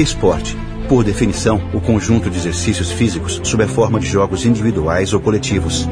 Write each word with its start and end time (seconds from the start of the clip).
Esporte, 0.00 0.56
por 0.88 1.04
definição, 1.04 1.60
o 1.74 1.80
conjunto 1.80 2.30
de 2.30 2.38
exercícios 2.38 2.90
físicos 2.90 3.38
sob 3.44 3.62
a 3.62 3.68
forma 3.68 4.00
de 4.00 4.06
jogos 4.06 4.46
individuais 4.46 5.12
ou 5.12 5.20
coletivos. 5.20 5.86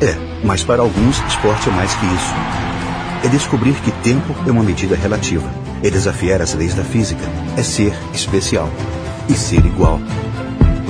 É, 0.00 0.12
mas 0.44 0.64
para 0.64 0.82
alguns, 0.82 1.18
esporte 1.28 1.68
é 1.68 1.72
mais 1.72 1.94
que 1.94 2.06
isso. 2.06 2.34
É 3.24 3.28
descobrir 3.28 3.74
que 3.74 3.92
tempo 4.02 4.34
é 4.44 4.50
uma 4.50 4.64
medida 4.64 4.96
relativa. 4.96 5.48
É 5.84 5.88
desafiar 5.88 6.42
as 6.42 6.52
leis 6.54 6.74
da 6.74 6.82
física. 6.82 7.22
É 7.56 7.62
ser 7.62 7.92
especial. 8.12 8.68
E 9.28 9.34
ser 9.34 9.64
igual. 9.64 10.00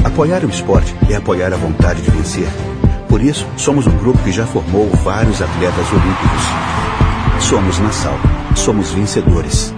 Apoiar 0.03 0.43
o 0.43 0.49
esporte 0.49 0.95
é 1.11 1.17
apoiar 1.17 1.53
a 1.53 1.57
vontade 1.57 2.01
de 2.01 2.11
vencer. 2.11 2.49
Por 3.11 3.23
isso, 3.23 3.47
somos 3.59 3.87
um 3.87 3.97
grupo 3.99 4.23
que 4.25 4.33
já 4.33 4.47
formou 4.47 4.89
vários 5.05 5.43
atletas 5.43 5.87
olímpicos. 5.93 7.47
Somos 7.47 7.79
Nassau. 7.79 8.19
Somos 8.57 8.91
vencedores. 8.91 9.75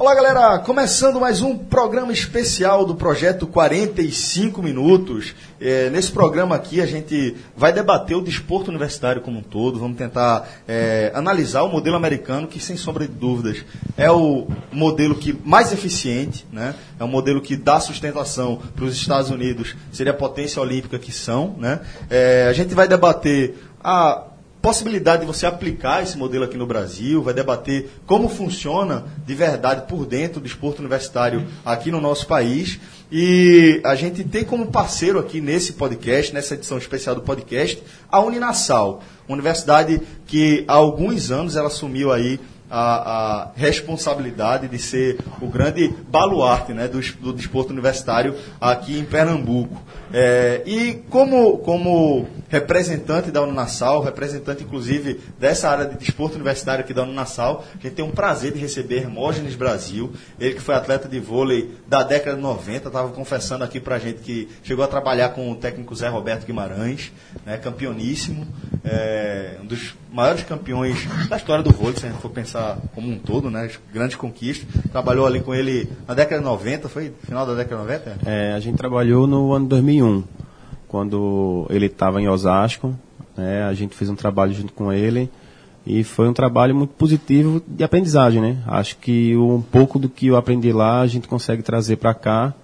Olá, 0.00 0.14
galera! 0.14 0.58
Começando 0.60 1.20
mais 1.20 1.42
um 1.42 1.58
programa 1.58 2.10
especial 2.10 2.86
do 2.86 2.94
projeto 2.94 3.46
45 3.46 4.62
Minutos. 4.62 5.34
É, 5.60 5.90
nesse 5.90 6.10
programa 6.10 6.56
aqui, 6.56 6.80
a 6.80 6.86
gente 6.86 7.36
vai 7.54 7.70
debater 7.70 8.16
o 8.16 8.22
desporto 8.22 8.70
universitário 8.70 9.20
como 9.20 9.40
um 9.40 9.42
todo. 9.42 9.78
Vamos 9.78 9.98
tentar 9.98 10.48
é, 10.66 11.12
analisar 11.14 11.64
o 11.64 11.68
modelo 11.68 11.96
americano, 11.96 12.48
que, 12.48 12.58
sem 12.58 12.78
sombra 12.78 13.06
de 13.06 13.12
dúvidas, 13.12 13.62
é 13.94 14.10
o 14.10 14.48
modelo 14.72 15.14
que 15.14 15.38
mais 15.44 15.70
eficiente, 15.70 16.46
né? 16.50 16.74
é 16.98 17.04
o 17.04 17.08
modelo 17.08 17.42
que 17.42 17.54
dá 17.54 17.78
sustentação 17.78 18.58
para 18.74 18.86
os 18.86 18.94
Estados 18.94 19.28
Unidos, 19.28 19.76
seria 19.92 20.14
a 20.14 20.16
potência 20.16 20.62
olímpica 20.62 20.98
que 20.98 21.12
são. 21.12 21.56
Né? 21.58 21.78
É, 22.08 22.46
a 22.48 22.54
gente 22.54 22.74
vai 22.74 22.88
debater 22.88 23.54
a 23.84 24.29
possibilidade 24.60 25.22
de 25.22 25.26
você 25.26 25.46
aplicar 25.46 26.02
esse 26.02 26.18
modelo 26.18 26.44
aqui 26.44 26.56
no 26.56 26.66
Brasil, 26.66 27.22
vai 27.22 27.32
debater 27.32 27.90
como 28.06 28.28
funciona 28.28 29.04
de 29.26 29.34
verdade 29.34 29.86
por 29.88 30.04
dentro 30.04 30.40
do 30.40 30.46
esporte 30.46 30.80
universitário 30.80 31.46
aqui 31.64 31.90
no 31.90 32.00
nosso 32.00 32.26
país. 32.26 32.78
E 33.10 33.80
a 33.84 33.94
gente 33.94 34.22
tem 34.22 34.44
como 34.44 34.66
parceiro 34.66 35.18
aqui 35.18 35.40
nesse 35.40 35.72
podcast, 35.72 36.32
nessa 36.32 36.54
edição 36.54 36.78
especial 36.78 37.14
do 37.14 37.22
podcast, 37.22 37.82
a 38.08 38.20
Uninasal, 38.20 39.02
universidade 39.28 40.00
que 40.26 40.64
há 40.68 40.74
alguns 40.74 41.30
anos 41.30 41.56
ela 41.56 41.68
assumiu 41.68 42.12
aí 42.12 42.38
a, 42.70 43.42
a, 43.42 43.50
responsabilidade 43.56 44.68
de 44.68 44.78
ser 44.78 45.18
o 45.40 45.48
grande 45.48 45.88
baluarte 46.08 46.72
né, 46.72 46.86
do, 46.86 47.00
do 47.20 47.32
desporto 47.32 47.72
universitário 47.72 48.36
aqui 48.60 48.98
em 48.98 49.04
Pernambuco. 49.04 49.82
É, 50.12 50.62
e 50.66 50.94
como, 51.08 51.58
como 51.58 52.28
representante 52.48 53.30
da 53.30 53.42
Unassal, 53.42 54.02
representante 54.02 54.64
inclusive 54.64 55.20
dessa 55.38 55.68
área 55.68 55.86
de 55.86 55.96
desporto 55.96 56.34
universitário 56.34 56.82
aqui 56.84 56.92
da 56.92 57.04
Unassal, 57.04 57.64
a 57.72 57.82
gente 57.82 57.94
tem 57.94 58.04
um 58.04 58.10
prazer 58.10 58.52
de 58.52 58.58
receber 58.58 58.98
Hermógenes 58.98 59.54
Brasil, 59.54 60.12
ele 60.38 60.54
que 60.54 60.60
foi 60.60 60.74
atleta 60.74 61.08
de 61.08 61.20
vôlei 61.20 61.76
da 61.86 62.02
década 62.02 62.36
de 62.36 62.42
90, 62.42 62.88
estava 62.88 63.08
confessando 63.10 63.62
aqui 63.62 63.78
para 63.78 63.96
a 63.96 63.98
gente 63.98 64.20
que 64.20 64.48
chegou 64.64 64.84
a 64.84 64.88
trabalhar 64.88 65.30
com 65.30 65.50
o 65.50 65.54
técnico 65.54 65.94
Zé 65.94 66.08
Roberto 66.08 66.44
Guimarães, 66.44 67.12
né, 67.46 67.56
campeoníssimo, 67.56 68.46
é, 68.84 69.58
um 69.62 69.66
dos 69.66 69.94
maiores 70.12 70.42
campeões 70.42 71.06
da 71.28 71.36
história 71.36 71.62
do 71.62 71.70
vôlei, 71.70 71.96
se 71.96 72.06
a 72.06 72.08
gente 72.08 72.20
for 72.20 72.30
pensar 72.30 72.59
como 72.94 73.10
um 73.10 73.18
todo, 73.18 73.50
né, 73.50 73.70
grandes 73.92 74.16
conquistas. 74.16 74.68
Trabalhou 74.90 75.26
ali 75.26 75.40
com 75.40 75.54
ele 75.54 75.88
na 76.06 76.14
década 76.14 76.40
de 76.40 76.44
90, 76.46 76.88
foi 76.88 77.12
final 77.24 77.46
da 77.46 77.54
década 77.54 77.76
de 77.76 77.82
90? 77.82 78.18
É, 78.24 78.52
a 78.52 78.60
gente 78.60 78.76
trabalhou 78.76 79.26
no 79.26 79.52
ano 79.52 79.66
2001 79.66 80.24
quando 80.88 81.66
ele 81.70 81.86
estava 81.86 82.20
em 82.20 82.28
Osasco. 82.28 82.94
Né, 83.36 83.62
a 83.62 83.72
gente 83.72 83.94
fez 83.94 84.10
um 84.10 84.16
trabalho 84.16 84.52
junto 84.52 84.72
com 84.72 84.92
ele 84.92 85.30
e 85.86 86.04
foi 86.04 86.28
um 86.28 86.32
trabalho 86.32 86.74
muito 86.74 86.94
positivo 86.94 87.62
de 87.66 87.82
aprendizagem, 87.82 88.40
né? 88.40 88.58
Acho 88.66 88.96
que 88.98 89.36
um 89.36 89.62
pouco 89.62 89.98
do 89.98 90.08
que 90.08 90.26
eu 90.26 90.36
aprendi 90.36 90.72
lá 90.72 91.00
a 91.00 91.06
gente 91.06 91.26
consegue 91.26 91.62
trazer 91.62 91.96
para 91.96 92.12
cá, 92.12 92.54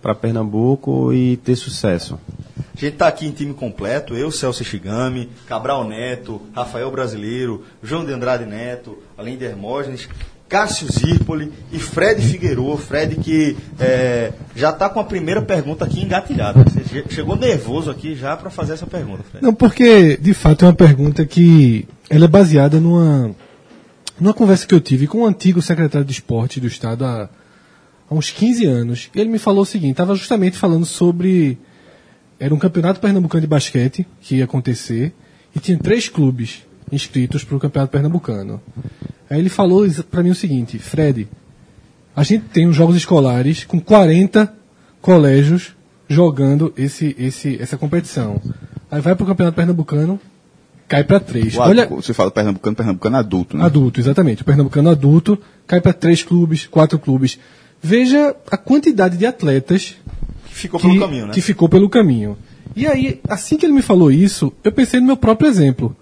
para 0.00 0.14
Pernambuco 0.14 1.12
e 1.12 1.36
ter 1.38 1.56
sucesso. 1.56 2.18
A 2.58 2.80
gente 2.80 2.92
está 2.92 3.08
aqui 3.08 3.26
em 3.26 3.32
time 3.32 3.52
completo, 3.54 4.14
eu, 4.14 4.30
Celso 4.30 4.62
Shigami, 4.62 5.28
Cabral 5.46 5.86
Neto, 5.86 6.40
Rafael 6.54 6.90
Brasileiro, 6.90 7.64
João 7.82 8.04
de 8.04 8.12
Andrade 8.12 8.46
Neto, 8.46 8.98
além 9.16 9.36
de 9.36 9.44
Hermógenes, 9.44 10.08
Cássio 10.48 10.86
Zirpoli 10.90 11.52
e 11.72 11.78
Fred 11.78 12.22
Figueiredo. 12.22 12.76
Fred 12.76 13.16
que 13.16 13.56
é, 13.78 14.32
já 14.56 14.70
está 14.70 14.88
com 14.88 14.98
a 14.98 15.04
primeira 15.04 15.42
pergunta 15.42 15.84
aqui 15.84 16.00
engatilhada. 16.02 16.64
Você 16.64 17.04
chegou 17.10 17.36
nervoso 17.36 17.90
aqui 17.90 18.14
já 18.14 18.36
para 18.36 18.48
fazer 18.48 18.74
essa 18.74 18.86
pergunta, 18.86 19.22
Fred. 19.30 19.44
Não, 19.44 19.52
porque 19.52 20.16
de 20.16 20.32
fato 20.32 20.64
é 20.64 20.68
uma 20.68 20.74
pergunta 20.74 21.26
que 21.26 21.86
ela 22.08 22.24
é 22.24 22.28
baseada 22.28 22.80
numa, 22.80 23.34
numa 24.18 24.32
conversa 24.32 24.66
que 24.66 24.74
eu 24.74 24.80
tive 24.80 25.06
com 25.06 25.22
o 25.22 25.26
antigo 25.26 25.60
secretário 25.60 26.06
de 26.06 26.12
esporte 26.12 26.60
do 26.60 26.66
Estado 26.66 27.04
há, 27.04 27.28
há 28.10 28.14
uns 28.14 28.30
15 28.30 28.64
anos. 28.66 29.10
Ele 29.14 29.30
me 29.30 29.38
falou 29.38 29.62
o 29.62 29.66
seguinte, 29.66 29.92
estava 29.92 30.14
justamente 30.14 30.56
falando 30.56 30.84
sobre... 30.84 31.58
Era 32.40 32.54
um 32.54 32.58
campeonato 32.58 33.00
pernambucano 33.00 33.40
de 33.40 33.46
basquete 33.48 34.06
que 34.20 34.36
ia 34.36 34.44
acontecer 34.44 35.12
e 35.54 35.58
tinha 35.58 35.76
três 35.76 36.08
clubes 36.08 36.62
inscritos 36.92 37.42
para 37.42 37.56
o 37.56 37.60
campeonato 37.60 37.90
pernambucano. 37.90 38.62
Aí 39.28 39.38
ele 39.38 39.48
falou 39.48 39.86
para 40.10 40.22
mim 40.22 40.30
o 40.30 40.34
seguinte, 40.34 40.78
Fred, 40.78 41.28
a 42.14 42.22
gente 42.22 42.44
tem 42.46 42.66
os 42.66 42.76
jogos 42.76 42.96
escolares 42.96 43.64
com 43.64 43.80
40 43.80 44.52
colégios 45.00 45.74
jogando 46.08 46.72
esse, 46.76 47.14
esse, 47.18 47.60
essa 47.60 47.76
competição. 47.76 48.40
Aí 48.90 49.00
vai 49.00 49.14
para 49.14 49.24
o 49.24 49.26
campeonato 49.26 49.54
pernambucano, 49.54 50.18
cai 50.88 51.04
para 51.04 51.20
três. 51.20 51.54
O 51.54 51.60
Olha, 51.60 51.86
você 51.86 52.14
fala 52.14 52.30
pernambucano, 52.30 52.74
pernambucano 52.74 53.16
adulto, 53.16 53.56
né? 53.56 53.64
Adulto, 53.64 54.00
exatamente. 54.00 54.42
O 54.42 54.44
pernambucano 54.44 54.88
adulto 54.88 55.38
cai 55.66 55.80
para 55.80 55.92
três 55.92 56.22
clubes, 56.22 56.66
quatro 56.66 56.98
clubes. 56.98 57.38
Veja 57.82 58.34
a 58.50 58.56
quantidade 58.56 59.16
de 59.16 59.26
atletas 59.26 59.96
que 60.46 60.54
ficou 60.54 60.80
que, 60.80 60.86
pelo 60.88 61.00
caminho, 61.00 61.26
né? 61.26 61.32
Que 61.32 61.40
ficou 61.40 61.68
pelo 61.68 61.88
caminho. 61.88 62.36
E 62.74 62.86
aí, 62.86 63.20
assim 63.28 63.56
que 63.56 63.66
ele 63.66 63.72
me 63.72 63.82
falou 63.82 64.10
isso, 64.10 64.52
eu 64.62 64.72
pensei 64.72 65.00
no 65.00 65.06
meu 65.06 65.16
próprio 65.16 65.48
exemplo. 65.48 65.96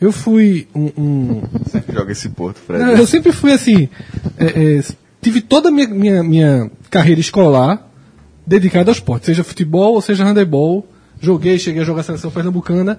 Eu 0.00 0.12
fui 0.12 0.66
um. 0.74 0.90
um... 0.96 1.42
Sempre 1.68 1.94
joga 1.94 2.12
esse 2.12 2.28
porto, 2.30 2.58
Fred. 2.58 2.82
Não, 2.82 2.92
eu 2.92 3.06
sempre 3.06 3.32
fui 3.32 3.52
assim. 3.52 3.88
É, 4.38 4.78
é, 4.78 4.84
tive 5.20 5.42
toda 5.42 5.68
a 5.68 5.72
minha, 5.72 5.88
minha, 5.88 6.22
minha 6.22 6.70
carreira 6.88 7.20
escolar 7.20 7.86
dedicada 8.46 8.90
ao 8.90 8.94
esporte, 8.94 9.26
seja 9.26 9.44
futebol 9.44 9.94
ou 9.94 10.00
seja 10.00 10.24
handebol. 10.24 10.86
Joguei, 11.20 11.58
cheguei 11.58 11.82
a 11.82 11.84
jogar 11.84 12.00
a 12.00 12.04
seleção 12.04 12.30
pernambucana. 12.30 12.98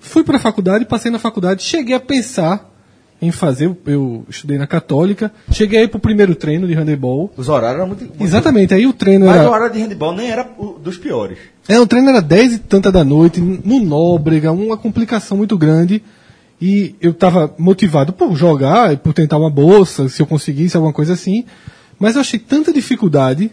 Fui 0.00 0.24
para 0.24 0.36
a 0.36 0.40
faculdade, 0.40 0.84
passei 0.84 1.12
na 1.12 1.18
faculdade, 1.18 1.62
cheguei 1.62 1.94
a 1.94 2.00
pensar 2.00 2.71
em 3.22 3.30
fazer, 3.30 3.74
eu 3.86 4.26
estudei 4.28 4.58
na 4.58 4.66
Católica, 4.66 5.32
cheguei 5.52 5.78
aí 5.78 5.88
pro 5.88 6.00
primeiro 6.00 6.34
treino 6.34 6.66
de 6.66 6.74
handebol. 6.74 7.32
Os 7.36 7.48
horários 7.48 7.78
eram 7.78 7.86
muito, 7.86 8.04
muito... 8.04 8.22
Exatamente, 8.22 8.74
aí 8.74 8.84
o 8.84 8.92
treino 8.92 9.26
Mas 9.26 9.36
era... 9.36 9.44
Mas 9.44 9.52
o 9.52 9.54
horário 9.54 9.74
de 9.74 9.80
handebol 9.80 10.12
nem 10.14 10.28
era 10.28 10.42
dos 10.82 10.98
piores. 10.98 11.38
É, 11.68 11.78
o 11.78 11.86
treino 11.86 12.08
era 12.08 12.20
10 12.20 12.54
e 12.54 12.58
tanta 12.58 12.90
da 12.90 13.04
noite, 13.04 13.40
no 13.40 13.78
Nóbrega, 13.78 14.50
uma 14.50 14.76
complicação 14.76 15.36
muito 15.36 15.56
grande. 15.56 16.02
E 16.60 16.96
eu 17.00 17.12
estava 17.12 17.54
motivado 17.56 18.12
por 18.12 18.34
jogar, 18.36 18.96
por 18.98 19.12
tentar 19.12 19.38
uma 19.38 19.50
bolsa, 19.50 20.08
se 20.08 20.20
eu 20.20 20.26
conseguisse 20.26 20.76
alguma 20.76 20.92
coisa 20.92 21.12
assim. 21.12 21.44
Mas 21.98 22.16
eu 22.16 22.20
achei 22.20 22.40
tanta 22.40 22.72
dificuldade 22.72 23.50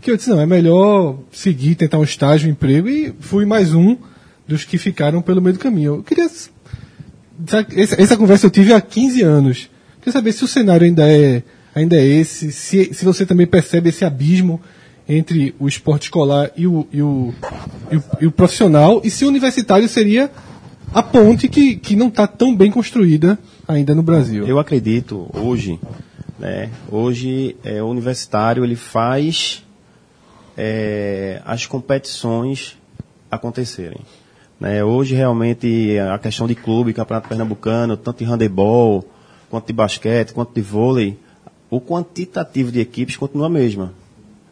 que 0.00 0.10
eu 0.10 0.16
disse, 0.16 0.30
não, 0.30 0.40
é 0.40 0.46
melhor 0.46 1.18
seguir, 1.30 1.74
tentar 1.74 1.98
um 1.98 2.04
estágio, 2.04 2.48
um 2.48 2.52
emprego, 2.52 2.88
e 2.88 3.14
fui 3.20 3.44
mais 3.44 3.74
um 3.74 3.96
dos 4.48 4.64
que 4.64 4.78
ficaram 4.78 5.22
pelo 5.22 5.40
meio 5.40 5.54
do 5.54 5.60
caminho. 5.60 5.96
Eu 5.96 6.02
queria. 6.02 6.28
Essa, 7.76 8.00
essa 8.00 8.16
conversa 8.16 8.46
eu 8.46 8.50
tive 8.50 8.72
há 8.72 8.80
15 8.80 9.22
anos. 9.22 9.70
Queria 9.98 10.12
saber 10.12 10.32
se 10.32 10.44
o 10.44 10.48
cenário 10.48 10.86
ainda 10.86 11.08
é, 11.08 11.42
ainda 11.74 11.96
é 11.96 12.04
esse, 12.04 12.50
se, 12.52 12.92
se 12.92 13.04
você 13.04 13.26
também 13.26 13.46
percebe 13.46 13.90
esse 13.90 14.04
abismo 14.04 14.60
entre 15.08 15.54
o 15.58 15.66
esporte 15.66 16.04
escolar 16.04 16.50
e 16.56 16.66
o, 16.66 16.86
e 16.92 17.02
o, 17.02 17.34
e 17.90 17.96
o, 17.96 18.04
e 18.22 18.26
o 18.26 18.32
profissional, 18.32 19.00
e 19.04 19.10
se 19.10 19.24
o 19.24 19.28
universitário 19.28 19.88
seria 19.88 20.30
a 20.94 21.02
ponte 21.02 21.48
que, 21.48 21.76
que 21.76 21.96
não 21.96 22.08
está 22.08 22.26
tão 22.26 22.54
bem 22.54 22.70
construída 22.70 23.38
ainda 23.66 23.94
no 23.94 24.02
Brasil. 24.02 24.46
Eu 24.46 24.58
acredito 24.58 25.28
hoje, 25.34 25.78
né, 26.38 26.70
hoje 26.90 27.56
é, 27.64 27.82
o 27.82 27.86
universitário 27.86 28.64
ele 28.64 28.76
faz 28.76 29.64
é, 30.56 31.40
as 31.44 31.66
competições 31.66 32.76
acontecerem. 33.30 34.00
Né, 34.60 34.84
hoje 34.84 35.14
realmente 35.14 35.98
a 35.98 36.18
questão 36.18 36.46
de 36.46 36.54
clube, 36.54 36.92
campeonato 36.92 37.28
pernambucano, 37.28 37.96
tanto 37.96 38.18
de 38.18 38.30
handebol, 38.30 39.02
quanto 39.48 39.66
de 39.66 39.72
basquete, 39.72 40.34
quanto 40.34 40.52
de 40.52 40.60
vôlei, 40.60 41.18
o 41.70 41.80
quantitativo 41.80 42.70
de 42.70 42.78
equipes 42.78 43.16
continua 43.16 43.46
a 43.46 43.50
mesma. 43.50 43.94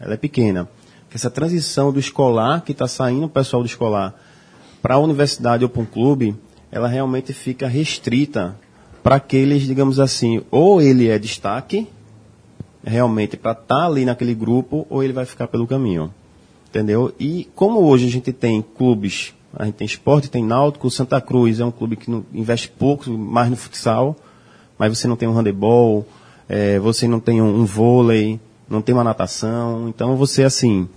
Ela 0.00 0.14
é 0.14 0.16
pequena. 0.16 0.66
Essa 1.12 1.30
transição 1.30 1.92
do 1.92 2.00
escolar, 2.00 2.62
que 2.62 2.72
está 2.72 2.88
saindo 2.88 3.26
o 3.26 3.28
pessoal 3.28 3.62
do 3.62 3.66
escolar, 3.66 4.14
para 4.80 4.94
a 4.94 4.98
universidade 4.98 5.64
ou 5.64 5.68
para 5.68 5.82
um 5.82 5.86
clube, 5.86 6.34
ela 6.72 6.88
realmente 6.88 7.34
fica 7.34 7.68
restrita 7.68 8.56
para 9.02 9.16
aqueles, 9.16 9.62
digamos 9.62 10.00
assim, 10.00 10.42
ou 10.50 10.80
ele 10.80 11.08
é 11.08 11.18
destaque, 11.18 11.86
realmente 12.82 13.36
para 13.36 13.52
estar 13.52 13.64
tá 13.66 13.86
ali 13.86 14.04
naquele 14.04 14.34
grupo, 14.34 14.86
ou 14.88 15.02
ele 15.02 15.12
vai 15.12 15.26
ficar 15.26 15.48
pelo 15.48 15.66
caminho. 15.66 16.12
Entendeu? 16.68 17.14
E 17.18 17.48
como 17.54 17.80
hoje 17.80 18.06
a 18.06 18.10
gente 18.10 18.32
tem 18.32 18.62
clubes, 18.62 19.34
a 19.54 19.64
gente 19.64 19.74
tem 19.76 19.86
esporte, 19.86 20.30
tem 20.30 20.44
náutico, 20.44 20.90
Santa 20.90 21.20
Cruz 21.20 21.58
é 21.60 21.64
um 21.64 21.70
clube 21.70 21.96
que 21.96 22.10
investe 22.32 22.68
pouco, 22.68 23.10
mais 23.10 23.48
no 23.50 23.56
futsal, 23.56 24.14
mas 24.78 24.96
você 24.96 25.08
não 25.08 25.16
tem 25.16 25.28
um 25.28 25.32
handebol, 25.32 26.06
é, 26.48 26.78
você 26.78 27.08
não 27.08 27.18
tem 27.20 27.40
um, 27.42 27.60
um 27.60 27.64
vôlei, 27.64 28.38
não 28.68 28.80
tem 28.82 28.94
uma 28.94 29.04
natação. 29.04 29.88
Então 29.88 30.16
você, 30.16 30.44
assim, 30.44 30.88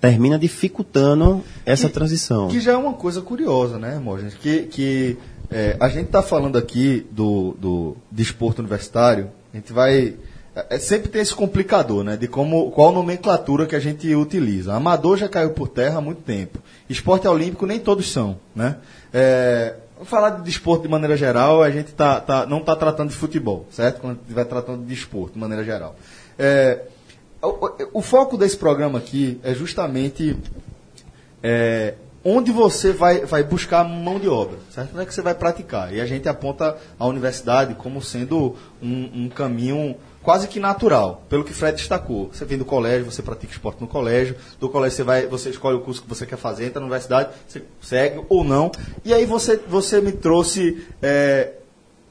termina 0.00 0.38
dificultando 0.38 1.42
essa 1.64 1.88
Que- 1.88 1.94
transição. 1.94 2.48
Que 2.48 2.60
já 2.60 2.72
é 2.72 2.76
uma 2.76 2.92
coisa 2.94 3.20
curiosa, 3.20 3.78
né, 3.78 3.98
Morgan? 3.98 4.28
Que, 4.30 4.62
que 4.62 5.18
é, 5.50 5.76
a 5.80 5.88
gente 5.88 6.06
está 6.06 6.22
falando 6.22 6.56
aqui 6.56 7.06
do, 7.10 7.54
do 7.58 7.96
desporto 8.10 8.60
universitário, 8.60 9.30
a 9.52 9.56
gente 9.56 9.72
vai. 9.72 10.14
É, 10.54 10.78
sempre 10.78 11.08
tem 11.08 11.22
esse 11.22 11.34
complicador, 11.34 12.02
né? 12.02 12.16
De 12.16 12.26
como, 12.26 12.70
qual 12.72 12.90
nomenclatura 12.92 13.66
que 13.66 13.76
a 13.76 13.80
gente 13.80 14.12
utiliza. 14.14 14.74
Amador 14.74 15.16
já 15.16 15.28
caiu 15.28 15.50
por 15.50 15.68
terra 15.68 15.98
há 15.98 16.00
muito 16.00 16.22
tempo. 16.22 16.58
Esporte 16.88 17.28
olímpico 17.28 17.66
nem 17.66 17.78
todos 17.78 18.10
são, 18.10 18.36
né? 18.54 18.76
É, 19.14 19.74
falar 20.04 20.30
de 20.30 20.42
desporto 20.42 20.82
de 20.82 20.88
maneira 20.88 21.16
geral, 21.16 21.62
a 21.62 21.70
gente 21.70 21.92
tá, 21.92 22.20
tá, 22.20 22.46
não 22.46 22.58
está 22.58 22.74
tratando 22.74 23.10
de 23.10 23.16
futebol, 23.16 23.66
certo? 23.70 24.00
Quando 24.00 24.18
estiver 24.22 24.44
tratando 24.44 24.80
de 24.82 24.86
desporto 24.92 25.34
de 25.34 25.38
maneira 25.38 25.62
geral. 25.64 25.94
É, 26.38 26.80
o, 27.42 27.48
o- 27.48 27.72
o 27.94 28.02
foco 28.02 28.36
desse 28.36 28.56
programa 28.56 28.98
aqui 28.98 29.38
é 29.44 29.54
justamente 29.54 30.36
é, 31.42 31.94
onde 32.24 32.50
você 32.52 32.92
vai, 32.92 33.24
vai 33.24 33.42
buscar 33.44 33.84
mão 33.84 34.18
de 34.18 34.28
obra, 34.28 34.58
certo? 34.70 34.90
Onde 34.92 35.02
é 35.02 35.06
que 35.06 35.14
você 35.14 35.22
vai 35.22 35.34
praticar? 35.34 35.92
E 35.94 36.00
a 36.00 36.06
gente 36.06 36.28
aponta 36.28 36.76
a 36.98 37.06
universidade 37.06 37.74
como 37.74 38.02
sendo 38.02 38.56
um, 38.82 39.24
um 39.24 39.28
caminho 39.28 39.96
quase 40.22 40.48
que 40.48 40.60
natural, 40.60 41.22
pelo 41.28 41.44
que 41.44 41.52
Fred 41.52 41.76
destacou. 41.76 42.30
Você 42.32 42.44
vem 42.44 42.58
do 42.58 42.64
colégio, 42.64 43.10
você 43.10 43.22
pratica 43.22 43.52
esporte 43.52 43.80
no 43.80 43.88
colégio, 43.88 44.36
do 44.58 44.68
colégio 44.68 44.96
você 44.96 45.02
vai, 45.02 45.26
você 45.26 45.50
escolhe 45.50 45.76
o 45.76 45.80
curso 45.80 46.02
que 46.02 46.08
você 46.08 46.26
quer 46.26 46.36
fazer, 46.36 46.66
entra 46.66 46.80
na 46.80 46.86
universidade, 46.86 47.30
você 47.46 47.62
segue 47.80 48.22
ou 48.28 48.44
não. 48.44 48.70
E 49.04 49.14
aí 49.14 49.24
você, 49.24 49.56
você 49.56 50.00
me 50.00 50.12
trouxe 50.12 50.84
é, 51.02 51.52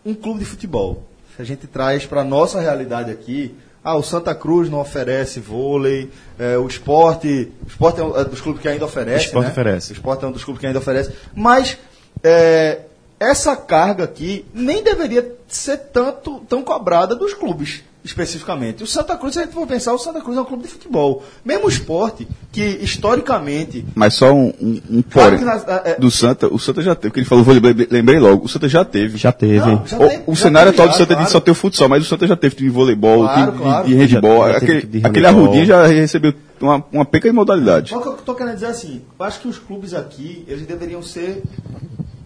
um 0.05 0.13
clube 0.13 0.39
de 0.39 0.45
futebol. 0.45 1.03
A 1.37 1.43
gente 1.43 1.67
traz 1.67 2.05
para 2.05 2.23
nossa 2.23 2.59
realidade 2.59 3.11
aqui. 3.11 3.55
Ah, 3.81 3.95
o 3.95 4.03
Santa 4.03 4.35
Cruz 4.35 4.69
não 4.69 4.79
oferece 4.81 5.39
vôlei, 5.39 6.09
é, 6.37 6.57
o 6.57 6.67
esporte, 6.67 7.49
o 7.63 7.67
esporte 7.67 8.01
é 8.01 8.03
um 8.03 8.19
é 8.19 8.25
dos 8.25 8.41
clubes 8.41 8.61
que 8.61 8.67
ainda 8.67 8.83
oferece. 8.83 9.25
O 9.25 9.27
esporte 9.27 9.45
né? 9.45 9.51
oferece. 9.51 9.91
O 9.91 9.93
esporte 9.93 10.25
é 10.25 10.27
um 10.27 10.31
dos 10.31 10.43
clubes 10.43 10.59
que 10.59 10.67
ainda 10.67 10.79
oferece. 10.79 11.13
Mas 11.33 11.77
é, 12.21 12.81
essa 13.19 13.55
carga 13.55 14.03
aqui 14.03 14.45
nem 14.53 14.83
deveria 14.83 15.35
ser 15.47 15.77
tanto 15.77 16.41
tão 16.41 16.61
cobrada 16.61 17.15
dos 17.15 17.33
clubes, 17.33 17.83
especificamente. 18.03 18.81
O 18.83 18.87
Santa 18.87 19.15
Cruz, 19.17 19.33
se 19.33 19.39
a 19.39 19.43
gente 19.43 19.53
for 19.53 19.67
pensar, 19.67 19.93
o 19.93 19.97
Santa 19.97 20.21
Cruz 20.21 20.37
é 20.37 20.41
um 20.41 20.45
clube 20.45 20.63
de 20.63 20.69
futebol. 20.69 21.23
Mesmo 21.43 21.67
esporte, 21.67 22.27
que 22.51 22.61
historicamente 22.81 23.85
Mas 23.93 24.13
só 24.13 24.31
um, 24.31 24.53
um, 24.61 24.81
um 24.89 25.01
Claro 25.01 25.37
porém. 25.37 25.39
que 25.39 25.69
é- 25.71 25.81
é- 25.91 25.95
do 25.99 26.09
Santa, 26.09 26.47
o 26.47 26.57
Santa 26.57 26.81
já 26.81 26.95
teve, 26.95 27.09
porque 27.09 27.19
ele 27.19 27.27
falou, 27.27 27.43
vou 27.43 27.53
lembrei, 27.53 28.19
logo, 28.19 28.45
o 28.45 28.49
Santa 28.49 28.69
já 28.69 28.85
teve. 28.85 29.17
Já 29.17 29.31
teve. 29.31 29.59
Não, 29.59 29.85
já 29.85 29.97
O, 29.97 30.07
tem- 30.07 30.21
o 30.25 30.35
já 30.35 30.41
cenário 30.43 30.71
atual 30.71 30.87
do 30.87 30.93
Santa 30.93 31.13
é 31.13 31.15
de 31.15 31.21
claro. 31.21 31.29
só 31.31 31.39
ter 31.39 31.51
o 31.51 31.55
futsal, 31.55 31.89
mas 31.89 32.03
o 32.03 32.05
Santa 32.05 32.25
já 32.25 32.35
teve 32.35 32.55
time 32.55 32.69
de 32.69 32.75
voleibol, 32.75 33.23
Claro, 33.23 33.41
time 33.41 33.57
de, 33.57 33.63
claro. 33.63 33.87
de 33.87 33.93
handball. 33.95 34.47
Já- 34.47 34.53
já 34.53 34.59
teve 34.61 34.71
aquele 34.77 34.87
de 34.99 35.05
aquele 35.05 35.27
handebol. 35.27 35.43
arrudinho 35.45 35.65
já 35.65 35.85
recebeu 35.87 36.33
uma, 36.61 36.85
uma 36.91 37.05
peca 37.05 37.27
de 37.29 37.35
modalidade. 37.35 37.89
Só 37.89 37.99
que 37.99 38.07
eu 38.07 38.13
tô 38.13 38.33
querendo 38.35 38.53
dizer 38.55 38.67
assim, 38.67 39.01
eu 39.19 39.25
acho 39.25 39.39
que 39.41 39.47
os 39.47 39.57
clubes 39.57 39.93
aqui, 39.93 40.45
eles 40.47 40.65
deveriam 40.65 41.01
ser 41.01 41.43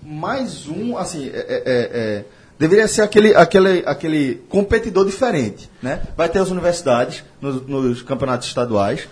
mais 0.06 0.68
um, 0.68 0.98
assim, 0.98 1.28
é, 1.30 1.38
é, 1.38 1.64
é, 1.66 1.90
é, 1.94 2.25
deveria 2.58 2.88
ser 2.88 3.02
aquele, 3.02 3.36
aquele, 3.36 3.84
aquele 3.86 4.36
competidor 4.50 5.06
diferente, 5.06 5.70
né? 5.82 6.02
Vai 6.16 6.30
ter 6.30 6.40
as 6.40 6.50
universidades 6.50 7.24
nos, 7.42 7.66
nos 7.68 8.02
campeonatos 8.02 8.48
estaduais 8.48 9.08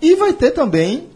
e 0.00 0.14
vai 0.14 0.32
ter 0.32 0.52
também 0.52 1.08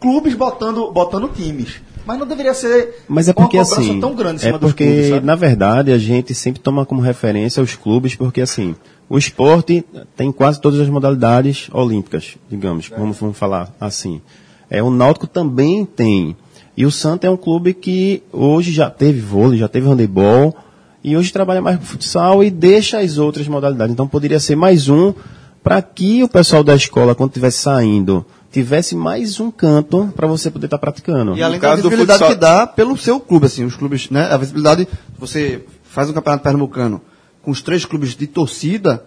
clubes 0.00 0.34
botando, 0.34 0.90
botando 0.92 1.28
times. 1.28 1.80
Mas 2.06 2.18
não 2.18 2.26
deveria 2.26 2.52
ser 2.52 3.02
Mas 3.08 3.28
é 3.28 3.32
porque 3.32 3.56
assim, 3.56 3.98
tão 3.98 4.14
grande 4.14 4.42
em 4.42 4.44
é 4.44 4.46
cima 4.48 4.58
dos 4.58 4.72
porque 4.72 4.84
clubes, 4.84 5.08
sabe? 5.08 5.26
na 5.26 5.34
verdade 5.34 5.90
a 5.90 5.98
gente 5.98 6.34
sempre 6.34 6.60
toma 6.60 6.84
como 6.84 7.00
referência 7.00 7.62
os 7.62 7.74
clubes, 7.74 8.14
porque 8.14 8.42
assim, 8.42 8.76
o 9.08 9.16
esporte 9.16 9.84
tem 10.16 10.30
quase 10.30 10.60
todas 10.60 10.80
as 10.80 10.88
modalidades 10.88 11.68
olímpicas, 11.72 12.36
digamos, 12.50 12.88
vamos, 12.88 13.18
vamos 13.18 13.38
falar 13.38 13.74
assim. 13.80 14.20
É, 14.68 14.82
o 14.82 14.90
Náutico 14.90 15.26
também 15.26 15.84
tem. 15.84 16.36
E 16.76 16.84
o 16.84 16.90
Santa 16.90 17.26
é 17.26 17.30
um 17.30 17.36
clube 17.36 17.72
que 17.72 18.22
hoje 18.32 18.72
já 18.72 18.90
teve 18.90 19.20
vôlei, 19.20 19.58
já 19.58 19.68
teve 19.68 19.88
handebol, 19.88 20.54
e 21.04 21.16
hoje 21.16 21.30
trabalha 21.32 21.60
mais 21.60 21.76
com 21.78 21.84
futsal 21.84 22.42
e 22.42 22.50
deixa 22.50 22.98
as 22.98 23.18
outras 23.18 23.46
modalidades. 23.46 23.92
Então 23.92 24.08
poderia 24.08 24.40
ser 24.40 24.56
mais 24.56 24.88
um 24.88 25.12
para 25.62 25.80
que 25.82 26.22
o 26.22 26.28
pessoal 26.28 26.64
da 26.64 26.74
escola, 26.74 27.14
quando 27.14 27.30
estivesse 27.30 27.58
saindo, 27.58 28.24
tivesse 28.50 28.96
mais 28.96 29.38
um 29.40 29.50
canto 29.50 30.12
para 30.16 30.26
você 30.26 30.50
poder 30.50 30.66
estar 30.66 30.78
praticando. 30.78 31.36
E 31.36 31.42
além 31.42 31.58
da 31.60 31.74
visibilidade 31.74 32.18
futsal- 32.20 32.28
que 32.34 32.40
dá 32.40 32.66
pelo 32.66 32.96
seu 32.96 33.20
clube, 33.20 33.46
assim, 33.46 33.64
os 33.64 33.76
clubes, 33.76 34.08
né? 34.10 34.28
A 34.32 34.36
visibilidade, 34.36 34.88
você 35.18 35.64
faz 35.84 36.08
um 36.08 36.12
campeonato 36.12 36.42
pernambucano 36.42 37.00
com 37.42 37.50
os 37.50 37.60
três 37.62 37.84
clubes 37.84 38.14
de 38.16 38.26
torcida, 38.26 39.04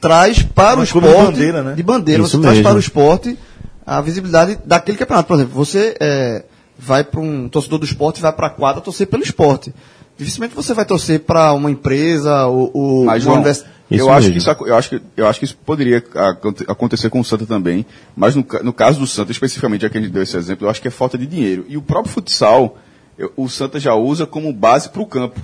traz 0.00 0.42
para 0.42 0.78
Um 0.78 0.80
o 0.80 0.84
esporte. 0.84 1.08
de 1.08 1.14
bandeira, 1.24 1.62
né? 1.62 1.74
De 1.74 1.82
bandeira, 1.82 2.22
Isso 2.22 2.32
você 2.36 2.42
traz 2.42 2.56
mesmo. 2.56 2.68
para 2.68 2.76
o 2.76 2.80
esporte 2.80 3.38
a 3.86 4.00
visibilidade 4.00 4.58
daquele 4.64 4.98
campeonato. 4.98 5.28
Por 5.28 5.34
exemplo, 5.34 5.54
você 5.54 5.96
é, 6.00 6.44
vai 6.78 7.04
para 7.04 7.20
um 7.20 7.48
torcedor 7.48 7.78
do 7.78 7.84
esporte, 7.84 8.20
vai 8.20 8.32
para 8.32 8.48
a 8.48 8.50
quadra 8.50 8.80
torcer 8.80 9.06
pelo 9.06 9.22
esporte. 9.22 9.72
Dificilmente 10.16 10.54
você 10.54 10.72
vai 10.74 10.84
torcer 10.84 11.20
para 11.20 11.52
uma 11.52 11.70
empresa 11.70 12.46
ou, 12.46 12.70
ou 12.72 13.04
Mas, 13.04 13.14
uma 13.16 13.20
João, 13.20 13.34
universidade. 13.36 13.76
Isso 13.90 14.00
eu, 14.02 14.10
acho 14.12 14.30
isso, 14.30 14.50
eu, 14.50 14.74
acho 14.74 14.88
que, 14.90 15.02
eu 15.16 15.26
acho 15.28 15.38
que 15.38 15.44
isso 15.44 15.56
poderia 15.64 16.02
aconte- 16.14 16.64
acontecer 16.66 17.08
com 17.08 17.20
o 17.20 17.24
Santa 17.24 17.46
também, 17.46 17.86
mas 18.16 18.34
no, 18.34 18.44
no 18.64 18.72
caso 18.72 18.98
do 18.98 19.06
Santa, 19.06 19.30
especificamente, 19.30 19.82
já 19.82 19.88
que 19.88 19.96
a 19.96 20.00
gente 20.00 20.10
deu 20.10 20.22
esse 20.24 20.36
exemplo, 20.36 20.66
eu 20.66 20.70
acho 20.70 20.82
que 20.82 20.88
é 20.88 20.90
falta 20.90 21.16
de 21.16 21.24
dinheiro. 21.26 21.64
E 21.68 21.76
o 21.76 21.82
próprio 21.82 22.12
futsal, 22.12 22.78
eu- 23.16 23.32
o 23.36 23.48
Santa 23.48 23.78
já 23.78 23.94
usa 23.94 24.26
como 24.26 24.52
base 24.52 24.88
para 24.88 25.02
o 25.02 25.06
campo. 25.06 25.40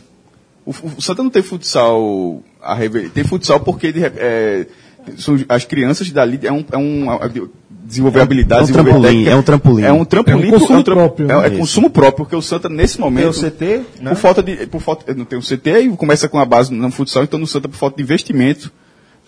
O, 0.66 0.72
Santa 1.00 1.22
não 1.22 1.30
tem 1.30 1.42
futsal, 1.42 2.42
a 2.60 2.74
reve- 2.74 3.08
tem 3.10 3.22
futsal 3.24 3.60
porque 3.60 3.92
de 3.92 4.04
é, 4.04 4.66
são 5.16 5.36
as 5.48 5.64
crianças 5.64 6.10
dali 6.10 6.40
é 6.42 6.50
um, 6.52 6.64
é 6.72 6.76
um 6.78 7.06
desenvolver 7.92 8.20
habilidades, 8.20 8.68
é 8.68 8.72
um 8.72 8.74
desenvolver 8.74 8.90
trampolim, 8.90 9.08
técnica. 9.24 9.30
é 9.30 9.36
um 9.36 9.42
trampolim. 9.42 9.82
É 9.84 9.92
um 9.92 10.04
trampolim, 10.04 10.42
É 10.42 10.46
um 10.46 10.58
consumo 10.58 10.78
é 10.78 10.82
tra- 10.82 10.94
próprio, 10.94 11.30
é- 11.30 11.40
né? 11.40 11.46
é 11.46 11.50
consumo 11.58 11.90
próprio, 11.90 12.16
porque 12.24 12.36
o 12.36 12.42
Santa 12.42 12.68
nesse 12.68 12.96
Tem 12.96 13.04
momento 13.04 13.30
o 13.30 13.32
CT, 13.32 13.80
né? 14.00 14.10
por 14.10 14.16
falta 14.16 14.42
de. 14.42 14.66
Por 14.66 14.80
falta, 14.80 15.14
não 15.14 15.24
tem 15.24 15.38
o 15.38 15.42
CT 15.42 15.80
e 15.80 15.96
começa 15.96 16.28
com 16.28 16.38
a 16.38 16.44
base 16.44 16.72
no 16.74 16.90
futsal, 16.90 17.22
então 17.22 17.38
no 17.38 17.46
Santa 17.46 17.68
por 17.68 17.76
falta 17.76 17.96
de 17.96 18.02
investimento. 18.02 18.72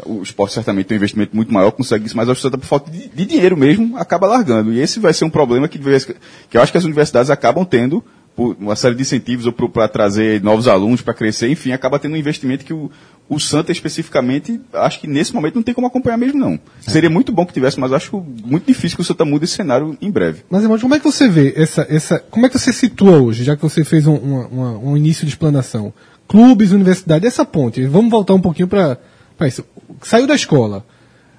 O 0.05 0.23
esporte 0.23 0.53
certamente 0.53 0.87
tem 0.87 0.97
um 0.97 0.99
investimento 0.99 1.37
muito 1.37 1.55
maior, 1.55 1.71
consegue 1.71 2.05
isso, 2.07 2.17
mas 2.17 2.29
o 2.29 2.35
Santa 2.35 2.59
por 2.59 2.67
falta 2.67 2.91
de, 2.91 3.07
de 3.09 3.25
dinheiro 3.25 3.57
mesmo 3.57 3.97
acaba 3.97 4.27
largando. 4.27 4.73
E 4.73 4.81
esse 4.81 4.99
vai 4.99 5.13
ser 5.13 5.25
um 5.25 5.31
problema 5.31 5.69
que, 5.69 5.79
que 5.79 6.57
eu 6.57 6.61
acho 6.61 6.73
que 6.73 6.79
as 6.79 6.85
universidades 6.85 7.31
acabam 7.31 7.65
tendo, 7.65 8.03
por 8.37 8.57
uma 8.59 8.75
série 8.75 8.95
de 8.97 9.03
incentivos 9.03 9.47
para 9.73 9.87
trazer 9.89 10.43
novos 10.43 10.67
alunos, 10.67 11.01
para 11.03 11.15
crescer, 11.15 11.49
enfim, 11.49 11.71
acaba 11.73 11.99
tendo 12.01 12.15
um 12.15 12.17
investimento 12.17 12.65
que 12.65 12.73
o, 12.73 12.91
o 13.29 13.39
Santa 13.39 13.71
especificamente, 13.71 14.61
acho 14.73 15.01
que 15.01 15.07
nesse 15.07 15.33
momento 15.33 15.55
não 15.55 15.63
tem 15.63 15.73
como 15.75 15.87
acompanhar 15.87 16.17
mesmo, 16.17 16.41
não. 16.41 16.59
Seria 16.81 17.09
muito 17.09 17.31
bom 17.33 17.47
que 17.47 17.53
tivesse, 17.53 17.79
mas 17.79 17.93
acho 17.93 18.19
muito 18.45 18.67
difícil 18.67 18.97
que 18.97 19.03
o 19.03 19.05
Santa 19.05 19.25
mude 19.25 19.45
esse 19.45 19.55
cenário 19.55 19.97
em 20.01 20.11
breve. 20.11 20.43
Mas, 20.51 20.63
irmão, 20.63 20.79
como 20.81 20.95
é 20.95 20.99
que 20.99 21.05
você 21.05 21.29
vê 21.29 21.53
essa, 21.57 21.87
essa. 21.89 22.19
Como 22.19 22.45
é 22.45 22.49
que 22.49 22.59
você 22.59 22.73
situa 22.73 23.19
hoje, 23.23 23.45
já 23.45 23.55
que 23.55 23.63
você 23.63 23.85
fez 23.85 24.07
um, 24.07 24.15
uma- 24.17 24.79
um 24.79 24.97
início 24.97 25.25
de 25.25 25.31
explanação? 25.31 25.93
Clubes, 26.27 26.73
universidade, 26.73 27.27
essa 27.27 27.45
ponte. 27.45 27.87
Vamos 27.87 28.11
voltar 28.11 28.35
um 28.35 28.41
pouquinho 28.41 28.67
para 28.67 28.99
isso. 29.47 29.65
Saiu 30.03 30.27
da 30.27 30.35
escola. 30.35 30.85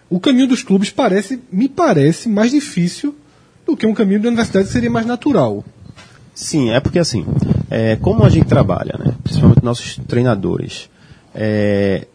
O 0.10 0.20
caminho 0.20 0.48
dos 0.48 0.64
clubes 0.64 0.92
parece, 0.92 1.42
me 1.52 1.68
parece, 1.68 2.30
mais 2.30 2.52
difícil 2.52 3.16
do 3.66 3.76
que 3.76 3.86
um 3.88 3.94
caminho 3.94 4.22
da 4.22 4.28
universidade 4.30 4.68
que 4.68 4.72
seria 4.72 4.90
mais 4.90 5.06
natural. 5.06 5.66
Sim, 6.36 6.72
é 6.72 6.82
porque 6.82 7.00
assim, 7.00 7.26
é, 7.72 7.96
como 7.96 8.26
a 8.26 8.30
gente 8.30 8.46
trabalha, 8.46 9.00
né, 9.00 9.16
principalmente 9.24 9.64
nossos 9.64 9.98
treinadores, 10.06 10.90
é, 11.34 12.06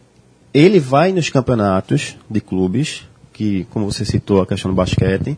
ele 0.53 0.79
vai 0.79 1.11
nos 1.11 1.29
campeonatos 1.29 2.15
de 2.29 2.39
clubes, 2.39 3.03
que, 3.33 3.65
como 3.71 3.91
você 3.91 4.05
citou 4.05 4.41
a 4.41 4.45
questão 4.45 4.69
do 4.69 4.75
basquete, 4.75 5.37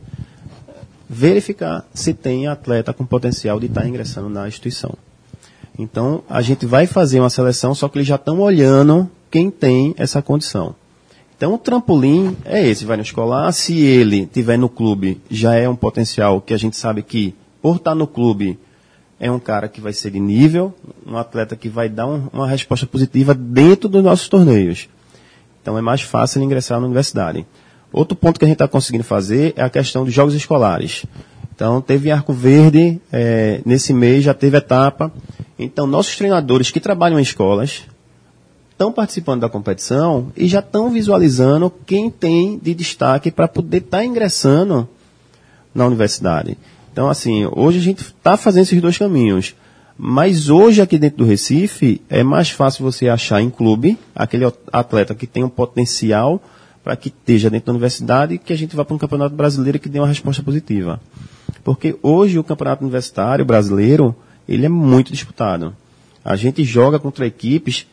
verificar 1.10 1.86
se 1.94 2.14
tem 2.14 2.48
atleta 2.48 2.92
com 2.92 3.06
potencial 3.06 3.60
de 3.60 3.68
estar 3.68 3.88
ingressando 3.88 4.28
na 4.28 4.48
instituição. 4.48 4.96
Então, 5.80 6.24
a 6.30 6.42
gente 6.42 6.66
vai 6.66 6.86
fazer 6.86 7.20
uma 7.20 7.30
seleção, 7.30 7.74
só 7.74 7.88
que 7.88 7.98
eles 7.98 8.08
já 8.08 8.16
estão 8.16 8.42
olhando 8.42 9.10
quem 9.32 9.50
tem 9.50 9.96
essa 9.98 10.22
condição. 10.22 10.76
Então, 11.36 11.54
o 11.54 11.58
trampolim 11.58 12.36
é 12.46 12.68
esse, 12.68 12.86
vai 12.86 12.98
no 12.98 13.04
escolar. 13.04 13.52
Se 13.52 13.80
ele 13.80 14.26
tiver 14.26 14.58
no 14.58 14.70
clube, 14.70 15.22
já 15.30 15.56
é 15.56 15.68
um 15.68 15.76
potencial 15.76 16.42
que 16.42 16.54
a 16.54 16.58
gente 16.58 16.76
sabe 16.76 17.02
que, 17.02 17.34
por 17.62 17.78
estar 17.78 17.96
no 17.96 18.08
clube, 18.08 18.60
é 19.24 19.32
um 19.32 19.40
cara 19.40 19.70
que 19.70 19.80
vai 19.80 19.94
ser 19.94 20.12
de 20.12 20.20
nível, 20.20 20.76
um 21.08 21.16
atleta 21.16 21.56
que 21.56 21.70
vai 21.70 21.88
dar 21.88 22.06
um- 22.06 22.28
uma 22.34 22.46
resposta 22.46 22.86
positiva 22.86 23.34
dentro 23.34 23.88
dos 23.88 24.04
nossos 24.04 24.28
torneios. 24.28 24.90
Então, 25.62 25.78
é 25.78 25.82
mais 25.82 26.02
fácil 26.02 26.40
ele 26.40 26.46
ingressar 26.46 26.78
na 26.78 26.86
universidade. 26.88 27.46
Outro 27.90 28.18
ponto 28.18 28.38
que 28.38 28.44
a 28.44 28.48
gente 28.50 28.56
está 28.56 28.68
conseguindo 28.68 29.06
fazer 29.06 29.54
é 29.56 29.64
a 29.64 29.70
questão 29.70 30.04
dos 30.04 30.14
jogos 30.14 30.34
escolares. 30.34 31.06
Então, 31.56 31.80
teve 31.80 32.12
Arco 32.12 32.34
Verde, 32.34 33.00
eh, 33.14 33.62
nesse 33.66 33.94
mês 33.94 34.26
já 34.26 34.34
teve 34.34 34.58
etapa. 34.58 35.10
Então, 35.58 35.88
nossos 35.88 36.18
treinadores 36.18 36.70
que 36.70 36.82
trabalham 36.82 37.18
em 37.18 37.24
escolas, 37.24 37.84
estão 38.72 38.92
participando 38.92 39.40
da 39.40 39.48
competição 39.48 40.34
e 40.36 40.50
já 40.50 40.60
estão 40.60 40.90
visualizando 40.90 41.72
quem 41.86 42.10
tem 42.10 42.60
de 42.62 42.74
destaque 42.74 43.32
para 43.32 43.48
poder 43.48 43.78
estar 43.78 44.04
ingressando 44.04 44.86
na 45.74 45.86
universidade. 45.86 46.58
Então, 46.94 47.10
assim, 47.10 47.50
hoje 47.52 47.80
a 47.80 47.82
gente 47.82 48.04
está 48.04 48.38
fazendo 48.38 48.62
esses 48.62 48.80
dois 48.80 49.00
caminhos. 49.00 49.56
Mas 49.98 50.52
hoje, 50.52 50.80
aqui 50.80 51.00
dentro 51.00 51.18
do 51.18 51.26
Recife, 51.26 52.00
é 52.08 52.22
mais 52.24 52.52
fácil 52.52 52.84
você 52.84 53.10
achar 53.10 53.42
em 53.42 53.50
clube 53.50 53.98
aquele 54.16 54.46
atleta 54.72 55.16
que 55.16 55.26
tem 55.26 55.44
um 55.44 55.50
potencial 55.50 56.40
para 56.84 56.96
que 56.96 57.08
esteja 57.08 57.50
dentro 57.50 57.68
da 57.68 57.72
universidade 57.72 58.36
e 58.36 58.38
que 58.38 58.54
a 58.54 58.56
gente 58.56 58.76
vá 58.76 58.86
para 58.86 58.94
um 58.94 59.00
campeonato 59.00 59.36
brasileiro 59.36 59.80
que 59.80 59.90
dê 59.90 59.98
uma 59.98 60.08
resposta 60.08 60.44
positiva. 60.44 61.02
Porque 61.64 61.98
hoje 62.04 62.38
o 62.38 62.44
campeonato 62.44 62.84
universitário 62.84 63.44
brasileiro, 63.44 64.16
ele 64.48 64.68
é 64.68 64.70
muito 64.70 65.12
disputado. 65.12 65.76
A 66.24 66.36
gente 66.36 66.64
joga 66.64 67.00
contra 67.00 67.26
equipes, 67.26 67.88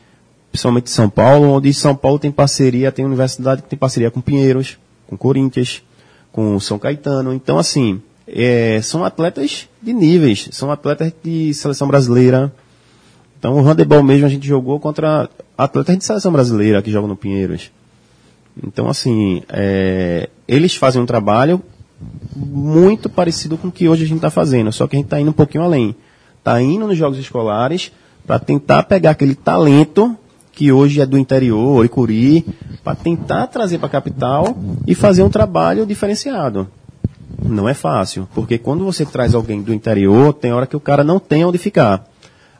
principalmente 0.52 0.84
de 0.84 0.90
São 0.90 1.08
Paulo, 1.08 1.48
onde 1.48 1.72
São 1.72 1.96
Paulo 1.96 2.18
tem 2.18 2.30
parceria, 2.30 2.92
tem 2.92 3.06
universidade 3.06 3.62
que 3.62 3.68
tem 3.68 3.78
parceria 3.78 4.10
com 4.10 4.20
Pinheiros, 4.20 4.76
com 5.06 5.16
Corinthians, 5.16 5.82
com 6.30 6.60
São 6.60 6.78
Caetano. 6.78 7.32
Então, 7.32 7.58
assim, 7.58 8.02
é, 8.32 8.80
são 8.82 9.04
atletas 9.04 9.68
de 9.82 9.92
níveis, 9.92 10.48
são 10.52 10.70
atletas 10.70 11.12
de 11.22 11.52
seleção 11.54 11.88
brasileira. 11.88 12.52
Então, 13.38 13.54
o 13.54 13.62
handebol 13.62 14.02
mesmo 14.02 14.26
a 14.26 14.28
gente 14.28 14.46
jogou 14.46 14.78
contra 14.78 15.28
atletas 15.56 15.98
de 15.98 16.04
seleção 16.04 16.30
brasileira 16.30 16.82
que 16.82 16.90
jogam 16.90 17.08
no 17.08 17.16
Pinheiros. 17.16 17.70
Então, 18.62 18.88
assim, 18.88 19.42
é, 19.48 20.28
eles 20.46 20.74
fazem 20.74 21.00
um 21.00 21.06
trabalho 21.06 21.62
muito 22.34 23.08
parecido 23.08 23.56
com 23.58 23.68
o 23.68 23.72
que 23.72 23.88
hoje 23.88 24.04
a 24.04 24.06
gente 24.06 24.18
está 24.18 24.30
fazendo, 24.30 24.72
só 24.72 24.86
que 24.86 24.96
a 24.96 24.98
gente 24.98 25.06
está 25.06 25.20
indo 25.20 25.30
um 25.30 25.34
pouquinho 25.34 25.64
além. 25.64 25.94
Está 26.38 26.60
indo 26.60 26.86
nos 26.86 26.96
jogos 26.96 27.18
escolares 27.18 27.92
para 28.26 28.38
tentar 28.38 28.82
pegar 28.84 29.10
aquele 29.10 29.34
talento 29.34 30.16
que 30.52 30.70
hoje 30.70 31.00
é 31.00 31.06
do 31.06 31.16
interior, 31.16 31.84
Icuri, 31.84 32.44
para 32.84 32.94
tentar 32.94 33.46
trazer 33.46 33.78
para 33.78 33.86
a 33.86 33.90
capital 33.90 34.56
e 34.86 34.94
fazer 34.94 35.22
um 35.22 35.30
trabalho 35.30 35.86
diferenciado. 35.86 36.68
Não 37.42 37.68
é 37.68 37.74
fácil, 37.74 38.28
porque 38.34 38.58
quando 38.58 38.84
você 38.84 39.04
traz 39.04 39.34
alguém 39.34 39.62
do 39.62 39.72
interior, 39.72 40.32
tem 40.34 40.52
hora 40.52 40.66
que 40.66 40.76
o 40.76 40.80
cara 40.80 41.02
não 41.02 41.18
tem 41.18 41.44
onde 41.44 41.58
ficar. 41.58 42.06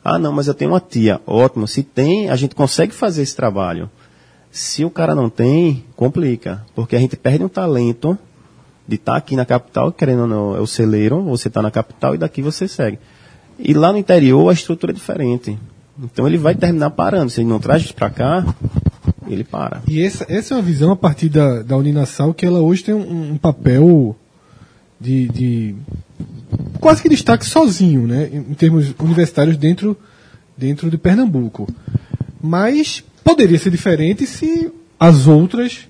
Ah, 0.03 0.17
não, 0.17 0.31
mas 0.31 0.47
eu 0.47 0.53
tenho 0.53 0.71
uma 0.71 0.79
tia. 0.79 1.21
Ótimo, 1.25 1.67
se 1.67 1.83
tem, 1.83 2.29
a 2.29 2.35
gente 2.35 2.55
consegue 2.55 2.93
fazer 2.93 3.21
esse 3.21 3.35
trabalho. 3.35 3.89
Se 4.49 4.83
o 4.83 4.89
cara 4.89 5.13
não 5.13 5.29
tem, 5.29 5.85
complica, 5.95 6.65
porque 6.75 6.95
a 6.95 6.99
gente 6.99 7.15
perde 7.15 7.43
um 7.43 7.49
talento 7.49 8.17
de 8.87 8.95
estar 8.95 9.13
tá 9.13 9.17
aqui 9.17 9.35
na 9.35 9.45
capital, 9.45 9.91
querendo 9.91 10.21
ou 10.21 10.27
não, 10.27 10.55
é 10.55 10.59
o 10.59 10.67
celeiro, 10.67 11.21
você 11.23 11.47
está 11.47 11.61
na 11.61 11.71
capital 11.71 12.15
e 12.15 12.17
daqui 12.17 12.41
você 12.41 12.67
segue. 12.67 12.99
E 13.57 13.73
lá 13.73 13.91
no 13.91 13.97
interior 13.97 14.49
a 14.49 14.53
estrutura 14.53 14.91
é 14.91 14.95
diferente. 14.95 15.57
Então 16.01 16.27
ele 16.27 16.37
vai 16.37 16.55
terminar 16.55 16.89
parando. 16.89 17.29
Se 17.29 17.41
ele 17.41 17.49
não 17.49 17.59
traz 17.59 17.91
para 17.91 18.09
cá, 18.09 18.45
ele 19.27 19.43
para. 19.43 19.81
E 19.87 20.01
essa, 20.01 20.25
essa 20.27 20.53
é 20.53 20.57
uma 20.57 20.63
visão 20.63 20.91
a 20.91 20.95
partir 20.95 21.29
da, 21.29 21.61
da 21.61 21.77
Uninasal 21.77 22.33
que 22.33 22.45
ela 22.45 22.59
hoje 22.59 22.83
tem 22.83 22.95
um, 22.95 23.33
um 23.33 23.37
papel 23.37 24.15
de, 25.01 25.27
de, 25.29 25.75
quase 26.79 27.01
que 27.01 27.09
destaque 27.09 27.45
sozinho, 27.45 28.05
né, 28.05 28.29
em, 28.31 28.53
termos 28.53 28.93
universitários 28.99 29.57
dentro, 29.57 29.97
dentro 30.55 30.91
de 30.91 30.97
Pernambuco. 30.97 31.67
Mas 32.41 33.03
poderia 33.23 33.57
ser 33.57 33.71
diferente 33.71 34.27
se 34.27 34.71
as 34.99 35.27
outras 35.27 35.87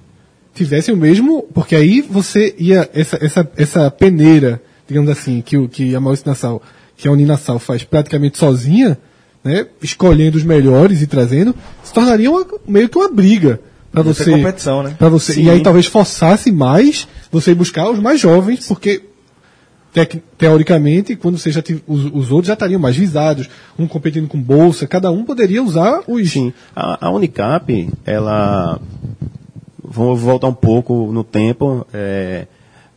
tivessem 0.56 0.94
o 0.94 0.98
mesmo, 0.98 1.44
porque 1.54 1.76
aí 1.76 2.02
você 2.02 2.56
ia 2.58 2.90
essa 2.94 3.18
essa 3.22 3.52
essa 3.58 3.92
peneira, 3.92 4.62
digamos 4.88 5.10
assim, 5.10 5.42
que 5.42 5.68
que 5.68 5.94
a 5.94 6.00
Maurício 6.00 6.28
Nassau, 6.28 6.62
que 6.96 7.08
a 7.08 7.12
Uninasal 7.12 7.60
faz 7.60 7.84
praticamente 7.84 8.38
sozinha, 8.38 8.98
né, 9.44 9.68
escolhendo 9.82 10.38
os 10.38 10.44
melhores 10.44 11.02
e 11.02 11.08
trazendo, 11.08 11.54
se 11.84 11.94
tornaria 11.94 12.32
uma, 12.32 12.46
meio 12.66 12.88
que 12.88 12.98
uma 12.98 13.12
briga 13.12 13.60
para 13.92 14.02
você. 14.04 14.32
competição, 14.32 14.84
né? 14.84 14.96
Para 14.98 15.10
você. 15.10 15.34
Sim. 15.34 15.44
E 15.44 15.50
aí 15.50 15.62
talvez 15.62 15.86
forçasse 15.86 16.52
mais 16.52 17.08
você 17.32 17.54
buscar 17.54 17.90
os 17.90 18.00
mais 18.00 18.20
jovens, 18.20 18.68
porque 18.68 19.04
teoricamente, 20.38 21.16
quando 21.16 21.38
você 21.38 21.52
já 21.52 21.62
tiv- 21.62 21.82
os, 21.88 22.06
os 22.06 22.32
outros 22.32 22.48
já 22.48 22.54
estariam 22.54 22.80
mais 22.80 22.96
visados, 22.96 23.50
um 23.78 23.88
competindo 23.88 24.28
com 24.28 24.42
bolsa, 24.42 24.88
cada 24.88 25.12
um 25.12 25.24
poderia 25.26 25.62
usar 25.62 26.02
os. 26.08 26.32
Sim, 26.32 26.54
a, 26.76 27.08
a 27.08 27.12
Unicap, 27.12 27.90
ela. 28.06 28.80
Vou 29.84 30.16
voltar 30.16 30.48
um 30.48 30.54
pouco 30.54 31.12
no 31.12 31.24
tempo. 31.24 31.86
é, 31.94 32.48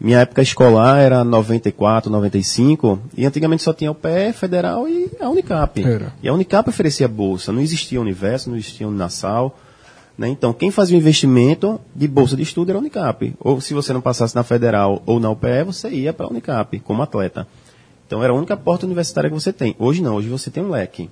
minha 0.01 0.19
época 0.21 0.43
escolar 0.43 0.99
era 0.99 1.25
94, 1.25 2.11
95, 2.11 3.01
e 3.17 3.25
antigamente 3.25 3.63
só 3.63 3.73
tinha 3.73 3.91
o 3.91 3.95
PE 3.95 4.33
Federal 4.35 4.87
e 4.89 5.11
a 5.19 5.29
Unicap. 5.31 5.83
Era. 5.83 6.13
E 6.23 6.29
a 6.29 6.35
Unicap 6.35 6.69
oferecia 6.69 7.09
bolsa, 7.09 7.51
não 7.53 7.61
existia 7.61 8.01
Universo, 8.01 8.51
não 8.51 8.57
existia 8.57 8.87
Uninasal. 8.87 9.59
Né? 10.17 10.29
Então, 10.29 10.53
quem 10.53 10.71
fazia 10.71 10.97
o 10.97 11.01
investimento 11.01 11.81
de 11.95 12.07
bolsa 12.07 12.37
de 12.37 12.43
estudo 12.43 12.71
era 12.71 12.79
a 12.79 12.81
Unicap. 12.81 13.35
Ou 13.41 13.61
se 13.61 13.75
você 13.75 13.93
não 13.93 14.01
passasse 14.01 14.35
na 14.35 14.45
Federal 14.45 15.03
ou 15.07 15.19
na 15.19 15.31
UPE, 15.31 15.65
você 15.67 15.89
ia 15.89 16.13
para 16.13 16.27
a 16.27 16.31
Unicap 16.31 16.79
como 16.81 17.03
atleta. 17.03 17.47
Então, 18.07 18.23
era 18.23 18.33
a 18.33 18.37
única 18.37 18.57
porta 18.57 18.87
universitária 18.87 19.29
que 19.29 19.35
você 19.35 19.53
tem. 19.53 19.75
Hoje 19.79 20.03
não, 20.03 20.15
hoje 20.15 20.29
você 20.29 20.51
tem 20.51 20.63
um 20.63 20.71
leque. 20.71 21.11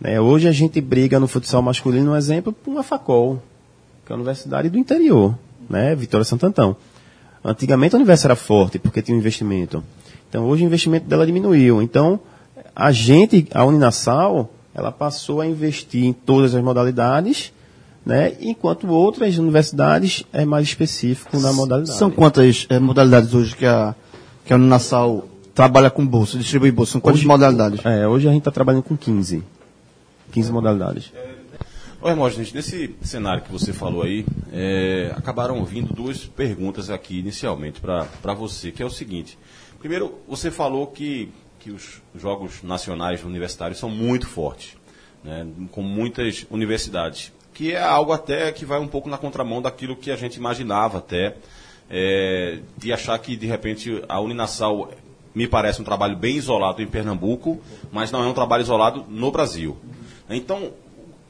Né? 0.00 0.20
Hoje 0.20 0.46
a 0.46 0.52
gente 0.52 0.80
briga 0.80 1.18
no 1.18 1.26
futsal 1.26 1.62
masculino, 1.62 2.12
um 2.12 2.16
exemplo, 2.16 2.52
por 2.52 2.70
uma 2.70 2.82
Facol, 2.82 3.42
que 4.06 4.12
é 4.12 4.14
a 4.14 4.16
universidade 4.16 4.68
do 4.68 4.78
interior, 4.78 5.36
né? 5.68 5.94
Vitória 5.94 6.24
Santo 6.24 6.46
Antão. 6.46 6.76
Antigamente 7.44 7.94
a 7.94 7.98
universidade 7.98 8.32
era 8.32 8.36
forte, 8.36 8.78
porque 8.78 9.02
tinha 9.02 9.16
um 9.16 9.20
investimento. 9.20 9.82
Então 10.28 10.46
hoje 10.46 10.64
o 10.64 10.66
investimento 10.66 11.06
dela 11.06 11.26
diminuiu. 11.26 11.82
Então 11.82 12.20
a 12.74 12.92
gente, 12.92 13.48
a 13.52 13.64
Uninasal, 13.64 14.50
ela 14.74 14.92
passou 14.92 15.40
a 15.40 15.46
investir 15.46 16.04
em 16.04 16.12
todas 16.12 16.54
as 16.54 16.62
modalidades, 16.62 17.52
né? 18.08 18.34
enquanto 18.40 18.88
outras 18.88 19.36
universidades 19.36 20.24
é 20.32 20.44
mais 20.44 20.66
específico 20.66 21.38
na 21.38 21.52
modalidade. 21.52 21.96
São 21.98 22.10
quantas 22.10 22.66
eh, 22.70 22.78
modalidades 22.78 23.34
hoje 23.34 23.54
que 23.54 23.66
a, 23.66 23.94
que 24.44 24.52
a 24.52 24.56
Uninasal 24.56 25.28
trabalha 25.54 25.90
com 25.90 26.06
bolsa, 26.06 26.38
distribui 26.38 26.70
bolsa? 26.70 26.92
São 26.92 27.00
quantas 27.00 27.20
Hoje- 27.20 27.28
modalidades? 27.28 27.84
É, 27.84 28.08
hoje 28.08 28.26
a 28.26 28.30
gente 28.30 28.40
está 28.40 28.50
trabalhando 28.50 28.82
com 28.82 28.96
15. 28.96 29.42
15 30.32 30.52
modalidades. 30.52 31.12
Ô, 32.00 32.08
Hermógenes, 32.08 32.52
nesse 32.52 32.94
cenário 33.02 33.42
que 33.42 33.50
você 33.52 33.72
falou 33.72 34.02
aí, 34.02 34.24
é, 34.52 35.12
acabaram 35.16 35.62
vindo 35.64 35.92
duas 35.92 36.24
perguntas 36.24 36.90
aqui 36.90 37.18
inicialmente 37.18 37.80
para 37.80 38.34
você, 38.34 38.70
que 38.70 38.82
é 38.82 38.86
o 38.86 38.90
seguinte. 38.90 39.36
Primeiro, 39.80 40.14
você 40.28 40.50
falou 40.50 40.86
que, 40.86 41.28
que 41.58 41.70
os 41.72 42.00
jogos 42.14 42.62
nacionais 42.62 43.24
universitários 43.24 43.78
são 43.78 43.90
muito 43.90 44.26
fortes, 44.28 44.76
né, 45.24 45.46
com 45.72 45.82
muitas 45.82 46.46
universidades, 46.50 47.32
que 47.58 47.72
é 47.72 47.82
algo 47.82 48.12
até 48.12 48.52
que 48.52 48.64
vai 48.64 48.78
um 48.78 48.86
pouco 48.86 49.08
na 49.08 49.18
contramão 49.18 49.60
daquilo 49.60 49.96
que 49.96 50.12
a 50.12 50.16
gente 50.16 50.36
imaginava 50.36 50.98
até, 50.98 51.34
é, 51.90 52.60
de 52.76 52.92
achar 52.92 53.18
que 53.18 53.36
de 53.36 53.48
repente 53.48 54.00
a 54.08 54.20
Uninasal 54.20 54.92
me 55.34 55.48
parece 55.48 55.80
um 55.82 55.84
trabalho 55.84 56.16
bem 56.16 56.36
isolado 56.36 56.80
em 56.80 56.86
Pernambuco, 56.86 57.60
mas 57.90 58.12
não 58.12 58.22
é 58.22 58.28
um 58.28 58.32
trabalho 58.32 58.62
isolado 58.62 59.04
no 59.08 59.32
Brasil. 59.32 59.76
Então, 60.30 60.70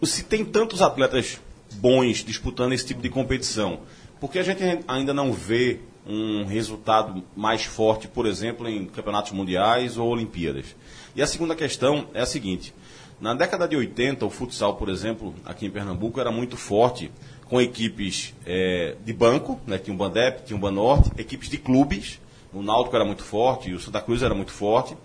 se 0.02 0.22
tem 0.22 0.44
tantos 0.44 0.82
atletas 0.82 1.40
bons 1.76 2.22
disputando 2.22 2.74
esse 2.74 2.84
tipo 2.84 3.00
de 3.00 3.08
competição, 3.08 3.80
por 4.20 4.30
que 4.30 4.38
a 4.38 4.42
gente 4.42 4.62
ainda 4.86 5.14
não 5.14 5.32
vê 5.32 5.80
um 6.06 6.44
resultado 6.44 7.24
mais 7.34 7.64
forte, 7.64 8.06
por 8.06 8.26
exemplo, 8.26 8.68
em 8.68 8.84
campeonatos 8.84 9.32
mundiais 9.32 9.96
ou 9.96 10.10
Olimpíadas? 10.10 10.76
E 11.16 11.22
a 11.22 11.26
segunda 11.26 11.56
questão 11.56 12.06
é 12.12 12.20
a 12.20 12.26
seguinte: 12.26 12.74
na 13.20 13.34
década 13.34 13.66
de 13.66 13.76
80, 13.76 14.24
o 14.24 14.30
futsal, 14.30 14.76
por 14.76 14.88
exemplo, 14.88 15.34
aqui 15.44 15.66
em 15.66 15.70
Pernambuco, 15.70 16.20
era 16.20 16.30
muito 16.30 16.56
forte 16.56 17.10
com 17.46 17.60
equipes 17.60 18.34
eh, 18.46 18.94
de 19.04 19.12
banco, 19.12 19.58
né, 19.66 19.78
tinha 19.78 19.94
o 19.94 19.98
Bandep, 19.98 20.44
tinha 20.44 20.56
o 20.56 20.60
Banorte, 20.60 21.10
equipes 21.18 21.48
de 21.48 21.58
clubes, 21.58 22.20
o 22.52 22.62
Náutico 22.62 22.94
era 22.94 23.04
muito 23.04 23.24
forte, 23.24 23.72
o 23.72 23.80
Santa 23.80 24.00
Cruz 24.00 24.22
era 24.22 24.34
muito 24.34 24.52
forte, 24.52 24.96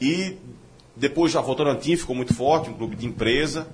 e 0.00 0.36
depois 0.94 1.32
já 1.32 1.40
Votorantim 1.40 1.96
ficou 1.96 2.14
muito 2.14 2.34
forte, 2.34 2.68
um 2.68 2.74
clube 2.74 2.96
de 2.96 3.06
empresa, 3.06 3.68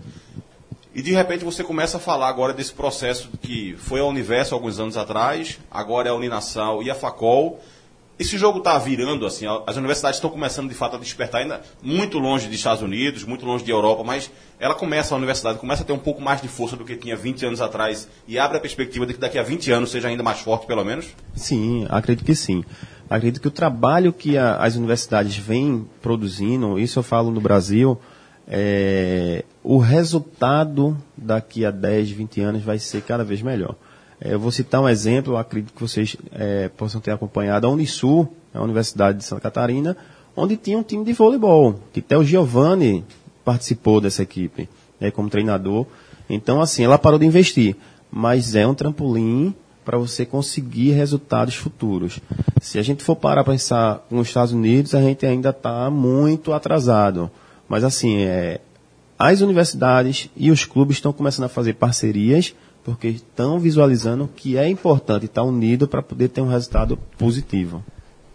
e 0.95 1.01
de 1.01 1.11
repente 1.13 1.43
você 1.43 1.65
começa 1.65 1.97
a 1.97 2.01
falar 2.01 2.29
agora 2.29 2.53
desse 2.53 2.73
processo 2.73 3.31
que 3.41 3.75
foi 3.79 4.01
a 4.01 4.05
Universo 4.05 4.55
alguns 4.55 4.79
anos 4.79 4.97
atrás, 4.97 5.59
agora 5.71 6.09
é 6.09 6.11
a 6.13 6.15
Uninasal 6.15 6.83
e 6.83 6.91
a 6.91 6.95
Facol. 6.95 7.59
Esse 8.23 8.39
jogo 8.39 8.59
está 8.59 8.79
virando, 8.79 9.27
assim, 9.27 9.47
as 9.67 9.77
universidades 9.77 10.17
estão 10.19 10.31
começando 10.31 10.69
de 10.69 10.77
fato 10.77 10.95
a 10.95 10.99
despertar 11.01 11.41
ainda 11.43 11.61
muito 11.83 12.21
longe 12.21 12.47
dos 12.47 12.55
Estados 12.55 12.81
Unidos, 12.81 13.25
muito 13.25 13.45
longe 13.45 13.65
de 13.65 13.73
Europa, 13.73 14.05
mas 14.05 14.31
ela 14.61 14.77
começa, 14.77 15.13
a 15.13 15.19
universidade 15.19 15.59
começa 15.59 15.83
a 15.83 15.85
ter 15.85 15.93
um 15.93 15.99
pouco 15.99 16.23
mais 16.23 16.41
de 16.41 16.47
força 16.47 16.77
do 16.77 16.85
que 16.85 16.95
tinha 16.95 17.17
20 17.17 17.45
anos 17.47 17.61
atrás 17.61 18.09
e 18.29 18.39
abre 18.39 18.59
a 18.59 18.61
perspectiva 18.61 19.05
de 19.05 19.15
que 19.15 19.19
daqui 19.19 19.41
a 19.41 19.43
20 19.43 19.73
anos 19.73 19.91
seja 19.91 20.07
ainda 20.07 20.23
mais 20.23 20.39
forte, 20.39 20.67
pelo 20.69 20.85
menos? 20.85 21.07
Sim, 21.35 21.85
acredito 21.91 22.25
que 22.25 22.35
sim. 22.37 22.63
Acredito 23.11 23.41
que 23.43 23.49
o 23.49 23.51
trabalho 23.51 24.13
que 24.13 24.39
a- 24.39 24.55
as 24.57 24.77
universidades 24.77 25.37
vêm 25.37 25.85
produzindo, 26.01 26.79
isso 26.79 27.01
eu 27.01 27.03
falo 27.03 27.29
no 27.33 27.41
Brasil, 27.41 27.99
é, 28.47 29.45
o 29.65 29.79
resultado 29.79 30.97
daqui 31.17 31.65
a 31.65 31.73
10, 31.73 32.11
20 32.11 32.41
anos 32.41 32.63
vai 32.63 32.79
ser 32.79 33.03
cada 33.03 33.25
vez 33.25 33.43
melhor. 33.43 33.75
É, 34.25 34.35
eu 34.35 34.39
vou 34.39 34.53
citar 34.53 34.81
um 34.81 34.89
exemplo, 34.89 35.37
acredito 35.37 35.75
que 35.75 35.81
vocês 35.81 36.17
é, 36.33 36.69
possam 36.69 37.01
ter 37.01 37.11
acompanhado 37.11 37.67
a 37.67 37.71
Unisul, 37.71 38.33
a 38.55 38.63
Universidade 38.63 39.19
de 39.19 39.25
Santa 39.25 39.43
Catarina, 39.43 39.97
onde 40.37 40.57
tinha 40.57 40.79
um 40.79 40.83
time 40.83 41.05
de 41.05 41.13
voleibol, 41.13 41.81
que 41.93 41.99
até 41.99 42.17
o 42.17 42.25
Giovanni 42.25 43.05
participou 43.45 44.01
dessa 44.01 44.23
equipe, 44.23 44.69
né, 45.01 45.11
como 45.11 45.29
treinador. 45.29 45.87
Então, 46.31 46.61
assim, 46.61 46.85
ela 46.85 46.99
parou 46.99 47.19
de 47.19 47.27
investir, 47.27 47.77
mas 48.11 48.55
é 48.55 48.67
um 48.67 48.75
trampolim 48.75 49.53
para 49.85 49.99
você 49.99 50.25
conseguir 50.25 50.93
resultados 50.93 51.57
futuros. 51.57 52.21
Se 52.61 52.79
a 52.79 52.83
gente 52.83 53.03
for 53.03 53.17
parar 53.17 53.43
para 53.43 53.55
pensar 53.55 54.07
com 54.09 54.19
os 54.21 54.29
Estados 54.29 54.53
Unidos, 54.53 54.95
a 54.95 55.03
gente 55.03 55.27
ainda 55.27 55.51
está 55.51 55.91
muito 55.91 56.53
atrasado. 56.53 57.29
Mas 57.69 57.83
assim, 57.83 58.19
é, 58.19 58.61
as 59.19 59.41
universidades 59.41 60.31
e 60.37 60.53
os 60.53 60.65
clubes 60.65 60.99
estão 60.99 61.13
começando 61.13 61.47
a 61.47 61.49
fazer 61.49 61.75
parcerias 61.75 62.55
porque 62.85 63.09
estão 63.09 63.59
visualizando 63.59 64.29
que 64.35 64.57
é 64.57 64.69
importante 64.69 65.27
estar 65.27 65.43
unido 65.43 65.87
para 65.87 66.03
poder 66.03 66.29
ter 66.29 66.41
um 66.41 66.49
resultado 66.49 66.97
positivo. 67.19 67.85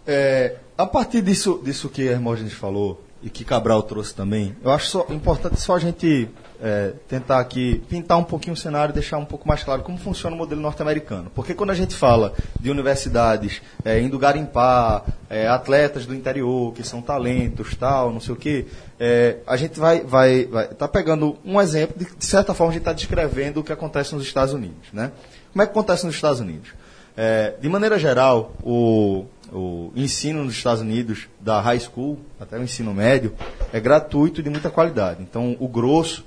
É, 0.05 0.55
a 0.77 0.85
partir 0.85 1.21
disso, 1.21 1.61
disso 1.63 1.89
que 1.89 2.03
Hermógenes 2.03 2.53
falou 2.53 3.01
e 3.21 3.29
que 3.29 3.43
Cabral 3.43 3.83
trouxe 3.83 4.13
também, 4.13 4.55
eu 4.63 4.71
acho 4.71 4.87
só, 4.87 5.07
importante 5.09 5.59
só 5.59 5.75
a 5.75 5.79
gente 5.79 6.29
é, 6.61 6.93
tentar 7.07 7.39
aqui 7.39 7.83
pintar 7.89 8.17
um 8.17 8.23
pouquinho 8.23 8.53
o 8.53 8.57
cenário 8.57 8.93
deixar 8.93 9.17
um 9.17 9.25
pouco 9.25 9.47
mais 9.47 9.63
claro 9.63 9.83
como 9.83 9.97
funciona 9.97 10.35
o 10.35 10.39
modelo 10.39 10.61
norte-americano. 10.61 11.31
Porque 11.33 11.53
quando 11.53 11.69
a 11.69 11.75
gente 11.75 11.95
fala 11.95 12.33
de 12.59 12.69
universidades 12.69 13.61
é, 13.83 13.99
indo 13.99 14.17
garimpar, 14.17 15.03
é, 15.29 15.47
atletas 15.47 16.05
do 16.05 16.15
interior 16.15 16.73
que 16.73 16.83
são 16.83 17.01
talentos, 17.01 17.75
tal, 17.75 18.11
não 18.11 18.19
sei 18.19 18.33
o 18.33 18.37
quê, 18.37 18.65
é, 18.99 19.37
a 19.45 19.55
gente 19.55 19.79
vai 19.79 19.97
estar 19.97 20.09
vai, 20.09 20.45
vai 20.45 20.67
tá 20.67 20.87
pegando 20.87 21.37
um 21.45 21.61
exemplo, 21.61 21.95
de, 21.97 22.05
de 22.15 22.25
certa 22.25 22.53
forma 22.53 22.71
a 22.71 22.73
gente 22.73 22.81
está 22.81 22.93
descrevendo 22.93 23.59
o 23.59 23.63
que 23.63 23.71
acontece 23.71 24.15
nos 24.15 24.23
Estados 24.23 24.53
Unidos. 24.53 24.87
Né? 24.91 25.11
Como 25.51 25.61
é 25.61 25.65
que 25.65 25.71
acontece 25.71 26.05
nos 26.05 26.15
Estados 26.15 26.39
Unidos? 26.39 26.69
É, 27.15 27.55
de 27.59 27.67
maneira 27.67 27.97
geral, 27.97 28.53
o, 28.63 29.25
o 29.51 29.91
ensino 29.95 30.43
nos 30.43 30.53
Estados 30.53 30.81
Unidos, 30.81 31.27
da 31.39 31.59
high 31.61 31.79
school 31.79 32.19
até 32.39 32.57
o 32.57 32.63
ensino 32.63 32.93
médio, 32.93 33.33
é 33.73 33.79
gratuito 33.79 34.39
e 34.39 34.43
de 34.43 34.49
muita 34.49 34.69
qualidade. 34.69 35.23
Então, 35.23 35.57
o 35.59 35.67
grosso 35.67 36.23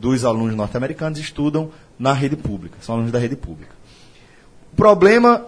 dos 0.00 0.24
alunos 0.24 0.54
norte-americanos 0.54 1.18
estudam 1.18 1.70
na 1.98 2.12
rede 2.12 2.36
pública, 2.36 2.76
são 2.80 2.94
alunos 2.94 3.12
da 3.12 3.18
rede 3.18 3.36
pública. 3.36 3.72
O 4.72 4.76
problema 4.76 5.46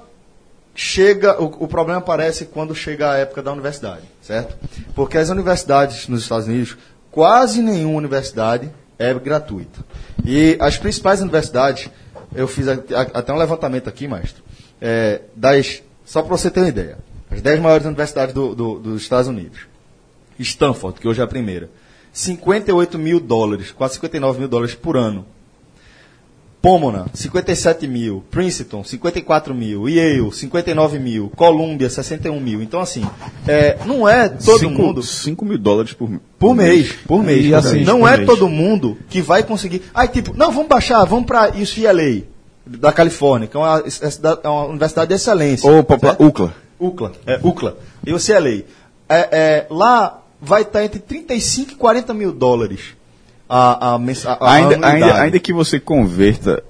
chega, 0.75 1.41
o, 1.41 1.65
o, 1.65 1.69
problema 1.69 2.01
aparece 2.01 2.47
quando 2.47 2.75
chega 2.75 3.13
a 3.13 3.17
época 3.19 3.43
da 3.43 3.53
universidade, 3.53 4.03
certo? 4.21 4.57
Porque 4.95 5.19
as 5.19 5.29
universidades 5.29 6.09
nos 6.09 6.23
Estados 6.23 6.47
Unidos, 6.47 6.77
quase 7.11 7.63
nenhuma 7.63 7.99
universidade 7.99 8.71
é 8.99 9.13
gratuita. 9.15 9.85
E 10.25 10.57
as 10.61 10.77
principais 10.77 11.21
universidades, 11.21 11.91
eu 12.35 12.49
fiz 12.49 12.67
até 12.69 13.33
um 13.33 13.37
levantamento 13.37 13.89
aqui, 13.89 14.09
mestre, 14.09 14.43
é, 14.81 15.21
das, 15.35 15.83
só 16.05 16.23
para 16.23 16.37
você 16.37 16.51
ter 16.51 16.61
uma 16.61 16.69
ideia, 16.69 16.99
as 17.31 17.41
10 17.41 17.61
maiores 17.61 17.87
universidades 17.87 18.35
do, 18.35 18.55
do, 18.55 18.79
dos 18.79 19.03
Estados 19.03 19.29
Unidos. 19.29 19.61
Stanford, 20.39 20.99
que 20.99 21.07
hoje 21.07 21.21
é 21.21 21.25
a 21.25 21.27
primeira, 21.27 21.69
58 22.13 22.99
mil 22.99 23.21
dólares, 23.21 23.71
quase 23.71 23.95
59 23.95 24.39
mil 24.39 24.49
dólares 24.49 24.75
por 24.75 24.97
ano. 24.97 25.25
Pomona, 26.63 27.07
57 27.15 27.87
mil. 27.89 28.23
Princeton, 28.31 28.85
54 28.85 29.55
mil. 29.55 29.89
Yale, 29.89 30.31
59 30.31 30.99
mil. 30.99 31.33
Columbia, 31.35 31.89
61 31.89 32.39
mil. 32.39 32.63
Então, 32.63 32.81
assim, 32.81 33.03
é, 33.49 33.79
não 33.87 34.07
é 34.07 34.29
todo 34.29 34.59
cinco, 34.59 34.83
mundo. 34.83 35.03
5 35.03 35.45
mil 35.47 35.57
dólares 35.57 35.95
por, 35.95 36.11
por 36.39 36.55
mês. 36.55 36.93
Por 37.07 37.23
mês. 37.23 37.47
E 37.47 37.55
assim, 37.55 37.83
não 37.83 38.07
é 38.07 38.19
mês. 38.19 38.29
todo 38.29 38.47
mundo 38.47 38.99
que 39.09 39.23
vai 39.23 39.43
conseguir. 39.43 39.83
Aí, 39.95 40.09
tipo, 40.09 40.37
não, 40.37 40.53
vamos 40.53 40.69
baixar, 40.69 41.03
vamos 41.07 41.25
para 41.25 41.49
UCLA, 41.49 42.25
da 42.67 42.93
Califórnia, 42.93 43.49
que 43.49 43.57
é 43.57 43.61
uma, 43.61 43.83
é 44.43 44.49
uma 44.49 44.65
universidade 44.67 45.09
de 45.09 45.15
excelência. 45.15 45.71
Ou 45.71 45.81
UCLA. 45.81 46.53
UCLA, 46.79 47.13
é, 47.27 47.41
UCLA. 47.43 47.77
E 48.07 48.13
UCLA. 48.13 48.65
É, 49.09 49.29
é, 49.33 49.67
lá 49.71 50.20
vai 50.41 50.63
estar 50.63 50.85
entre 50.85 51.01
35 51.01 51.73
e 51.73 51.75
40 51.75 52.15
mil 52.15 52.33
dólares 52.33 52.97
a, 53.49 53.95
a, 53.95 53.97
a, 53.97 53.97
a 53.97 54.53
ainda, 54.53 54.87
ainda, 54.87 55.23
ainda 55.23 55.39
que 55.41 55.53
você 55.53 55.81
converta 55.81 56.63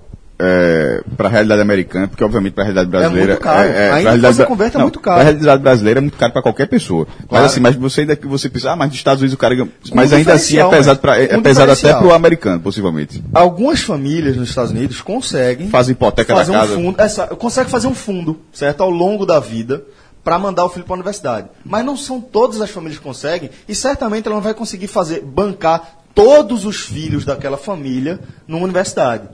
para 1.16 1.28
a 1.28 1.30
realidade 1.30 1.60
americana, 1.60 2.08
porque 2.08 2.24
obviamente 2.24 2.54
para 2.54 2.62
a 2.64 2.66
realidade 2.66 2.88
brasileira 2.90 3.32
muito 3.32 3.42
caro. 3.42 3.68
é, 3.68 3.72
é, 3.72 3.92
Ainda 3.92 4.00
realidade 4.10 4.36
você 4.36 4.46
converta, 4.46 4.76
é 4.76 4.78
não, 4.78 4.84
muito 4.86 5.00
caro. 5.00 5.16
pra 5.16 5.24
realidade 5.24 5.62
brasileira 5.62 6.00
é 6.00 6.02
muito 6.02 6.16
caro 6.16 6.32
para 6.32 6.42
qualquer 6.42 6.66
pessoa. 6.66 7.04
Claro. 7.04 7.26
Mas 7.30 7.44
assim, 7.44 7.60
mas 7.60 7.76
você 7.76 8.00
ainda 8.02 8.16
que 8.16 8.26
você 8.26 8.48
pensa, 8.48 8.72
ah, 8.72 8.76
mas 8.76 8.88
nos 8.88 8.96
Estados 8.96 9.20
Unidos 9.20 9.34
o 9.34 9.38
cara, 9.38 9.54
mas 9.94 10.12
Um 10.12 10.16
ainda 10.16 10.32
assim 10.32 10.58
é 10.58 10.68
pesado 10.68 10.98
para 11.00 11.20
é, 11.22 11.36
um 11.36 11.42
pesado 11.42 11.72
até 11.72 11.92
para 11.92 12.06
o 12.06 12.12
americano, 12.12 12.60
possivelmente. 12.60 13.22
Algumas 13.34 13.80
famílias 13.82 14.36
nos 14.36 14.48
Estados 14.48 14.70
Unidos 14.70 15.00
conseguem 15.02 15.68
Faz 15.68 15.88
hipoteca 15.88 16.34
fazer 16.34 16.52
da 16.52 16.58
um 16.58 16.60
casa. 16.60 16.74
fundo, 16.74 17.00
essa, 17.00 17.26
consegue 17.26 17.70
fazer 17.70 17.86
um 17.88 17.94
fundo, 17.94 18.38
certo, 18.52 18.82
ao 18.82 18.90
longo 18.90 19.26
da 19.26 19.38
vida 19.38 19.82
para 20.30 20.38
mandar 20.38 20.64
o 20.64 20.68
filho 20.68 20.84
para 20.84 20.94
a 20.94 20.98
universidade. 20.98 21.48
Mas 21.64 21.84
não 21.84 21.96
são 21.96 22.20
todas 22.20 22.60
as 22.60 22.70
famílias 22.70 22.98
que 22.98 23.04
conseguem 23.04 23.50
e 23.66 23.74
certamente 23.74 24.28
ela 24.28 24.36
não 24.36 24.42
vai 24.42 24.54
conseguir 24.54 24.86
fazer 24.86 25.22
bancar 25.22 25.96
todos 26.14 26.64
os 26.64 26.82
filhos 26.82 27.24
daquela 27.24 27.56
família 27.56 28.20
numa 28.46 28.62
universidade. 28.62 29.28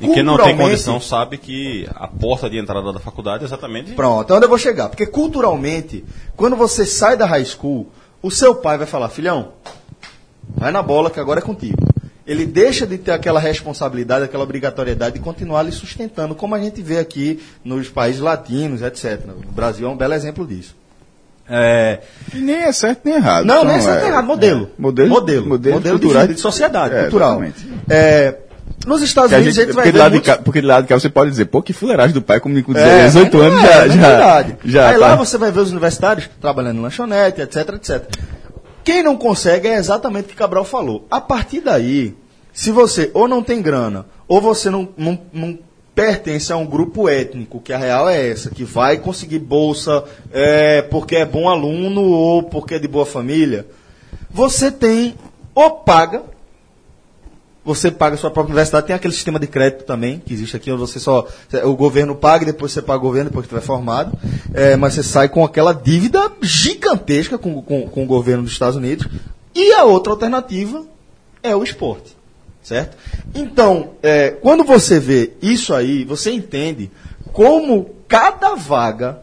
E 0.00 0.06
quem 0.06 0.22
não 0.22 0.36
tem 0.36 0.56
condição 0.56 1.00
sabe 1.00 1.38
que 1.38 1.88
a 1.92 2.06
porta 2.06 2.48
de 2.48 2.56
entrada 2.56 2.92
da 2.92 3.00
faculdade 3.00 3.42
é 3.42 3.46
exatamente. 3.48 3.94
Pronto, 3.94 4.32
é 4.32 4.36
onde 4.36 4.44
eu 4.44 4.48
vou 4.48 4.58
chegar. 4.58 4.88
Porque 4.90 5.06
culturalmente, 5.06 6.04
quando 6.36 6.54
você 6.54 6.86
sai 6.86 7.16
da 7.16 7.26
high 7.26 7.44
school, 7.44 7.88
o 8.22 8.30
seu 8.30 8.54
pai 8.54 8.78
vai 8.78 8.86
falar, 8.86 9.08
filhão, 9.08 9.54
vai 10.54 10.70
na 10.70 10.82
bola 10.84 11.10
que 11.10 11.18
agora 11.18 11.40
é 11.40 11.42
contigo. 11.42 11.91
Ele 12.26 12.46
deixa 12.46 12.86
de 12.86 12.98
ter 12.98 13.10
aquela 13.10 13.40
responsabilidade, 13.40 14.24
aquela 14.24 14.44
obrigatoriedade 14.44 15.14
de 15.14 15.20
continuar 15.20 15.62
lhe 15.64 15.72
sustentando, 15.72 16.34
como 16.36 16.54
a 16.54 16.60
gente 16.60 16.80
vê 16.80 16.98
aqui 16.98 17.42
nos 17.64 17.88
países 17.88 18.20
latinos, 18.20 18.80
etc. 18.80 19.20
O 19.48 19.52
Brasil 19.52 19.86
é 19.88 19.90
um 19.90 19.96
belo 19.96 20.14
exemplo 20.14 20.46
disso. 20.46 20.76
É, 21.48 21.98
E 22.32 22.38
nem 22.38 22.62
é 22.62 22.72
certo 22.72 23.00
nem 23.04 23.14
errado. 23.14 23.44
não, 23.44 23.56
Então, 23.56 23.66
nem 23.68 23.76
é 23.76 23.80
certo 23.80 23.98
é- 23.98 24.00
nem 24.02 24.10
errado, 24.10 24.24
modelo. 24.26 24.70
é. 24.78 24.80
Modelo- 24.80 25.08
modelo. 25.10 25.46
modelo 25.48 25.74
Modelo 25.76 25.96
de, 25.98 26.02
cultural. 26.02 26.22
vida, 26.22 26.34
de 26.34 26.40
sociedade, 26.40 26.94
É, 26.94 27.00
cultural. 27.02 27.42
É, 27.90 28.34
nos 28.86 29.02
Estados 29.02 29.30
Que 29.30 29.34
a 29.34 29.38
Unidos 29.38 29.54
gente, 29.56 29.64
a 29.64 29.66
gente 29.66 29.74
vai 29.74 29.84
porque, 29.84 29.92
ver 29.92 29.98
lado 29.98 30.10
de 30.12 30.16
muitos- 30.18 30.36
cá, 30.36 30.42
porque 30.42 30.60
do 30.60 30.66
lado 30.68 30.82
de 30.84 30.88
cá 30.88 30.94
você 31.00 31.08
pode 31.10 31.30
dizer, 31.30 31.46
pô, 31.46 31.60
que 31.60 31.72
fuleiragem 31.72 32.14
do 32.14 32.22
pai, 32.22 32.38
como 32.38 32.62
com 32.62 32.72
É, 32.78 33.06
18 33.06 33.36
mas 33.36 33.46
anos 33.46 33.60
já, 33.62 33.68
é, 33.68 33.86
é 33.86 33.88
já, 33.90 34.08
verdade. 34.08 34.56
já 34.64 34.90
Aí 34.90 34.96
lá 34.96 35.08
tá- 35.10 35.16
você 35.16 35.36
vai 35.36 35.50
ver 35.50 35.60
os 35.60 35.70
universitários 35.72 36.30
trabalhando 36.40 36.78
em 36.78 36.82
lanchonete, 36.82 37.40
etc, 37.42 37.56
etc. 37.74 38.02
Quem 38.84 39.02
não 39.02 39.16
consegue 39.16 39.68
é 39.68 39.76
exatamente 39.76 40.26
o 40.26 40.28
que 40.28 40.34
Cabral 40.34 40.64
falou. 40.64 41.06
A 41.10 41.20
partir 41.20 41.60
daí, 41.60 42.14
se 42.52 42.70
você 42.70 43.10
ou 43.14 43.28
não 43.28 43.42
tem 43.42 43.62
grana, 43.62 44.06
ou 44.26 44.40
você 44.40 44.70
não, 44.70 44.88
não, 44.96 45.18
não 45.32 45.58
pertence 45.94 46.52
a 46.52 46.56
um 46.56 46.66
grupo 46.66 47.08
étnico, 47.08 47.60
que 47.60 47.72
a 47.72 47.78
real 47.78 48.08
é 48.08 48.28
essa, 48.28 48.50
que 48.50 48.64
vai 48.64 48.98
conseguir 48.98 49.38
bolsa 49.38 50.04
é, 50.32 50.82
porque 50.82 51.16
é 51.16 51.24
bom 51.24 51.48
aluno 51.48 52.02
ou 52.02 52.42
porque 52.42 52.74
é 52.74 52.78
de 52.78 52.88
boa 52.88 53.06
família, 53.06 53.66
você 54.30 54.70
tem 54.70 55.14
ou 55.54 55.70
paga 55.70 56.31
você 57.64 57.90
paga 57.90 58.16
a 58.16 58.18
sua 58.18 58.30
própria 58.30 58.52
universidade, 58.52 58.86
tem 58.86 58.96
aquele 58.96 59.14
sistema 59.14 59.38
de 59.38 59.46
crédito 59.46 59.84
também, 59.84 60.20
que 60.24 60.34
existe 60.34 60.56
aqui, 60.56 60.70
onde 60.70 60.80
você 60.80 60.98
só. 60.98 61.28
O 61.64 61.76
governo 61.76 62.14
paga 62.14 62.42
e 62.42 62.46
depois 62.46 62.72
você 62.72 62.82
paga 62.82 62.98
o 62.98 63.06
governo, 63.06 63.30
depois 63.30 63.46
que 63.46 63.54
estiver 63.54 63.64
formado. 63.64 64.18
É, 64.52 64.76
mas 64.76 64.94
você 64.94 65.02
sai 65.02 65.28
com 65.28 65.44
aquela 65.44 65.72
dívida 65.72 66.30
gigantesca 66.42 67.38
com, 67.38 67.62
com, 67.62 67.88
com 67.88 68.02
o 68.02 68.06
governo 68.06 68.42
dos 68.42 68.52
Estados 68.52 68.76
Unidos. 68.76 69.06
E 69.54 69.72
a 69.72 69.84
outra 69.84 70.12
alternativa 70.12 70.84
é 71.42 71.54
o 71.54 71.62
esporte. 71.62 72.16
Certo? 72.62 72.96
Então, 73.34 73.90
é, 74.02 74.30
quando 74.30 74.62
você 74.62 75.00
vê 75.00 75.32
isso 75.42 75.74
aí, 75.74 76.04
você 76.04 76.30
entende 76.30 76.90
como 77.32 77.90
cada 78.06 78.54
vaga 78.54 79.20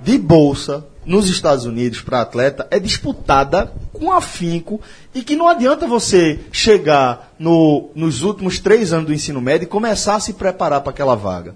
de 0.00 0.18
bolsa 0.18 0.86
nos 1.04 1.28
Estados 1.28 1.64
Unidos 1.64 2.00
para 2.00 2.20
atleta 2.20 2.66
é 2.70 2.78
disputada 2.78 3.72
com 3.92 4.10
afinco 4.12 4.80
e 5.14 5.22
que 5.22 5.36
não 5.36 5.48
adianta 5.48 5.86
você 5.86 6.40
chegar 6.50 7.32
no- 7.38 7.90
nos 7.94 8.22
últimos 8.22 8.58
três 8.58 8.92
anos 8.92 9.06
do 9.06 9.12
ensino 9.14 9.40
médio 9.40 9.64
e 9.64 9.68
começar 9.68 10.16
a 10.16 10.20
se 10.20 10.32
preparar 10.32 10.80
para 10.80 10.90
aquela 10.90 11.14
vaga. 11.14 11.54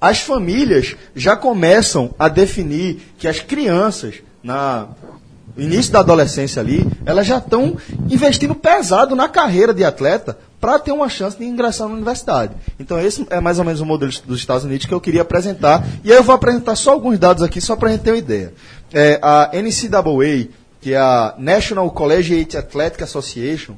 As 0.00 0.20
famílias 0.20 0.96
já 1.14 1.36
começam 1.36 2.14
a 2.18 2.28
definir 2.28 3.00
que 3.18 3.28
as 3.28 3.40
crianças, 3.40 4.16
na 4.42 4.88
início 5.58 5.92
da 5.92 5.98
adolescência 6.00 6.60
ali, 6.60 6.86
elas 7.04 7.26
já 7.26 7.38
estão 7.38 7.76
investindo 8.08 8.54
pesado 8.54 9.14
na 9.14 9.28
carreira 9.28 9.74
de 9.74 9.84
atleta 9.84 10.38
para 10.60 10.78
ter 10.78 10.92
uma 10.92 11.08
chance 11.08 11.36
de 11.38 11.44
ingressar 11.44 11.88
na 11.88 11.94
universidade. 11.94 12.54
Então 12.78 13.00
esse 13.00 13.26
é 13.30 13.40
mais 13.40 13.58
ou 13.58 13.64
menos 13.64 13.80
o 13.80 13.86
modelo 13.86 14.12
dos 14.26 14.38
Estados 14.38 14.64
Unidos 14.64 14.86
que 14.86 14.92
eu 14.94 15.00
queria 15.00 15.22
apresentar. 15.22 15.84
E 16.04 16.10
aí 16.12 16.16
eu 16.18 16.22
vou 16.22 16.34
apresentar 16.34 16.76
só 16.76 16.92
alguns 16.92 17.18
dados 17.18 17.42
aqui, 17.42 17.60
só 17.60 17.76
para 17.76 17.88
a 17.88 17.92
gente 17.92 18.02
ter 18.02 18.10
uma 18.12 18.18
ideia. 18.18 18.54
É, 18.92 19.18
a 19.22 19.50
NCAA, 19.54 20.48
que 20.80 20.92
é 20.94 20.98
a 20.98 21.34
National 21.38 21.90
Collegiate 21.90 22.56
Athletic 22.56 23.02
Association, 23.02 23.74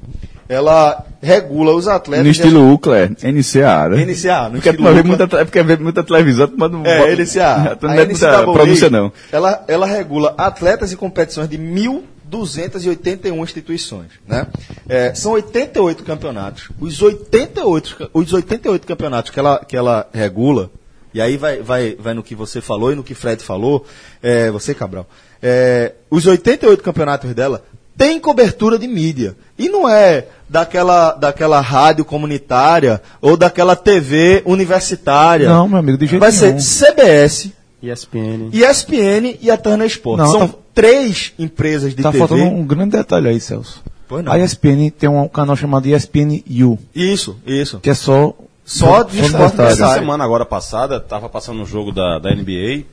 ela 0.49 1.05
regula 1.23 1.75
os 1.75 1.89
atletas... 1.89 2.25
No 2.27 2.31
estilo 2.31 2.73
UCLA, 2.73 3.11
é 3.23 3.33
NCA, 3.33 3.89
né? 3.89 4.05
NCA, 4.05 4.45
no 4.49 4.53
porque 4.53 4.69
estilo 4.71 4.89
vê 4.93 5.01
UCLA. 5.01 5.05
muita, 5.05 5.29
porque 5.29 5.63
vê 5.63 5.77
muita 5.77 6.03
televisão, 6.05 6.51
manda 6.57 6.77
um... 6.77 6.85
É, 6.87 7.15
NCA. 7.17 7.79
Não 7.81 7.91
é 7.93 8.05
muita 8.05 8.15
NCAA, 8.15 8.53
pronúncia, 8.53 8.91
não. 8.91 9.13
Ela, 9.31 9.65
ela 9.69 9.87
regula 9.87 10.35
atletas 10.37 10.93
e 10.93 10.97
competições 10.97 11.49
de 11.49 11.57
1.281 11.59 13.43
instituições. 13.43 14.09
Né? 14.27 14.47
É, 14.89 15.15
são 15.15 15.33
88 15.33 16.03
campeonatos. 16.05 16.69
Os 16.81 17.01
88, 17.01 17.97
ca- 17.97 18.09
os 18.13 18.33
88 18.33 18.87
campeonatos 18.87 19.31
que 19.31 19.39
ela, 19.39 19.65
que 19.67 19.77
ela 19.77 20.07
regula, 20.13 20.71
e 21.15 21.21
aí 21.21 21.37
vai, 21.37 21.61
vai, 21.63 21.97
vai 21.99 22.15
no 22.15 22.23
que 22.23 22.35
você 22.35 22.61
falou 22.61 22.93
e 22.93 22.95
no 22.95 23.03
que 23.05 23.15
Fred 23.15 23.43
falou, 23.43 23.85
é, 24.23 24.51
você, 24.51 24.75
Cabral. 24.75 25.07
É, 25.43 25.93
os 26.11 26.27
88 26.27 26.83
campeonatos 26.83 27.35
dela 27.35 27.63
têm 27.97 28.19
cobertura 28.21 28.79
de 28.79 28.87
mídia. 28.87 29.37
E 29.59 29.69
não 29.69 29.89
é 29.89 30.27
daquela, 30.49 31.13
daquela 31.13 31.61
rádio 31.61 32.05
comunitária 32.05 33.03
ou 33.21 33.37
daquela 33.37 33.75
TV 33.77 34.43
universitária. 34.47 35.49
Não, 35.49 35.69
meu 35.69 35.79
amigo, 35.79 35.99
de 35.99 36.07
jeito 36.07 36.21
Vai 36.21 36.31
nenhum. 36.33 36.61
ser 36.61 36.87
CBS, 36.95 37.51
ESPN. 37.83 38.51
ESPN 38.53 39.37
e 39.41 39.51
a 39.51 39.57
Turner 39.57 39.87
Sports. 39.89 40.25
Não, 40.25 40.33
São 40.39 40.49
tá- 40.49 40.55
três 40.75 41.33
empresas 41.39 41.95
de 41.95 42.03
Tá 42.03 42.11
TV. 42.13 42.19
faltando 42.27 42.45
um 42.51 42.65
grande 42.65 42.93
detalhe 42.97 43.29
aí, 43.29 43.41
Celso. 43.41 43.83
Pois 44.09 44.25
não. 44.25 44.33
A 44.33 44.39
ESPN 44.39 44.91
tem 44.91 45.09
um 45.09 45.27
canal 45.29 45.57
chamado 45.57 45.87
ESPN 45.87 46.43
U, 46.65 46.79
Isso, 46.95 47.37
isso. 47.47 47.79
que 47.81 47.91
é 47.91 47.95
só 47.95 48.35
Só 48.65 49.03
de 49.03 49.21
esporte 49.21 49.55
universitário. 49.55 49.73
Essa 49.73 49.95
semana 49.95 50.25
agora 50.25 50.45
passada, 50.47 51.01
tava 51.01 51.29
passando 51.29 51.61
um 51.61 51.67
jogo 51.67 51.91
da, 51.93 52.19
da 52.19 52.35
NBA. 52.35 52.85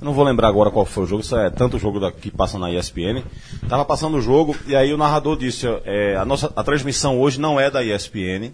Eu 0.00 0.06
não 0.06 0.14
vou 0.14 0.24
lembrar 0.24 0.48
agora 0.48 0.70
qual 0.70 0.86
foi 0.86 1.04
o 1.04 1.06
jogo, 1.06 1.22
isso 1.22 1.36
é 1.36 1.50
tanto 1.50 1.78
jogo 1.78 2.00
da, 2.00 2.10
que 2.10 2.30
passa 2.30 2.58
na 2.58 2.70
ESPN. 2.72 3.22
Tava 3.68 3.84
passando 3.84 4.16
o 4.16 4.20
jogo 4.22 4.56
e 4.66 4.74
aí 4.74 4.94
o 4.94 4.96
narrador 4.96 5.36
disse: 5.36 5.66
é, 5.84 6.16
a, 6.16 6.24
nossa, 6.24 6.50
a 6.56 6.64
transmissão 6.64 7.20
hoje 7.20 7.38
não 7.38 7.60
é 7.60 7.70
da 7.70 7.84
ESPN, 7.84 8.50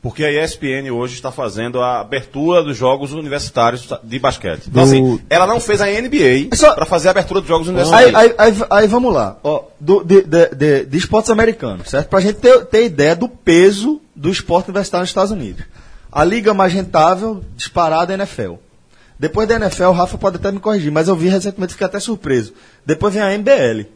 porque 0.00 0.24
a 0.24 0.30
ESPN 0.44 0.88
hoje 0.92 1.14
está 1.14 1.32
fazendo 1.32 1.80
a 1.80 1.98
abertura 2.02 2.62
dos 2.62 2.76
jogos 2.76 3.12
universitários 3.12 3.88
de 4.04 4.18
basquete. 4.20 4.68
Então, 4.68 4.84
Do- 4.84 4.88
assim, 4.88 5.20
ela 5.28 5.44
não 5.44 5.58
fez 5.58 5.80
a 5.80 5.86
NBA 5.86 6.54
Só- 6.54 6.72
para 6.76 6.86
fazer 6.86 7.08
a 7.08 7.10
abertura 7.10 7.40
dos 7.40 7.48
jogos 7.48 7.66
Aí, 7.68 7.74
universitários. 7.74 8.14
aí, 8.16 8.34
aí, 8.38 8.54
aí 8.70 8.86
vamos 8.86 9.12
lá. 9.12 9.38
Ó, 9.42 9.64
do- 9.80 10.04
de, 10.04 10.22
de, 10.22 10.46
de, 10.54 10.84
de 10.86 10.98
esportes 10.98 11.30
americanos, 11.30 11.90
certo? 11.90 12.08
Pra 12.08 12.20
gente 12.20 12.36
ter, 12.36 12.64
ter 12.66 12.84
ideia 12.84 13.16
do 13.16 13.28
peso 13.28 14.00
do 14.14 14.30
esporte 14.30 14.66
universitário 14.68 15.02
nos 15.02 15.10
Estados 15.10 15.32
Unidos. 15.32 15.64
A 16.16 16.24
liga 16.24 16.54
mais 16.54 16.72
rentável, 16.72 17.44
disparada, 17.54 18.10
é 18.10 18.14
a 18.14 18.16
NFL. 18.16 18.54
Depois 19.18 19.46
da 19.46 19.56
NFL, 19.56 19.88
o 19.88 19.92
Rafa 19.92 20.16
pode 20.16 20.36
até 20.36 20.50
me 20.50 20.58
corrigir, 20.58 20.90
mas 20.90 21.08
eu 21.08 21.14
vi 21.14 21.28
recentemente 21.28 21.74
fiquei 21.74 21.86
até 21.86 22.00
surpreso. 22.00 22.54
Depois 22.86 23.12
vem 23.12 23.22
a 23.22 23.36
MBL, 23.36 23.86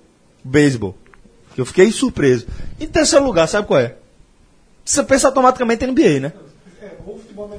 beisebol, 0.45 0.95
que 1.55 1.63
eu 1.63 1.65
fiquei 1.65 1.91
surpreso. 1.91 2.47
Em 2.79 2.87
terceiro 2.87 3.25
lugar, 3.25 3.49
sabe 3.49 3.67
qual 3.67 3.81
é? 3.81 3.95
Você 4.85 5.03
pensa 5.03 5.29
automaticamente 5.29 5.83
em 5.83 5.93
NBA, 5.93 6.21
né? 6.21 6.33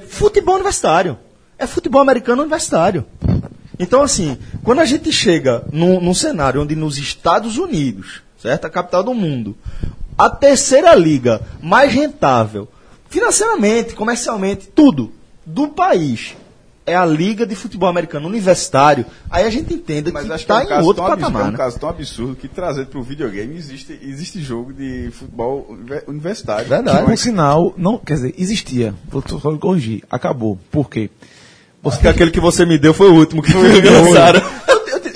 Futebol 0.08 0.54
universitário. 0.54 1.18
É 1.58 1.66
futebol 1.66 2.00
americano 2.00 2.44
universitário. 2.44 3.04
Então, 3.80 4.04
assim, 4.04 4.38
quando 4.64 4.78
a 4.78 4.86
gente 4.86 5.12
chega 5.12 5.66
num, 5.72 6.00
num 6.00 6.14
cenário 6.14 6.62
onde 6.62 6.76
nos 6.76 7.00
Estados 7.00 7.58
Unidos, 7.58 8.22
certo? 8.40 8.66
A 8.66 8.70
capital 8.70 9.02
do 9.02 9.16
mundo, 9.16 9.58
a 10.16 10.30
terceira 10.30 10.94
liga 10.94 11.42
mais 11.64 11.92
rentável, 11.92 12.68
financeiramente, 13.12 13.94
comercialmente, 13.94 14.68
tudo, 14.74 15.12
do 15.46 15.68
país, 15.68 16.36
é 16.86 16.96
a 16.96 17.06
Liga 17.06 17.46
de 17.46 17.56
Futebol 17.56 17.88
Americano 17.88 18.28
Universitário, 18.28 19.06
aí 19.30 19.46
a 19.46 19.50
gente 19.52 19.72
entende 19.74 20.12
Mas 20.12 20.24
que 20.24 20.28
que 20.30 20.34
é 20.34 20.36
está 20.38 20.58
um 20.58 20.82
em 20.82 20.84
outro 20.84 21.04
tão 21.04 21.06
absurdo, 21.06 21.14
é 21.14 21.18
patamar. 21.32 21.48
um 21.48 21.52
né? 21.52 21.58
caso 21.58 21.80
tão 21.80 21.90
absurdo 21.90 22.36
que 22.36 22.48
trazer 22.48 22.88
para 22.88 23.00
o 23.00 23.04
videogame 23.04 23.56
existe, 23.56 24.00
existe 24.02 24.42
jogo 24.42 24.74
de 24.74 25.12
futebol 25.12 25.68
univer- 25.70 26.04
universitário. 26.08 26.68
Verdade. 26.68 27.06
Por 27.06 27.18
sinal, 27.18 27.74
não, 27.78 27.98
quer 28.00 28.16
dizer, 28.16 28.34
existia. 28.38 28.96
Vou 29.08 29.24
só 29.28 29.56
corrigir. 29.58 30.04
Acabou. 30.10 30.58
Por 30.72 30.90
quê? 30.90 31.10
Porque 31.84 32.08
aquele 32.08 32.30
que 32.32 32.40
você 32.40 32.64
me 32.66 32.78
deu 32.78 32.94
foi 32.94 33.10
o 33.10 33.16
último 33.16 33.42
que 33.42 33.52
foi 33.52 33.82
lançado. 33.82 34.42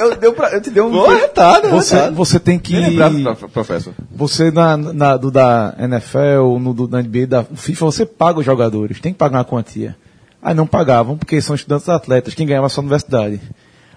Eu, 0.05 0.15
deu 0.17 0.33
pra- 0.33 0.51
eu 0.53 0.61
te 0.61 0.69
dei 0.69 0.81
um. 0.81 0.91
Pô, 0.91 1.07
retado, 1.07 1.69
Você, 1.69 1.95
retado. 1.95 2.15
você 2.15 2.39
tem 2.39 2.57
que. 2.59 2.75
Prof- 3.23 3.47
professor. 3.51 3.93
Você 4.11 4.51
na, 4.51 4.75
na- 4.77 5.17
do 5.17 5.29
da 5.31 5.73
NFL, 5.79 6.57
no 6.59 6.73
do 6.73 6.87
da 6.87 7.01
NBA, 7.01 7.27
da 7.27 7.43
FIFA, 7.43 7.85
você 7.85 8.05
paga 8.05 8.39
os 8.39 8.45
jogadores, 8.45 8.99
tem 8.99 9.11
que 9.13 9.19
pagar 9.19 9.37
uma 9.39 9.45
quantia. 9.45 9.95
Aí 10.41 10.53
não 10.53 10.67
pagavam, 10.67 11.17
porque 11.17 11.41
são 11.41 11.55
estudantes 11.55 11.89
atletas, 11.89 12.33
quem 12.33 12.45
ganhava 12.45 12.69
só 12.69 12.79
a 12.79 12.83
universidade. 12.83 13.41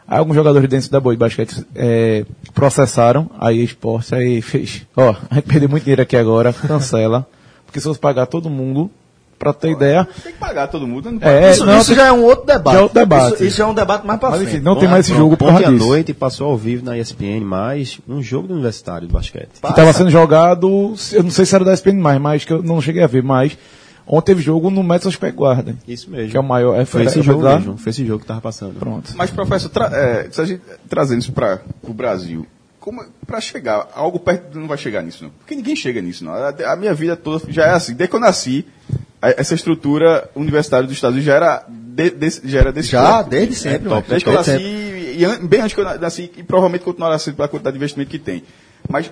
Aí 0.06 0.18
alguns 0.18 0.34
jogadores 0.34 0.66
dentro 0.68 0.90
da 0.90 0.98
boa 0.98 1.14
de 1.14 1.18
basquete 1.18 1.66
é, 1.74 2.24
processaram, 2.54 3.30
aí 3.38 3.62
esporte, 3.62 4.14
aí 4.14 4.40
fez, 4.40 4.86
ó, 4.96 5.14
a 5.30 5.34
gente 5.34 5.44
perdeu 5.44 5.68
muito 5.68 5.82
dinheiro 5.84 6.00
aqui 6.02 6.16
agora, 6.16 6.52
cancela. 6.52 7.26
Porque 7.66 7.78
se 7.80 7.86
fosse 7.86 8.00
pagar 8.00 8.24
todo 8.24 8.48
mundo, 8.48 8.90
pra 9.38 9.52
ter 9.52 9.70
ideia, 9.70 10.06
Tem 10.22 10.32
que 10.32 10.38
pagar 10.38 10.66
todo 10.66 10.86
mundo. 10.86 11.10
Não 11.12 11.18
É, 11.28 11.50
isso 11.52 11.64
não, 11.64 11.78
isso 11.78 11.86
tem- 11.88 11.96
já 11.96 12.06
é 12.06 12.12
um 12.12 12.22
outro 12.24 12.44
debate. 12.46 12.74
já 12.74 12.80
é 12.80 12.82
outro 12.82 12.98
debate. 12.98 13.34
Isso, 13.34 13.44
isso 13.44 13.56
já 13.58 13.64
é 13.64 13.66
um 13.68 13.74
debate 13.74 14.06
mais 14.06 14.18
pra 14.18 14.30
mas 14.30 14.38
frente. 14.40 14.54
enfim, 14.56 14.64
não 14.64 14.76
tem 14.76 14.88
mais 14.88 15.06
esse 15.06 15.16
jogo 15.16 15.36
por 15.36 15.48
à 15.50 15.58
disso. 15.58 15.70
noite 15.72 16.12
passou 16.12 16.48
ao 16.48 16.56
vivo 16.56 16.84
na 16.84 16.98
ESPN 16.98 17.40
mais 17.44 18.00
um 18.08 18.20
jogo 18.22 18.48
do 18.48 18.54
universitário 18.54 19.06
de 19.06 19.12
basquete. 19.12 19.48
que 19.60 19.66
estava 19.68 19.92
sendo 19.92 20.10
jogado, 20.10 20.94
eu 21.12 21.22
não 21.22 21.30
sei 21.30 21.44
se 21.46 21.54
era 21.54 21.64
da 21.64 21.72
SPN 21.72 22.00
mais, 22.00 22.20
mas 22.20 22.44
que 22.44 22.52
eu 22.52 22.62
não 22.62 22.80
cheguei 22.80 23.02
a 23.02 23.06
ver, 23.06 23.22
mas 23.22 23.56
ontem 24.06 24.32
teve 24.32 24.42
jogo 24.42 24.70
no 24.70 24.82
Madison 24.82 25.10
Square 25.10 25.34
Garden, 25.36 25.78
Isso 25.86 26.10
mesmo. 26.10 26.30
que 26.30 26.36
é 26.36 26.40
o 26.40 26.42
maior, 26.42 26.74
é, 26.80 26.84
Foi 26.84 27.04
esse 27.04 27.20
é, 27.20 27.22
jogo 27.22 27.42
lá? 27.42 27.58
mesmo. 27.58 27.76
Foi 27.78 27.90
esse 27.90 28.04
jogo 28.04 28.20
que 28.20 28.26
tava 28.26 28.40
passando. 28.40 28.74
Pronto. 28.78 29.12
Mas, 29.16 29.30
professor, 29.30 29.68
tra 29.68 29.86
é, 29.92 30.28
se 30.30 30.40
a 30.40 30.44
gente, 30.44 30.62
trazendo 30.88 31.20
isso 31.20 31.32
para 31.32 31.60
o 31.82 31.92
Brasil, 31.92 32.46
como 32.80 33.04
para 33.26 33.38
chegar, 33.40 33.86
algo 33.94 34.18
perto 34.18 34.58
não 34.58 34.66
vai 34.66 34.78
chegar 34.78 35.02
nisso, 35.02 35.22
não. 35.24 35.30
Porque 35.30 35.54
ninguém 35.54 35.76
chega 35.76 36.00
nisso, 36.00 36.24
não. 36.24 36.32
A, 36.32 36.48
a 36.72 36.76
minha 36.76 36.94
vida 36.94 37.14
toda 37.16 37.44
já 37.52 37.66
é 37.66 37.70
assim. 37.72 37.92
Desde 37.92 38.08
que 38.10 38.16
eu 38.16 38.20
nasci, 38.20 38.64
essa 39.20 39.54
estrutura 39.54 40.30
universitária 40.34 40.86
dos 40.86 40.96
Estados 40.96 41.14
Unidos 41.16 41.26
já 41.26 41.34
era, 41.36 41.64
de, 41.68 42.10
desse- 42.10 42.48
já 42.48 42.58
era 42.60 42.72
desse 42.72 42.90
Já, 42.90 43.22
desde 43.22 43.54
sempre. 43.56 43.78
Desde 43.78 43.88
mano. 43.88 44.02
que 44.02 44.12
eu 44.12 44.32
Desde 44.32 44.52
nasci, 44.52 45.42
e 45.42 45.46
bem 45.48 45.60
antes 45.60 45.74
que 45.74 45.80
eu 45.80 45.84
na- 45.84 45.96
nasci, 45.98 46.30
e 46.36 46.42
provavelmente 46.42 46.84
continuará 46.84 47.18
sendo 47.18 47.34
pela 47.36 47.48
quantidade 47.48 47.74
de 47.74 47.78
investimento 47.78 48.10
que 48.10 48.18
tem. 48.18 48.44
Mas 48.88 49.10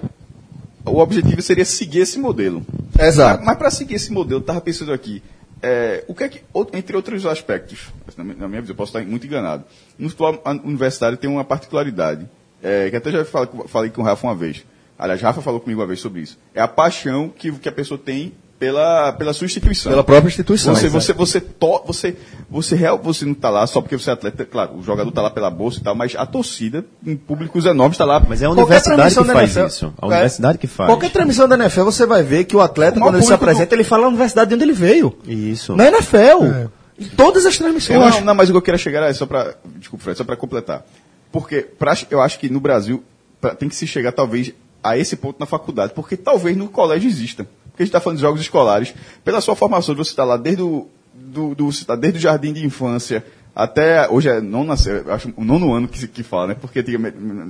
o 0.84 0.98
objetivo 0.98 1.42
seria 1.42 1.64
seguir 1.64 2.00
esse 2.00 2.18
modelo. 2.18 2.64
Exato. 2.98 3.44
Mas 3.44 3.56
para 3.58 3.70
seguir 3.70 3.94
esse 3.94 4.12
modelo, 4.12 4.38
eu 4.38 4.42
estava 4.42 4.60
pensando 4.60 4.92
aqui, 4.92 5.20
é, 5.60 6.04
o 6.06 6.14
que 6.14 6.22
é 6.24 6.28
que, 6.28 6.42
entre 6.74 6.94
outros 6.94 7.26
aspectos, 7.26 7.88
na 8.16 8.22
minha, 8.22 8.60
visão, 8.60 8.72
eu 8.72 8.76
posso 8.76 8.96
estar 8.96 9.10
muito 9.10 9.26
enganado, 9.26 9.64
no 9.98 10.08
futebol 10.08 10.40
a- 10.44 10.52
universitário 10.52 11.16
tem 11.16 11.28
uma 11.28 11.44
particularidade, 11.44 12.28
é, 12.62 12.88
que 12.90 12.96
até 12.96 13.10
já 13.10 13.24
falei, 13.24 13.48
com- 13.48 13.66
falei 13.66 13.90
com 13.90 14.02
o 14.02 14.04
Rafa 14.04 14.26
uma 14.26 14.34
vez, 14.36 14.64
aliás, 14.96 15.20
Rafa 15.20 15.42
falou 15.42 15.58
comigo 15.58 15.80
uma 15.80 15.86
vez 15.86 15.98
sobre 15.98 16.20
isso, 16.20 16.38
é 16.54 16.60
a 16.60 16.68
paixão 16.68 17.28
que, 17.28 17.50
que 17.50 17.68
a 17.68 17.72
pessoa 17.72 17.98
tem 17.98 18.32
pela, 18.58 19.12
pela 19.12 19.32
sua 19.32 19.44
instituição. 19.44 19.92
Pela 19.92 20.04
própria 20.04 20.28
instituição. 20.28 20.74
Você, 20.74 20.88
você, 20.88 21.12
você, 21.12 21.40
to, 21.40 21.82
você, 21.86 22.16
você, 22.48 22.74
real, 22.74 22.98
você 22.98 23.24
não 23.24 23.32
está 23.32 23.50
lá 23.50 23.66
só 23.66 23.80
porque 23.80 23.96
você 23.96 24.10
é 24.10 24.12
atleta, 24.12 24.44
claro, 24.44 24.76
o 24.76 24.82
jogador 24.82 25.08
está 25.10 25.22
lá 25.22 25.30
pela 25.30 25.50
bolsa 25.50 25.78
e 25.78 25.82
tal, 25.82 25.94
mas 25.94 26.14
a 26.16 26.24
torcida, 26.24 26.84
em 27.06 27.16
públicos 27.16 27.64
enormes, 27.66 27.94
está 27.94 28.04
lá. 28.04 28.20
Mas 28.26 28.42
é 28.42 28.46
a 28.46 28.50
universidade 28.50 29.14
que 29.14 29.24
da 29.24 29.32
faz 29.32 29.56
NFL, 29.56 29.66
isso. 29.66 29.94
A 30.00 30.06
é, 30.06 30.08
universidade 30.08 30.58
que 30.58 30.66
faz. 30.66 30.88
Qualquer 30.88 31.10
transmissão 31.10 31.48
da 31.48 31.56
NFL, 31.56 31.84
você 31.84 32.06
vai 32.06 32.22
ver 32.22 32.44
que 32.44 32.56
o 32.56 32.60
atleta, 32.60 32.98
O 32.98 33.02
quando 33.02 33.16
ele 33.16 33.24
se 33.24 33.32
apresenta, 33.32 33.74
ele 33.74 33.84
fala 33.84 34.04
a 34.06 34.08
universidade 34.08 34.48
de 34.48 34.54
onde 34.54 34.64
ele 34.64 34.72
veio. 34.72 35.16
Isso. 35.26 35.76
Na 35.76 35.86
NFL. 35.88 36.70
Em 36.98 37.04
todas 37.08 37.44
as 37.44 37.58
transmissões. 37.58 37.98
não, 37.98 38.20
não, 38.22 38.34
mas 38.34 38.48
o 38.48 38.52
que 38.52 38.56
eu 38.56 38.62
queria 38.62 38.78
chegar 38.78 39.02
é 39.08 39.12
só 39.12 39.26
para, 39.26 39.54
desculpa, 39.76 40.04
Fred, 40.04 40.16
só 40.16 40.24
para 40.24 40.36
completar. 40.36 40.82
Porque 41.30 41.60
pra, 41.60 41.94
eu 42.10 42.22
acho 42.22 42.38
que 42.38 42.48
no 42.48 42.58
Brasil 42.58 43.04
pra- 43.38 43.54
tem 43.54 43.68
que 43.68 43.76
se 43.76 43.86
chegar 43.86 44.12
talvez 44.12 44.52
a 44.82 44.96
esse 44.96 45.16
ponto 45.16 45.38
na 45.38 45.46
faculdade, 45.46 45.92
porque 45.94 46.16
talvez 46.16 46.56
no 46.56 46.68
colégio 46.68 47.08
exista. 47.08 47.46
Porque 47.76 47.82
a 47.82 47.86
gente 47.86 47.90
está 47.90 48.00
falando 48.00 48.16
de 48.16 48.22
jogos 48.22 48.40
escolares. 48.40 48.94
Pela 49.22 49.42
sua 49.42 49.54
formação, 49.54 49.94
você 49.94 50.10
está 50.10 50.24
lá 50.24 50.38
desde 50.38 50.62
o, 50.62 50.88
do, 51.14 51.54
do, 51.54 51.84
tá 51.84 51.94
desde 51.94 52.18
o 52.18 52.22
jardim 52.22 52.54
de 52.54 52.64
infância 52.64 53.22
até 53.54 54.06
hoje 54.10 54.28
é 54.28 54.38
nono, 54.38 54.70
acho 54.70 55.32
o 55.34 55.42
nono 55.42 55.72
ano 55.72 55.88
que, 55.88 56.06
que 56.06 56.22
fala, 56.22 56.48
né? 56.48 56.56
Porque 56.60 56.84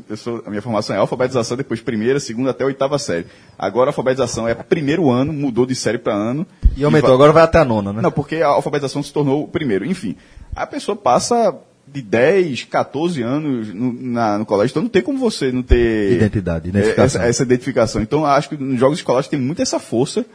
eu 0.08 0.16
sou, 0.16 0.40
a 0.46 0.50
minha 0.50 0.62
formação 0.62 0.94
é 0.94 1.00
alfabetização, 1.00 1.56
depois 1.56 1.80
primeira, 1.80 2.20
segunda 2.20 2.50
até 2.52 2.64
oitava 2.64 2.96
série. 2.96 3.26
Agora 3.58 3.88
a 3.88 3.90
alfabetização 3.90 4.46
é 4.46 4.54
primeiro 4.54 5.10
ano, 5.10 5.32
mudou 5.32 5.66
de 5.66 5.74
série 5.74 5.98
para 5.98 6.14
ano. 6.14 6.46
E 6.76 6.84
aumentou, 6.84 7.08
vai- 7.08 7.14
agora 7.16 7.32
vai 7.32 7.42
até 7.42 7.58
a 7.58 7.64
nona, 7.64 7.92
né? 7.92 8.02
não, 8.02 8.12
porque 8.12 8.36
a 8.36 8.46
alfabetização 8.46 9.02
se 9.02 9.12
tornou 9.12 9.42
o 9.42 9.48
primeiro. 9.48 9.84
Enfim, 9.84 10.14
a 10.54 10.64
pessoa 10.64 10.94
passa 10.96 11.56
de 11.86 12.02
10, 12.02 12.64
14 12.64 13.22
anos 13.22 13.72
no, 13.72 13.92
na- 13.92 14.38
no 14.38 14.44
colégio, 14.46 14.72
então 14.72 14.82
não 14.82 14.88
tem 14.90 15.02
como 15.02 15.18
você 15.18 15.50
não 15.52 15.62
ter 15.62 16.12
Identidade, 16.12 16.66
é, 16.66 16.68
identificação. 16.70 17.20
Essa, 17.22 17.28
essa 17.28 17.42
identificação. 17.44 18.02
Então, 18.02 18.24
acho 18.26 18.48
que 18.50 18.56
nos 18.56 18.78
jogos 18.78 18.98
escolares 18.98 19.28
tem 19.28 19.38
muito 19.40 19.62
essa 19.62 19.78
força 19.78 20.26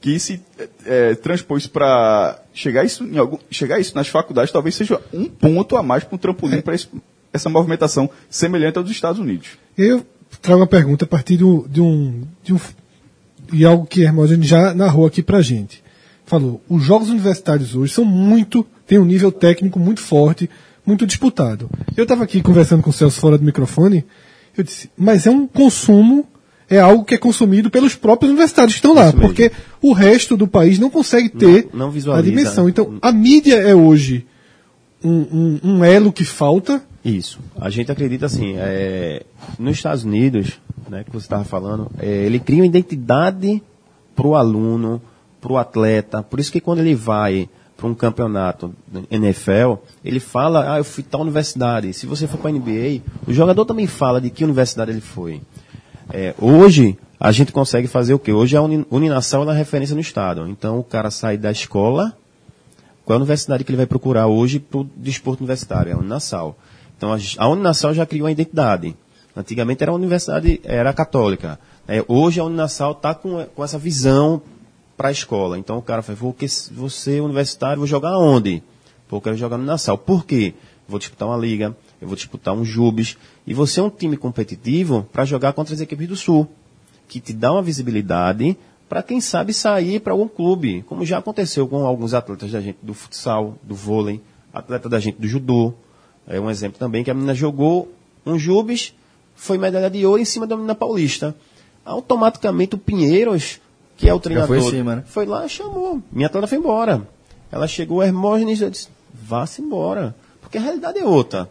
que 0.00 0.18
se 0.18 0.40
é, 0.86 1.14
transpôs 1.14 1.66
para 1.66 2.38
chegar 2.52 2.84
isso 2.84 3.04
em 3.04 3.16
algum, 3.18 3.38
chegar 3.50 3.80
isso 3.80 3.94
nas 3.94 4.06
faculdades 4.08 4.52
talvez 4.52 4.74
seja 4.74 5.00
um 5.12 5.24
ponto 5.26 5.76
a 5.76 5.82
mais 5.82 6.04
para 6.04 6.14
um 6.14 6.18
trampolim 6.18 6.60
para 6.60 6.74
essa 7.32 7.48
movimentação 7.48 8.08
semelhante 8.30 8.76
ao 8.78 8.84
dos 8.84 8.92
Estados 8.92 9.18
Unidos. 9.18 9.48
Eu 9.76 10.04
trago 10.42 10.60
uma 10.60 10.66
pergunta 10.66 11.04
a 11.04 11.08
partir 11.08 11.36
do- 11.38 11.66
de 11.68 11.80
um. 11.80 12.22
De 12.42 12.52
um 12.54 12.60
e 13.52 13.64
algo 13.64 13.84
que 13.86 14.02
Hermógenes 14.02 14.46
já 14.48 14.72
narrou 14.74 15.06
aqui 15.06 15.22
pra 15.22 15.40
gente. 15.42 15.82
Falou, 16.26 16.62
os 16.68 16.82
jogos 16.82 17.10
universitários 17.10 17.74
hoje 17.76 17.92
são 17.92 18.04
muito. 18.04 18.64
tem 18.86 18.98
um 18.98 19.04
nível 19.04 19.30
técnico 19.32 19.78
muito 19.78 20.00
forte, 20.00 20.48
muito 20.86 21.06
disputado. 21.06 21.70
Eu 21.96 22.02
estava 22.04 22.24
aqui 22.24 22.42
conversando 22.42 22.82
com 22.82 22.90
o 22.90 22.92
Celso 22.92 23.20
fora 23.20 23.38
do 23.38 23.44
microfone, 23.44 24.04
eu 24.56 24.62
disse, 24.64 24.90
mas 24.96 25.26
é 25.26 25.30
um 25.30 25.46
consumo, 25.46 26.26
é 26.68 26.78
algo 26.78 27.04
que 27.04 27.14
é 27.14 27.18
consumido 27.18 27.70
pelos 27.70 27.94
próprios 27.94 28.30
universitários 28.30 28.74
que 28.74 28.78
estão 28.78 28.94
lá, 28.94 29.12
porque 29.12 29.50
o 29.82 29.92
resto 29.92 30.36
do 30.36 30.46
país 30.46 30.78
não 30.78 30.90
consegue 30.90 31.28
ter 31.28 31.68
não 31.74 31.88
a 31.88 31.90
visualiza. 31.90 32.30
dimensão. 32.30 32.68
Então, 32.68 32.98
a 33.02 33.10
mídia 33.12 33.56
é 33.56 33.74
hoje 33.74 34.26
um, 35.02 35.10
um- 35.10 35.60
um 35.76 35.84
elo 35.84 36.12
que 36.12 36.24
falta. 36.24 36.82
Isso. 37.04 37.38
A 37.56 37.68
gente 37.68 37.92
acredita 37.92 38.26
assim, 38.26 38.54
é, 38.56 39.24
nos 39.58 39.76
Estados 39.76 40.04
Unidos, 40.04 40.58
né, 40.88 41.04
que 41.04 41.10
você 41.12 41.26
estava 41.26 41.44
falando, 41.44 41.90
é, 41.98 42.06
ele 42.24 42.38
cria 42.38 42.60
uma 42.62 42.66
identidade 42.66 43.62
para 44.16 44.26
o 44.26 44.34
aluno, 44.34 45.02
para 45.40 45.52
o 45.52 45.58
atleta. 45.58 46.22
Por 46.22 46.40
isso 46.40 46.50
que 46.50 46.60
quando 46.60 46.78
ele 46.78 46.94
vai 46.94 47.48
para 47.76 47.86
um 47.86 47.94
campeonato 47.94 48.74
NFL, 49.10 49.74
ele 50.04 50.20
fala, 50.20 50.74
ah, 50.74 50.78
eu 50.78 50.84
fui 50.84 51.02
tal 51.02 51.20
universidade. 51.22 51.92
Se 51.92 52.06
você 52.06 52.26
for 52.26 52.38
para 52.38 52.50
a 52.50 52.52
NBA, 52.52 53.02
o 53.26 53.32
jogador 53.32 53.64
também 53.64 53.86
fala 53.86 54.20
de 54.20 54.30
que 54.30 54.44
universidade 54.44 54.90
ele 54.90 55.00
foi. 55.00 55.40
É, 56.12 56.34
hoje, 56.38 56.96
a 57.18 57.32
gente 57.32 57.52
consegue 57.52 57.88
fazer 57.88 58.14
o 58.14 58.18
quê? 58.18 58.32
Hoje 58.32 58.56
a 58.56 58.62
Uni- 58.62 58.86
Uninasal 58.90 59.42
ela 59.42 59.54
é 59.54 59.58
referência 59.58 59.94
no 59.94 60.00
estado. 60.00 60.46
Então, 60.48 60.78
o 60.78 60.84
cara 60.84 61.10
sai 61.10 61.36
da 61.36 61.50
escola, 61.50 62.16
qual 63.04 63.14
é 63.14 63.16
a 63.16 63.20
universidade 63.20 63.64
que 63.64 63.70
ele 63.70 63.76
vai 63.76 63.86
procurar 63.86 64.26
hoje 64.26 64.58
para 64.60 64.80
o 64.80 64.84
desporto 64.96 65.40
universitário? 65.42 65.90
É 65.90 65.94
a 65.94 65.98
Uninasal. 65.98 66.56
Então, 66.96 67.12
a, 67.12 67.18
a 67.38 67.48
Uninasal 67.48 67.92
já 67.92 68.06
criou 68.06 68.26
uma 68.26 68.32
identidade. 68.32 68.94
Antigamente 69.36 69.82
era 69.82 69.90
a 69.90 69.94
universidade, 69.94 70.60
era 70.62 70.92
católica. 70.92 71.58
É, 71.88 72.04
hoje 72.06 72.38
a 72.38 72.44
Uninasal 72.44 72.92
está 72.92 73.14
com, 73.14 73.44
com 73.54 73.64
essa 73.64 73.78
visão 73.78 74.40
para 74.96 75.08
a 75.08 75.12
escola. 75.12 75.58
Então 75.58 75.78
o 75.78 75.82
cara 75.82 76.02
fala, 76.02 76.16
vou 76.16 76.32
que 76.32 76.46
você 76.72 77.20
universitário, 77.20 77.78
vou 77.78 77.86
jogar 77.86 78.16
onde? 78.18 78.62
Pô, 79.08 79.16
eu 79.16 79.20
quero 79.20 79.36
jogar 79.36 79.58
no 79.58 79.64
Nassau. 79.64 79.98
Por 79.98 80.24
quê? 80.24 80.54
Vou 80.88 80.98
disputar 80.98 81.28
uma 81.28 81.36
liga, 81.36 81.76
eu 82.00 82.06
vou 82.06 82.16
disputar 82.16 82.54
um 82.54 82.64
Jubes. 82.64 83.16
E 83.46 83.54
você 83.54 83.80
é 83.80 83.82
um 83.82 83.90
time 83.90 84.16
competitivo 84.16 85.08
para 85.12 85.24
jogar 85.24 85.52
contra 85.52 85.74
as 85.74 85.80
equipes 85.80 86.08
do 86.08 86.16
Sul, 86.16 86.48
que 87.08 87.20
te 87.20 87.32
dá 87.32 87.52
uma 87.52 87.62
visibilidade 87.62 88.56
para 88.88 89.02
quem 89.02 89.20
sabe 89.20 89.52
sair 89.52 90.00
para 90.00 90.12
algum 90.12 90.28
clube, 90.28 90.84
como 90.86 91.04
já 91.04 91.18
aconteceu 91.18 91.66
com 91.66 91.86
alguns 91.86 92.12
atletas 92.12 92.52
da 92.52 92.60
gente 92.60 92.78
do 92.82 92.92
futsal, 92.92 93.56
do 93.62 93.74
vôlei, 93.74 94.20
atleta 94.52 94.88
da 94.88 95.00
gente 95.00 95.18
do 95.18 95.26
judô. 95.26 95.72
É 96.26 96.38
um 96.38 96.50
exemplo 96.50 96.78
também 96.78 97.02
que 97.02 97.10
a 97.10 97.14
menina 97.14 97.34
jogou 97.34 97.92
um 98.24 98.38
Jubes, 98.38 98.94
foi 99.34 99.58
medalha 99.58 99.90
de 99.90 100.06
ouro 100.06 100.20
em 100.20 100.24
cima 100.24 100.46
da 100.46 100.54
menina 100.54 100.74
paulista. 100.74 101.34
Automaticamente 101.84 102.74
o 102.74 102.78
Pinheiros, 102.78 103.60
que 103.96 104.08
é 104.08 104.14
o 104.14 104.20
treinador, 104.20 104.60
foi 104.60 104.70
cima, 104.70 104.96
né? 104.96 105.02
foi 105.06 105.26
lá 105.26 105.44
e 105.46 105.48
chamou. 105.48 106.02
Minha 106.10 106.26
atleta 106.26 106.46
foi 106.46 106.58
embora. 106.58 107.06
Ela 107.50 107.66
chegou, 107.68 108.02
Hermógenes, 108.02 108.60
eu 108.60 108.70
disse, 108.70 108.88
vá-se 109.12 109.62
embora. 109.62 110.14
Porque 110.40 110.58
a 110.58 110.60
realidade 110.60 110.98
é 110.98 111.04
outra. 111.04 111.48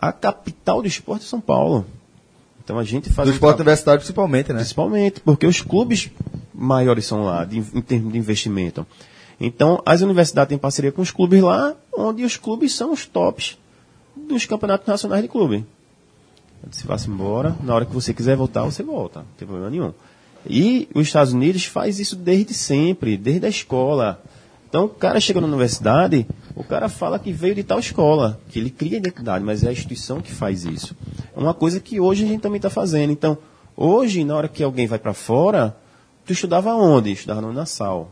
A 0.00 0.12
capital 0.12 0.80
do 0.80 0.88
esporte 0.88 1.24
é 1.24 1.28
São 1.28 1.40
Paulo. 1.40 1.84
Então 2.62 2.78
a 2.78 2.84
gente 2.84 3.10
faz 3.10 3.28
Do 3.28 3.32
esporte 3.34 3.56
tra- 3.56 3.62
universitário 3.62 4.00
principalmente, 4.00 4.48
né? 4.52 4.56
Principalmente, 4.60 5.20
porque 5.20 5.46
os 5.46 5.60
clubes 5.60 6.10
maiores 6.54 7.06
são 7.06 7.24
lá, 7.24 7.44
de- 7.44 7.58
em 7.58 7.80
termos 7.80 8.12
de 8.12 8.18
investimento. 8.18 8.86
Então, 9.40 9.80
as 9.86 10.00
universidades 10.02 10.48
têm 10.48 10.58
parceria 10.58 10.92
com 10.92 11.00
os 11.00 11.10
clubes 11.10 11.40
lá, 11.42 11.74
onde 11.96 12.24
os 12.24 12.36
clubes 12.36 12.74
são 12.74 12.92
os 12.92 13.06
tops 13.06 13.56
dos 14.16 14.44
campeonatos 14.46 14.86
nacionais 14.86 15.22
de 15.22 15.28
clube. 15.28 15.64
Se 16.72 16.86
vá-se 16.86 17.08
embora, 17.08 17.56
na 17.62 17.74
hora 17.74 17.86
que 17.86 17.94
você 17.94 18.12
quiser 18.12 18.36
voltar, 18.36 18.64
você 18.64 18.82
volta, 18.82 19.20
não 19.20 19.26
tem 19.38 19.46
problema 19.46 19.70
nenhum. 19.70 19.92
E 20.48 20.88
os 20.94 21.06
Estados 21.06 21.32
Unidos 21.32 21.64
faz 21.64 21.98
isso 21.98 22.16
desde 22.16 22.54
sempre, 22.54 23.16
desde 23.16 23.46
a 23.46 23.48
escola. 23.48 24.22
Então, 24.68 24.84
o 24.84 24.88
cara 24.88 25.20
chega 25.20 25.40
na 25.40 25.46
universidade, 25.46 26.26
o 26.54 26.62
cara 26.62 26.88
fala 26.88 27.18
que 27.18 27.32
veio 27.32 27.54
de 27.54 27.62
tal 27.62 27.78
escola, 27.78 28.38
que 28.48 28.58
ele 28.58 28.70
cria 28.70 28.98
identidade, 28.98 29.44
mas 29.44 29.62
é 29.62 29.68
a 29.68 29.72
instituição 29.72 30.20
que 30.20 30.32
faz 30.32 30.64
isso. 30.64 30.94
É 31.34 31.38
uma 31.38 31.54
coisa 31.54 31.80
que 31.80 32.00
hoje 32.00 32.24
a 32.24 32.26
gente 32.26 32.40
também 32.40 32.58
está 32.58 32.68
fazendo. 32.68 33.10
Então, 33.10 33.38
hoje, 33.76 34.24
na 34.24 34.36
hora 34.36 34.48
que 34.48 34.62
alguém 34.62 34.86
vai 34.86 34.98
para 34.98 35.14
fora, 35.14 35.76
tu 36.26 36.32
estudava 36.32 36.74
onde? 36.74 37.12
Estudava 37.12 37.40
no 37.40 37.52
Nassau. 37.52 38.10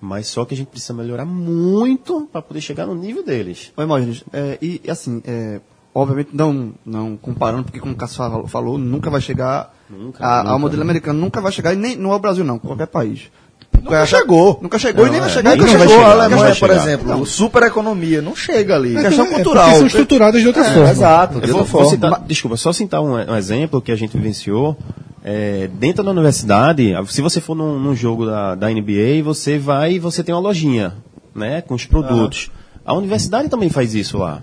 Mas 0.00 0.26
só 0.26 0.44
que 0.44 0.54
a 0.54 0.56
gente 0.56 0.68
precisa 0.68 0.92
melhorar 0.92 1.24
muito 1.24 2.28
para 2.30 2.42
poder 2.42 2.60
chegar 2.60 2.86
no 2.86 2.94
nível 2.94 3.24
deles. 3.24 3.72
Oi, 3.76 3.86
Mógenes, 3.86 4.22
é, 4.32 4.58
e 4.60 4.80
assim, 4.88 5.22
é, 5.26 5.60
obviamente 5.94 6.30
não, 6.32 6.72
não 6.84 7.16
comparando, 7.16 7.64
porque 7.64 7.78
como 7.80 7.92
o 7.94 7.96
Cássio 7.96 8.16
falou, 8.18 8.46
falou, 8.48 8.76
nunca 8.78 9.08
vai 9.10 9.20
chegar 9.20 9.72
Nunca, 9.88 10.24
a- 10.26 10.38
nunca. 10.38 10.50
ao 10.50 10.58
modelo 10.58 10.82
americano, 10.82 11.20
nunca 11.20 11.40
vai 11.40 11.52
chegar, 11.52 11.72
e 11.72 11.76
nem 11.76 11.96
não 11.96 12.12
é 12.12 12.16
o 12.16 12.18
Brasil 12.18 12.44
não, 12.44 12.58
qualquer 12.58 12.86
país. 12.88 13.30
Nunca 13.72 14.06
chegou. 14.06 14.58
Nunca 14.62 14.78
chegou 14.78 15.06
e 15.06 15.10
nem 15.10 15.20
vai 15.20 15.28
chegar. 15.28 15.56
Nunca 15.56 15.68
chegou 15.70 15.88
chegar. 15.88 16.06
a 16.06 16.12
Alemanha, 16.24 16.54
por 16.56 16.70
exemplo. 16.70 17.20
O 17.20 17.26
super 17.26 17.62
economia 17.64 18.22
não 18.22 18.34
chega 18.34 18.76
ali. 18.76 18.94
Questão 18.94 19.24
É, 19.26 19.28
porque 19.28 19.34
cultural. 19.42 19.74
são 19.76 19.86
estruturadas 19.86 20.40
de 20.40 20.46
outra 20.46 20.62
É, 20.64 20.72
forma. 20.74 20.90
exato. 20.90 21.40
de 21.40 21.48
Eu 21.48 21.52
vou, 21.54 21.60
outra 21.62 21.72
vou 21.72 21.82
forma. 21.90 21.90
citar, 21.90 22.26
desculpa, 22.26 22.56
só 22.56 22.72
citar 22.72 23.02
um, 23.02 23.12
um 23.14 23.36
exemplo 23.36 23.82
que 23.82 23.92
a 23.92 23.96
gente 23.96 24.16
vivenciou. 24.16 24.76
É, 25.22 25.68
dentro 25.74 26.02
da 26.04 26.10
universidade, 26.12 26.94
se 27.08 27.20
você 27.20 27.40
for 27.40 27.54
num, 27.54 27.78
num 27.78 27.94
jogo 27.96 28.24
da, 28.26 28.54
da 28.54 28.68
NBA, 28.70 29.22
você 29.22 29.58
vai 29.58 29.94
e 29.94 29.98
você 29.98 30.22
tem 30.22 30.34
uma 30.34 30.40
lojinha, 30.40 30.94
né, 31.34 31.60
com 31.60 31.74
os 31.74 31.84
produtos. 31.84 32.50
A 32.84 32.94
universidade 32.94 33.48
também 33.48 33.68
faz 33.70 33.94
isso 33.94 34.18
lá. 34.18 34.40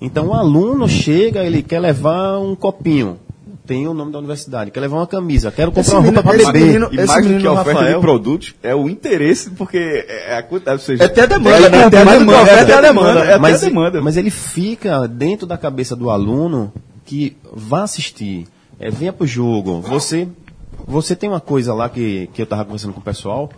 Então 0.00 0.28
o 0.28 0.34
aluno 0.34 0.88
chega, 0.88 1.44
ele 1.44 1.62
quer 1.62 1.78
levar 1.80 2.38
um 2.38 2.54
copinho, 2.54 3.18
tem 3.66 3.86
o 3.88 3.94
nome 3.94 4.12
da 4.12 4.18
universidade, 4.18 4.70
quer 4.70 4.80
levar 4.80 4.96
uma 4.96 5.06
camisa, 5.06 5.50
quero 5.50 5.70
comprar 5.70 5.80
Esse 5.82 5.94
uma 5.94 6.02
roupa 6.02 6.22
para 6.22 6.36
beber. 6.36 6.52
menino- 6.64 6.88
E 6.92 6.96
mais 7.06 7.26
do 7.26 7.38
que 7.38 7.46
a 7.46 7.52
oferta 7.52 7.72
Rafael- 7.72 7.94
de 7.94 8.00
produtos, 8.00 8.54
é 8.62 8.74
o 8.74 8.88
interesse, 8.88 9.50
porque 9.50 9.78
é 10.08 10.36
a 10.36 10.42
quantidade, 10.42 10.80
ou 10.80 10.84
seja, 10.84 11.02
É 11.02 11.06
até 11.06 11.22
a 11.22 11.26
demanda, 11.26 11.56
é, 11.66 11.70
né? 11.70 11.78
É 11.78 11.84
até 11.84 11.98
a 11.98 12.04
demanda, 12.04 12.50
é 12.50 12.60
até 12.60 12.74
a 12.74 12.80
demanda, 12.80 13.20
é 13.20 13.28
até 13.30 13.38
mas, 13.38 13.62
a 13.62 13.66
demanda. 13.66 14.02
mas 14.02 14.16
ele 14.16 14.30
fica 14.30 15.06
dentro 15.08 15.46
da 15.46 15.56
cabeça 15.56 15.94
do 15.96 16.10
aluno 16.10 16.72
que 17.06 17.36
vá 17.52 17.84
assistir, 17.84 18.46
é, 18.78 18.90
venha 18.90 19.12
pro 19.12 19.26
jogo. 19.26 19.80
Você, 19.82 20.28
você 20.86 21.14
tem 21.16 21.30
uma 21.30 21.40
coisa 21.40 21.72
lá 21.72 21.88
que, 21.88 22.28
que 22.34 22.42
eu 22.42 22.44
estava 22.44 22.64
conversando 22.64 22.92
com 22.92 23.00
o 23.00 23.04
pessoal. 23.04 23.48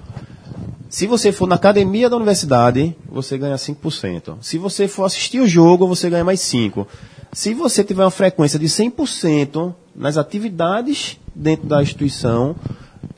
Se 0.89 1.07
você 1.07 1.33
for 1.33 1.47
na 1.49 1.57
academia 1.57 2.09
da 2.09 2.17
universidade, 2.17 2.97
você 3.11 3.37
ganha 3.37 3.57
5%. 3.57 4.37
Se 4.41 4.57
você 4.59 4.87
for 4.89 5.05
assistir 5.05 5.41
o 5.41 5.47
jogo, 5.47 5.87
você 5.87 6.09
ganha 6.09 6.25
mais 6.25 6.41
5%. 6.41 6.87
Se 7.33 7.53
você 7.55 7.83
tiver 7.85 8.05
uma 8.05 8.11
frequência 8.11 8.59
de 8.59 8.67
100% 8.67 9.75
nas 9.95 10.17
atividades 10.17 11.19
dentro 11.35 11.67
da 11.67 11.83
instituição 11.83 12.55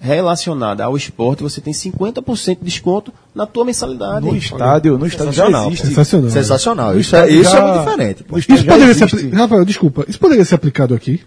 relacionada 0.01 0.85
ao 0.85 0.97
esporte, 0.97 1.43
você 1.43 1.61
tem 1.61 1.73
50% 1.73 2.59
de 2.59 2.65
desconto 2.65 3.13
na 3.35 3.47
tua 3.47 3.65
mensalidade. 3.65 4.27
No 4.27 4.37
estádio, 4.37 4.99
no 4.99 5.07
estádio 5.07 5.33
já 5.33 5.45
Sensacional, 5.47 5.67
existe. 5.71 6.31
Sensacional. 6.33 6.99
Isso 6.99 7.17
é, 7.17 7.21
estádio 7.21 7.41
isso 7.41 7.51
é 7.51 7.53
já- 7.53 7.67
muito 7.67 7.79
diferente. 7.91 8.25
Isso 8.37 8.65
poderia 8.67 8.95
ser 8.95 9.05
existe. 9.05 9.27
apli- 9.27 9.37
Rafael, 9.39 9.65
desculpa. 9.65 10.05
Isso 10.09 10.19
poderia 10.19 10.45
ser 10.45 10.55
aplicado 10.55 10.95
aqui? 10.95 11.21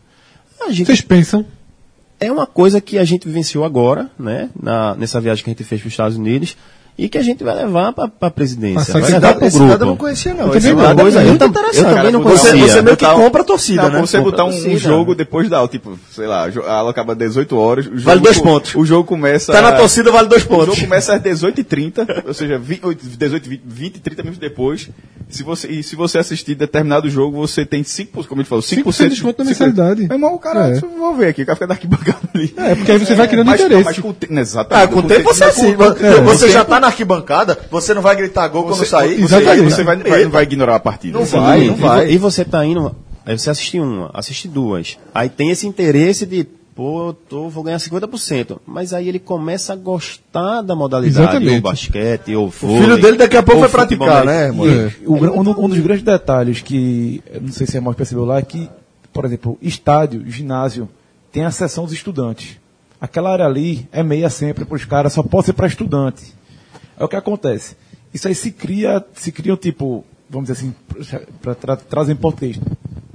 A 0.62 0.72
gente 0.72 0.86
Vocês 0.88 1.02
pensam? 1.02 1.46
É 2.22 2.32
uma 2.32 2.46
coisa 2.46 2.80
que 2.80 3.00
a 3.00 3.04
gente 3.04 3.28
vivenciou 3.28 3.66
agora, 3.66 4.10
né, 4.18 4.50
na, 4.58 4.96
nessa 4.96 5.20
viagem 5.20 5.44
que 5.44 5.50
a 5.50 5.54
gente 5.54 5.64
fez 5.64 5.82
para 5.82 5.88
os 5.88 5.94
Estados 5.94 6.18
Unidos 6.18 6.56
e 6.98 7.10
que 7.10 7.18
a 7.18 7.22
gente 7.24 7.44
vai 7.44 7.56
levar 7.56 7.94
para 7.94 8.12
a 8.22 8.30
presidência. 8.30 8.80
Essa 8.82 9.00
vai 9.00 9.12
levar 9.12 9.34
para 9.36 9.44
o 9.44 9.48
Esse 9.48 9.58
dado 9.60 9.72
eu 9.72 9.78
não 9.80 9.86
grupo. 9.88 9.98
conhecia, 9.98 10.34
não. 10.34 10.48
Eu 10.48 10.56
Esse 10.58 10.70
também 10.70 10.84
dado 10.84 10.96
não. 10.98 11.02
é 11.02 11.04
Coisa, 11.04 11.24
eu 11.24 11.38
tam- 11.38 11.48
eu 11.48 11.84
também 11.96 12.12
não 12.12 12.22
Você, 12.24 12.50
conhecia. 12.50 12.68
você 12.74 12.82
meio 12.82 12.98
que 12.98 13.06
Botar 13.06 13.18
um- 13.18 13.22
compra 13.24 13.42
a 13.42 13.46
torcida, 13.46 13.82
Não, 13.84 13.90
né? 13.90 14.02
você 14.02 14.18
Compra 14.18 14.32
botar 14.32 14.44
um, 14.46 14.52
torcida. 14.52 14.74
um 14.76 14.78
jogo 14.78 15.16
depois 15.16 15.50
da 15.50 15.58
aula, 15.58 15.68
tipo, 15.70 15.98
sei 16.12 16.28
lá, 16.28 16.48
a 16.68 16.74
aula 16.74 16.92
acaba 16.92 17.14
às 17.14 17.20
18 17.20 17.58
horas. 17.58 17.86
O 17.88 17.90
jogo, 17.92 18.02
Vale 18.02 18.20
dois 18.22 18.40
pontos. 18.40 18.76
O 18.76 18.86
jogo 18.86 19.04
começa. 19.08 19.52
Tá 19.52 19.62
na 19.62 19.72
torcida, 19.74 20.12
vale 20.12 20.28
dois 20.28 20.44
O 20.44 20.48
pontos. 20.48 20.66
jogo 20.68 20.82
começa 20.82 21.16
às 21.16 21.22
18h30, 21.22 22.24
ou 22.28 22.34
seja, 22.34 22.58
20, 22.58 22.82
18, 23.18 23.50
20, 23.50 23.62
20, 23.66 24.00
30 24.00 24.22
minutos 24.24 24.40
depois. 24.40 24.90
Se 25.30 25.44
você, 25.44 25.68
e 25.70 25.82
se 25.82 25.96
você 25.96 26.18
assistir 26.18 26.56
determinado 26.56 27.10
jogo, 27.10 27.38
você 27.38 27.66
tem 27.66 27.84
5%, 27.84 28.28
como 28.28 28.42
a 28.42 28.44
gente 28.44 28.50
falou, 28.50 28.62
5%, 28.62 28.84
5% 28.84 29.04
de 29.04 29.10
desconto 29.12 29.40
na 29.44 29.50
mensalidade. 29.50 30.02
Meu 30.02 30.12
irmão, 30.18 30.34
o 30.36 30.40
cara, 30.40 30.72
É. 30.72 30.78
eu 30.78 30.90
vou 31.00 31.16
ver 31.16 31.30
aqui, 31.30 31.44
o 31.44 31.46
cara 31.46 31.56
fica 31.56 31.68
da 31.68 31.74
arquibancada 31.74 32.20
ali. 32.36 32.54
É, 32.58 32.76
porque 32.76 32.92
aí 32.92 32.98
você 32.98 33.16
vai 33.16 33.30
criando 33.30 33.48
mas, 33.48 33.62
interesse. 33.62 33.86
Mas 33.86 34.00
com 34.00 34.10
o 34.10 34.14
tempo, 34.14 34.34
Ah, 34.36 34.42
exatamente. 34.42 34.92
com 34.92 35.00
o 35.00 35.04
tempo 35.04 35.24
você 35.34 35.44
assim. 35.46 35.74
com- 35.74 35.84
Você, 35.86 36.16
o 36.16 36.24
você 36.24 36.50
já 36.50 36.66
tá 36.66 36.81
na 36.82 36.88
arquibancada, 36.88 37.58
você 37.72 37.94
não 37.94 38.02
vai 38.02 38.16
gritar 38.16 38.48
gol 38.50 38.64
quando 38.64 38.76
você, 38.76 38.86
sair. 38.88 39.16
você, 39.16 39.36
Exatamente. 39.38 39.64
você 39.74 39.84
vai, 39.84 39.96
vai, 39.98 40.24
não 40.26 40.32
vai 40.32 40.44
ignorar 40.44 40.76
a 40.76 40.80
partida. 40.80 41.18
Não 41.18 41.26
vai, 41.26 41.62
E- 41.64 41.68
não 41.68 41.76
e 41.76 41.80
vai. 41.80 42.12
E 42.12 42.18
você 42.18 42.44
tá 42.44 42.66
indo, 42.66 42.94
aí 43.26 43.38
você 43.38 43.50
assiste 43.50 43.80
uma, 43.80 44.10
assiste 44.14 44.48
duas. 44.48 44.98
Aí 45.16 45.30
tem 45.30 45.50
esse 45.52 45.66
interesse 45.68 46.26
de, 46.26 46.46
pô, 46.76 47.08
eu 47.10 47.14
tô, 47.14 47.50
vou 47.50 47.64
ganhar 47.64 47.78
50%. 47.78 48.60
Mas 48.66 48.94
aí 48.94 49.08
ele 49.08 49.20
começa 49.20 49.74
a 49.74 49.76
gostar 49.76 50.62
da 50.62 50.76
modalidade, 50.76 51.22
Exatamente. 51.24 51.56
ou 51.56 51.62
basquete, 51.62 52.36
ou 52.36 52.48
O 52.48 52.50
vôlei. 52.50 52.82
filho 52.82 52.98
dele 53.02 53.18
daqui 53.18 53.38
a 53.38 53.44
pouco 53.44 53.62
ou 53.62 53.68
vai 53.68 53.70
praticar, 53.70 54.26
né, 54.26 54.46
irmão? 54.48 54.66
E 54.68 54.92
o 55.06 55.14
um, 55.40 55.44
do- 55.44 55.62
um 55.64 55.70
dos 55.70 55.80
grandes 55.80 56.04
detalhes 56.04 56.62
que, 56.62 57.22
não 57.42 57.52
sei 57.52 57.68
se 57.68 57.78
a 57.78 57.82
Morte 57.82 57.98
percebeu 57.98 58.26
lá, 58.26 58.40
é 58.40 58.42
que, 58.42 58.70
por 59.14 59.24
exemplo, 59.26 59.58
estádio, 59.62 60.24
ginásio, 60.28 60.90
tem 61.32 61.46
a 61.46 61.52
seção 61.52 61.84
dos 61.86 61.94
estudantes. 61.94 62.58
Aquela 63.00 63.32
área 63.34 63.46
ali 63.46 63.88
é 63.92 64.04
meia 64.04 64.30
sempre 64.30 64.64
para 64.64 64.76
os 64.76 64.86
caras, 64.86 65.14
só 65.14 65.24
pode 65.24 65.48
ser 65.48 65.54
para 65.54 65.66
estudante. 65.66 66.34
É 67.02 67.06
o 67.06 67.08
que 67.08 67.16
acontece. 67.16 67.76
Isso 68.14 68.28
aí 68.28 68.36
se 68.36 68.52
cria, 68.52 69.04
se 69.14 69.32
cria 69.32 69.54
um 69.54 69.58
tipo, 69.58 70.06
vamos 70.30 70.48
dizer 70.50 70.60
assim, 70.60 70.76
para 71.42 71.56
tra 71.56 71.76
trazer 71.76 72.14
em 72.14 72.16
contexto, 72.18 72.62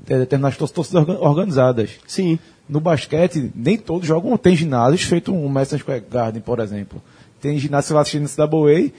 é, 0.09 0.18
determinadas 0.18 0.57
tor- 0.59 0.68
torcidas 0.70 1.03
organ- 1.09 1.18
organizadas. 1.20 1.90
Sim. 2.07 2.38
No 2.68 2.81
basquete, 2.81 3.53
nem 3.55 3.77
todos 3.79 4.09
jogam. 4.09 4.37
Tem 4.37 4.57
ginásios 4.57 5.03
feito 5.03 5.33
um 5.33 5.49
Madison 5.49 5.79
Square 5.79 6.05
Garden, 6.11 6.42
por 6.42 6.59
exemplo. 6.59 7.01
Tem 7.40 7.57
ginásio 7.59 7.83
que 7.85 7.88
você 7.88 7.92
vai 7.94 8.03
assistir 8.03 8.18
nesse 8.20 8.40
WA, 8.40 8.90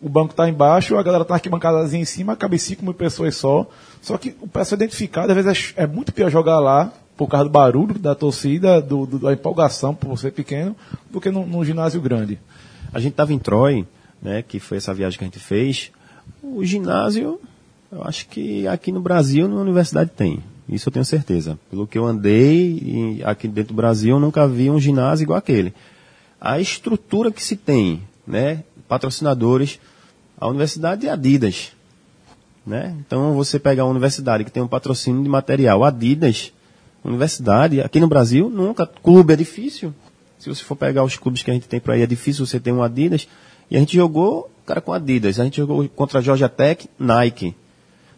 o 0.00 0.08
banco 0.08 0.34
tá 0.34 0.48
embaixo, 0.48 0.96
a 0.96 1.02
galera 1.04 1.24
tá 1.24 1.30
na 1.30 1.36
arquibancadazinha 1.36 2.02
em 2.02 2.04
cima, 2.04 2.34
cabe 2.34 2.58
5 2.58 2.82
mil 2.84 2.94
pessoas 2.94 3.36
só. 3.36 3.64
Só 4.00 4.18
que 4.18 4.34
o 4.40 4.48
pessoal 4.48 4.76
identificado, 4.76 5.30
às 5.30 5.36
vezes 5.44 5.72
é, 5.76 5.84
é 5.84 5.86
muito 5.86 6.12
pior 6.12 6.28
jogar 6.30 6.58
lá, 6.58 6.92
por 7.16 7.28
causa 7.28 7.44
do 7.44 7.50
barulho 7.50 7.96
da 7.96 8.14
torcida, 8.14 8.80
do, 8.82 9.06
do- 9.06 9.18
da 9.20 9.32
empolgação 9.32 9.94
por 9.94 10.18
ser 10.18 10.32
pequeno, 10.32 10.74
do 11.10 11.20
que 11.20 11.30
num, 11.30 11.46
num 11.46 11.64
ginásio 11.64 12.00
grande. 12.00 12.40
A 12.92 12.98
gente 12.98 13.12
estava 13.12 13.32
em 13.32 13.38
Troy, 13.38 13.86
né, 14.22 14.42
que 14.42 14.60
foi 14.60 14.78
essa 14.78 14.94
viagem 14.94 15.18
que 15.18 15.24
a 15.24 15.26
gente 15.26 15.40
fez. 15.40 15.90
O 16.42 16.64
ginásio, 16.64 17.40
eu 17.90 18.02
acho 18.04 18.28
que 18.28 18.66
aqui 18.68 18.92
no 18.92 19.00
Brasil, 19.00 19.48
na 19.48 19.56
universidade 19.56 20.10
tem. 20.10 20.42
Isso 20.68 20.88
eu 20.88 20.92
tenho 20.92 21.04
certeza. 21.04 21.58
Pelo 21.68 21.86
que 21.86 21.98
eu 21.98 22.06
andei 22.06 23.20
aqui 23.24 23.48
dentro 23.48 23.74
do 23.74 23.76
Brasil, 23.76 24.16
eu 24.16 24.20
nunca 24.20 24.46
vi 24.46 24.70
um 24.70 24.80
ginásio 24.80 25.24
igual 25.24 25.38
aquele. 25.38 25.74
A 26.40 26.60
estrutura 26.60 27.30
que 27.30 27.42
se 27.42 27.56
tem, 27.56 28.02
né, 28.26 28.62
patrocinadores, 28.88 29.80
a 30.38 30.48
universidade 30.48 31.06
é 31.06 31.10
Adidas. 31.10 31.72
Né? 32.64 32.96
Então 33.00 33.34
você 33.34 33.58
pega 33.58 33.84
uma 33.84 33.90
universidade 33.90 34.44
que 34.44 34.50
tem 34.50 34.62
um 34.62 34.68
patrocínio 34.68 35.22
de 35.22 35.28
material 35.28 35.84
Adidas, 35.84 36.52
universidade, 37.04 37.80
aqui 37.80 37.98
no 37.98 38.06
Brasil, 38.06 38.48
nunca. 38.48 38.86
Clube 38.86 39.32
é 39.32 39.36
difícil. 39.36 39.92
Se 40.38 40.48
você 40.48 40.62
for 40.62 40.76
pegar 40.76 41.04
os 41.04 41.16
clubes 41.16 41.42
que 41.42 41.50
a 41.50 41.54
gente 41.54 41.68
tem 41.68 41.80
por 41.80 41.92
aí, 41.92 42.02
é 42.02 42.06
difícil 42.06 42.46
você 42.46 42.60
ter 42.60 42.72
um 42.72 42.82
Adidas. 42.82 43.28
E 43.72 43.76
a 43.76 43.78
gente 43.78 43.96
jogou, 43.96 44.50
cara, 44.66 44.82
com 44.82 44.92
Adidas. 44.92 45.40
A 45.40 45.44
gente 45.44 45.56
jogou 45.56 45.88
contra 45.88 46.18
a 46.18 46.22
Georgia 46.22 46.46
Tech, 46.46 46.86
Nike. 46.98 47.56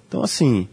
Então, 0.08 0.20
assim, 0.20 0.66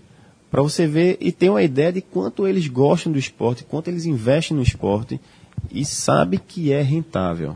para 0.49 0.63
você 0.63 0.87
ver 0.87 1.19
e 1.21 1.31
ter 1.31 1.51
uma 1.51 1.61
ideia 1.61 1.93
de 1.93 2.01
quanto 2.01 2.47
eles 2.47 2.67
gostam 2.67 3.11
do 3.11 3.19
esporte, 3.19 3.63
quanto 3.63 3.89
eles 3.89 4.05
investem 4.05 4.57
no 4.57 4.63
esporte 4.63 5.21
e 5.69 5.85
sabe 5.85 6.39
que 6.39 6.73
é 6.73 6.81
rentável. 6.81 7.55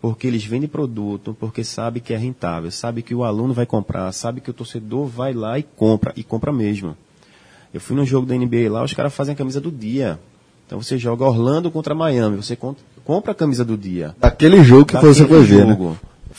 porque 0.00 0.26
eles 0.26 0.44
vendem 0.44 0.68
produto, 0.68 1.36
porque 1.40 1.64
sabe 1.64 2.00
que 2.00 2.12
é 2.14 2.16
rentável, 2.16 2.70
sabe 2.70 3.02
que 3.02 3.12
o 3.12 3.24
aluno 3.24 3.52
vai 3.52 3.66
comprar, 3.66 4.12
sabe 4.12 4.40
que 4.40 4.48
o 4.48 4.54
torcedor 4.54 5.06
vai 5.06 5.32
lá 5.32 5.58
e 5.58 5.64
compra, 5.64 6.12
e 6.14 6.22
compra 6.22 6.52
mesmo. 6.52 6.96
Eu 7.74 7.80
fui 7.80 7.96
num 7.96 8.06
jogo 8.06 8.24
da 8.24 8.36
NBA 8.36 8.70
lá, 8.70 8.84
os 8.84 8.94
caras 8.94 9.12
fazem 9.12 9.34
a 9.34 9.36
camisa 9.36 9.60
do 9.60 9.70
dia. 9.70 10.18
Então 10.64 10.80
você 10.80 10.96
joga 10.96 11.24
Orlando 11.24 11.72
contra 11.72 11.92
Miami, 11.94 12.36
você 12.36 12.56
compra 13.04 13.32
a 13.32 13.34
camisa 13.34 13.64
do 13.64 13.76
dia. 13.76 14.14
Daquele 14.18 14.62
jogo 14.62 14.84
que 14.84 14.94
Daquele 14.94 15.12
você 15.14 15.26
foi 15.26 15.42
ver, 15.42 15.66
né? 15.66 15.76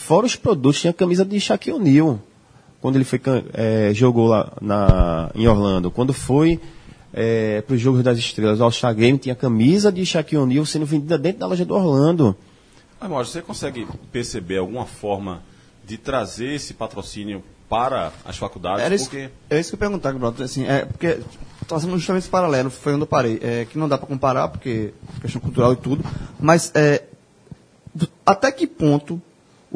Fora 0.08 0.26
os 0.26 0.38
produtos, 0.38 0.80
tinha 0.80 0.91
a 0.91 0.93
camisa 0.93 1.26
de 1.26 1.38
Shaquille 1.38 1.76
O'Neal. 1.76 2.17
Quando 2.80 2.96
ele 2.96 3.04
foi, 3.04 3.20
eh, 3.54 3.91
jogou 3.93 4.28
lá 4.28 4.54
na, 4.62 5.30
em 5.36 5.46
Orlando. 5.50 5.91
Quando 5.91 6.13
foi 6.13 6.62
para 7.65 7.76
os 7.76 7.82
Jogos 7.82 8.02
das 8.04 8.17
Estrelas, 8.17 8.62
o 8.62 8.63
All-Star 8.63 8.96
Game, 8.96 9.17
tinha 9.17 9.34
a 9.34 9.36
camisa 9.36 9.91
de 9.91 10.06
Shaquille 10.06 10.41
O'Neal 10.41 10.65
sendo 10.65 10.86
vendida 10.86 11.17
dentro 11.17 11.39
da 11.39 11.48
loja 11.48 11.65
do 11.65 11.76
Orlando. 11.76 12.38
Mas, 12.98 13.10
Maurício, 13.10 13.34
você 13.34 13.41
consegue 13.41 13.86
perceber 14.10 14.60
alguma 14.60 14.86
forma 14.86 15.43
de 15.86 15.98
trazer 15.98 16.54
esse 16.54 16.74
patrocínio 16.74 17.43
para 17.67 18.13
as 18.24 18.38
faculdades? 18.38 18.86
Era 18.86 18.96
isso, 18.96 19.10
porque 19.10 19.30
é 19.50 19.60
isso 19.60 19.72
que 19.72 19.76
eu 19.76 19.78
ia 19.78 19.89
perguntar, 19.89 20.13
Gabriel. 20.13 20.46
Assim, 20.46 20.65
é, 20.65 20.86
porque 20.86 21.20
sendo 21.67 21.98
justamente 21.98 22.24
esse 22.24 22.30
paralelo, 22.30 22.70
foi 22.70 22.93
onde 22.93 23.02
eu 23.02 23.08
parei. 23.08 23.41
É, 23.41 23.65
que 23.65 23.78
não 23.78 23.89
dá 23.89 23.98
para 23.98 24.08
comparar, 24.08 24.48
porque 24.48 24.93
questão 25.20 25.41
cultural 25.41 25.74
e 25.74 25.76
tudo, 25.76 26.02
mas 26.39 26.72
é, 26.74 27.04
até 28.26 28.54
que 28.54 28.65
ponto 28.65 29.22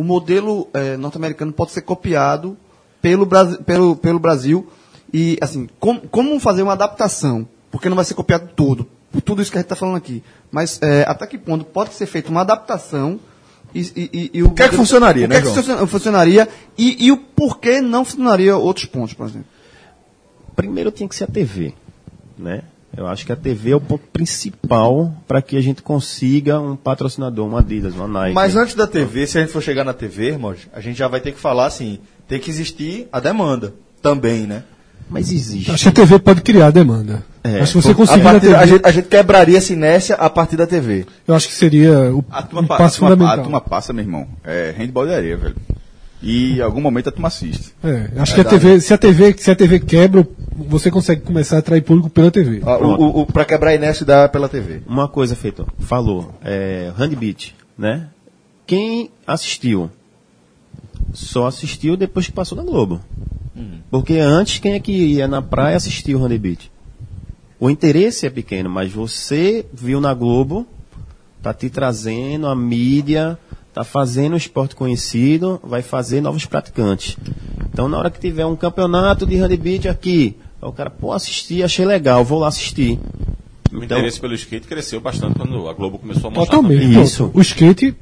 o 0.01 0.03
modelo 0.03 0.67
é, 0.73 0.97
norte-americano 0.97 1.51
pode 1.53 1.71
ser 1.71 1.81
copiado 1.81 2.57
pelo, 3.01 3.27
pelo, 3.65 3.95
pelo 3.95 4.19
Brasil 4.19 4.67
e, 5.13 5.37
assim, 5.41 5.67
com- 5.79 5.99
como 5.99 6.39
fazer 6.39 6.63
uma 6.63 6.73
adaptação? 6.73 7.47
Porque 7.69 7.87
não 7.87 7.95
vai 7.95 8.05
ser 8.05 8.13
copiado 8.15 8.49
tudo, 8.55 8.87
por 9.11 9.21
tudo 9.21 9.41
isso 9.41 9.51
que 9.51 9.57
a 9.57 9.61
gente 9.61 9.65
está 9.65 9.75
falando 9.75 9.97
aqui. 9.97 10.23
Mas 10.51 10.79
é, 10.81 11.03
até 11.07 11.25
que 11.27 11.37
ponto 11.37 11.63
pode 11.65 11.93
ser 11.93 12.05
feita 12.05 12.29
uma 12.29 12.41
adaptação 12.41 13.19
e, 13.73 13.79
e, 13.81 14.09
e- 14.11 14.31
e 14.39 14.43
o, 14.43 14.51
que 14.51 14.63
é 14.63 14.69
que 14.69 14.75
funcionaria, 14.75 15.25
o 15.25 15.29
né, 15.29 15.35
que 15.35 15.39
é 15.39 15.41
que 15.41 15.53
João? 15.53 15.63
funciona- 15.63 15.87
funcionaria 15.87 16.49
e, 16.77 17.05
e 17.05 17.11
o 17.11 17.17
porquê 17.17 17.79
não 17.79 18.03
funcionaria 18.03 18.57
outros 18.57 18.85
pontos, 18.85 19.13
por 19.13 19.27
exemplo? 19.27 19.47
Primeiro 20.55 20.91
tinha 20.91 21.07
que 21.07 21.15
ser 21.15 21.23
a 21.23 21.27
TV, 21.27 21.73
né? 22.37 22.63
Eu 22.95 23.07
acho 23.07 23.25
que 23.25 23.31
a 23.31 23.35
TV 23.35 23.71
é 23.71 23.75
o 23.75 23.79
ponto 23.81 24.03
principal 24.11 25.13
para 25.27 25.41
que 25.41 25.55
a 25.57 25.61
gente 25.61 25.81
consiga 25.81 26.59
um 26.59 26.75
patrocinador, 26.75 27.47
uma 27.47 27.59
Adidas, 27.59 27.93
uma 27.95 28.07
Nike. 28.07 28.35
Mas 28.35 28.55
antes 28.55 28.75
da 28.75 28.85
TV, 28.85 29.25
se 29.27 29.37
a 29.37 29.41
gente 29.41 29.53
for 29.53 29.61
chegar 29.61 29.83
na 29.83 29.93
TV, 29.93 30.27
irmãos, 30.29 30.67
a 30.73 30.81
gente 30.81 30.97
já 30.97 31.07
vai 31.07 31.21
ter 31.21 31.31
que 31.31 31.39
falar 31.39 31.67
assim, 31.67 31.99
tem 32.27 32.39
que 32.39 32.49
existir 32.49 33.07
a 33.11 33.19
demanda 33.19 33.73
também, 34.01 34.41
né? 34.45 34.63
Mas 35.09 35.31
existe. 35.31 35.69
Acho 35.71 35.83
que 35.83 35.89
a 35.89 36.05
TV 36.05 36.19
pode 36.19 36.41
criar 36.41 36.67
a 36.67 36.71
demanda. 36.71 37.23
É. 37.43 37.59
Acho 37.61 37.73
que 37.77 37.81
você 37.81 37.91
A 37.91 37.95
conseguir 37.95 38.23
na 38.23 38.31
partir- 38.31 38.47
TV, 38.47 38.55
a, 38.55 38.65
gente, 38.65 38.85
a 38.85 38.91
gente 38.91 39.07
quebraria 39.07 39.57
essa 39.57 39.73
inércia 39.73 40.15
a 40.15 40.29
partir 40.29 40.55
da 40.57 40.67
TV. 40.67 41.05
eu 41.27 41.33
acho 41.35 41.47
que 41.47 41.53
seria 41.53 42.13
o, 42.13 42.23
A 42.29 42.43
turma, 42.43 42.61
um 42.61 42.67
pa- 42.67 42.75
a 42.75 42.77
passo 42.77 42.99
turma, 42.99 43.11
fundamental. 43.15 43.39
a 43.39 43.43
turma 43.43 43.61
passa, 43.61 43.91
meu 43.93 44.03
irmão. 44.05 44.27
É 44.43 44.73
handball 44.77 45.05
de 45.07 45.13
areia, 45.13 45.37
velho. 45.37 45.55
E 46.21 46.57
em 46.57 46.61
algum 46.61 46.81
momento 46.81 47.09
a 47.09 47.11
turma 47.11 47.27
assiste. 47.27 47.73
É, 47.83 48.11
acho 48.17 48.35
que 48.35 48.41
a 48.41 48.45
TV, 48.45 48.79
se 48.79 48.93
a 48.93 48.97
TV, 48.97 49.35
se 49.37 49.51
a 49.51 49.55
TV 49.55 49.79
quebra, 49.79 50.27
você 50.55 50.91
consegue 50.91 51.21
começar 51.21 51.55
a 51.55 51.59
atrair 51.59 51.81
público 51.81 52.09
pela 52.09 52.29
TV. 52.29 52.61
Ah, 52.63 52.77
o, 52.77 53.01
o, 53.01 53.21
o, 53.21 53.25
pra 53.25 53.43
quebrar 53.43 53.71
a 53.71 53.75
inércia 53.75 54.05
dá 54.05 54.29
pela 54.29 54.47
TV. 54.47 54.81
Uma 54.85 55.07
coisa 55.07 55.35
feita, 55.35 55.65
falou, 55.79 56.33
é, 56.43 56.91
Handbeat, 56.95 57.55
né? 57.77 58.07
Quem 58.67 59.09
assistiu? 59.25 59.89
Só 61.13 61.47
assistiu 61.47 61.97
depois 61.97 62.27
que 62.27 62.31
passou 62.31 62.57
na 62.57 62.63
Globo. 62.63 63.01
Porque 63.91 64.17
antes, 64.17 64.59
quem 64.59 64.73
é 64.73 64.79
que 64.79 64.91
ia 64.91 65.27
na 65.27 65.41
praia 65.41 65.75
assistir 65.75 66.15
o 66.15 66.19
Handbeat? 66.19 66.71
O 67.59 67.69
interesse 67.69 68.25
é 68.25 68.29
pequeno, 68.29 68.69
mas 68.69 68.91
você 68.91 69.65
viu 69.73 69.99
na 69.99 70.13
Globo, 70.13 70.65
tá 71.41 71.53
te 71.53 71.69
trazendo 71.69 72.47
a 72.47 72.55
mídia, 72.55 73.37
tá 73.73 73.83
fazendo 73.83 74.33
o 74.33 74.37
esporte 74.37 74.75
conhecido, 74.75 75.59
vai 75.63 75.81
fazer 75.81 76.21
novos 76.21 76.45
praticantes. 76.45 77.17
Então, 77.73 77.87
na 77.87 77.97
hora 77.97 78.09
que 78.11 78.19
tiver 78.19 78.45
um 78.45 78.55
campeonato 78.55 79.25
de 79.25 79.35
handbeat 79.37 79.87
aqui, 79.87 80.35
o 80.61 80.71
cara, 80.71 80.89
pô, 80.89 81.13
assisti, 81.13 81.63
achei 81.63 81.85
legal, 81.85 82.23
vou 82.25 82.39
lá 82.39 82.47
assistir. 82.49 82.99
o 83.71 83.77
Então- 83.83 83.97
interesse 83.97 84.19
pelo 84.19 84.33
skate 84.35 84.67
cresceu 84.67 84.99
bastante 84.99 85.35
quando 85.39 85.69
a 85.69 85.73
Globo 85.73 85.97
começou 85.97 86.27
a 86.27 86.31
mostrar 86.31 86.57
Totalmente. 86.57 86.81
também. 86.81 87.01
Isso. 87.03 87.31
O 87.33 87.39
skate 87.39 87.95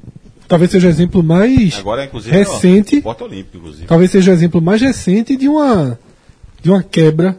talvez 0.48 0.72
seja 0.72 0.88
o 0.88 0.90
exemplo 0.90 1.22
mais 1.22 1.78
Agora, 1.78 2.04
inclusive, 2.04 2.36
recente. 2.36 2.94
é 2.94 2.96
o 2.96 2.98
esporte 2.98 3.22
olímpico, 3.22 3.56
inclusive. 3.58 3.86
talvez 3.86 4.10
seja 4.10 4.32
o 4.32 4.34
exemplo 4.34 4.60
mais 4.60 4.80
recente 4.80 5.36
de 5.36 5.48
uma 5.48 5.96
de 6.60 6.68
uma 6.70 6.82
quebra 6.82 7.38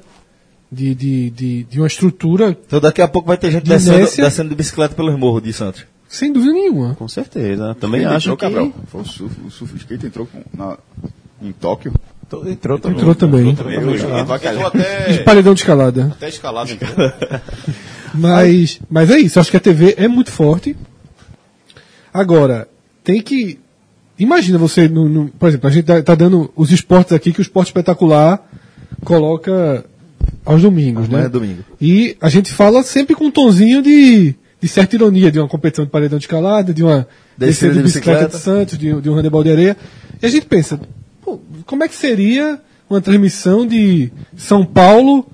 de, 0.72 0.96
de, 0.96 1.30
de, 1.32 1.64
de 1.66 1.80
uma 1.82 1.88
estrutura 1.88 2.58
Então 2.66 2.80
daqui 2.80 3.02
a 3.02 3.08
pouco 3.10 3.28
vai 3.28 3.38
ter 3.38 3.52
gente 3.52 3.64
De 3.64 3.70
descendo, 3.70 3.98
descendo 4.16 4.50
de 4.50 4.56
bicicleta 4.56 4.96
pelos 4.96 5.20
morros 5.20 5.44
de 5.44 5.52
Santos. 5.52 5.84
Sem 6.12 6.32
dúvida 6.34 6.54
nenhuma. 6.54 6.96
Com 6.96 7.08
certeza. 7.08 7.76
Também 7.80 8.06
acho 8.06 8.32
entrou, 8.32 8.38
que. 8.38 8.44
Cabral. 8.46 8.74
Foi 8.88 9.02
o 9.02 9.06
surf, 9.06 9.36
o 9.46 9.50
surf 9.50 9.76
skate 9.78 10.06
entrou 10.06 10.26
com- 10.28 10.44
na- 10.56 10.78
em 11.42 11.52
Tóquio. 11.52 11.94
Entrou 12.48 12.80
também. 12.80 12.98
Entrou 12.98 13.16
também. 13.16 13.56
Também, 13.56 13.76
entrou 13.78 13.96
É. 14.18 14.22
até, 14.68 15.18
Paredão 15.24 15.54
de 15.54 15.60
escalada. 15.62 16.08
até 16.16 16.30
escalado. 16.30 16.72
Então. 16.72 16.88
Mas, 18.14 18.80
mas 18.90 19.10
é 19.10 19.18
isso, 19.20 19.40
acho 19.40 19.50
que 19.50 19.56
a 19.56 19.60
TV 19.60 19.96
é 19.98 20.06
muito 20.06 20.32
forte. 20.32 20.76
Agora, 22.14 22.68
tem 23.04 23.22
que. 23.22 23.58
Imagina 24.20 24.58
você, 24.58 24.88
no, 24.88 25.08
no- 25.08 25.30
por 25.30 25.48
exemplo, 25.50 25.68
a 25.70 25.72
gente 25.72 25.86
tá, 25.86 26.02
tá 26.04 26.14
dando 26.14 26.52
os 26.56 26.72
esportes 26.72 27.14
aqui 27.14 27.32
que 27.32 27.40
o 27.40 27.42
esporte 27.42 27.68
espetacular 27.70 28.46
coloca 29.06 29.86
aos 30.46 30.62
domingos, 30.62 31.06
Amanhã 31.06 31.22
né? 31.22 31.26
é 31.26 31.30
domingo. 31.30 31.64
E 31.80 32.16
a 32.22 32.30
gente 32.30 32.52
fala 32.54 32.84
sempre 32.84 33.16
com 33.16 33.26
um 33.26 33.32
tonzinho 33.32 33.82
de, 33.82 34.36
de 34.62 34.68
certa 34.68 34.96
ironia, 34.96 35.32
de 35.32 35.40
uma 35.40 35.48
competição 35.48 35.84
de 35.86 35.92
paredão 35.92 36.20
de 36.20 36.26
escalada, 36.26 36.74
de 36.74 36.84
uma 36.84 37.08
Descida 37.38 37.74
de 37.74 37.82
bicicleta 37.82 38.28
de 38.28 38.38
Santos, 38.38 38.78
de, 38.78 39.02
de 39.02 39.10
um 39.10 39.16
handebol 39.16 39.44
de 39.44 39.52
areia. 39.52 39.76
E 40.22 40.26
a 40.26 40.30
gente 40.30 40.46
pensa, 40.46 40.80
como 41.66 41.84
é 41.84 41.88
que 41.88 41.96
seria 41.96 42.62
uma 42.88 43.02
transmissão 43.02 43.66
de 43.66 44.12
São 44.36 44.64
Paulo 44.64 45.26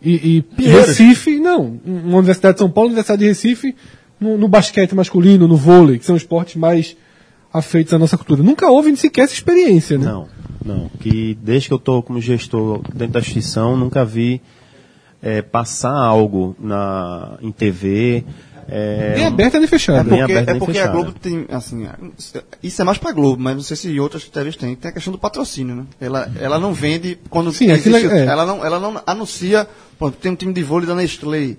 e, 0.00 0.42
e. 0.58 0.66
Recife? 0.68 1.38
Não, 1.38 1.78
uma 1.84 2.18
Universidade 2.18 2.54
de 2.54 2.60
São 2.60 2.70
Paulo, 2.70 2.88
Universidade 2.88 3.20
de 3.20 3.26
Recife, 3.26 3.74
no, 4.18 4.38
no 4.38 4.48
basquete 4.48 4.94
masculino, 4.94 5.46
no 5.46 5.56
vôlei, 5.56 5.98
que 5.98 6.06
são 6.06 6.16
esportes 6.16 6.56
mais 6.56 6.96
afeitos 7.52 7.92
à 7.92 7.98
nossa 7.98 8.16
cultura. 8.16 8.42
Nunca 8.42 8.70
houve 8.70 8.96
sequer 8.96 9.24
essa 9.24 9.34
experiência, 9.34 9.98
né? 9.98 10.06
Não, 10.06 10.28
não. 10.64 10.90
Que 11.00 11.36
desde 11.42 11.68
que 11.68 11.74
eu 11.74 11.78
estou 11.78 12.02
como 12.02 12.20
gestor 12.20 12.80
dentro 12.94 13.12
da 13.12 13.20
instituição, 13.20 13.76
nunca 13.76 14.04
vi 14.04 14.40
eh, 15.20 15.42
passar 15.42 15.94
algo 15.94 16.56
na, 16.58 17.36
em 17.42 17.52
TV. 17.52 18.24
Eh, 18.68 19.14
Nem 19.16 19.26
aberta 19.26 19.58
nem 19.58 19.64
É 19.64 19.68
fechada. 19.68 20.04
Nem 20.04 20.18
porque, 20.20 20.32
aberta, 20.32 20.50
é 20.52 20.58
porque 20.58 20.78
a. 20.78 20.86
Globo 20.88 21.12
tem, 21.12 21.46
assim, 21.50 21.86
isso 22.62 22.80
é 22.80 22.84
mais 22.84 22.98
pra 22.98 23.12
Globo, 23.12 23.42
mas 23.42 23.54
não 23.54 23.62
sei 23.62 23.76
se 23.76 24.00
outras 24.00 24.24
TVs 24.24 24.56
têm. 24.56 24.74
Tem 24.74 24.90
a 24.90 24.92
questão 24.94 25.12
do 25.12 25.18
patrocínio, 25.18 25.74
né? 25.74 25.84
Ela, 26.00 26.30
ela 26.40 26.58
não 26.58 26.72
vende 26.72 27.18
quando 27.30 27.52
Sim, 27.52 27.70
aquilo 27.70 27.96
é- 27.96 28.20
é. 28.20 28.24
ela 28.26 28.44
não, 28.46 28.64
ela 28.64 28.78
não 28.80 29.00
anuncia, 29.06 29.66
pronto, 29.98 30.16
tem 30.16 30.32
um 30.32 30.36
time 30.36 30.52
de 30.52 30.62
vôlei 30.62 30.86
da 30.86 30.94
Nestlé. 30.94 31.56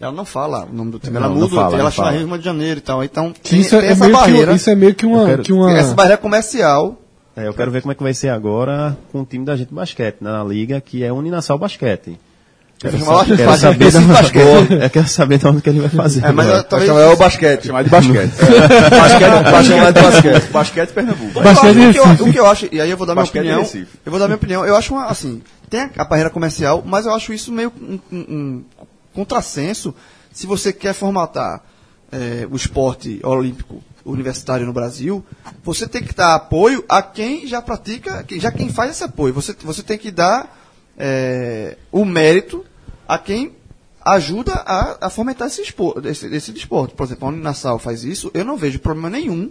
Ela 0.00 0.12
não 0.12 0.24
fala 0.24 0.64
o 0.64 0.74
nome 0.74 0.90
do 0.90 0.98
time, 0.98 1.16
ela 1.16 1.28
Não, 1.28 1.34
não 1.36 1.42
muda, 1.42 1.54
fala, 1.54 1.78
ela 1.78 1.90
chama. 1.90 2.10
Rio 2.10 2.38
de 2.38 2.44
Janeiro 2.44 2.78
e 2.78 2.82
tal. 2.82 3.04
Então, 3.04 3.32
tem, 3.32 3.60
Isso 3.60 3.70
tem 3.70 3.80
é, 3.80 3.84
é 3.84 3.90
essa 3.92 4.04
meio 4.04 4.16
que, 4.16 4.20
barreira, 4.20 4.52
isso 4.54 4.70
é 4.70 4.74
meio 4.74 4.94
que 4.96 5.06
uma. 5.06 5.26
Quero- 5.26 5.42
que 5.44 5.52
uma 5.52 5.72
essa 5.72 5.94
barreira 5.94 6.16
comercial. 6.18 6.98
É, 7.36 7.46
eu 7.46 7.54
quero 7.54 7.70
ver 7.70 7.80
como 7.82 7.92
é 7.92 7.94
que 7.94 8.02
vai 8.02 8.12
ser 8.12 8.28
agora 8.28 8.98
com 9.12 9.20
o 9.20 9.24
time 9.24 9.44
da 9.44 9.54
gente 9.56 9.68
de 9.68 9.74
basquete, 9.74 10.16
né, 10.20 10.30
na 10.30 10.44
liga, 10.44 10.80
que 10.80 11.02
é 11.04 11.10
o 11.12 11.16
Uninasal 11.16 11.56
Basquete. 11.56 12.18
Quero, 12.82 12.98
chamar 12.98 13.24
sa- 13.26 13.32
o 13.32 13.36
quero 13.36 13.50
basquete 13.50 13.60
saber 13.60 13.90
de 13.92 13.98
basquete. 14.00 14.82
Eu 14.82 14.90
quero 14.90 15.08
saber 15.08 15.38
de 15.38 15.46
onde 15.46 15.62
que 15.62 15.70
ele 15.70 15.80
vai 15.80 15.88
fazer. 15.90 16.24
É, 16.24 16.32
mas 16.32 16.46
eu- 16.48 16.64
talvez- 16.64 16.90
Vai 16.90 17.00
chamar 17.00 17.12
o 17.14 17.16
basquete. 17.16 17.66
Chamar 17.68 17.84
de 17.84 17.90
basquete. 17.90 18.30
basquete 18.90 19.50
vai 19.50 19.64
chamar 19.64 19.92
de 19.92 20.00
basquete. 20.02 20.50
basquete 20.50 20.88
Pernambuco. 20.92 21.38
Eu 21.40 21.48
acho- 21.48 21.62
Basquete 21.62 21.88
o, 21.88 21.92
que 21.92 21.98
eu, 21.98 22.26
o 22.28 22.32
que 22.32 22.38
eu 22.40 22.46
acho, 22.46 22.68
e 22.72 22.80
aí 22.80 22.90
eu 22.90 22.96
vou 22.96 23.06
dar 23.06 23.14
minha 23.14 23.22
Basquete 23.22 23.40
opinião. 23.42 23.60
Recife. 23.60 23.98
Eu 24.04 24.10
vou 24.10 24.18
dar 24.18 24.26
minha 24.26 24.36
opinião. 24.36 24.66
Eu 24.66 24.74
acho 24.76 24.92
uma, 24.94 25.06
assim, 25.06 25.42
tem 25.70 25.80
a, 25.80 25.90
a 25.98 26.04
barreira 26.04 26.28
comercial, 26.30 26.82
mas 26.84 27.06
eu 27.06 27.14
acho 27.14 27.32
isso 27.32 27.52
meio 27.52 27.72
um, 27.80 27.98
um- 28.10 28.16
um 28.18 28.64
contrassenso 29.14 29.94
se 30.32 30.46
você 30.46 30.72
quer 30.72 30.94
formatar 30.94 31.60
eh, 32.10 32.46
o 32.50 32.56
esporte 32.56 33.20
olímpico 33.22 33.82
universitário 34.04 34.66
no 34.66 34.72
Brasil, 34.72 35.24
você 35.62 35.86
tem 35.86 36.02
que 36.02 36.14
dar 36.14 36.34
apoio 36.34 36.84
a 36.88 37.00
quem 37.02 37.46
já 37.46 37.62
pratica, 37.62 38.24
já 38.38 38.50
quem 38.50 38.68
faz 38.68 38.90
esse 38.90 39.04
apoio. 39.04 39.32
Você, 39.34 39.54
você 39.62 39.82
tem 39.82 39.96
que 39.98 40.10
dar 40.10 40.58
eh, 40.98 41.76
o 41.92 42.04
mérito 42.04 42.64
a 43.14 43.18
quem 43.18 43.52
ajuda 44.04 44.52
a, 44.54 45.06
a 45.06 45.10
fomentar 45.10 45.46
esse, 45.48 45.60
espor, 45.62 46.04
esse, 46.06 46.26
esse 46.26 46.52
desporto. 46.52 46.94
Por 46.94 47.04
exemplo, 47.06 47.28
a 47.28 47.30
Uninasal 47.30 47.78
faz 47.78 48.02
isso, 48.04 48.30
eu 48.34 48.44
não 48.44 48.56
vejo 48.56 48.78
problema 48.80 49.10
nenhum 49.10 49.50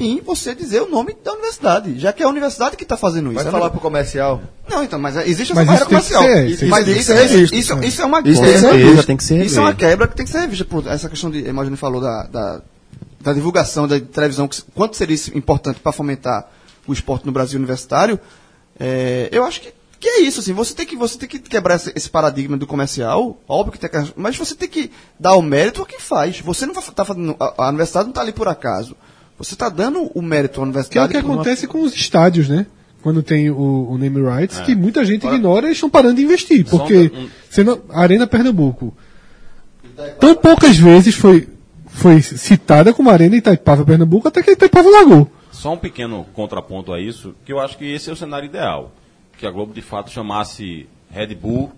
em 0.00 0.20
você 0.20 0.54
dizer 0.54 0.80
o 0.80 0.88
nome 0.88 1.16
da 1.24 1.32
universidade, 1.32 1.98
já 1.98 2.12
que 2.12 2.22
é 2.22 2.26
a 2.26 2.28
universidade 2.28 2.76
que 2.76 2.84
está 2.84 2.96
fazendo 2.96 3.26
isso. 3.32 3.34
Vai 3.34 3.46
Eu 3.46 3.50
falar 3.50 3.64
não- 3.64 3.72
pro 3.72 3.80
comercial. 3.80 4.40
não, 4.70 4.84
então, 4.84 4.96
mas 4.98 5.16
existe 5.16 5.50
essa 5.52 5.54
Mas 5.56 5.66
barreira 5.66 5.86
comercial. 5.86 6.22
ser, 6.22 6.46
Isso- 6.46 6.66
mas 6.68 6.86
isso, 6.86 7.12
revisto. 7.12 7.56
isso, 7.56 7.78
isso 7.82 8.02
é 8.02 8.04
uma 8.04 8.20
Isso 8.20 8.40
tem 8.40 8.52
que 8.52 8.52
quebra. 8.52 8.60
ser 8.70 8.76
revisto. 8.76 9.06
tem 9.06 9.16
que 9.16 9.24
ser 9.24 9.44
Isso 9.44 9.58
é 9.58 9.62
uma 9.62 9.74
quebra 9.74 10.06
que 10.08 10.14
tem 10.16 10.24
que 10.24 10.30
ser 10.30 10.38
revista. 10.38 10.64
Pronto, 10.64 10.88
essa 10.88 11.08
questão 11.08 11.30
de, 11.30 11.40
imagine 11.40 11.76
falou 11.76 12.00
da, 12.00 12.22
da, 12.28 12.62
da 13.20 13.32
divulgação 13.32 13.88
da 13.88 13.98
televisão, 13.98 14.46
que, 14.46 14.62
quanto 14.72 14.96
seria 14.96 15.14
isso 15.16 15.36
importante 15.36 15.80
para 15.80 15.90
fomentar 15.90 16.48
o 16.86 16.92
esporte 16.92 17.26
no 17.26 17.32
Brasil 17.32 17.58
universitário, 17.58 18.20
é, 18.78 19.28
eu 19.32 19.44
acho 19.44 19.60
que, 19.62 19.72
que 20.00 20.08
é 20.08 20.20
isso, 20.20 20.40
assim, 20.40 20.52
você 20.52 20.74
tem 20.74 20.86
que, 20.86 20.96
você 20.96 21.18
tem 21.18 21.28
que 21.28 21.38
quebrar 21.40 21.74
esse, 21.76 21.92
esse 21.94 22.08
paradigma 22.08 22.56
do 22.56 22.66
comercial, 22.66 23.38
óbvio 23.48 23.72
que 23.72 23.78
tem 23.80 23.90
que, 23.90 24.12
mas 24.16 24.36
você 24.36 24.54
tem 24.54 24.68
que 24.68 24.90
dar 25.18 25.34
o 25.34 25.42
mérito 25.42 25.82
a 25.82 25.86
quem 25.86 25.98
faz. 25.98 26.40
Você 26.40 26.66
não 26.66 26.72
está 26.78 27.04
fazendo, 27.04 27.34
a, 27.40 27.64
a 27.64 27.68
universidade 27.68 28.04
não 28.06 28.10
está 28.12 28.20
ali 28.20 28.32
por 28.32 28.46
acaso. 28.48 28.96
Você 29.38 29.54
está 29.54 29.68
dando 29.68 30.10
o 30.14 30.22
mérito 30.22 30.52
à 30.52 30.54
Que 30.54 30.58
é 30.58 30.62
o 30.62 30.64
universidade. 30.64 31.12
que 31.14 31.20
por 31.20 31.26
uma- 31.26 31.34
acontece 31.34 31.66
com 31.66 31.80
os 31.82 31.94
estádios, 31.94 32.48
né? 32.48 32.66
Quando 33.02 33.22
tem 33.22 33.48
o, 33.50 33.88
o 33.90 33.96
name 33.98 34.20
rights, 34.20 34.58
que 34.60 34.74
muita 34.74 35.04
gente 35.04 35.22
Agora- 35.22 35.36
ignora 35.36 35.68
e 35.68 35.72
estão 35.72 35.88
parando 35.88 36.16
de 36.16 36.22
investir. 36.22 36.64
Porque 36.68 37.12
um- 37.14 37.28
sendo 37.48 37.84
a 37.90 38.00
Arena 38.00 38.26
Pernambuco 38.26 38.92
tão 40.20 40.34
poucas 40.34 40.76
vezes 40.76 41.14
foi, 41.14 41.48
foi 41.86 42.20
citada 42.22 42.92
como 42.92 43.10
Arena 43.10 43.36
Itaipava 43.36 43.84
Pernambuco, 43.84 44.28
até 44.28 44.42
que 44.42 44.50
Itaipava 44.52 44.88
largou. 44.90 45.30
Só 45.52 45.72
um 45.72 45.78
pequeno 45.78 46.24
contraponto 46.34 46.92
a 46.92 47.00
isso, 47.00 47.34
que 47.44 47.52
eu 47.52 47.58
acho 47.60 47.76
que 47.78 47.84
esse 47.84 48.10
é 48.10 48.12
o 48.12 48.16
cenário 48.16 48.46
ideal. 48.46 48.92
Que 49.38 49.46
a 49.46 49.50
Globo 49.50 49.72
de 49.72 49.80
fato 49.82 50.10
chamasse 50.10 50.86
Red 51.10 51.34
Bull 51.34 51.72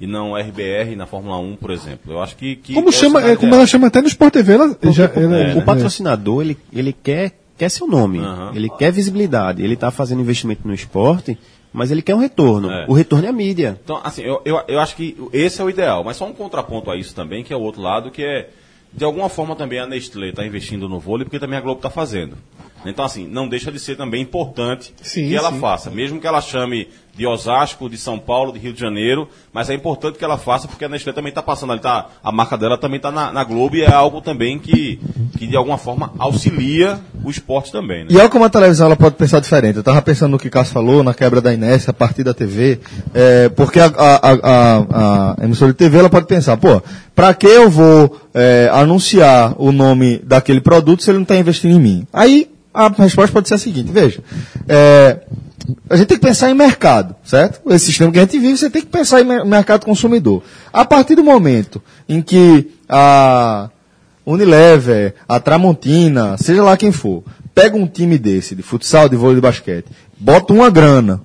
e 0.00 0.06
não 0.06 0.36
RBR 0.36 0.94
na 0.96 1.06
Fórmula 1.06 1.38
1, 1.38 1.56
por 1.56 1.70
exemplo. 1.70 2.12
Eu 2.12 2.22
acho 2.22 2.36
que. 2.36 2.56
que 2.56 2.74
Como, 2.74 2.90
é 2.90 2.92
chama, 2.92 3.18
cenário 3.20 3.34
é, 3.34 3.36
como 3.36 3.54
ela 3.54 3.66
chama 3.66 3.86
até 3.88 4.00
no 4.00 4.06
Sport 4.08 4.32
TV, 4.32 4.52
ela, 4.52 4.76
já, 4.90 5.04
ela- 5.06 5.36
é, 5.38 5.52
o 5.54 5.56
né? 5.56 5.60
patrocinador, 5.62 6.42
ele, 6.42 6.56
ele 6.72 6.92
quer, 6.92 7.32
quer 7.56 7.68
seu 7.68 7.88
nome, 7.88 8.18
Aham. 8.20 8.52
ele 8.54 8.68
quer 8.70 8.92
visibilidade, 8.92 9.62
ele 9.62 9.74
está 9.74 9.90
fazendo 9.90 10.20
investimento 10.20 10.68
no 10.68 10.72
esporte, 10.74 11.36
mas 11.72 11.90
ele 11.90 12.02
quer 12.02 12.14
um 12.14 12.18
retorno. 12.20 12.70
É. 12.70 12.84
O 12.88 12.92
retorno 12.92 13.26
é 13.26 13.28
a 13.28 13.32
mídia. 13.32 13.80
Então, 13.82 14.00
assim, 14.04 14.22
eu, 14.22 14.40
eu, 14.44 14.60
eu 14.68 14.78
acho 14.78 14.94
que 14.94 15.16
esse 15.32 15.60
é 15.60 15.64
o 15.64 15.70
ideal, 15.70 16.04
mas 16.04 16.16
só 16.16 16.26
um 16.26 16.32
contraponto 16.32 16.90
a 16.90 16.96
isso 16.96 17.14
também, 17.14 17.42
que 17.42 17.52
é 17.52 17.56
o 17.56 17.60
outro 17.60 17.82
lado, 17.82 18.10
que 18.10 18.22
é, 18.22 18.50
de 18.92 19.04
alguma 19.04 19.28
forma 19.28 19.56
também 19.56 19.78
a 19.80 19.86
Nestlé 19.86 20.28
está 20.28 20.46
investindo 20.46 20.88
no 20.88 21.00
vôlei, 21.00 21.24
porque 21.24 21.38
também 21.40 21.58
a 21.58 21.62
Globo 21.62 21.78
está 21.78 21.90
fazendo. 21.90 22.36
Então, 22.86 23.04
assim, 23.04 23.26
não 23.26 23.48
deixa 23.48 23.70
de 23.72 23.78
ser 23.78 23.96
também 23.96 24.22
importante 24.22 24.94
Sim, 25.02 25.28
que 25.28 25.36
ela 25.36 25.50
sim. 25.50 25.58
faça, 25.58 25.90
mesmo 25.90 26.20
que 26.20 26.26
ela 26.26 26.40
chame 26.40 26.88
de 27.16 27.26
Osasco, 27.26 27.90
de 27.90 27.98
São 27.98 28.16
Paulo, 28.16 28.52
de 28.52 28.60
Rio 28.60 28.72
de 28.72 28.78
Janeiro, 28.78 29.28
mas 29.52 29.68
é 29.68 29.74
importante 29.74 30.16
que 30.16 30.24
ela 30.24 30.38
faça, 30.38 30.68
porque 30.68 30.84
a 30.84 30.88
Nestlé 30.88 31.12
também 31.12 31.30
está 31.30 31.42
passando 31.42 31.72
ali, 31.72 31.80
tá, 31.82 32.06
a 32.22 32.30
marca 32.30 32.56
dela 32.56 32.78
também 32.78 32.98
está 32.98 33.10
na, 33.10 33.32
na 33.32 33.42
Globo 33.42 33.74
e 33.74 33.82
é 33.82 33.90
algo 33.92 34.20
também 34.20 34.56
que, 34.56 35.00
que 35.36 35.48
de 35.48 35.56
alguma 35.56 35.76
forma 35.76 36.12
auxilia 36.16 37.00
o 37.24 37.28
esporte 37.28 37.72
também, 37.72 38.04
né? 38.04 38.10
E 38.10 38.16
olha 38.16 38.28
como 38.28 38.44
a 38.44 38.48
televisão 38.48 38.86
ela 38.86 38.94
pode 38.96 39.16
pensar 39.16 39.40
diferente. 39.40 39.74
Eu 39.74 39.80
estava 39.80 40.00
pensando 40.00 40.30
no 40.30 40.38
que 40.38 40.48
Cássio 40.48 40.72
falou, 40.72 41.02
na 41.02 41.12
quebra 41.12 41.40
da 41.40 41.52
inércia 41.52 41.90
a 41.90 41.94
partir 41.94 42.22
da 42.22 42.32
TV, 42.32 42.78
é, 43.12 43.48
porque 43.48 43.80
a, 43.80 43.86
a, 43.86 44.30
a, 44.32 44.78
a- 45.40 45.44
emissora 45.44 45.72
de 45.72 45.78
TV 45.78 45.98
ela 45.98 46.08
pode 46.08 46.26
pensar, 46.26 46.56
pô, 46.56 46.80
para 47.16 47.34
que 47.34 47.48
eu 47.48 47.68
vou 47.68 48.16
é, 48.32 48.70
anunciar 48.72 49.54
o 49.58 49.72
nome 49.72 50.18
daquele 50.24 50.60
produto 50.60 51.02
se 51.02 51.10
ele 51.10 51.18
não 51.18 51.22
está 51.24 51.36
investindo 51.36 51.74
em 51.74 51.80
mim? 51.80 52.06
Aí 52.12 52.48
a 52.72 52.88
resposta 52.88 53.32
pode 53.32 53.48
ser 53.48 53.54
a 53.54 53.58
seguinte, 53.58 53.90
veja, 53.92 54.22
é, 54.68 55.20
a 55.88 55.96
gente 55.96 56.06
tem 56.08 56.18
que 56.18 56.26
pensar 56.26 56.50
em 56.50 56.54
mercado, 56.54 57.14
certo? 57.24 57.60
Esse 57.72 57.86
sistema 57.86 58.10
que 58.12 58.18
a 58.18 58.22
gente 58.22 58.38
vive, 58.38 58.56
você 58.56 58.70
tem 58.70 58.82
que 58.82 58.88
pensar 58.88 59.20
em 59.20 59.24
mer- 59.24 59.44
mercado 59.44 59.84
consumidor. 59.84 60.42
A 60.72 60.84
partir 60.84 61.14
do 61.14 61.24
momento 61.24 61.82
em 62.08 62.22
que 62.22 62.70
a 62.88 63.68
Unilever, 64.24 65.14
a 65.28 65.40
Tramontina, 65.40 66.36
seja 66.38 66.62
lá 66.62 66.76
quem 66.76 66.92
for, 66.92 67.22
pega 67.54 67.76
um 67.76 67.86
time 67.86 68.18
desse, 68.18 68.54
de 68.54 68.62
futsal, 68.62 69.08
de 69.08 69.16
vôlei, 69.16 69.36
de 69.36 69.40
basquete, 69.40 69.86
bota 70.18 70.52
uma 70.52 70.70
grana. 70.70 71.20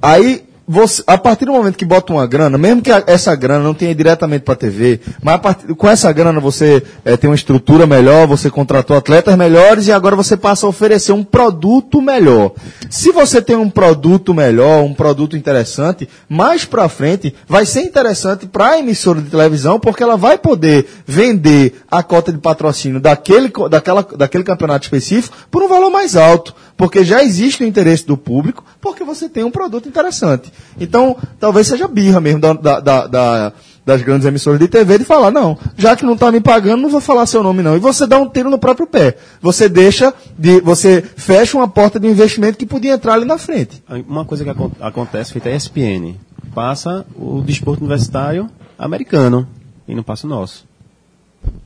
Aí, 0.00 0.44
você, 0.68 1.02
a 1.06 1.16
partir 1.16 1.46
do 1.46 1.52
momento 1.52 1.76
que 1.78 1.84
bota 1.84 2.12
uma 2.12 2.26
grana, 2.26 2.58
mesmo 2.58 2.82
que 2.82 2.92
a- 2.92 3.02
essa 3.06 3.34
grana 3.34 3.64
não 3.64 3.72
tenha 3.72 3.94
diretamente 3.94 4.42
para 4.42 4.52
a 4.54 4.56
TV, 4.56 5.00
mas 5.22 5.40
partir- 5.40 5.74
com 5.74 5.88
essa 5.88 6.12
grana 6.12 6.38
você 6.40 6.82
eh, 7.04 7.16
tem 7.16 7.30
uma 7.30 7.34
estrutura 7.36 7.86
melhor, 7.86 8.26
você 8.26 8.50
contratou 8.50 8.96
atletas 8.96 9.34
melhores 9.36 9.86
e 9.86 9.92
agora 9.92 10.14
você 10.14 10.36
passa 10.36 10.66
a 10.66 10.68
oferecer 10.68 11.12
um 11.12 11.24
produto 11.24 12.02
melhor. 12.02 12.52
Se 12.90 13.10
você 13.12 13.40
tem 13.40 13.56
um 13.56 13.70
produto 13.70 14.34
melhor, 14.34 14.82
um 14.84 14.92
produto 14.92 15.36
interessante, 15.36 16.08
mais 16.28 16.64
para 16.66 16.88
frente 16.88 17.34
vai 17.48 17.64
ser 17.64 17.80
interessante 17.80 18.46
para 18.46 18.72
a 18.72 18.78
emissora 18.78 19.22
de 19.22 19.30
televisão 19.30 19.80
porque 19.80 20.02
ela 20.02 20.16
vai 20.16 20.36
poder 20.36 20.86
vender 21.06 21.80
a 21.90 22.02
cota 22.02 22.30
de 22.30 22.38
patrocínio 22.38 23.00
daquele, 23.00 23.50
daquela, 23.70 24.02
daquele 24.02 24.44
campeonato 24.44 24.84
específico 24.84 25.34
por 25.50 25.62
um 25.62 25.68
valor 25.68 25.88
mais 25.90 26.14
alto, 26.16 26.54
porque 26.78 27.04
já 27.04 27.22
existe 27.22 27.62
o 27.62 27.66
interesse 27.66 28.06
do 28.06 28.16
público, 28.16 28.64
porque 28.80 29.04
você 29.04 29.28
tem 29.28 29.44
um 29.44 29.50
produto 29.50 29.86
interessante. 29.88 30.50
Então, 30.80 31.14
talvez 31.38 31.66
seja 31.66 31.86
birra 31.86 32.20
mesmo 32.20 32.40
da, 32.40 32.52
da- 32.54 32.80
da- 32.80 33.06
da- 33.06 33.52
das 33.84 34.02
grandes 34.02 34.26
emissoras 34.26 34.60
de 34.60 34.68
TV 34.68 34.98
de 34.98 35.04
falar, 35.04 35.30
não, 35.30 35.56
já 35.76 35.96
que 35.96 36.04
não 36.04 36.12
está 36.12 36.30
me 36.30 36.40
pagando, 36.40 36.82
não 36.82 36.90
vou 36.90 37.00
falar 37.00 37.24
seu 37.26 37.42
nome 37.42 37.62
não. 37.62 37.74
E 37.74 37.78
você 37.80 38.06
dá 38.06 38.18
um 38.18 38.28
tiro 38.28 38.48
no 38.50 38.58
próprio 38.58 38.86
pé. 38.86 39.16
Você 39.40 39.66
deixa 39.68 40.12
de, 40.38 40.60
você 40.60 41.02
fecha 41.16 41.56
uma 41.56 41.66
porta 41.66 41.98
de 41.98 42.06
investimento 42.06 42.58
que 42.58 42.66
podia 42.66 42.92
entrar 42.94 43.14
ali 43.14 43.24
na 43.24 43.38
frente. 43.38 43.82
Uma 44.06 44.24
coisa 44.26 44.44
que 44.44 44.50
acon- 44.50 44.70
acontece, 44.78 45.32
feita 45.32 45.48
a 45.48 45.52
ESPN, 45.56 46.14
passa 46.54 47.04
o 47.16 47.40
desporto 47.40 47.80
universitário 47.82 48.48
americano 48.78 49.48
e 49.88 49.94
não 49.94 50.02
passa 50.02 50.26
o 50.26 50.30
nosso. 50.30 50.67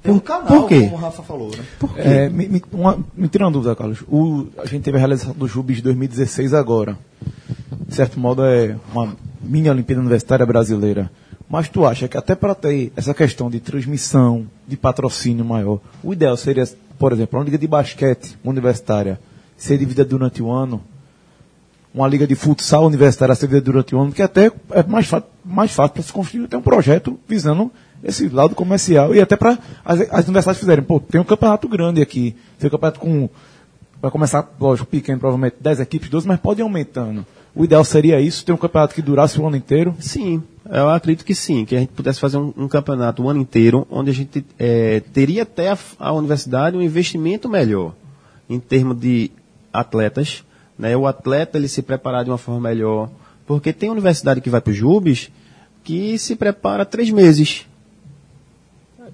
Tem 0.03 0.13
um 0.13 0.19
Por- 0.19 0.25
canal, 0.25 0.47
por 0.47 0.69
quê? 0.69 0.83
como 0.83 0.95
o 0.97 0.99
Rafa 0.99 1.23
falou, 1.23 1.51
né? 1.51 1.65
É, 1.97 2.29
me, 2.29 2.49
me, 2.49 2.63
uma, 2.73 2.99
me 3.17 3.29
tira 3.29 3.45
uma 3.45 3.51
dúvida, 3.53 3.75
Carlos. 3.75 4.03
O, 4.09 4.47
a 4.59 4.67
gente 4.67 4.83
teve 4.83 4.97
a 4.97 5.01
realização 5.01 5.33
do 5.35 5.47
Jubes 5.47 5.77
de 5.77 5.83
2016 5.83 6.55
agora. 6.55 6.99
De 7.87 7.95
certo 7.95 8.19
modo, 8.19 8.45
é 8.45 8.77
uma 8.93 9.17
mini 9.41 9.69
Olimpíada 9.71 10.01
Universitária 10.01 10.45
Brasileira. 10.47 11.11
Mas 11.49 11.69
tu 11.69 11.85
acha 11.87 12.09
que 12.09 12.17
até 12.17 12.35
para 12.35 12.55
ter 12.55 12.93
essa 12.97 13.13
questão 13.13 13.51
de 13.51 13.61
transmissão, 13.61 14.47
de 14.67 14.77
patrocínio 14.77 15.45
maior, 15.45 15.81
o 16.03 16.13
ideal 16.13 16.37
seria, 16.37 16.65
por 16.99 17.13
exemplo, 17.13 17.39
uma 17.39 17.45
liga 17.45 17.59
de 17.59 17.67
basquete 17.67 18.39
universitária 18.45 19.21
ser 19.57 19.79
dividida 19.79 20.05
durante 20.05 20.43
o 20.43 20.51
ano, 20.51 20.83
uma 21.95 22.09
liga 22.09 22.27
de 22.27 22.35
futsal 22.35 22.87
universitária 22.87 23.35
ser 23.35 23.47
dividida 23.47 23.67
durante 23.71 23.95
o 23.95 24.01
ano, 24.01 24.13
que 24.13 24.23
até 24.23 24.51
é 24.71 24.83
mais, 24.83 25.11
mais 25.45 25.73
fácil 25.73 25.93
para 25.93 26.03
se 26.03 26.13
construir 26.13 26.45
até 26.47 26.57
um 26.57 26.63
projeto 26.63 27.19
visando 27.29 27.71
esse 28.03 28.29
lado 28.29 28.55
comercial 28.55 29.15
e 29.15 29.21
até 29.21 29.37
para 29.37 29.59
as, 29.85 30.01
as 30.11 30.25
universidades 30.25 30.61
fizerem, 30.61 30.85
pô, 30.85 30.99
tem 30.99 31.21
um 31.21 31.25
campeonato 31.25 31.69
grande 31.69 32.03
aqui, 32.03 32.35
tem 32.59 32.69
um 32.69 32.71
campeonato 32.71 33.01
com 33.01 33.29
vai 34.03 34.11
começar, 34.11 34.53
lógico, 34.61 34.89
pequeno, 34.89 35.21
provavelmente 35.21 35.57
10 35.61 35.79
equipes, 35.79 36.11
12, 36.11 36.27
mas 36.27 36.41
pode 36.41 36.61
ir 36.61 36.65
aumentando. 36.65 37.25
O 37.55 37.65
ideal 37.65 37.85
seria 37.85 38.21
isso, 38.21 38.45
ter 38.45 38.51
um 38.51 38.57
campeonato 38.57 38.95
que 38.95 39.01
durasse 39.01 39.41
o 39.41 39.47
ano 39.47 39.57
inteiro. 39.57 39.95
Sim, 40.01 40.43
eu 40.69 40.89
acredito 40.91 41.25
que 41.25 41.37
sim, 41.37 41.65
que 41.65 41.77
a 41.77 41.79
gente 41.79 41.91
pudesse 41.91 42.19
fazer 42.19 42.37
um, 42.37 42.53
um 42.57 42.67
campeonato 42.67 43.23
o 43.23 43.29
ano 43.29 43.41
inteiro, 43.41 43.87
onde 43.89 44.11
a 44.11 44.15
gente 44.15 44.45
eh, 44.59 45.03
teria 45.13 45.45
até 45.45 45.71
a, 45.71 45.79
a 46.01 46.13
universidade 46.13 46.77
um 46.77 46.83
investimento 46.83 47.49
melhor 47.49 47.95
em 48.51 48.59
termos 48.59 48.99
de 48.99 49.31
atletas, 49.73 50.45
né? 50.77 50.97
O 50.97 51.07
atleta 51.07 51.57
ele 51.57 51.69
se 51.69 51.81
preparar 51.81 52.25
de 52.25 52.31
uma 52.31 52.39
forma 52.39 52.61
melhor, 52.61 53.09
porque 53.47 53.73
tem 53.73 53.89
universidade 53.89 54.41
que 54.41 54.51
vai 54.51 54.61
para 54.61 54.73
os 54.73 54.77
Jubes 54.77 55.31
que 55.85 56.19
se 56.19 56.35
prepara 56.35 56.85
três 56.85 57.11
meses. 57.11 57.67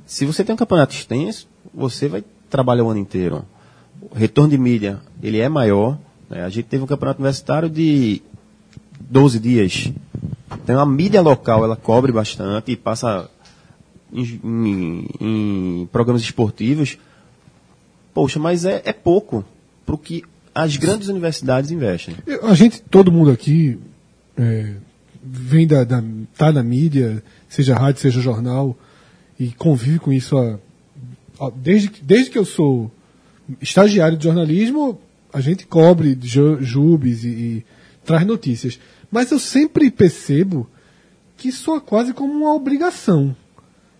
Se 0.09 0.25
você 0.25 0.43
tem 0.43 0.55
um 0.55 0.59
campeonato 0.59 0.95
extenso, 0.95 1.47
você 1.73 2.09
vai 2.09 2.25
trabalhar 2.49 2.83
o 2.85 2.89
ano 2.89 2.99
inteiro. 2.99 3.45
O 4.01 4.15
retorno 4.15 4.51
de 4.51 4.57
mídia 4.59 5.01
ele 5.23 5.39
é 5.39 5.49
maior. 5.49 5.99
né? 6.31 6.45
A 6.45 6.49
gente 6.49 6.65
teve 6.67 6.83
um 6.83 6.87
campeonato 6.87 7.21
universitário 7.21 7.69
de 7.69 8.23
12 8.99 9.39
dias. 9.39 9.93
Então 10.65 10.81
a 10.81 10.87
mídia 10.87 11.21
local 11.21 11.63
ela 11.63 11.77
cobre 11.77 12.11
bastante 12.11 12.73
e 12.73 12.77
passa 12.77 13.29
em, 14.13 14.41
em- 14.43 15.07
em 15.21 15.89
programas 15.93 16.23
esportivos. 16.23 16.97
Poxa, 18.15 18.39
mas 18.39 18.65
é, 18.65 18.81
é 18.87 18.93
pouco 18.95 19.45
para 19.85 19.95
o 19.95 19.99
que 19.99 20.25
as 20.55 20.77
grandes 20.77 21.09
universidades 21.09 21.71
investem. 21.71 22.17
A 22.43 22.55
gente, 22.55 22.81
todo 22.81 23.13
mundo 23.13 23.31
aqui, 23.31 23.79
é, 24.37 24.73
vem 25.23 25.67
da, 25.67 25.85
da. 25.85 26.03
tá 26.37 26.51
na 26.51 26.63
mídia, 26.63 27.23
seja 27.49 27.77
rádio, 27.77 28.01
seja 28.01 28.21
jornal, 28.21 28.77
e 29.39 29.51
convive 29.53 29.99
com 29.99 30.13
isso 30.13 30.37
há- 30.37 30.59
há- 31.41 31.51
desde, 31.55 31.89
que- 31.91 32.03
desde 32.03 32.31
que 32.31 32.39
eu 32.39 32.45
sou 32.45 32.91
estagiário 33.61 34.17
de 34.19 34.25
jornalismo, 34.25 35.01
a 35.33 35.41
gente 35.41 35.67
cobre 35.67 36.19
ju- 36.23 36.61
jubes 36.63 37.25
e, 37.25 37.29
e 37.29 37.65
traz 38.05 38.27
notícias. 38.27 38.79
Mas 39.11 39.31
eu 39.31 39.39
sempre 39.39 39.91
percebo 39.91 40.69
que 41.37 41.53
soa 41.53 41.81
quase 41.81 42.13
como 42.13 42.33
uma 42.33 42.55
obrigação 42.55 43.35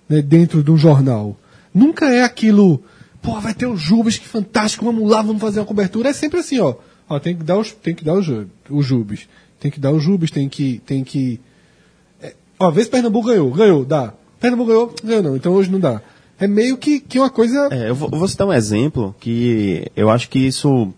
né, 0.09 0.21
dentro 0.21 0.63
de 0.63 0.71
um 0.71 0.77
jornal. 0.77 1.37
Nunca 1.73 2.07
é 2.13 2.25
aquilo, 2.25 2.83
pô, 3.23 3.39
vai 3.41 3.55
ter 3.55 3.67
o 3.67 3.77
Jubes, 3.77 4.19
que 4.19 4.27
fantástico, 4.27 4.85
vamos 4.85 5.09
lá, 5.09 5.23
vamos 5.23 5.41
fazer 5.41 5.61
uma 5.61 5.67
cobertura. 5.67 6.09
É 6.09 6.13
sempre 6.13 6.41
assim, 6.41 6.59
ó, 6.59 6.75
ó 7.09 7.19
tem 7.21 7.37
que 7.37 7.45
dar 7.45 7.59
os, 7.59 7.73
tem 7.73 7.95
que 7.95 8.05
dar 8.05 8.15
os, 8.15 8.27
os 8.69 8.85
Jubes. 8.87 9.29
Tem 9.61 9.71
que 9.71 9.79
dar 9.81 9.93
os 9.93 10.03
Jubes, 10.03 10.31
tem 10.31 10.49
que, 10.49 10.81
tem 10.85 11.05
que... 11.05 11.41
É, 12.21 12.35
ó, 12.59 12.71
vê 12.71 12.83
se 12.83 12.91
Pernambuco 12.91 13.29
ganhou, 13.29 13.51
ganhou, 13.53 13.85
dá. 13.85 14.13
Pernambuco 14.41 14.69
ganhou, 14.69 14.95
ganhou 15.03 15.23
não, 15.23 15.37
então 15.37 15.53
hoje 15.53 15.71
não 15.71 15.81
dá. 15.81 16.01
É 16.39 16.47
meio 16.47 16.77
que, 16.77 17.01
que 17.01 17.19
uma 17.19 17.31
coisa... 17.31 17.69
É, 17.73 17.91
eu 17.91 17.95
vou, 17.95 18.09
vou 18.11 18.29
citar 18.29 18.47
um 18.47 18.53
exemplo 18.53 19.15
que 19.19 19.91
eu 19.97 20.09
acho 20.09 20.29
que 20.29 20.39
isso 20.39 20.93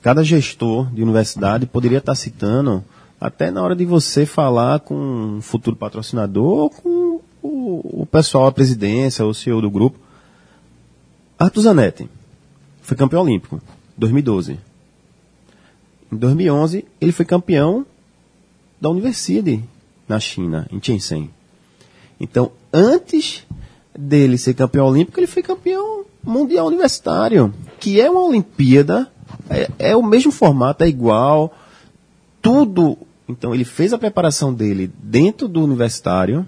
cada 0.00 0.22
gestor 0.24 0.92
de 0.92 1.02
universidade 1.02 1.66
poderia 1.66 1.98
estar 1.98 2.14
citando 2.14 2.84
até 3.20 3.50
na 3.50 3.62
hora 3.62 3.74
de 3.74 3.84
você 3.84 4.26
falar 4.26 4.80
com 4.80 4.96
um 4.96 5.40
futuro 5.40 5.76
patrocinador 5.76 6.58
ou 6.58 6.70
com 6.70 7.20
o, 7.42 8.02
o 8.02 8.06
pessoal, 8.06 8.46
a 8.46 8.52
presidência, 8.52 9.24
o 9.24 9.32
CEO 9.32 9.60
do 9.60 9.70
grupo. 9.70 9.98
Arthur 11.38 11.62
Zanetti 11.62 12.08
foi 12.82 12.96
campeão 12.96 13.22
olímpico, 13.22 13.60
2012. 13.96 14.58
Em 16.12 16.16
2011, 16.16 16.84
ele 17.00 17.12
foi 17.12 17.24
campeão 17.24 17.86
da 18.80 18.90
Universidade 18.90 19.62
na 20.08 20.18
China, 20.18 20.66
em 20.70 20.82
Shenzhen. 20.82 21.30
Então, 22.22 22.52
antes 22.72 23.44
dele 23.98 24.38
ser 24.38 24.54
campeão 24.54 24.86
olímpico, 24.86 25.18
ele 25.18 25.26
foi 25.26 25.42
campeão 25.42 26.04
mundial 26.22 26.68
universitário. 26.68 27.52
que 27.80 28.00
é 28.00 28.08
uma 28.08 28.22
Olimpíada, 28.22 29.10
é, 29.50 29.68
é 29.76 29.96
o 29.96 30.02
mesmo 30.04 30.30
formato, 30.30 30.84
é 30.84 30.88
igual, 30.88 31.52
tudo. 32.40 32.96
Então 33.28 33.52
ele 33.52 33.64
fez 33.64 33.92
a 33.92 33.98
preparação 33.98 34.54
dele 34.54 34.88
dentro 35.02 35.48
do 35.48 35.64
universitário 35.64 36.46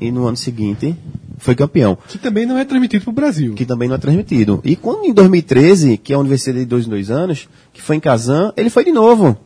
e 0.00 0.12
no 0.12 0.26
ano 0.26 0.36
seguinte 0.36 0.96
foi 1.38 1.56
campeão, 1.56 1.98
Que 2.06 2.18
também 2.18 2.46
não 2.46 2.56
é 2.56 2.64
transmitido 2.64 3.02
pro 3.02 3.12
Brasil. 3.12 3.54
que 3.54 3.66
também 3.66 3.88
não 3.88 3.96
é 3.96 3.98
transmitido. 3.98 4.60
E 4.62 4.76
quando 4.76 5.04
em 5.04 5.12
2013, 5.12 5.96
que 5.96 6.12
é 6.12 6.16
a 6.16 6.20
universidade 6.20 6.60
de 6.60 6.66
dois 6.66 6.86
em 6.86 6.90
dois 6.90 7.10
anos, 7.10 7.48
que 7.72 7.82
foi 7.82 7.96
em 7.96 8.00
Kazan, 8.00 8.52
ele 8.56 8.70
foi 8.70 8.84
de 8.84 8.92
novo. 8.92 9.36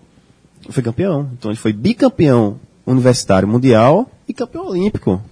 Foi 0.69 0.83
campeão. 0.83 1.31
Então 1.33 1.51
ele 1.51 1.59
foi 1.59 1.73
bicampeão 1.73 2.61
universitário 2.85 3.49
mundial 3.49 4.11
e 4.29 4.35
campeão 4.35 4.67
olímpico. 4.67 5.23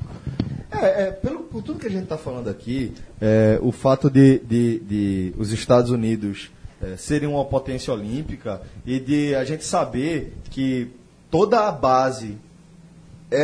É, 0.84 1.02
é, 1.08 1.10
pelo, 1.10 1.40
por 1.40 1.62
tudo 1.62 1.78
que 1.78 1.86
a 1.86 1.90
gente 1.90 2.04
está 2.04 2.16
falando 2.18 2.48
aqui, 2.48 2.92
é, 3.20 3.58
o 3.62 3.72
fato 3.72 4.10
de, 4.10 4.38
de, 4.40 4.78
de 4.80 5.34
os 5.38 5.50
Estados 5.52 5.90
Unidos 5.90 6.50
é, 6.82 6.96
serem 6.96 7.28
uma 7.28 7.44
potência 7.44 7.92
olímpica 7.92 8.60
e 8.86 9.00
de 9.00 9.34
a 9.34 9.44
gente 9.44 9.64
saber 9.64 10.34
que 10.50 10.88
toda 11.30 11.60
a 11.66 11.72
base 11.72 12.36
é, 13.30 13.36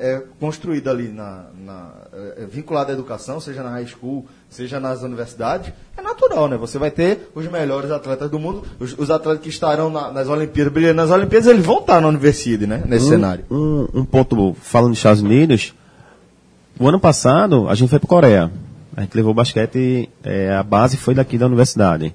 é- 0.00 0.12
é 0.14 0.22
construída 0.40 0.90
ali 0.90 1.08
na, 1.08 1.44
na- 1.64 1.92
é- 2.38 2.46
vinculada 2.46 2.90
à 2.90 2.94
educação, 2.94 3.38
seja 3.40 3.62
na 3.62 3.70
high 3.70 3.86
school, 3.86 4.26
seja 4.48 4.80
nas 4.80 5.02
universidades, 5.02 5.72
é 5.96 6.02
natural, 6.02 6.48
né? 6.48 6.56
Você 6.56 6.78
vai 6.78 6.90
ter 6.90 7.28
os 7.34 7.46
melhores 7.46 7.90
atletas 7.90 8.28
do 8.30 8.38
mundo, 8.38 8.64
os, 8.80 8.98
os 8.98 9.10
atletas 9.10 9.42
que 9.42 9.48
estarão 9.50 9.90
na- 9.90 10.10
nas 10.10 10.28
Olimpíadas, 10.28 10.72
brilhando 10.72 10.96
nas 10.96 11.10
Olimpíadas, 11.10 11.46
eles 11.46 11.64
vão 11.64 11.78
estar 11.80 12.00
na 12.00 12.08
universidade, 12.08 12.66
né? 12.66 12.82
Nesse 12.86 13.04
cenário. 13.10 13.44
Um, 13.50 13.86
um 14.00 14.04
ponto, 14.04 14.56
falando 14.60 14.90
dos 14.90 14.98
Estados 14.98 15.22
Unidos, 15.22 15.74
o 16.78 16.88
ano 16.88 17.00
passado 17.00 17.68
a 17.68 17.74
gente 17.74 17.88
foi 17.88 17.98
para 17.98 18.08
Coreia. 18.08 18.50
A 18.96 19.02
gente 19.02 19.14
levou 19.14 19.30
o 19.30 19.34
basquete, 19.34 20.08
é, 20.24 20.52
a 20.54 20.62
base 20.62 20.96
foi 20.96 21.14
daqui 21.14 21.38
da 21.38 21.46
universidade. 21.46 22.14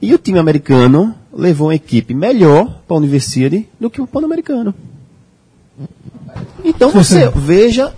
E 0.00 0.12
o 0.12 0.18
time 0.18 0.38
americano 0.38 1.14
levou 1.32 1.68
uma 1.68 1.74
equipe 1.74 2.12
melhor 2.14 2.66
para 2.86 2.96
a 2.96 2.98
universidade 2.98 3.68
do 3.78 3.88
que 3.88 4.00
o 4.00 4.06
pan-americano. 4.06 4.74
Então 6.64 6.90
você 6.90 7.28
veja 7.30 7.92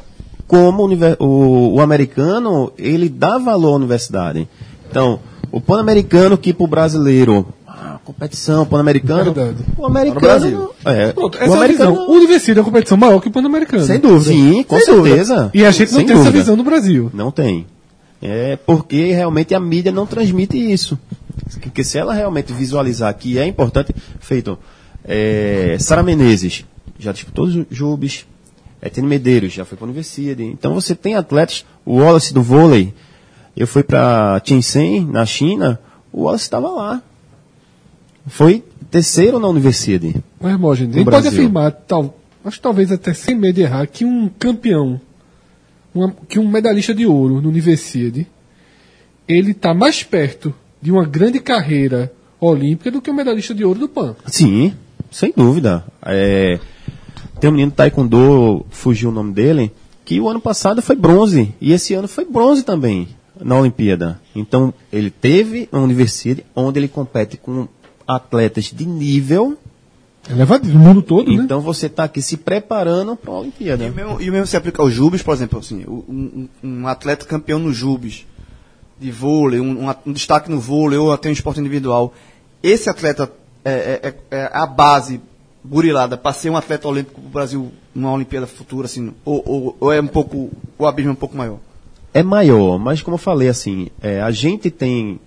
como 0.47 0.85
o, 0.87 1.25
o- 1.25 1.75
o 1.77 1.81
americano 1.81 2.71
ele 2.77 3.09
dá 3.09 3.39
valor 3.39 3.73
à 3.73 3.77
universidade. 3.77 4.47
Então, 4.91 5.19
o 5.51 5.61
pan-americano 5.61 6.37
que 6.37 6.53
para 6.53 6.65
o 6.65 6.69
brasileiro, 6.69 7.47
competição 8.05 8.65
pan-americano, 8.67 9.33
Verdade. 9.33 9.65
o 9.77 9.87
americano, 9.87 10.71
é, 10.85 11.13
Pronto, 11.13 11.37
o 11.37 11.41
essa 11.41 11.51
é 11.53 11.55
a 11.55 11.59
americano 11.59 11.91
visão. 11.93 12.09
O 12.09 12.13
Universidade 12.13 12.59
é 12.59 12.63
uma 12.63 12.65
competição 12.71 12.97
maior 12.97 13.21
que 13.21 13.29
o 13.29 13.31
Pan-Americano. 13.31 13.85
Sem 13.85 13.99
dúvida. 13.99 14.31
Sim, 14.33 14.63
com 14.63 14.79
Sem 14.79 14.87
dúvida. 14.95 15.17
certeza. 15.17 15.51
E 15.53 15.65
a 15.65 15.71
gente 15.71 15.91
não 15.93 15.99
Sem 15.99 16.07
tem 16.07 16.15
essa 16.15 16.25
dúvida. 16.25 16.39
visão 16.39 16.57
no 16.57 16.63
Brasil. 16.65 17.11
Não 17.15 17.31
tem. 17.31 17.67
É 18.23 18.57
porque 18.65 19.13
realmente 19.13 19.55
a 19.55 19.61
mídia 19.61 19.91
não 19.93 20.07
transmite 20.07 20.57
isso. 20.57 20.99
Porque 21.61 21.83
se 21.83 21.99
ela 21.99 22.15
realmente 22.15 22.53
visualizar 22.53 23.13
que 23.15 23.39
é 23.39 23.47
importante, 23.47 23.95
feito, 24.21 24.59
é, 25.05 25.77
Sara 25.81 26.03
Menezes 26.03 26.65
já 26.99 27.13
disputou 27.13 27.45
os 27.47 27.67
Jubes, 27.71 28.25
Etienne 28.83 29.09
Medeiros 29.09 29.53
já 29.53 29.65
foi 29.65 29.77
para 29.77 29.85
a 29.85 29.89
Universidade. 29.89 30.43
Então 30.45 30.75
você 30.75 30.95
tem 30.95 31.17
atletas, 31.17 31.65
o 31.85 31.97
Wallace 31.99 32.33
do 32.33 32.43
vôlei, 32.43 32.95
eu 33.57 33.67
fui 33.67 33.83
para 33.83 34.41
Shenzhen, 34.45 35.07
na 35.07 35.27
China, 35.27 35.79
o 36.13 36.23
Wallace 36.25 36.45
estava 36.45 36.69
lá. 36.71 37.03
Foi 38.27 38.63
terceiro 38.91 39.39
na 39.39 39.49
Universidade. 39.49 40.15
A 40.41 40.57
No 40.57 40.75
gente 40.75 41.05
pode 41.05 41.29
afirmar, 41.29 41.73
tal, 41.73 42.19
acho 42.45 42.57
que 42.59 42.63
talvez 42.63 42.91
até 42.93 43.13
sem 43.13 43.35
medo 43.35 43.55
de 43.57 43.63
errar, 43.63 43.87
que 43.87 44.05
um 44.05 44.29
campeão, 44.29 45.01
uma- 45.95 46.15
que 46.29 46.39
um 46.39 46.49
medalhista 46.49 46.95
de 46.95 47.07
ouro 47.07 47.41
no 47.41 47.49
Universidade, 47.49 48.27
ele 49.29 49.51
está 49.53 49.75
mais 49.75 50.03
perto 50.03 50.55
de 50.81 50.91
uma 50.93 51.05
grande 51.05 51.41
carreira 51.41 52.13
olímpica 52.41 52.91
do 52.91 53.01
que 53.01 53.11
o 53.11 53.15
medalhista 53.15 53.55
de 53.55 53.65
ouro 53.65 53.79
do 53.81 53.89
PAN. 53.89 54.15
Sim, 54.27 54.75
sem 55.11 55.33
dúvida. 55.35 55.85
É, 56.05 56.59
tem 57.41 57.49
um 57.49 57.53
menino 57.53 57.71
do 57.71 57.75
Taekwondo, 57.75 58.67
fugiu 58.71 59.09
o 59.09 59.13
nome 59.13 59.33
dele, 59.33 59.73
que 60.05 60.21
o 60.21 60.29
ano 60.29 60.41
passado 60.41 60.83
foi 60.83 60.95
bronze. 60.97 61.55
E 61.61 61.73
esse 61.73 61.95
ano 61.95 62.07
foi 62.07 62.25
bronze 62.27 62.63
também 62.63 63.09
na 63.41 63.59
Olimpíada. 63.59 64.21
Então, 64.37 64.75
ele 64.93 65.11
teve 65.11 65.69
uma 65.73 65.83
universidade 65.83 66.45
onde 66.55 66.79
ele 66.79 66.89
compete 66.89 67.39
com 67.39 67.67
atletas 68.07 68.65
de 68.73 68.87
nível. 68.87 69.57
É 70.29 70.33
levado 70.33 70.67
no 70.67 70.79
mundo 70.79 71.03
todo, 71.03 71.31
né? 71.31 71.43
Então, 71.43 71.61
você 71.61 71.87
está 71.87 72.05
aqui 72.05 72.23
se 72.23 72.37
preparando 72.39 73.15
para 73.15 73.31
a 73.33 73.37
E 73.37 73.41
Olimpíada. 73.41 73.87
o 73.87 73.93
mesmo, 73.95 74.21
e 74.23 74.29
o 74.31 74.33
mesmo 74.33 74.47
se 74.47 74.57
aplica 74.57 74.81
aos 74.81 74.93
Jubes, 74.93 75.23
por 75.23 75.35
exemplo, 75.35 75.59
assim, 75.59 75.85
o- 75.87 76.03
um, 76.09 76.49
um- 76.63 76.69
um 76.83 76.89
atleta 76.89 77.27
campeão 77.27 77.59
no 77.59 77.73
Jubes, 77.75 78.27
de 78.99 79.11
vôlei, 79.11 79.61
um, 79.61 79.87
um 79.89 79.95
um 80.07 80.13
destaque 80.13 80.51
no 80.51 80.59
vôlei 80.61 80.99
ou 80.99 81.13
até 81.13 81.29
um 81.29 81.33
esporte 81.33 81.61
individual. 81.61 82.15
Esse 82.63 82.89
atleta 82.89 83.31
é, 83.65 83.71
é- 83.73 84.15
é- 84.31 84.39
é 84.39 84.51
a 84.53 84.65
base 84.67 85.21
burilada 85.63 86.17
para 86.17 86.33
ser 86.33 86.49
um 86.51 86.57
atleta 86.57 86.89
olímpico 86.89 87.21
do 87.21 87.29
Brasil 87.29 87.71
numa 87.95 88.13
Olimpíada 88.13 88.47
futura, 88.47 88.87
assim, 88.87 89.13
ou, 89.25 89.43
ou- 89.47 89.77
ou 89.81 89.93
é 89.93 90.01
um 90.01 90.07
pouco, 90.07 90.51
o 90.79 90.87
abismo 90.87 91.11
é 91.11 91.13
um 91.13 91.17
pouco 91.17 91.37
maior? 91.37 91.59
É 92.15 92.23
maior, 92.23 92.79
mas 92.79 93.03
como 93.03 93.15
eu 93.15 93.19
falei, 93.19 93.49
assim, 93.49 93.89
é, 94.01 94.23
a 94.23 94.31
gente 94.31 94.71
tem 94.71 95.19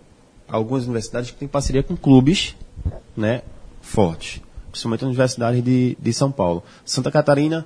algumas 0.47 0.86
universidades 0.86 1.30
que 1.32 1.38
têm 1.38 1.47
parceria 1.47 1.84
com 1.84 1.95
clubes 1.97 2.55
né, 3.15 3.41
fortes, 3.81 4.41
principalmente 4.71 5.03
a 5.03 5.07
Universidade 5.07 5.61
de, 5.61 5.97
de 5.99 6.13
São 6.13 6.31
Paulo. 6.31 6.63
Santa 6.85 7.11
Catarina 7.11 7.65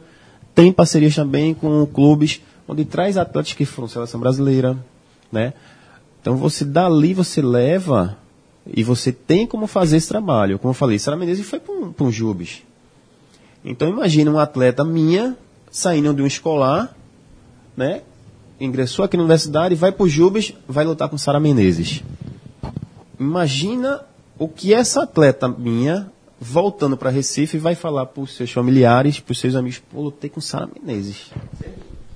tem 0.54 0.72
parcerias 0.72 1.16
também 1.16 1.54
com 1.54 1.86
clubes 1.86 2.42
onde 2.68 2.86
traz 2.86 3.18
atletas 3.18 3.54
que 3.54 3.66
foram 3.66 3.88
seleção 3.88 4.20
brasileira, 4.20 4.78
né? 5.32 5.54
Então 6.22 6.38
você 6.38 6.64
dali 6.64 7.14
você 7.14 7.42
leva 7.42 8.18
e 8.66 8.84
você 8.84 9.12
tem 9.12 9.48
como 9.48 9.66
fazer 9.68 9.98
esse 9.98 10.08
trabalho. 10.08 10.60
Como 10.60 10.70
eu 10.70 10.76
falei, 10.76 11.00
Sara 11.00 11.18
Menezes 11.18 11.46
foi 11.46 11.60
para 11.60 11.74
um, 11.74 11.94
um 12.00 12.12
Jubes. 12.12 12.64
Então 13.66 13.90
imagina 13.90 14.32
uma 14.32 14.44
atleta 14.44 14.84
minha 14.84 15.36
saindo 15.70 16.14
de 16.14 16.22
um 16.22 16.28
escolar, 16.28 16.96
né? 17.76 18.02
Ingressou 18.60 19.04
aqui 19.04 19.18
na 19.18 19.24
universidade, 19.24 19.74
vai 19.74 19.92
para 19.92 20.04
o 20.04 20.10
Jubes, 20.10 20.54
vai 20.68 20.86
lutar 20.86 21.10
com 21.10 21.18
Sara 21.18 21.40
Menezes. 21.40 22.04
Imagina 23.20 24.02
o 24.44 24.48
que 24.50 24.74
essa 24.74 25.04
atleta 25.04 25.48
minha, 25.48 26.12
voltando 26.40 26.98
para 26.98 27.10
Recife, 27.10 27.58
vai 27.58 27.76
falar 27.76 28.06
para 28.08 28.24
os 28.24 28.36
seus 28.36 28.52
familiares, 28.52 29.20
para 29.20 29.32
os 29.34 29.40
seus 29.40 29.56
amigos, 29.56 29.82
pô, 29.92 30.02
lutei 30.02 30.30
com 30.30 30.42
Sara 30.42 30.68
Menezes. 30.68 31.32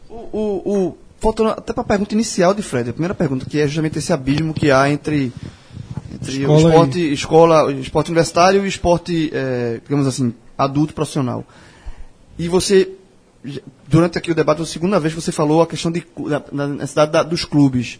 O, 0.09 0.15
o, 0.15 0.39
o- 0.65 0.97
voltando 1.21 1.49
até 1.51 1.71
para 1.73 1.81
a 1.83 1.85
pergunta 1.87 2.13
inicial 2.13 2.53
de 2.53 2.61
Fred, 2.61 2.89
a 2.89 2.93
primeira 2.93 3.13
pergunta, 3.15 3.45
que 3.45 3.59
é 3.59 3.67
justamente 3.67 3.99
esse 3.99 4.11
abismo 4.13 4.53
que 4.53 4.71
há 4.71 4.89
entre, 4.89 5.31
entre 6.13 6.31
Escola 6.41 6.53
o 6.63 6.67
esporte, 6.69 7.13
escola, 7.13 7.71
esporte 7.73 8.07
universitário 8.09 8.61
e 8.61 8.65
o 8.65 8.67
esporte, 8.67 9.29
eh, 9.33 9.79
digamos 9.83 10.07
assim, 10.07 10.33
adulto 10.57 10.93
profissional. 10.93 11.43
E 12.37 12.47
você, 12.47 12.89
durante 13.87 14.17
aqui 14.17 14.31
o 14.31 14.35
debate, 14.35 14.61
a 14.61 14.65
segunda 14.65 14.99
vez 14.99 15.13
você 15.13 15.31
falou 15.31 15.61
a 15.61 15.67
questão 15.67 15.91
de, 15.91 16.03
da, 16.29 16.39
da 16.51 16.67
necessidade 16.67 17.11
da- 17.11 17.23
dos 17.23 17.45
clubes. 17.45 17.99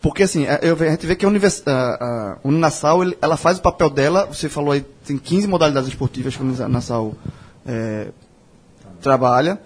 Porque 0.00 0.22
assim, 0.22 0.46
a, 0.46 0.56
eu- 0.62 0.76
a 0.80 0.90
gente 0.90 1.06
vê 1.06 1.16
que 1.16 1.24
a, 1.24 1.28
univers, 1.28 1.62
a, 1.66 1.72
a 1.72 2.38
ela 3.20 3.36
faz 3.36 3.58
o 3.58 3.62
papel 3.62 3.90
dela, 3.90 4.26
você 4.26 4.48
falou 4.48 4.72
aí, 4.72 4.82
tem 5.04 5.18
15 5.18 5.48
modalidades 5.48 5.88
esportivas 5.88 6.36
que 6.36 6.42
a 6.42 6.44
Uninasal 6.44 7.14
eh, 7.66 8.08
trabalha, 9.00 9.60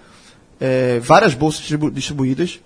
eh, 0.60 0.98
várias 1.02 1.34
bolsas 1.34 1.60
distribu- 1.60 1.90
distribuídas, 1.90 2.60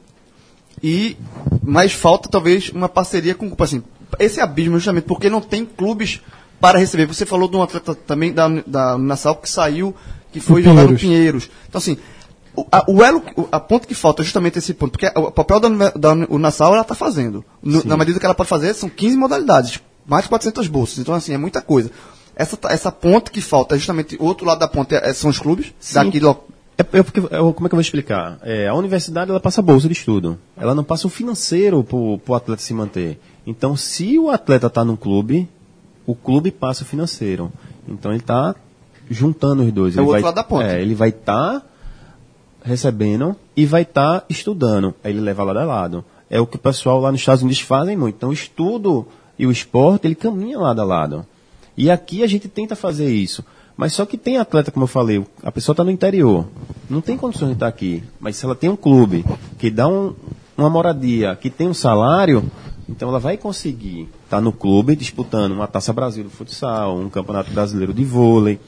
e 0.83 1.17
mas 1.62 1.93
falta 1.93 2.29
talvez 2.29 2.69
uma 2.71 2.89
parceria 2.89 3.35
com 3.35 3.51
assim 3.59 3.83
esse 4.19 4.41
abismo 4.41 4.77
justamente 4.79 5.05
porque 5.05 5.29
não 5.31 5.41
tem 5.41 5.64
clubes 5.64 6.21
para 6.61 6.79
receber. 6.79 7.07
Você 7.07 7.27
falou 7.27 7.49
de 7.49 7.57
um 7.57 7.62
atleta 7.62 7.95
também 7.95 8.33
da 8.33 8.47
da 8.67 8.97
que 9.43 9.49
saiu 9.49 9.95
que 10.33 10.39
foi 10.39 10.62
jogar 10.62 10.85
no 10.85 10.97
Pinheiros. 10.99 11.51
Então 11.69 11.79
assim 11.79 11.97
a, 12.71 12.85
o 12.89 13.03
elo 13.03 13.23
o- 13.37 13.49
a 13.51 13.59
ponto 13.61 13.87
que 13.89 13.95
falta 13.95 14.23
é 14.23 14.25
justamente 14.25 14.59
esse 14.59 14.73
ponto 14.75 14.93
porque 14.93 15.07
o 15.19 15.31
papel 15.31 15.61
da, 15.61 15.69
da 15.91 16.13
o 16.29 16.39
Nassau 16.39 16.73
ela 16.73 16.83
está 16.83 16.95
fazendo 16.95 17.45
No- 17.63 17.85
na 17.85 17.97
medida 17.97 18.19
que 18.19 18.25
ela 18.25 18.35
pode 18.35 18.49
fazer 18.49 18.73
são 18.75 18.89
15 18.89 19.17
modalidades 19.17 19.81
mais 20.07 20.25
de 20.25 20.29
400 20.31 20.67
bolsas 20.69 20.99
então 20.99 21.15
assim 21.15 21.33
é 21.35 21.39
muita 21.39 21.61
coisa 21.61 21.91
essa 22.35 22.59
essa 22.69 22.93
ponte 22.93 23.31
que 23.31 23.41
falta 23.41 23.75
é 23.75 23.79
justamente 23.79 24.17
o 24.21 24.25
outro 24.25 24.47
lado 24.47 24.59
da 24.59 24.69
ponte 24.69 24.95
é- 24.95 25.13
são 25.13 25.29
os 25.31 25.39
clubes 25.39 25.73
daqui 26.05 26.21
lo- 26.21 26.45
É, 26.79 26.83
é 26.83 27.03
porque, 27.03 27.21
é, 27.21 27.23
como 27.39 27.67
é 27.67 27.69
que 27.69 27.75
eu 27.75 27.77
vou 27.77 27.81
explicar? 27.81 28.39
É, 28.43 28.69
a 28.69 28.75
universidade 28.75 29.31
ela 29.31 29.41
passa 29.41 29.63
bolsa 29.63 29.87
de 29.89 29.95
estudo. 29.95 30.39
Ela 30.55 30.75
não 30.75 30.85
passa 30.85 31.07
o 31.07 31.11
financeiro 31.11 31.83
para 31.83 31.97
o 31.97 32.35
atleta 32.35 32.61
se 32.61 32.75
manter. 32.75 33.19
Então, 33.47 33.75
se 33.75 34.19
o 34.19 34.29
atleta 34.29 34.67
está 34.67 34.85
num 34.85 34.95
clube, 34.95 35.49
o 36.07 36.15
clube 36.15 36.51
passa 36.51 36.83
o 36.83 36.87
financeiro. 36.87 37.51
Então, 37.89 38.11
ele 38.13 38.21
está 38.21 38.55
juntando 39.09 39.63
os 39.65 39.73
dois. 39.73 39.97
É 39.97 40.01
o 40.01 40.03
ele 40.03 40.07
outro 40.09 40.21
vai, 40.21 40.23
lado 40.29 40.35
da 40.35 40.45
ponte. 40.45 40.67
É, 40.67 40.83
ele 40.83 40.95
vai 40.95 41.09
estar 41.09 41.65
recebendo 42.67 43.37
e 43.57 43.64
vai 43.64 43.83
estar 43.83 44.25
estudando. 44.29 44.95
Aí 45.03 45.12
ele 45.12 45.21
leva 45.21 45.45
lado 45.45 45.59
a 45.61 45.64
lado. 45.64 46.05
É 46.29 46.41
o 46.41 46.47
que 46.47 46.57
o 46.57 46.59
pessoal 46.59 47.01
lá 47.01 47.12
nos 47.12 47.21
Estados 47.21 47.43
Unidos 47.43 47.61
fazem 47.61 47.97
muito. 47.97 48.17
Então, 48.17 48.31
o 48.31 48.33
estudo 48.33 49.07
e 49.39 49.47
o 49.47 49.51
esporte, 49.51 50.07
ele 50.07 50.14
caminha 50.17 50.59
lado 50.59 50.81
a 50.81 50.85
lado. 50.85 51.25
E 51.77 51.91
aqui 51.91 52.23
a 52.23 52.27
gente 52.27 52.49
tenta 52.49 52.75
fazer 52.75 53.09
isso. 53.09 53.45
Mas 53.77 53.93
só 53.93 54.05
que 54.07 54.17
tem 54.19 54.39
atleta, 54.39 54.71
como 54.71 54.85
eu 54.85 54.89
falei, 54.89 55.25
a 55.43 55.53
pessoa 55.53 55.75
está 55.75 55.85
no 55.85 55.91
interior. 55.91 56.47
Não 56.89 57.01
tem 57.01 57.17
condições 57.17 57.49
de 57.49 57.55
estar 57.55 57.69
aqui. 57.69 58.03
Mas 58.19 58.37
se 58.37 58.45
ela 58.45 58.55
tem 58.55 58.71
um 58.71 58.77
clube 58.77 59.25
que 59.59 59.71
dá 59.71 59.87
um- 59.87 60.14
uma 60.57 60.71
moradia, 60.71 61.37
que 61.37 61.49
tem 61.51 61.69
um 61.69 61.75
salário, 61.75 62.43
Então 62.89 63.09
ela 63.09 63.19
vai 63.19 63.37
conseguir 63.37 64.09
estar 64.25 64.41
no 64.41 64.53
clube 64.53 64.95
disputando 64.95 65.51
uma 65.51 65.67
Taça 65.67 65.93
Brasil 65.93 66.23
do 66.23 66.31
futsal, 66.31 66.97
um 66.97 67.11
Campeonato 67.11 67.51
Brasileiro 67.51 67.93
de 67.93 68.05
vôlei, 68.05 68.61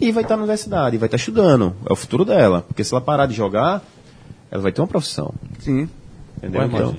e 0.00 0.12
vai 0.12 0.22
estar 0.22 0.36
na 0.36 0.42
universidade, 0.42 0.98
vai 0.98 1.06
estar 1.06 1.16
estudando. 1.16 1.74
É 1.88 1.92
o 1.92 1.96
futuro 1.96 2.24
dela. 2.24 2.62
Porque 2.62 2.84
se 2.84 2.92
ela 2.92 3.00
parar 3.00 3.26
de 3.26 3.34
jogar, 3.34 3.82
ela 4.50 4.62
vai 4.62 4.72
ter 4.72 4.80
uma 4.80 4.86
profissão. 4.86 5.34
Sim. 5.58 5.88
Entendeu? 6.38 6.60
Ué, 6.60 6.66
Então, 6.66 6.96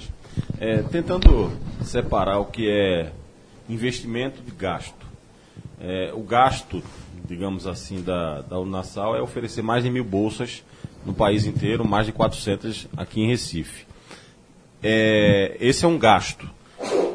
é, 0.60 0.78
tentando 0.84 1.52
separar 1.84 2.39
o 2.39 2.45
que 2.45 2.70
é 2.70 3.12
investimento 3.70 4.41
de 4.41 4.52
gasto. 4.52 5.06
É, 5.80 6.12
o 6.14 6.22
gasto, 6.22 6.82
digamos 7.28 7.68
assim, 7.68 8.02
da, 8.02 8.41
da 8.41 8.60
Unasal 8.60 9.16
é 9.16 9.22
oferecer 9.22 9.62
mais 9.62 9.84
de 9.84 9.89
mil 9.89 10.04
bolsas 10.04 10.64
no 11.06 11.14
país 11.14 11.45
inteiro, 11.45 11.88
mais 11.88 12.06
de 12.06 12.12
400 12.12 12.88
aqui 12.98 13.22
em 13.22 13.28
Recife. 13.28 13.86
É, 14.82 15.56
esse 15.60 15.86
é 15.86 15.88
um 15.88 15.98
gasto. 15.98 16.50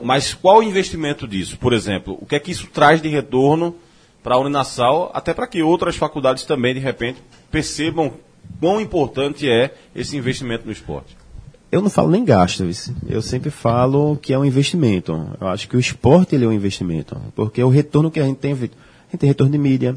Mas 0.03 0.35
qual 0.35 0.59
o 0.59 0.63
investimento 0.63 1.27
disso? 1.29 1.57
Por 1.59 1.73
exemplo, 1.73 2.19
o 2.21 2.27
que 2.27 2.35
é 2.35 2.41
que 2.41 2.51
isso 2.51 2.67
traz 2.73 3.01
de 3.01 3.09
retorno 3.09 3.77
para 4.23 4.37
a 4.37 4.39
Uninasal, 4.39 5.11
até 5.15 5.35
para 5.35 5.47
que 5.47 5.63
outras 5.63 5.97
faculdades 5.97 6.45
também, 6.45 6.75
de 6.75 6.81
repente, 6.81 7.23
percebam 7.51 8.13
quão 8.61 8.81
importante 8.81 9.49
é 9.49 9.75
esse 9.95 10.17
investimento 10.17 10.67
no 10.67 10.73
esporte? 10.73 11.17
eu 11.73 11.81
não 11.81 11.89
falo 11.89 12.11
nem 12.11 12.23
gasto, 12.23 12.69
eu 13.09 13.23
sempre 13.23 13.49
falo 13.49 14.19
que 14.21 14.35
é 14.35 14.39
um 14.39 14.45
investimento. 14.45 15.27
Eu 15.41 15.49
acho 15.49 15.67
que 15.67 15.75
o 15.75 15.81
esporte 15.81 16.35
ele 16.35 16.45
é 16.45 16.49
um 16.49 16.53
investimento, 16.53 17.17
porque 17.35 17.65
o 17.65 17.71
retorno 17.71 18.11
que 18.11 18.21
a 18.21 18.25
gente 18.25 18.37
tem, 18.37 18.53
a 18.53 18.57
gente 18.57 18.77
tem 19.19 19.27
retorno 19.27 19.51
de 19.51 19.57
mídia. 19.59 19.97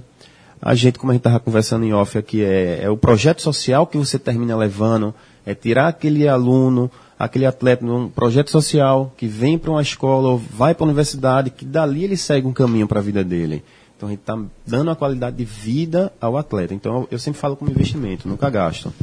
A 0.62 0.74
gente, 0.74 0.98
como 0.98 1.12
a 1.12 1.14
gente 1.14 1.20
estava 1.20 1.38
conversando 1.38 1.84
em 1.84 1.94
off 1.94 2.18
aqui, 2.18 2.42
é, 2.42 2.84
é 2.84 2.90
o 2.90 2.96
projeto 2.96 3.42
social 3.42 3.86
que 3.86 3.98
você 3.98 4.18
termina 4.18 4.56
levando, 4.56 5.14
é 5.46 5.54
tirar 5.54 5.90
aquele 5.90 6.30
aluno, 6.30 6.90
aquele 7.20 7.46
atleta 7.46 7.86
num 7.86 8.08
projeto 8.08 8.52
social 8.52 9.14
que 9.18 9.28
vem 9.28 9.58
para 9.58 9.72
uma 9.72 9.82
escola 9.82 10.30
ou 10.30 10.38
vai 10.38 10.74
para 10.74 10.86
a 10.86 10.88
universidade, 10.88 11.50
que 11.50 11.66
dali 11.66 12.06
ele 12.06 12.16
segue 12.16 12.48
um 12.48 12.54
caminho 12.54 12.88
para 12.88 13.02
a 13.02 13.04
vida 13.04 13.22
dele. 13.22 13.62
Então 13.96 14.10
a 14.10 14.12
gente 14.12 14.22
está 14.22 14.38
dando 14.66 14.89
uma 14.89 14.96
qualidade 14.96 15.38
de 15.38 15.46
vida 15.46 16.12
ao 16.20 16.38
atleta. 16.38 16.74
Então 16.74 17.02
eu, 17.02 17.08
eu 17.12 17.20
sempre 17.20 17.39
falo 17.39 17.56
como 17.56 17.72
investimento, 17.72 18.28
nunca 18.28 18.50
gasto. 18.50 18.93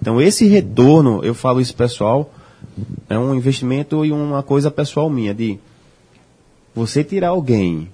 Então 0.00 0.20
esse 0.20 0.46
retorno, 0.46 1.24
eu 1.24 1.34
falo 1.34 1.60
isso 1.60 1.74
pessoal, 1.74 2.32
é 3.08 3.18
um 3.18 3.34
investimento 3.34 4.04
e 4.04 4.12
uma 4.12 4.42
coisa 4.42 4.70
pessoal 4.70 5.08
minha, 5.08 5.34
de 5.34 5.58
você 6.74 7.02
tirar 7.02 7.28
alguém 7.28 7.90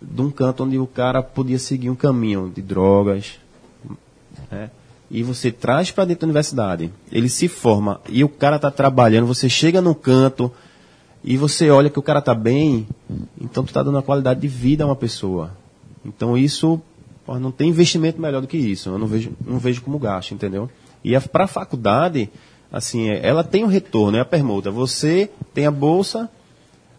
de 0.00 0.20
um 0.20 0.30
canto 0.30 0.64
onde 0.64 0.78
o 0.78 0.86
cara 0.86 1.22
podia 1.22 1.58
seguir 1.58 1.88
um 1.88 1.94
caminho 1.94 2.52
de 2.54 2.60
drogas, 2.60 3.38
né? 4.50 4.70
e 5.10 5.22
você 5.22 5.50
traz 5.50 5.90
para 5.90 6.04
dentro 6.04 6.20
da 6.20 6.26
universidade, 6.26 6.92
ele 7.10 7.28
se 7.28 7.48
forma 7.48 8.00
e 8.08 8.22
o 8.22 8.28
cara 8.28 8.56
está 8.56 8.70
trabalhando, 8.70 9.26
você 9.26 9.48
chega 9.48 9.80
no 9.80 9.94
canto 9.94 10.52
e 11.26 11.36
você 11.36 11.68
olha 11.70 11.90
que 11.90 11.98
o 11.98 12.02
cara 12.02 12.20
está 12.20 12.32
bem, 12.32 12.86
então 13.40 13.64
tu 13.64 13.68
está 13.68 13.82
dando 13.82 13.96
uma 13.96 14.02
qualidade 14.02 14.40
de 14.40 14.46
vida 14.46 14.84
a 14.84 14.86
uma 14.86 14.94
pessoa. 14.94 15.50
Então 16.04 16.38
isso 16.38 16.80
pô, 17.26 17.36
não 17.40 17.50
tem 17.50 17.68
investimento 17.68 18.20
melhor 18.20 18.40
do 18.40 18.46
que 18.46 18.56
isso. 18.56 18.90
Eu 18.90 18.98
não 18.98 19.08
vejo, 19.08 19.32
não 19.44 19.58
vejo 19.58 19.82
como 19.82 19.98
gasto, 19.98 20.32
entendeu? 20.32 20.70
E 21.02 21.18
para 21.18 21.44
a 21.44 21.48
faculdade, 21.48 22.30
assim, 22.70 23.10
é- 23.10 23.26
ela 23.26 23.42
tem 23.42 23.64
um 23.64 23.66
retorno, 23.66 24.16
é 24.16 24.20
a 24.20 24.24
permuta. 24.24 24.70
Você 24.70 25.28
tem 25.52 25.66
a 25.66 25.70
bolsa, 25.70 26.30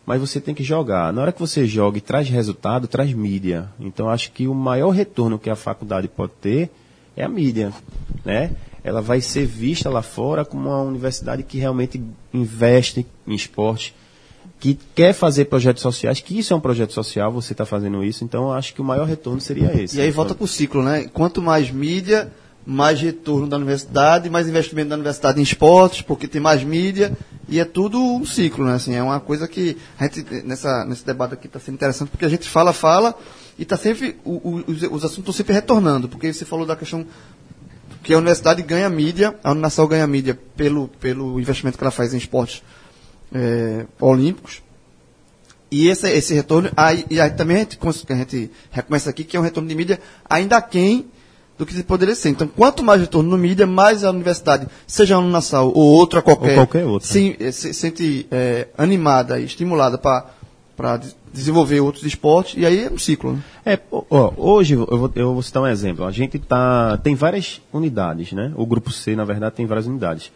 mas 0.05 0.19
você 0.19 0.41
tem 0.41 0.53
que 0.53 0.63
jogar. 0.63 1.13
Na 1.13 1.21
hora 1.21 1.31
que 1.31 1.39
você 1.39 1.65
joga 1.65 1.97
e 1.97 2.01
traz 2.01 2.27
resultado, 2.27 2.85
traz 2.85 3.13
mídia. 3.13 3.69
Então 3.79 4.09
acho 4.09 4.33
que 4.33 4.45
o 4.45 4.53
maior 4.53 4.89
retorno 4.89 5.39
que 5.39 5.49
a 5.49 5.55
faculdade 5.55 6.09
pode 6.09 6.33
ter 6.41 6.69
é 7.15 7.23
a 7.23 7.29
mídia, 7.29 7.71
né? 8.25 8.51
Ela 8.83 9.01
vai 9.01 9.21
ser 9.21 9.45
vista 9.45 9.89
lá 9.89 10.01
fora 10.01 10.43
como 10.43 10.67
uma 10.69 10.81
universidade 10.81 11.43
que 11.43 11.57
realmente 11.57 12.01
investe 12.33 13.05
em 13.25 13.33
esporte, 13.33 13.93
que 14.59 14.77
quer 14.95 15.13
fazer 15.13 15.45
projetos 15.45 15.81
sociais, 15.83 16.19
que 16.19 16.37
isso 16.39 16.51
é 16.53 16.55
um 16.57 16.59
projeto 16.59 16.91
social, 16.93 17.31
você 17.31 17.53
está 17.53 17.65
fazendo 17.65 18.03
isso. 18.03 18.23
Então 18.23 18.51
acho 18.51 18.73
que 18.73 18.81
o 18.81 18.83
maior 18.83 19.05
retorno 19.05 19.39
seria 19.39 19.71
esse. 19.81 19.97
E 19.97 20.01
aí 20.01 20.09
volta 20.11 20.33
para 20.35 20.43
o 20.45 20.47
ciclo, 20.47 20.81
né? 20.83 21.07
Quanto 21.13 21.41
mais 21.41 21.69
mídia, 21.69 22.31
mais 22.65 22.99
retorno 22.99 23.47
da 23.47 23.55
universidade, 23.55 24.29
mais 24.29 24.47
investimento 24.49 24.89
da 24.89 24.95
universidade 24.95 25.39
em 25.39 25.43
esportes, 25.43 26.01
porque 26.01 26.27
tem 26.27 26.41
mais 26.41 26.63
mídia, 26.63 27.15
e 27.47 27.59
é 27.59 27.65
tudo 27.65 27.97
um 28.01 28.25
ciclo, 28.25 28.65
né? 28.65 28.73
Assim, 28.73 28.93
é 28.95 29.01
uma 29.01 29.19
coisa 29.19 29.47
que 29.47 29.77
a 29.97 30.03
gente, 30.03 30.25
nessa, 30.43 30.83
nesse 30.85 31.05
debate 31.05 31.33
aqui 31.35 31.47
está 31.47 31.59
sendo 31.59 31.75
interessante, 31.75 32.09
porque 32.09 32.25
a 32.25 32.29
gente 32.29 32.49
fala, 32.49 32.73
fala, 32.73 33.15
e 33.57 33.63
está 33.63 33.77
sempre, 33.77 34.17
o- 34.25 34.31
o- 34.49 34.63
os, 34.67 34.81
os 34.81 35.05
assuntos 35.05 35.17
estão 35.19 35.33
sempre 35.33 35.53
retornando, 35.53 36.09
porque 36.09 36.33
você 36.33 36.43
falou 36.43 36.65
da 36.65 36.75
questão 36.75 37.05
que 38.03 38.13
a 38.13 38.17
universidade 38.17 38.61
ganha 38.63 38.89
mídia, 38.89 39.35
a 39.43 39.51
Uninasal 39.51 39.87
ganha 39.87 40.05
mídia 40.07 40.37
pelo, 40.57 40.87
pelo 40.99 41.39
investimento 41.39 41.77
que 41.77 41.83
ela 41.83 41.91
faz 41.91 42.13
em 42.13 42.17
esportes 42.17 42.63
é, 43.33 43.85
olímpicos, 43.99 44.61
e 45.69 45.87
esse, 45.87 46.09
esse 46.09 46.33
retorno, 46.33 46.69
aí, 46.77 47.05
e 47.09 47.19
aí 47.19 47.29
também 47.31 47.57
a 47.57 47.59
gente, 47.59 47.77
a 48.09 48.15
gente 48.15 48.51
reconhece 48.71 49.09
aqui 49.09 49.23
que 49.23 49.35
é 49.35 49.39
um 49.39 49.43
retorno 49.43 49.67
de 49.67 49.75
mídia 49.75 49.99
ainda 50.29 50.55
aquém 50.55 51.05
do 51.57 51.65
que 51.65 51.83
poderia 51.83 52.15
ser. 52.15 52.29
Então, 52.29 52.47
quanto 52.47 52.83
mais 52.83 53.01
retorno 53.01 53.29
no 53.29 53.37
mídia, 53.37 53.65
mais 53.65 54.03
a 54.03 54.11
universidade, 54.11 54.67
seja 54.85 55.15
a 55.15 55.19
Uninasal 55.19 55.67
ou 55.67 55.75
outra 55.75 56.21
qualquer, 56.21 56.51
Ou 56.51 56.55
qualquer 56.55 56.85
outra. 56.85 57.07
se, 57.07 57.35
eh, 57.39 57.51
se 57.51 57.73
sente 57.73 58.27
eh, 58.29 58.67
animada 58.77 59.39
e 59.39 59.45
estimulada 59.45 59.97
para 59.97 61.01
desenvolver 61.33 61.79
outros 61.81 62.03
esportes, 62.03 62.55
e 62.57 62.65
aí 62.65 62.85
é 62.85 62.91
um 62.91 62.97
ciclo. 62.97 63.33
Né? 63.33 63.41
É, 63.65 63.79
ó, 63.91 64.31
hoje 64.37 64.75
eu 64.75 64.85
vou, 64.85 65.11
eu 65.15 65.33
vou 65.33 65.41
citar 65.41 65.63
um 65.63 65.67
exemplo. 65.67 66.05
A 66.05 66.11
gente 66.11 66.37
tá, 66.39 66.97
tem 66.97 67.15
várias 67.15 67.59
unidades, 67.73 68.31
né? 68.31 68.53
O 68.55 68.65
grupo 68.65 68.91
C, 68.91 69.15
na 69.15 69.25
verdade, 69.25 69.55
tem 69.55 69.65
várias 69.65 69.87
unidades. 69.87 70.31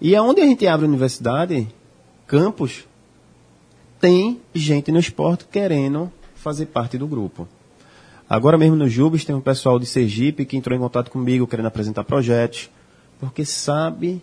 E 0.00 0.16
aonde 0.16 0.40
a 0.40 0.46
gente 0.46 0.66
abre 0.66 0.86
a 0.86 0.88
universidade, 0.88 1.68
campus, 2.32 2.84
tem 4.00 4.40
gente 4.54 4.90
no 4.90 4.98
esporte 4.98 5.44
querendo 5.52 6.10
fazer 6.34 6.64
parte 6.66 6.96
do 6.96 7.06
grupo. 7.06 7.46
Agora 8.28 8.56
mesmo 8.56 8.74
no 8.74 8.88
Jubes 8.88 9.22
tem 9.22 9.34
um 9.36 9.40
pessoal 9.40 9.78
de 9.78 9.84
Sergipe 9.84 10.46
que 10.46 10.56
entrou 10.56 10.74
em 10.74 10.80
contato 10.80 11.10
comigo 11.10 11.46
querendo 11.46 11.66
apresentar 11.66 12.04
projetos, 12.04 12.70
porque 13.20 13.44
sabe 13.44 14.22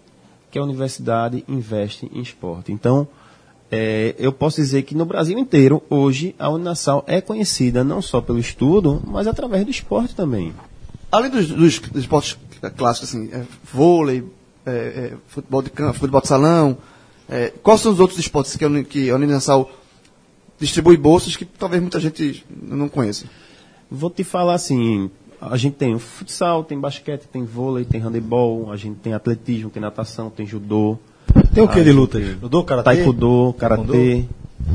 que 0.50 0.58
a 0.58 0.64
universidade 0.64 1.46
investe 1.48 2.10
em 2.12 2.20
esporte. 2.20 2.72
Então, 2.72 3.08
é, 3.72 4.16
eu 4.18 4.34
posso 4.34 4.56
dizer 4.60 4.82
que 4.82 4.96
no 4.96 5.06
Brasil 5.06 5.38
inteiro, 5.38 5.84
hoje, 5.88 6.34
a 6.40 6.50
Uninasal 6.50 7.04
é 7.06 7.22
conhecida 7.22 7.84
não 7.84 8.02
só 8.02 8.20
pelo 8.20 8.40
estudo, 8.40 9.00
mas 9.06 9.28
através 9.28 9.64
do 9.64 9.70
esporte 9.70 10.16
também. 10.16 10.52
Além 11.12 11.30
dos, 11.30 11.48
dos- 11.48 11.78
dos 11.80 12.02
esportes 12.02 12.36
clássicos, 12.76 13.10
assim, 13.10 13.30
é, 13.32 13.44
vôlei, 13.72 14.24
é, 14.66 14.72
é, 14.72 15.14
futebol 15.28 15.62
de 15.62 15.70
campo, 15.70 16.00
futebol 16.00 16.22
de 16.22 16.28
salão, 16.28 16.76
é, 17.30 17.54
quais 17.62 17.82
são 17.82 17.92
os 17.92 18.00
outros 18.00 18.20
esportes 18.20 18.56
que 18.56 18.66
a, 18.66 18.84
que 18.84 19.10
a 19.12 19.18
distribui 20.60 20.98
bolsas 20.98 21.36
que 21.36 21.46
talvez 21.46 21.82
muita 21.82 22.00
gente 22.00 22.44
não 22.62 22.90
conheça? 22.90 23.26
Vou 23.90 24.10
te 24.10 24.24
falar 24.24 24.56
assim, 24.56 25.10
a 25.42 25.56
gente 25.56 25.76
tem 25.76 25.96
o 25.96 26.00
futsal, 26.00 26.64
tem 26.64 26.80
basquete, 26.80 27.28
tem 27.32 27.44
vôlei, 27.46 27.86
tem 27.86 28.02
handebol, 28.02 28.72
a 28.72 28.76
gente 28.76 28.98
tem 28.98 29.14
atletismo, 29.14 29.70
tem 29.70 29.82
natação, 29.82 30.30
tem 30.30 30.46
judô, 30.46 30.98
Tem 31.54 31.64
o 31.64 31.68
que 31.68 31.84
de 31.84 32.08
tem 32.08 32.24
Judô, 32.42 32.64
karatê? 32.64 32.96
taekwondo, 32.96 33.54
Taekwondo? 33.54 33.92
karatê, 33.94 34.26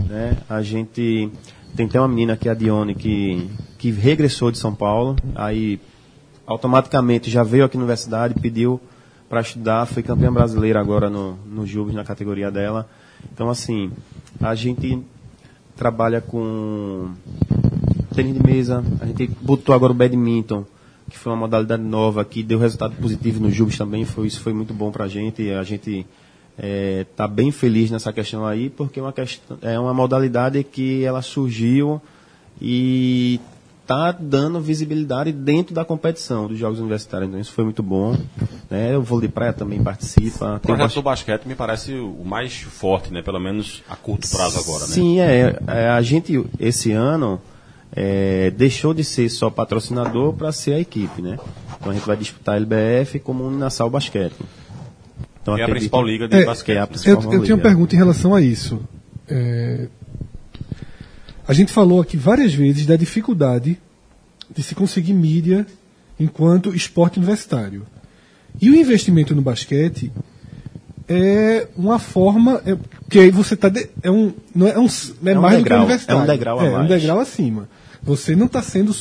né? 0.09 0.37
A 0.49 0.63
gente 0.63 1.31
tem 1.77 1.87
até 1.87 2.01
uma 2.01 2.09
menina 2.09 2.37
que 2.37 2.49
é 2.49 2.53
a 2.53 2.55
Dione 2.55 2.95
que, 2.95 3.49
que 3.79 3.91
regressou 3.91 4.51
de 4.51 4.59
São 4.59 4.75
Paulo, 4.75 5.17
aí 5.35 5.81
automaticamente 6.47 7.31
já 7.31 7.43
veio 7.43 7.65
aqui 7.65 7.77
na 7.77 7.83
universidade, 7.83 8.35
pediu 8.35 8.81
para 9.29 9.41
estudar, 9.41 9.87
foi 9.87 10.03
campeã 10.03 10.33
brasileira 10.33 10.81
agora 10.81 11.09
no, 11.11 11.37
no 11.47 11.66
Jubes, 11.66 11.95
na 11.95 12.05
categoria 12.05 12.51
dela. 12.51 12.89
Então, 13.33 13.49
assim, 13.49 13.91
a 14.41 14.55
gente 14.55 15.03
trabalha 15.77 16.20
com 16.20 17.11
tênis 18.14 18.35
de 18.35 18.43
mesa, 18.43 18.85
a 19.01 19.07
gente 19.07 19.27
botou 19.41 19.75
agora 19.75 19.93
o 19.93 19.95
badminton, 19.95 20.64
que 21.11 21.18
foi 21.18 21.33
uma 21.33 21.39
modalidade 21.39 21.83
nova, 21.83 22.25
que 22.25 22.43
deu 22.43 22.59
resultado 22.59 22.95
positivo 22.97 23.41
no 23.41 23.51
Jubes 23.51 23.77
também, 23.77 24.05
foi, 24.05 24.27
isso 24.27 24.41
foi 24.41 24.53
muito 24.53 24.72
bom 24.72 24.91
pra 24.91 25.09
gente, 25.09 25.43
e 25.43 25.53
a 25.53 25.62
gente 25.62 26.07
está 27.11 27.27
bem 27.27 27.51
feliz 27.51 27.91
nessa 27.91 28.12
questão 28.12 28.47
aí, 28.47 28.70
porque 28.70 29.01
é 29.01 29.03
uma, 29.03 29.12
questão, 29.12 29.59
é 29.61 29.79
uma 29.79 29.93
modalidade 29.93 30.62
que 30.62 31.05
ela 31.05 31.20
surgiu 31.20 32.01
e 32.61 33.41
está 33.85 34.12
dando 34.12 34.61
visibilidade 34.61 35.30
dentro 35.30 35.74
da 35.74 35.85
competição 35.85 36.49
dos 36.49 36.59
Jogos 36.59 36.80
Universitários, 36.80 37.28
então 37.28 37.39
isso 37.41 37.53
foi 37.53 37.64
muito 37.64 37.82
bom. 37.82 38.16
Né? 38.70 38.97
O 38.97 39.03
vôlei 39.03 39.28
de 39.28 39.35
praia 39.35 39.53
também 39.53 39.82
participa. 39.82 40.57
O 40.57 40.61
projeto 40.61 40.95
do 40.95 41.03
basquete 41.03 41.45
me 41.45 41.55
parece 41.55 41.93
o 41.93 42.24
mais 42.24 42.62
forte, 42.62 43.12
né? 43.12 43.20
Pelo 43.22 43.39
menos 43.39 43.82
a 43.89 43.95
curto 43.95 44.28
prazo 44.30 44.59
agora, 44.59 44.80
né? 44.87 44.89
Sim, 44.95 45.20
é, 45.20 45.59
é, 45.66 45.89
A 45.89 46.01
gente, 46.01 46.43
esse 46.59 46.93
ano, 46.93 47.41
é, 47.95 48.51
deixou 48.53 48.95
de 48.95 49.05
ser 49.05 49.28
só 49.28 49.51
patrocinador 49.51 50.32
para 50.32 50.51
ser 50.51 50.72
a 50.72 50.80
equipe, 50.80 51.20
né? 51.20 51.39
Então 51.78 51.93
a 51.93 51.95
gente 51.95 52.07
vai 52.07 52.16
disputar 52.16 52.55
a 52.55 52.57
LBF 52.57 53.18
como 53.18 53.45
Uninasal 53.47 53.91
Basquete. 53.91 54.35
Então, 55.43 55.55
Que 55.57 55.61
é 55.61 55.64
a 55.64 55.66
acredito- 55.66 55.91
principal 55.91 56.03
liga 56.07 56.26
de 56.26 56.37
É, 56.37 56.45
basquete. 56.47 56.64
que 56.66 56.72
é 56.72 56.78
a 56.78 56.80
né? 56.80 56.87
principal 56.87 57.22
Eu, 57.24 57.32
eu 57.35 57.45
tinha 57.45 57.55
uma 57.55 57.62
pergunta 57.62 57.95
em 57.95 57.99
relação 57.99 58.35
a 58.35 58.41
isso. 58.41 58.80
É, 59.28 59.89
a 61.47 61.53
gente 61.53 61.72
falou 61.72 62.01
aqui 62.01 62.16
várias 62.16 62.55
vezes 62.55 62.86
da 62.86 62.97
dificuldade 62.97 63.78
de 64.55 64.62
se 64.62 64.74
conseguir 64.74 65.12
mídia 65.12 65.66
enquanto 66.18 66.74
esporte 66.74 67.18
universitário. 67.18 67.86
E 68.61 68.70
o 68.70 68.74
investimento 68.74 69.34
no 69.34 69.42
basquete 69.42 70.12
é 71.09 71.68
uma 71.76 71.99
forma. 71.99 72.62
É, 72.64 72.76
que 73.11 73.18
aí 73.18 73.30
você 73.30 73.57
tá. 73.57 73.68
de- 73.68 73.88
é 74.03 74.11
um. 74.11 74.32
Não 74.55 74.66
é, 74.66 74.72
é 74.72 74.78
um, 74.78 74.86
é, 74.86 75.30
É 75.32 75.38
um 75.38 75.42
mais 75.42 75.55
do 75.59 75.59
que 75.59 75.62
degrau, 75.64 75.78
a 75.80 75.84
universidade. 75.84 76.18
é 76.18 76.22
um 76.22 76.26
degrau 76.26 76.61
a 76.61 76.64
É, 76.64 76.70
um 76.70 76.72
mais. 76.74 76.88
degrau 76.88 77.20
acima. 77.20 77.68
Você 78.03 78.36
não 78.36 78.47
está 78.47 78.62
sendo 78.62 78.95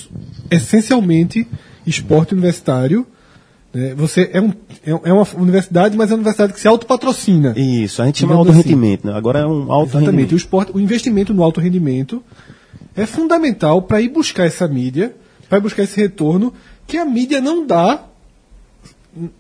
essencialmente 0.50 1.48
esporte 1.86 2.34
universitário. 2.34 3.06
Né? 3.74 3.94
Você 3.96 4.30
é, 4.32 4.40
um, 4.40 4.54
é 4.86 4.92
é 5.10 5.14
uma 5.14 5.28
universidade, 5.36 5.98
mas 5.98 6.12
é 6.12 6.14
uma 6.14 6.20
universidade 6.20 6.54
que 6.54 6.60
se 6.60 6.68
autopatrocina. 6.68 7.54
Isso, 7.58 8.02
a 8.02 8.06
gente 8.06 8.20
chama 8.20 8.36
alto 8.36 8.52
assim. 8.52 8.62
rendimento, 8.62 9.08
né? 9.08 9.14
Agora 9.14 9.40
é 9.40 9.46
um 9.46 9.72
alto 9.72 9.90
Exatamente. 9.90 9.94
O, 9.94 10.12
rendimento. 10.12 10.36
esporte, 10.36 10.72
o 10.74 10.80
investimento 10.80 11.34
no 11.34 11.44
alto 11.44 11.60
rendimento 11.60 12.24
é 12.96 13.06
fundamental 13.06 13.82
para 13.82 14.00
ir 14.00 14.10
buscar 14.10 14.46
essa 14.46 14.68
mídia, 14.68 15.16
para 15.50 15.58
ir 15.58 15.62
buscar 15.62 15.84
esse 15.84 16.00
retorno 16.00 16.54
que 16.86 16.98
a 16.98 17.06
mídia 17.06 17.42
não 17.42 17.66
dá 17.66 18.06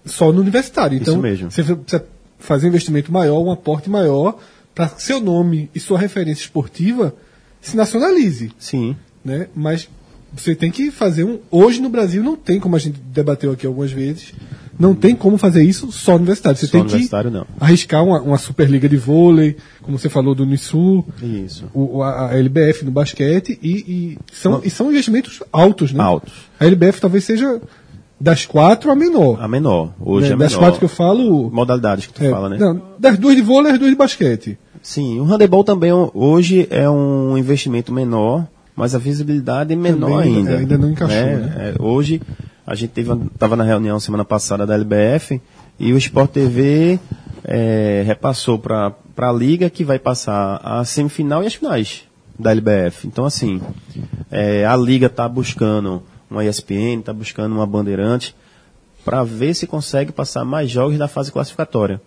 só 0.05 0.31
no 0.31 0.41
universitário. 0.41 0.97
Então, 0.97 1.13
Isso 1.13 1.21
mesmo. 1.21 1.51
você 1.51 1.63
precisa 1.63 2.05
fazer 2.39 2.65
um 2.65 2.69
investimento 2.69 3.11
maior, 3.11 3.39
um 3.39 3.51
aporte 3.51 3.89
maior, 3.89 4.38
para 4.73 4.89
que 4.89 5.03
seu 5.03 5.19
nome 5.19 5.69
e 5.73 5.79
sua 5.79 5.99
referência 5.99 6.41
esportiva 6.41 7.13
se 7.61 7.77
nacionalize. 7.77 8.51
Sim. 8.57 8.95
Né? 9.23 9.47
Mas 9.55 9.88
você 10.36 10.55
tem 10.55 10.71
que 10.71 10.91
fazer 10.91 11.23
um. 11.23 11.39
Hoje 11.51 11.81
no 11.81 11.89
Brasil 11.89 12.23
não 12.23 12.36
tem, 12.36 12.59
como 12.59 12.75
a 12.75 12.79
gente 12.79 12.99
debateu 12.99 13.51
aqui 13.51 13.65
algumas 13.67 13.91
vezes, 13.91 14.34
não 14.77 14.95
tem 14.95 15.15
como 15.15 15.38
fazer 15.38 15.63
isso 15.63 15.91
só 15.91 16.13
no 16.13 16.19
universitário. 16.19 16.57
Você 16.57 16.65
Só 16.65 16.71
tem 16.71 16.81
universitário, 16.81 17.31
que 17.31 17.38
não. 17.38 17.45
arriscar 17.59 18.03
uma, 18.03 18.19
uma 18.21 18.38
Superliga 18.38 18.89
de 18.89 18.97
vôlei, 18.97 19.55
como 19.81 19.97
você 19.97 20.09
falou 20.09 20.34
do 20.34 20.43
Unisul, 20.43 21.05
Isso. 21.21 21.65
o, 21.73 22.01
a, 22.01 22.31
a 22.31 22.38
LBF 22.38 22.84
no 22.84 22.91
basquete, 22.91 23.57
e, 23.61 23.71
e 23.71 24.17
são, 24.31 24.61
e 24.63 24.69
são 24.69 24.89
investimentos 24.89 25.43
altos, 25.51 25.93
né? 25.93 26.03
Altos. 26.03 26.34
A 26.59 26.65
LBF 26.65 26.99
talvez 26.99 27.23
seja 27.23 27.61
das 28.19 28.45
quatro 28.45 28.89
a 28.89 28.95
menor. 28.95 29.41
A 29.41 29.47
menor. 29.47 29.93
Hoje 29.99 30.29
né? 30.29 30.34
é 30.34 30.38
das 30.38 30.53
menor. 30.53 30.65
quatro 30.65 30.79
que 30.79 30.86
eu 30.86 30.89
falo. 30.89 31.51
Modalidades 31.51 32.07
que 32.07 32.13
tu 32.13 32.23
é, 32.23 32.29
fala, 32.29 32.49
né? 32.49 32.57
Não, 32.57 32.81
das 32.97 33.17
duas 33.17 33.36
de 33.36 33.41
vôlei 33.41 33.71
e 33.71 33.73
as 33.73 33.79
duas 33.79 33.91
de 33.91 33.97
basquete. 33.97 34.57
Sim, 34.81 35.19
o 35.19 35.23
handebol 35.23 35.63
também 35.63 35.91
é 35.91 36.09
hoje 36.13 36.67
é 36.69 36.89
um 36.89 37.38
investimento 37.38 37.93
menor, 37.93 38.45
mas 38.76 38.95
a 38.95 38.97
visibilidade 38.97 39.74
é 39.74 39.76
menor 39.76 40.24
Também 40.24 40.38
ainda. 40.38 40.57
ainda 40.57 40.78
não 40.78 40.89
encaixou, 40.89 41.17
né? 41.17 41.74
É, 41.78 41.82
hoje 41.82 42.21
a 42.65 42.76
gente 42.76 42.99
estava 42.99 43.55
na 43.55 43.63
reunião 43.63 43.99
semana 43.99 44.26
passada 44.26 44.65
da 44.65 44.74
LBF 44.74 45.41
e 45.80 45.93
o 45.93 45.97
Sport 45.97 46.32
TV 46.32 46.99
é, 47.43 48.03
repassou 48.05 48.57
para 48.57 48.93
a 49.17 49.32
liga 49.32 49.69
que 49.69 49.84
vai 49.84 49.99
passar 49.99 50.59
a 50.63 50.84
semifinal 50.86 51.43
e 51.43 51.47
as 51.47 51.53
finais 51.55 52.03
da 52.39 52.51
LBF. 52.51 53.07
Então 53.07 53.26
assim, 53.26 53.61
é, 54.32 54.65
a 54.65 54.76
liga 54.76 55.07
está 55.07 55.28
buscando 55.28 56.01
uma 56.30 56.43
ESPN, 56.43 56.99
está 56.99 57.13
buscando 57.13 57.53
uma 57.53 57.67
Bandeirante 57.67 58.36
para 59.05 59.24
ver 59.24 59.53
se 59.53 59.67
consegue 59.67 60.11
passar 60.11 60.45
mais 60.45 60.69
jogos 60.69 60.97
da 60.97 61.07
fase 61.07 61.32
classificatória. 61.32 62.01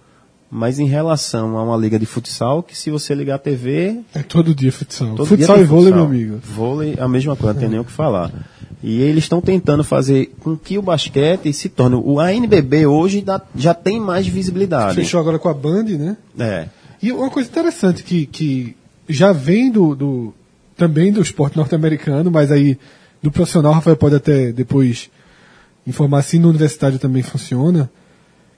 Mas 0.51 0.79
em 0.79 0.87
relação 0.87 1.59
a 1.59 1.63
uma 1.65 1.77
liga 1.77 1.99
de 1.99 2.07
futsal, 2.07 2.63
que 2.63 2.77
se 2.77 2.89
você 2.91 3.15
ligar 3.15 3.35
a 3.35 3.39
TV, 3.39 4.01
É 4.15 4.23
todo 4.23 4.55
dia 4.55 4.71
futsal. 4.71 5.15
todo 5.17 5.27
futsal 5.27 5.57
dia 5.57 5.65
e 5.65 5.67
vôlei, 5.67 5.93
futsal. 5.93 6.09
meu 6.09 6.17
amigo. 6.19 6.39
Vôlei, 6.45 6.95
a 6.99 7.09
mesma 7.09 7.35
coisa, 7.35 7.53
não 7.55 7.61
tem 7.61 7.69
nem 7.69 7.81
o 7.81 7.85
que 7.85 7.91
falar. 7.93 8.31
E 8.83 9.01
eles 9.03 9.25
estão 9.25 9.41
tentando 9.41 9.83
fazer 9.83 10.33
com 10.41 10.57
que 10.57 10.79
o 10.79 10.83
basquete 10.83 11.53
se 11.53 11.69
torne. 11.69 11.97
O 11.97 12.21
ANBB 12.21 12.87
hoje 12.87 13.21
dá- 13.23 13.43
já 13.57 13.75
tem 13.75 13.99
mais 13.99 14.27
visibilidade. 14.27 14.95
Fechou 14.95 15.19
agora 15.19 15.39
com 15.39 15.49
a 15.49 15.55
Band, 15.55 15.85
né? 15.85 16.17
É. 16.39 16.69
E 17.03 17.11
uma 17.11 17.29
coisa 17.29 17.49
interessante 17.49 18.05
que, 18.05 18.27
que 18.27 18.77
já 19.09 19.33
vem 19.33 19.71
do, 19.73 19.97
do- 19.97 20.35
também 20.77 21.13
do 21.13 21.21
esporte 21.21 21.57
norte-americano, 21.57 22.31
mas 22.31 22.53
aí 22.53 22.79
do 23.21 23.33
profissional, 23.33 23.73
Rafael 23.73 23.97
pode 23.97 24.15
até 24.15 24.53
depois 24.53 25.11
informar 25.87 26.23
se 26.23 26.39
no 26.39 26.49
universitário 26.51 26.99
também 26.99 27.23
funciona, 27.23 27.91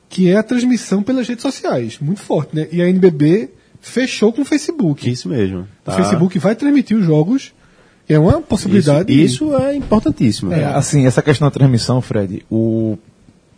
que 0.09 0.31
é 0.31 0.37
a 0.37 0.43
transmissão 0.43 1.03
pelas 1.03 1.29
redes 1.29 1.43
sociais, 1.43 1.99
muito 2.01 2.21
forte, 2.21 2.55
né? 2.57 2.67
E 2.73 2.81
a 2.81 2.89
NBB 2.89 3.51
fechou 3.81 4.33
com 4.33 4.43
o 4.43 4.45
Facebook. 4.45 5.09
Isso 5.11 5.29
mesmo. 5.29 5.61
O 5.61 5.67
tá? 5.85 5.93
Facebook 5.93 6.39
vai 6.39 6.55
transmitir 6.55 6.97
os 6.97 7.05
jogos, 7.05 7.53
é 8.09 8.19
uma 8.19 8.41
possibilidade. 8.41 9.13
Isso, 9.13 9.45
isso 9.47 9.57
é 9.57 9.75
importantíssimo. 9.77 10.53
É, 10.53 10.65
assim, 10.65 11.07
essa 11.07 11.21
questão 11.23 11.47
da 11.47 11.51
transmissão, 11.53 12.01
Fred, 12.01 12.43
o, 12.51 12.97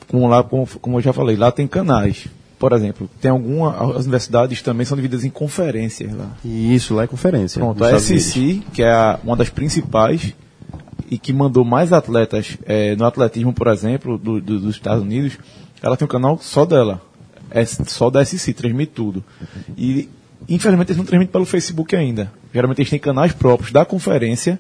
como, 0.09 0.26
lá, 0.26 0.42
como, 0.42 0.66
como 0.80 0.98
eu 0.98 1.03
já 1.03 1.12
falei, 1.12 1.36
lá 1.36 1.53
tem 1.53 1.66
canais. 1.68 2.26
Por 2.59 2.72
exemplo, 2.74 3.09
tem 3.22 3.30
alguma. 3.30 3.70
As 3.96 4.03
universidades 4.03 4.61
também 4.61 4.84
são 4.84 4.94
divididas 4.94 5.24
em 5.24 5.30
conferências 5.30 6.12
lá. 6.12 6.36
E 6.44 6.74
isso 6.74 6.94
lá 6.94 7.05
é 7.05 7.07
conferência. 7.07 7.59
Pronto, 7.59 7.82
a 7.82 7.98
SEC, 7.98 8.62
que 8.74 8.82
é 8.82 8.90
a- 8.90 9.18
uma 9.24 9.34
das 9.34 9.48
principais 9.48 10.34
e 11.11 11.16
que 11.16 11.32
mandou 11.32 11.64
mais 11.64 11.90
atletas 11.90 12.59
eh, 12.66 12.94
no 12.96 13.07
atletismo, 13.07 13.55
por 13.55 13.66
exemplo, 13.68 14.18
do- 14.18 14.40
do- 14.42 14.61
dos 14.61 14.74
Estados 14.74 15.03
Unidos, 15.03 15.38
ela 15.82 15.96
tem 15.96 16.04
um 16.04 16.08
canal 16.08 16.38
só 16.40 16.64
dela. 16.64 17.00
É 17.50 17.64
só 17.64 18.10
da 18.10 18.24
SEC, 18.24 18.54
transmite 18.54 18.92
tudo. 18.94 19.24
E, 19.76 20.08
infelizmente, 20.48 20.88
eles 20.90 20.96
não 20.98 21.04
transmitem 21.04 21.32
pelo 21.32 21.44
Facebook 21.44 21.96
ainda. 21.96 22.32
Geralmente 22.54 22.80
eles 22.80 22.90
têm 22.90 22.98
canais 22.98 23.32
próprios 23.32 23.72
da 23.72 23.84
conferência, 23.84 24.58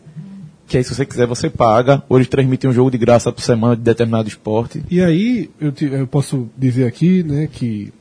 que 0.66 0.76
aí, 0.76 0.84
se 0.84 0.94
você 0.94 1.04
quiser, 1.06 1.26
você 1.26 1.48
paga, 1.50 2.02
ou 2.08 2.16
eles 2.18 2.28
transmitem 2.28 2.70
um 2.70 2.72
jogo 2.72 2.90
de 2.90 2.98
graça 2.98 3.30
por 3.32 3.42
semana 3.42 3.76
de 3.76 3.82
determinado 3.82 4.28
esporte. 4.28 4.82
E 4.90 5.00
aí, 5.02 5.50
eu, 5.60 5.70
te- 5.72 5.86
eu 5.86 6.06
posso 6.06 6.48
dizer 6.56 6.86
aqui, 6.86 7.22
né, 7.22 7.48
que, 7.50 7.92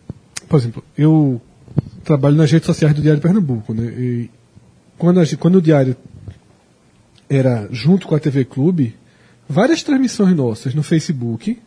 por 0.48 0.58
exemplo, 0.60 0.84
eu 0.98 1.42
trabalho 2.04 2.36
nas 2.36 2.52
redes 2.52 2.66
sociais 2.68 2.94
do 2.96 3.02
Diário 3.02 3.22
Pernambuco, 3.22 3.74
né, 3.74 3.86
e 3.86 4.30
quando, 4.98 5.20
a 5.20 5.26
quando 5.38 5.56
o 5.56 5.62
Diário 5.62 5.96
era 7.30 7.68
junto 7.72 8.08
com 8.08 8.16
a 8.16 8.20
TV 8.20 8.44
Clube, 8.46 8.96
várias 9.48 9.84
transmissões 9.84 10.36
nossas 10.36 10.74
no 10.74 10.84
Facebook 10.84 11.60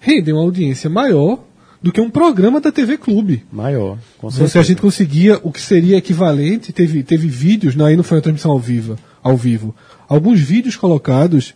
rendem 0.00 0.34
uma 0.34 0.42
audiência 0.42 0.90
maior 0.90 1.44
do 1.82 1.92
que 1.92 2.00
um 2.00 2.10
programa 2.10 2.60
da 2.60 2.72
TV 2.72 2.98
Clube. 2.98 3.44
Maior. 3.52 3.98
Com 4.18 4.30
se 4.30 4.36
a 4.42 4.46
certeza. 4.46 4.64
gente 4.64 4.80
conseguia 4.82 5.38
o 5.42 5.50
que 5.52 5.60
seria 5.60 5.96
equivalente, 5.96 6.72
teve, 6.72 7.02
teve 7.02 7.28
vídeos, 7.28 7.74
não, 7.76 7.86
aí 7.86 7.96
não 7.96 8.02
foi 8.04 8.16
uma 8.18 8.22
transmissão 8.22 8.50
ao 8.50 8.58
vivo, 8.58 8.98
ao 9.22 9.36
vivo. 9.36 9.74
Alguns 10.08 10.40
vídeos 10.40 10.76
colocados 10.76 11.54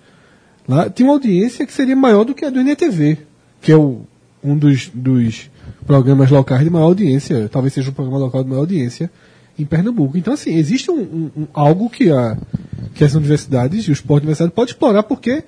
lá 0.68 0.88
tinha 0.88 1.07
uma 1.07 1.14
audiência 1.14 1.66
que 1.66 1.72
seria 1.72 1.97
maior 1.97 2.24
do 2.24 2.34
que 2.34 2.45
a 2.45 2.51
do 2.51 2.61
NTV, 2.61 3.18
que 3.61 3.72
é 3.72 3.76
o, 3.76 4.03
um 4.42 4.57
dos, 4.57 4.90
dos 4.95 5.51
programas 5.86 6.30
locais 6.30 6.64
de 6.64 6.70
maior 6.70 6.86
audiência, 6.86 7.49
talvez 7.51 7.74
seja 7.74 7.90
o 7.90 7.92
programa 7.92 8.18
local 8.18 8.42
de 8.42 8.49
maior 8.49 8.61
audiência 8.61 9.11
em 9.59 9.64
Pernambuco. 9.64 10.16
Então, 10.16 10.32
assim, 10.34 10.55
existe 10.57 10.90
um, 10.90 11.01
um- 11.01 11.30
um- 11.42 11.47
algo 11.53 11.88
que, 11.90 12.11
a, 12.11 12.36
que 12.95 13.05
as 13.05 13.14
universidades 13.14 13.84
e 13.84 13.90
o 13.90 13.92
esporte 13.92 14.22
universitário 14.22 14.53
pode 14.53 14.70
explorar, 14.72 15.03
porque 15.03 15.45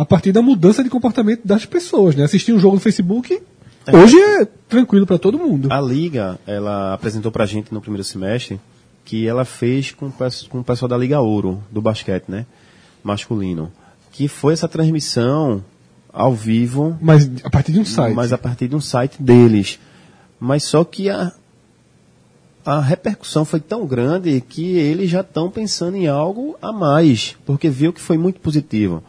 a 0.00 0.04
partir 0.06 0.32
da 0.32 0.40
mudança 0.40 0.82
de 0.82 0.88
comportamento 0.88 1.42
das 1.46 1.66
pessoas, 1.66 2.16
né? 2.16 2.24
Assistir 2.24 2.54
um 2.54 2.58
jogo 2.58 2.76
no 2.76 2.80
Facebook 2.80 3.38
hoje 3.92 4.16
é 4.18 4.46
tranquilo 4.66 5.06
para 5.06 5.18
todo 5.18 5.38
mundo. 5.38 5.70
A 5.70 5.78
Liga, 5.78 6.38
ela 6.46 6.94
apresentou 6.94 7.30
pra 7.30 7.44
gente 7.44 7.70
no 7.70 7.82
primeiro 7.82 8.02
semestre 8.02 8.58
que 9.04 9.26
ela 9.26 9.44
fez 9.44 9.90
com, 9.90 10.10
com 10.48 10.60
o 10.60 10.64
pessoal 10.64 10.88
da 10.88 10.96
Liga 10.96 11.20
Ouro, 11.20 11.62
do 11.70 11.82
basquete, 11.82 12.24
né? 12.28 12.46
Masculino. 13.04 13.70
Que 14.10 14.26
foi 14.26 14.54
essa 14.54 14.66
transmissão 14.66 15.62
ao 16.10 16.32
vivo, 16.32 16.96
Mas 16.98 17.30
a 17.44 17.50
partir 17.50 17.72
de 17.72 17.80
um 17.80 17.84
site. 17.84 18.14
mas 18.14 18.32
a 18.32 18.38
partir 18.38 18.68
de 18.68 18.76
um 18.76 18.80
site 18.80 19.22
deles. 19.22 19.78
Mas 20.38 20.64
só 20.64 20.82
que 20.82 21.10
a, 21.10 21.30
a 22.64 22.80
repercussão 22.80 23.44
foi 23.44 23.60
tão 23.60 23.86
grande 23.86 24.40
que 24.40 24.78
eles 24.78 25.10
já 25.10 25.20
estão 25.20 25.50
pensando 25.50 25.98
em 25.98 26.06
algo 26.08 26.56
a 26.62 26.72
mais, 26.72 27.36
porque 27.44 27.68
viu 27.68 27.92
que 27.92 28.00
foi 28.00 28.16
muito 28.16 28.40
positivo. 28.40 29.02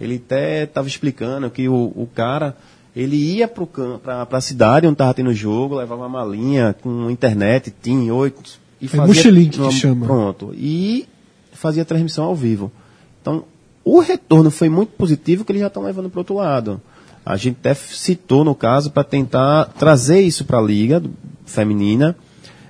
Ele 0.00 0.22
até 0.24 0.64
estava 0.64 0.86
explicando 0.86 1.50
que 1.50 1.68
o, 1.68 1.92
o 1.94 2.08
cara 2.14 2.56
ele 2.94 3.16
ia 3.16 3.46
para 3.48 4.26
a 4.30 4.40
cidade 4.40 4.86
onde 4.86 4.94
estava 4.94 5.14
tendo 5.14 5.32
jogo, 5.32 5.76
levava 5.76 6.02
uma 6.02 6.08
malinha 6.08 6.74
com 6.80 7.10
internet, 7.10 7.72
TIM, 7.82 8.10
8 8.10 8.58
e 8.80 8.88
É 8.92 8.96
Mochilink 8.96 9.58
que 9.58 9.70
chama. 9.72 10.06
Pronto. 10.06 10.52
E 10.54 11.06
fazia 11.52 11.84
transmissão 11.84 12.24
ao 12.24 12.34
vivo. 12.34 12.72
Então, 13.20 13.44
o 13.84 14.00
retorno 14.00 14.50
foi 14.50 14.68
muito 14.68 14.90
positivo 14.90 15.44
que 15.44 15.52
eles 15.52 15.60
já 15.60 15.68
estão 15.68 15.82
levando 15.82 16.10
para 16.10 16.18
o 16.18 16.20
outro 16.20 16.36
lado. 16.36 16.80
A 17.24 17.36
gente 17.36 17.58
até 17.60 17.74
citou, 17.74 18.44
no 18.44 18.54
caso, 18.54 18.90
para 18.90 19.04
tentar 19.04 19.66
trazer 19.78 20.20
isso 20.20 20.44
para 20.44 20.58
a 20.58 20.62
liga 20.62 21.02
feminina. 21.44 22.16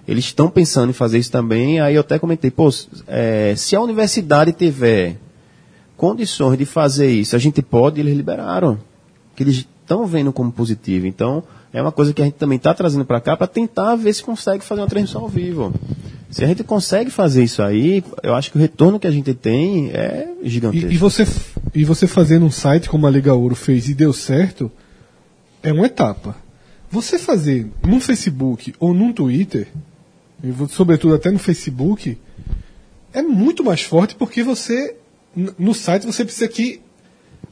Eles 0.06 0.24
estão 0.24 0.48
pensando 0.50 0.90
em 0.90 0.94
fazer 0.94 1.18
isso 1.18 1.30
também. 1.30 1.80
Aí 1.80 1.94
eu 1.94 2.00
até 2.00 2.18
comentei, 2.18 2.50
pô, 2.50 2.68
é, 3.06 3.54
se 3.56 3.76
a 3.76 3.80
universidade 3.80 4.52
tiver 4.52 5.16
condições 5.98 6.56
de 6.56 6.64
fazer 6.64 7.10
isso, 7.10 7.36
a 7.36 7.38
gente 7.38 7.60
pode, 7.60 8.00
eles 8.00 8.16
liberaram. 8.16 8.78
Que 9.36 9.42
eles 9.42 9.66
estão 9.82 10.06
vendo 10.06 10.32
como 10.32 10.50
positivo. 10.50 11.06
Então, 11.06 11.42
é 11.72 11.82
uma 11.82 11.92
coisa 11.92 12.14
que 12.14 12.22
a 12.22 12.24
gente 12.24 12.34
também 12.34 12.56
está 12.56 12.72
trazendo 12.72 13.04
para 13.04 13.20
cá 13.20 13.36
para 13.36 13.46
tentar 13.46 13.94
ver 13.96 14.14
se 14.14 14.22
consegue 14.22 14.64
fazer 14.64 14.80
uma 14.80 14.86
transmissão 14.86 15.22
ao 15.22 15.28
vivo. 15.28 15.74
Se 16.30 16.44
a 16.44 16.46
gente 16.46 16.62
consegue 16.62 17.10
fazer 17.10 17.42
isso 17.42 17.62
aí, 17.62 18.02
eu 18.22 18.34
acho 18.34 18.50
que 18.50 18.58
o 18.58 18.60
retorno 18.60 19.00
que 19.00 19.06
a 19.06 19.10
gente 19.10 19.34
tem 19.34 19.90
é 19.90 20.28
gigantesco. 20.42 20.90
E, 20.90 20.94
e 20.94 20.98
você, 20.98 21.26
e 21.74 21.84
você 21.84 22.06
fazendo 22.06 22.46
um 22.46 22.50
site 22.50 22.88
como 22.88 23.06
a 23.06 23.10
Liga 23.10 23.34
Ouro 23.34 23.54
fez 23.54 23.88
e 23.88 23.94
deu 23.94 24.12
certo, 24.12 24.70
é 25.62 25.72
uma 25.72 25.86
etapa. 25.86 26.36
Você 26.90 27.18
fazer 27.18 27.66
num 27.86 28.00
Facebook 28.00 28.74
ou 28.78 28.94
num 28.94 29.12
Twitter, 29.12 29.68
e 30.42 30.52
sobretudo 30.68 31.14
até 31.14 31.30
no 31.30 31.38
Facebook, 31.38 32.18
é 33.12 33.22
muito 33.22 33.64
mais 33.64 33.82
forte 33.82 34.14
porque 34.14 34.42
você, 34.42 34.96
no 35.58 35.74
site, 35.74 36.06
você 36.06 36.24
precisa 36.24 36.48
que 36.48 36.80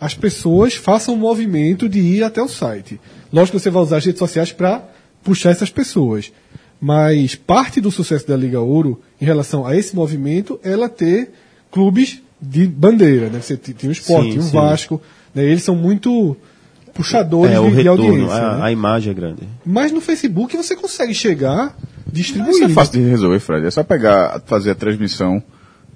as 0.01 0.15
pessoas 0.15 0.75
façam 0.75 1.15
um 1.15 1.19
movimento 1.19 1.89
de 1.89 2.01
ir 2.01 2.23
até 2.23 2.43
o 2.43 2.49
site. 2.49 3.01
Lógico 3.33 3.57
que 3.57 3.63
você 3.63 3.71
vai 3.71 3.83
usar 3.83 3.99
as 3.99 4.05
redes 4.05 4.19
sociais 4.19 4.53
para 4.53 4.85
puxar 5.23 5.51
essas 5.51 5.71
pessoas. 5.71 6.33
Mas 6.81 7.35
parte 7.35 7.81
do 7.81 7.91
sucesso 7.91 8.27
da 8.27 8.37
Liga 8.37 8.61
Ouro, 8.61 9.01
em 9.21 9.25
relação 9.25 9.67
a 9.67 9.75
esse 9.75 9.97
movimento, 9.97 10.61
é 10.63 10.73
ela 10.73 10.89
ter 10.89 11.33
clubes 11.71 12.21
de 12.41 12.67
bandeira. 12.67 13.29
Né? 13.31 13.41
Você 13.41 13.57
tem 13.57 13.89
o 13.89 13.93
Sport, 13.93 14.29
tem 14.29 14.39
o 14.39 14.43
sim. 14.43 14.53
Vasco. 14.53 15.01
né? 15.35 15.45
Eles 15.45 15.63
são 15.63 15.75
muito 15.75 16.37
puxadores 16.93 17.55
É, 17.55 17.61
o 17.61 17.65
de, 17.65 17.71
de 17.71 17.77
retorno, 17.77 18.05
audiência. 18.05 18.37
a, 18.37 18.57
né? 18.57 18.65
a 18.65 18.73
imagem 18.73 19.11
é 19.11 19.15
grande. 19.15 19.43
Mas 19.65 19.93
no 19.93 20.01
Facebook 20.01 20.57
você 20.57 20.77
consegue 20.77 21.15
chegar 21.15 21.77
distribuindo. 22.11 22.57
Isso 22.57 22.65
é 22.65 22.69
fácil 22.69 23.01
de 23.01 23.09
resolver, 23.09 23.41
Fred. 23.41 23.67
É 23.67 23.71
só 23.71 23.83
pegar, 23.83 24.43
fazer 24.47 24.71
a 24.73 24.75
transmissão 24.75 25.43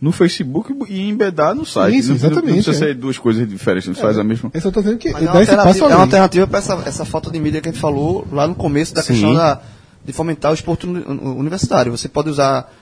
no 0.01 0.13
Facebook 0.13 0.75
e 0.89 1.09
embedar 1.09 1.55
no 1.55 1.65
site. 1.67 1.99
Isso, 1.99 2.09
não, 2.09 2.15
não- 2.19 2.27
exatamente, 2.27 2.47
Não 2.57 2.63
precisa 2.63 2.85
é. 2.85 2.89
ser 2.89 2.95
duas 2.95 3.19
coisas 3.19 3.47
diferentes, 3.49 3.87
não 3.89 3.95
faz 3.95 4.17
a 4.19 4.25
mesma. 4.25 4.51
Eu 4.55 4.61
só 4.61 4.71
tô 4.71 4.81
dizendo 4.81 4.99
que 4.99 5.11
Mas 5.13 5.23
é 5.23 5.27
dá 5.27 5.33
uma 5.33 5.41
alternativa, 5.41 5.85
é 5.85 5.95
uma 5.95 6.01
alternativa 6.05 6.47
para 6.47 6.59
essa, 6.59 6.75
essa 6.87 7.05
falta 7.05 7.31
de 7.31 7.39
mídia 7.39 7.61
que 7.61 7.69
a 7.69 7.73
gente 7.73 7.81
falou 7.81 8.27
lá 8.33 8.47
no 8.47 8.55
começo 8.55 8.95
da 8.95 9.03
Sim. 9.03 9.13
questão 9.13 9.35
da, 9.35 9.61
de 10.05 10.13
fomentar 10.13 10.51
o 10.53 10.55
esporte 10.55 10.87
uni- 10.87 11.05
uni- 11.07 11.21
universitário. 11.39 11.93
Você 11.93 12.09
pode 12.09 12.31
usar, 12.31 12.73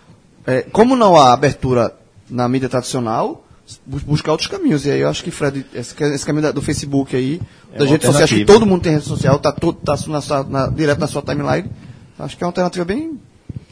é, 0.47 0.63
como 0.63 0.95
não 0.95 1.17
há 1.17 1.33
abertura 1.33 1.93
na 2.31 2.49
mídia 2.49 2.69
tradicional, 2.69 3.45
bu- 3.85 4.01
buscar 4.07 4.31
outros 4.31 4.49
caminhos. 4.49 4.87
E 4.87 4.91
aí 4.93 5.01
eu 5.01 5.09
acho 5.09 5.25
que, 5.25 5.33
Fred, 5.33 5.67
esse, 5.75 5.95
esse 6.05 6.25
caminho 6.25 6.43
da- 6.45 6.53
do 6.53 6.63
Facebook 6.63 7.17
aí, 7.17 7.41
É 7.75 7.79
das 7.81 7.91
redes 7.91 8.07
sociais, 8.07 8.31
que 8.31 8.45
todo 8.45 8.65
mundo 8.65 8.83
tem 8.83 8.93
rede 8.93 9.05
social, 9.07 9.39
tá, 9.41 9.51
todo, 9.51 9.77
tá 9.79 9.97
na 10.07 10.21
sua- 10.21 10.45
na- 10.45 10.69
direto 10.69 11.01
na 11.01 11.07
sua 11.09 11.21
timeline, 11.23 11.69
acho 12.17 12.37
que 12.37 12.45
é 12.45 12.47
uma 12.47 12.51
alternativa 12.51 12.85
bem 12.85 13.19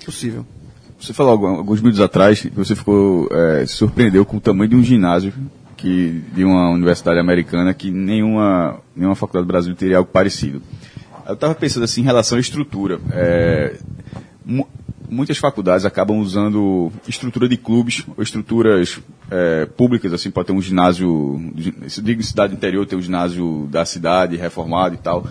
possível. 0.05 0.45
Você 0.99 1.13
falou 1.13 1.47
alguns 1.47 1.81
minutos 1.81 2.01
atrás 2.01 2.41
que 2.41 2.49
você 2.51 2.75
ficou 2.75 3.29
é, 3.31 3.67
surpreendeu 3.67 4.25
com 4.25 4.39
o 4.39 4.41
tamanho 4.41 4.71
de 4.71 4.77
um 4.77 4.83
ginásio 4.83 5.33
que 5.77 6.23
de 6.35 6.43
uma 6.43 6.71
universidade 6.71 7.19
americana 7.21 7.75
que 7.75 7.91
nenhuma 7.91 8.81
nenhuma 8.95 9.15
faculdade 9.15 9.45
do 9.45 9.49
Brasil 9.49 9.75
teria 9.75 9.99
algo 9.99 10.11
parecido. 10.11 10.63
Eu 11.27 11.35
estava 11.35 11.55
pensando 11.55 11.85
assim 11.85 12.01
em 12.01 12.05
relação 12.05 12.39
à 12.39 12.41
estrutura. 12.41 12.99
É, 13.13 13.77
mu- 14.45 14.67
muitas 15.09 15.37
faculdades 15.39 15.85
acabam 15.85 16.19
usando 16.19 16.91
estrutura 17.07 17.49
de 17.49 17.57
clubes 17.57 18.05
ou 18.17 18.23
estruturas 18.23 18.99
é, 19.31 19.67
públicas, 19.67 20.13
assim, 20.13 20.31
pode 20.31 20.47
ter 20.47 20.53
um 20.53 20.63
ginásio, 20.63 21.53
se 21.89 22.01
digo 22.01 22.23
cidade 22.23 22.55
interior, 22.55 22.87
tem 22.87 22.99
um 22.99 23.03
ginásio 23.03 23.69
da 23.71 23.85
cidade 23.85 24.37
reformado 24.37 24.95
e 24.95 24.99
tal. 24.99 25.27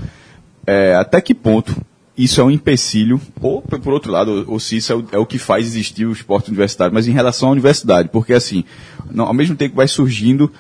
É, 0.68 0.96
até 0.96 1.20
que 1.22 1.34
ponto 1.34 1.76
isso 2.18 2.40
é 2.40 2.44
um 2.44 2.52
empecilho, 2.52 3.20
ou 3.42 3.62
por 3.62 3.94
outro 3.94 4.12
lado, 4.12 4.46
ou, 4.48 4.60
se 4.60 4.78
isso 4.78 4.92
é 4.94 4.96
o, 4.96 5.06
é 5.14 5.18
o 5.18 5.26
que 5.26 5.38
faz 5.38 5.66
existir 5.66 6.06
o 6.06 6.12
esporte 6.14 6.48
universitário, 6.48 6.94
mas 6.94 7.08
em 7.08 7.12
relação 7.12 7.50
à 7.50 7.52
universidade, 7.52 8.10
porque 8.10 8.34
assim, 8.34 8.64
não- 9.12 9.26
ao 9.26 9.34
mesmo 9.34 9.56
tempo 9.56 9.72
que 9.72 9.78
vai 9.78 9.88
surgindo, 9.88 10.52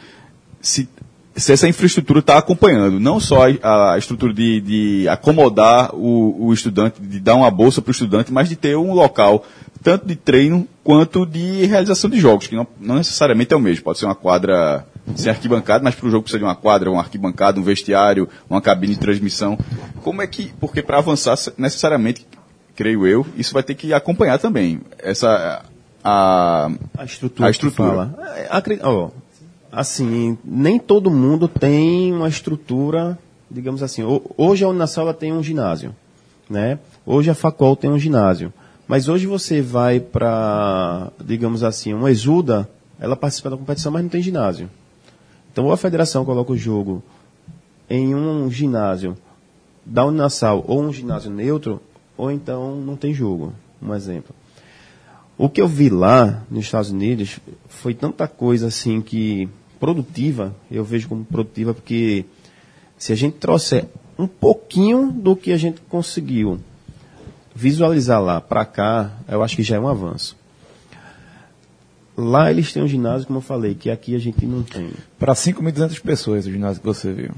se, 0.61 0.89
se 1.35 1.51
essa 1.53 1.67
infraestrutura 1.67 2.19
está 2.19 2.37
acompanhando, 2.37 2.99
não 2.99 3.19
só 3.19 3.47
a, 3.63 3.93
a 3.93 3.97
estrutura 3.97 4.33
de, 4.33 4.59
de 4.61 5.07
acomodar 5.07 5.95
o, 5.95 6.47
o 6.47 6.53
estudante, 6.53 7.01
de 7.01 7.19
dar 7.19 7.35
uma 7.35 7.49
bolsa 7.51 7.81
para 7.81 7.89
o 7.89 7.93
estudante, 7.93 8.33
mas 8.33 8.49
de 8.49 8.55
ter 8.55 8.75
um 8.75 8.93
local 8.93 9.45
tanto 9.83 10.07
de 10.07 10.15
treino 10.15 10.67
quanto 10.83 11.25
de 11.25 11.65
realização 11.67 12.09
de 12.09 12.19
jogos, 12.19 12.47
que 12.47 12.55
não, 12.55 12.65
não 12.81 12.95
necessariamente 12.95 13.53
é 13.53 13.57
o 13.57 13.59
mesmo. 13.59 13.83
Pode 13.83 13.99
ser 13.99 14.05
uma 14.05 14.15
quadra 14.15 14.85
sem 15.15 15.29
arquibancada, 15.31 15.83
mas 15.83 15.93
para 15.93 16.07
o 16.07 16.09
jogo 16.09 16.23
precisa 16.23 16.39
de 16.39 16.43
uma 16.43 16.55
quadra, 16.55 16.89
uma 16.89 17.01
arquibancada, 17.01 17.59
um 17.59 17.63
vestiário, 17.63 18.27
uma 18.49 18.59
cabine 18.61 18.95
de 18.95 18.99
transmissão. 18.99 19.57
Como 20.05 20.21
é 20.21 20.27
que, 20.27 20.53
porque 20.59 20.83
para 20.83 20.99
avançar 20.99 21.35
necessariamente, 21.57 22.27
creio 22.75 23.07
eu, 23.07 23.25
isso 23.35 23.51
vai 23.55 23.63
ter 23.63 23.73
que 23.73 23.91
acompanhar 23.91 24.37
também 24.37 24.79
essa 24.99 25.65
a, 26.03 26.69
A 26.95 27.03
estrutura. 27.05 27.47
A 27.47 27.49
estrutura. 27.51 27.89
Fala. 27.89 28.15
É, 28.37 28.47
acre- 28.51 28.79
ó, 28.83 29.09
assim, 29.71 30.37
nem 30.45 30.77
todo 30.77 31.09
mundo 31.09 31.47
tem 31.47 32.13
uma 32.13 32.27
estrutura, 32.29 33.17
digamos 33.49 33.81
assim. 33.81 34.03
ho- 34.03 34.21
Hoje 34.37 34.63
a 34.63 34.67
ela 35.01 35.13
tem 35.15 35.33
um 35.33 35.41
ginásio, 35.41 35.95
né? 36.47 36.77
Hoje 37.03 37.31
a 37.31 37.33
Facol 37.33 37.75
tem 37.75 37.89
um 37.89 37.97
ginásio. 37.97 38.53
Mas 38.87 39.07
hoje 39.09 39.25
você 39.25 39.59
vai 39.59 39.99
para, 39.99 41.11
digamos 41.23 41.63
assim, 41.63 41.95
uma 41.95 42.11
Exuda, 42.11 42.69
ela 42.99 43.15
participa 43.15 43.49
da 43.49 43.57
competição, 43.57 43.91
mas 43.91 44.03
não 44.03 44.09
tem 44.09 44.21
ginásio. 44.21 44.69
Então 45.51 45.65
ou 45.65 45.71
a 45.73 45.77
federação 45.77 46.23
coloca 46.23 46.51
o 46.51 46.57
jogo 46.57 47.01
em 47.89 48.13
um 48.13 48.51
ginásio 48.51 49.17
da 49.85 50.05
Unisal 50.05 50.63
ou 50.67 50.81
um 50.81 50.91
ginásio 50.91 51.29
neutro, 51.29 51.81
ou 52.17 52.31
então 52.31 52.75
não 52.77 52.95
tem 52.95 53.13
jogo. 53.13 53.53
Um 53.81 53.93
exemplo. 53.93 54.35
O 55.37 55.49
que 55.49 55.61
eu 55.61 55.67
vi 55.67 55.89
lá 55.89 56.43
nos 56.49 56.65
Estados 56.65 56.89
Unidos 56.89 57.39
foi 57.67 57.93
tanta 57.93 58.27
coisa 58.27 58.67
assim 58.67 59.01
que 59.01 59.49
produtiva, 59.79 60.55
eu 60.71 60.83
vejo 60.83 61.09
como 61.09 61.25
produtiva 61.25 61.73
porque 61.73 62.25
se 62.97 63.11
a 63.11 63.15
gente 63.15 63.35
trouxer 63.35 63.85
um 64.17 64.27
pouquinho 64.27 65.11
do 65.11 65.35
que 65.35 65.51
a 65.51 65.57
gente 65.57 65.81
conseguiu 65.89 66.59
visualizar 67.53 68.21
lá 68.21 68.39
para 68.39 68.65
cá, 68.65 69.11
eu 69.27 69.43
acho 69.43 69.55
que 69.55 69.63
já 69.63 69.75
é 69.75 69.79
um 69.79 69.87
avanço. 69.87 70.37
Lá 72.17 72.49
eles 72.49 72.71
têm 72.71 72.81
um 72.81 72.87
ginásio, 72.87 73.27
como 73.27 73.39
eu 73.39 73.43
falei, 73.43 73.75
que 73.75 73.89
aqui 73.89 74.15
a 74.15 74.19
gente 74.19 74.45
não 74.45 74.63
tem. 74.63 74.91
Para 75.19 75.33
5.200 75.33 76.01
pessoas, 76.01 76.45
o 76.45 76.51
ginásio 76.51 76.79
que 76.79 76.87
você 76.87 77.11
viu. 77.11 77.31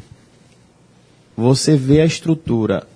Você 1.37 1.77
vê 1.77 2.01
a 2.01 2.05
estrutura 2.05 2.87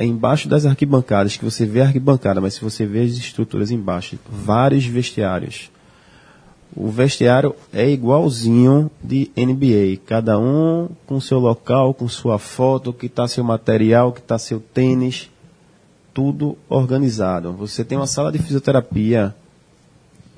embaixo 0.00 0.48
das 0.48 0.64
arquibancadas, 0.64 1.36
que 1.36 1.44
você 1.44 1.66
vê 1.66 1.82
a 1.82 1.84
arquibancada, 1.84 2.40
mas 2.40 2.54
se 2.54 2.62
você 2.62 2.86
vê 2.86 3.02
as 3.02 3.12
estruturas 3.12 3.70
embaixo, 3.70 4.18
vários 4.30 4.86
vestiários. 4.86 5.70
O 6.74 6.88
vestiário 6.88 7.54
é 7.74 7.86
igualzinho 7.88 8.90
de 9.02 9.30
NBA, 9.36 10.00
cada 10.06 10.38
um 10.38 10.88
com 11.06 11.20
seu 11.20 11.38
local, 11.38 11.92
com 11.92 12.08
sua 12.08 12.38
foto, 12.38 12.94
que 12.94 13.06
está 13.06 13.28
seu 13.28 13.44
material, 13.44 14.10
que 14.10 14.20
está 14.20 14.38
seu 14.38 14.58
tênis, 14.58 15.30
tudo 16.14 16.56
organizado. 16.70 17.52
Você 17.52 17.84
tem 17.84 17.98
uma 17.98 18.06
sala 18.06 18.32
de 18.32 18.38
fisioterapia 18.38 19.34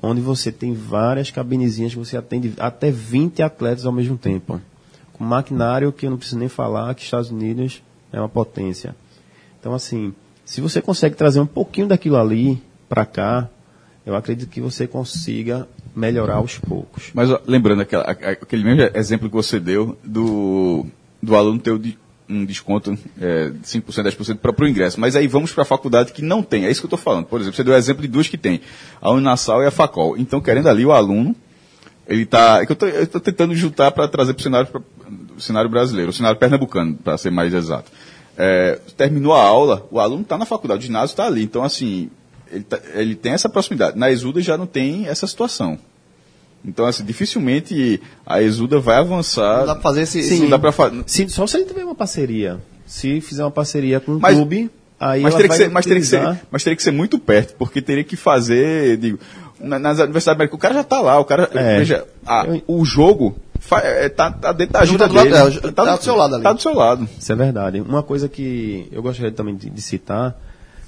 onde 0.03 0.21
você 0.21 0.51
tem 0.51 0.75
várias 0.75 1.31
cabinezinhas 1.31 1.95
você 1.95 2.17
atende 2.17 2.53
até 2.59 2.91
20 2.91 3.43
atletas 3.43 3.87
ao 3.87 3.93
mesmo 3.93 4.17
tempo. 4.17 4.61
Com 5.19 5.25
maquinário 5.25 5.93
que 5.93 6.07
eu 6.07 6.11
não 6.11 6.17
preciso 6.17 6.39
nem 6.39 6.49
falar 6.49 6.95
que 6.95 7.03
Estados 7.03 7.31
Unidos 7.31 7.83
é 8.13 8.19
uma 8.21 8.29
potência. 8.29 8.95
Então, 9.61 9.75
assim, 9.75 10.15
se 10.45 10.61
você 10.61 10.81
consegue 10.81 11.17
trazer 11.17 11.41
um 11.41 11.47
pouquinho 11.47 11.89
daquilo 11.89 12.17
ali 12.17 12.63
para 12.89 13.05
cá, 13.05 13.49
eu 14.07 14.15
acredito 14.15 14.49
que 14.49 14.61
você 14.61 14.87
consiga 14.87 15.69
melhorar 15.95 16.37
aos 16.37 16.57
poucos. 16.59 17.11
Mas 17.13 17.31
ó, 17.31 17.41
lembrando 17.47 17.83
aquela- 17.83 18.05
aquele 18.05 18.63
mesmo 18.65 18.97
exemplo 18.97 19.29
que 19.29 19.35
você 19.35 19.59
deu 19.59 19.99
do, 20.05 20.87
do 21.23 21.35
aluno 21.37 21.59
ter 21.59 21.73
um 22.29 22.45
desconto 22.45 22.97
é, 23.21 23.51
de 23.51 23.67
5%, 23.67 24.03
10% 24.05 24.37
para 24.39 24.65
o 24.65 24.69
ingresso. 24.69 25.01
Mas 25.01 25.17
aí 25.17 25.27
vamos 25.27 25.53
para 25.53 25.63
a 25.63 25.67
faculdade 25.67 26.13
que 26.13 26.23
não 26.23 26.43
tem. 26.43 26.65
É 26.67 26.71
isso 26.71 26.81
que 26.81 26.87
eu 26.87 26.95
estou 26.95 26.99
falando. 26.99 27.27
Por 27.27 27.41
exemplo, 27.41 27.57
você 27.57 27.65
deu 27.65 27.75
o 27.75 27.77
exemplo 27.77 28.03
de 28.03 28.09
duas 28.09 28.29
que 28.29 28.39
tem. 28.39 28.61
A 29.01 29.11
Uninasal 29.11 29.63
e 29.63 29.67
a 29.67 29.71
Facol. 29.71 30.17
Então, 30.17 30.41
querendo 30.41 30.69
ali 30.69 30.87
o 30.87 30.93
aluno, 30.93 31.35
ele 32.09 32.23
está... 32.23 32.65
Eu 32.65 33.03
estou 33.05 33.21
tentando 33.21 33.55
juntar 33.55 33.91
para 33.93 34.09
trazer 34.09 34.33
para 34.35 34.41
o 34.41 34.43
cenário, 34.43 34.67
pra- 34.69 34.81
o 35.37 35.41
cenário 35.41 35.69
brasileiro, 35.71 36.11
o 36.11 36.15
cenário 36.15 36.39
pernambucano, 36.39 36.95
para 36.97 37.17
ser 37.19 37.31
mais 37.31 37.53
exato. 37.55 37.91
É, 38.37 38.81
terminou 38.97 39.35
a 39.35 39.43
aula, 39.43 39.87
o 39.91 40.01
aluno 40.01 40.23
está 40.23 40.39
na 40.39 40.47
faculdade, 40.47 40.81
o 40.81 40.87
ginásio 40.87 41.13
está 41.13 41.27
ali. 41.27 41.43
Então, 41.43 41.63
assim, 41.63 42.09
ele, 42.51 42.65
tá- 42.65 42.81
ele 42.95 43.15
tem 43.15 43.33
essa 43.33 43.49
proximidade. 43.49 43.99
Na 43.99 44.11
Exuda 44.11 44.41
já 44.41 44.57
não 44.57 44.67
tem 44.67 45.07
essa 45.07 45.27
situação. 45.27 45.79
Então, 46.65 46.87
assim, 46.87 47.05
dificilmente 47.05 48.01
a 48.27 48.43
Exuda 48.43 48.81
vai 48.81 48.97
avançar. 48.97 49.59
Não 49.61 49.67
dá 49.67 49.75
pra 49.75 49.83
fazer 49.83 50.03
esse. 50.03 50.23
Sim, 50.23 50.43
não 50.43 50.51
dá 50.51 50.59
pra 50.59 50.73
fa- 50.73 50.91
Se, 51.07 51.29
só 51.29 51.47
se 51.47 51.57
ele 51.57 51.67
tiver 51.67 51.85
uma 51.85 51.95
parceria. 51.95 52.59
Se 52.87 53.21
fizer 53.21 53.45
uma 53.45 53.51
parceria 53.51 54.01
com 54.01 54.13
um 54.13 54.19
Mas- 54.19 54.35
clube, 54.35 54.71
aí 54.99 55.21
mas 55.23 55.35
ela 55.35 55.43
teria, 55.43 55.57
ser, 55.57 55.71
mas, 55.71 55.85
teria 55.85 56.01
que 56.01 56.07
ser, 56.07 56.41
mas 56.51 56.65
teria 56.65 56.77
que 56.77 56.83
ser 56.83 56.91
muito 56.91 57.19
perto, 57.19 57.55
porque 57.57 57.81
teria 57.83 58.03
que 58.03 58.17
fazer, 58.17 58.97
digo, 58.97 59.19
na- 59.61 59.79
nas 59.79 59.99
universidades 59.99 60.29
americanas, 60.37 60.59
o 60.59 60.63
cara 60.63 60.75
já 60.75 60.81
está 60.83 61.01
lá, 61.01 61.19
o 61.19 61.25
cara, 61.25 61.49
É. 61.55 61.79
veja, 61.79 62.07
a- 62.27 62.47
o 62.67 62.85
jogo 62.85 63.37
fa- 63.61 63.81
é, 63.81 64.09
tá, 64.09 64.31
tá 64.31 64.53
dentro 64.53 64.73
da 64.75 64.85
jogo 64.85 65.03
ajuda 65.03 65.05
tá 65.05 65.09
do 65.09 65.15
lado- 65.15 65.51
dele. 65.51 65.67
é, 65.69 65.73
tá 65.73 65.97
do 65.97 66.03
seu 66.03 66.17
lado 66.17 66.35
ali. 66.35 66.43
Tá 66.45 66.53
do 66.53 66.63
seu 66.63 66.75
lado. 66.75 67.09
Isso 67.19 67.33
é 67.33 67.37
verdade. 67.37 67.81
Uma 67.81 68.03
coisa 68.03 68.29
que 68.29 68.89
eu 68.93 69.03
gostaria 69.03 69.33
também 69.33 69.57
de, 69.57 69.69
de 69.71 69.83
citar, 69.83 70.37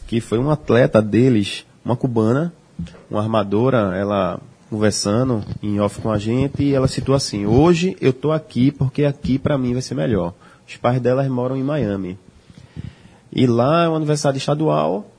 que 0.07 0.21
foi 0.21 0.39
um 0.39 0.51
atleta 0.51 1.01
deles, 1.03 1.64
uma 1.85 1.97
cubana, 1.97 2.53
uma 3.11 3.21
armadora, 3.21 3.95
ela 3.97 4.39
conversando 4.71 5.43
em 5.62 5.81
off 5.81 6.01
com 6.01 6.11
a 6.12 6.18
gente, 6.18 6.62
e 6.62 6.75
ela 6.75 6.87
citou 6.87 7.14
assim, 7.14 7.45
hoje 7.45 7.97
eu 8.01 8.12
tô 8.12 8.31
aqui 8.31 8.71
porque 8.71 9.05
aqui 9.05 9.37
para 9.39 9.59
mim 9.59 9.73
vai 9.73 9.83
ser 9.83 9.95
melhor. 9.97 10.33
Os 10.68 10.77
pais 10.77 11.01
delas 11.01 11.27
moram 11.29 11.57
em 11.57 11.62
Miami. 11.64 12.16
E 13.33 13.47
lá 13.47 13.85
é 13.85 13.89
uma 13.89 13.97
universidade 13.97 14.39
estadual, 14.39 15.09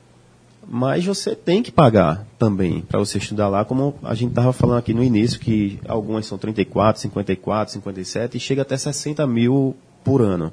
mas 0.74 1.06
você 1.06 1.36
tem 1.36 1.62
que 1.62 1.70
pagar 1.70 2.26
também 2.40 2.80
para 2.80 2.98
você 2.98 3.18
estudar 3.18 3.50
lá, 3.50 3.66
como 3.66 3.94
a 4.02 4.16
gente 4.16 4.30
estava 4.30 4.54
falando 4.54 4.78
aqui 4.78 4.94
no 4.94 5.04
início, 5.04 5.38
que 5.38 5.78
algumas 5.86 6.26
são 6.26 6.38
34, 6.38 7.02
54, 7.02 7.74
57 7.74 8.38
e 8.38 8.40
chega 8.40 8.62
até 8.62 8.78
60 8.78 9.28
mil 9.28 9.76
por 10.02 10.22
ano. 10.22 10.50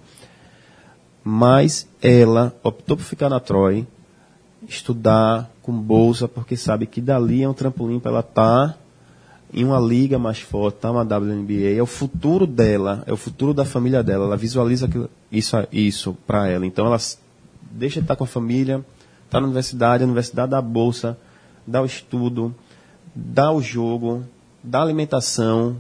Mas 1.23 1.87
ela 2.03 2.53
optou 2.65 2.97
por 2.97 3.05
ficar 3.05 3.29
na 3.29 3.39
Troy, 3.39 3.87
estudar 4.69 5.49
com 5.63 5.73
bolsa, 5.73 6.27
porque 6.27 6.57
sabe 6.57 6.87
que 6.87 7.01
dali 7.01 7.45
é 7.45 7.49
um 7.49 7.55
trampolim 7.55 8.01
para 8.01 8.11
ela 8.11 8.21
estar 8.21 8.77
em 9.55 9.65
uma 9.65 9.79
liga 9.79 10.19
mais 10.19 10.41
forte, 10.41 10.81
tá 10.81 10.91
uma 10.91 11.03
WNBA, 11.03 11.77
é 11.77 11.81
o 11.81 11.87
futuro 11.87 12.45
dela, 12.45 13.05
é 13.07 13.13
o 13.13 13.17
futuro 13.17 13.55
da 13.55 13.65
família 13.65 14.03
dela, 14.03 14.25
ela 14.25 14.37
visualiza 14.37 14.91
isso, 15.31 15.57
isso 15.71 16.17
para 16.27 16.49
ela. 16.49 16.67
Então 16.67 16.87
ela 16.87 16.99
deixa 17.71 18.01
de 18.01 18.05
estar 18.05 18.17
com 18.17 18.25
a 18.25 18.27
família, 18.27 18.85
está 19.29 19.41
na 19.41 19.47
universidade, 19.47 20.03
a 20.03 20.07
universidade 20.07 20.51
dá 20.51 20.59
a 20.59 20.63
bolsa, 20.63 21.17
dá 21.67 21.83
o 21.83 21.87
estudo, 21.87 22.55
dá 23.15 23.53
o 23.53 23.61
jogo, 23.63 24.25
dá 24.65 24.81
alimentação, 24.81 25.77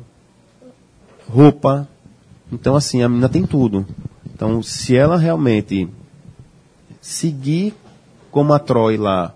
roupa. 1.28 1.88
Então, 2.52 2.76
assim, 2.76 3.02
a 3.02 3.08
menina 3.08 3.28
tem 3.28 3.44
tudo. 3.46 3.86
Então, 4.32 4.62
se 4.62 4.96
ela 4.96 5.16
realmente 5.16 5.88
seguir 7.00 7.74
como 8.30 8.52
a 8.52 8.58
Troy 8.58 8.96
lá 8.96 9.34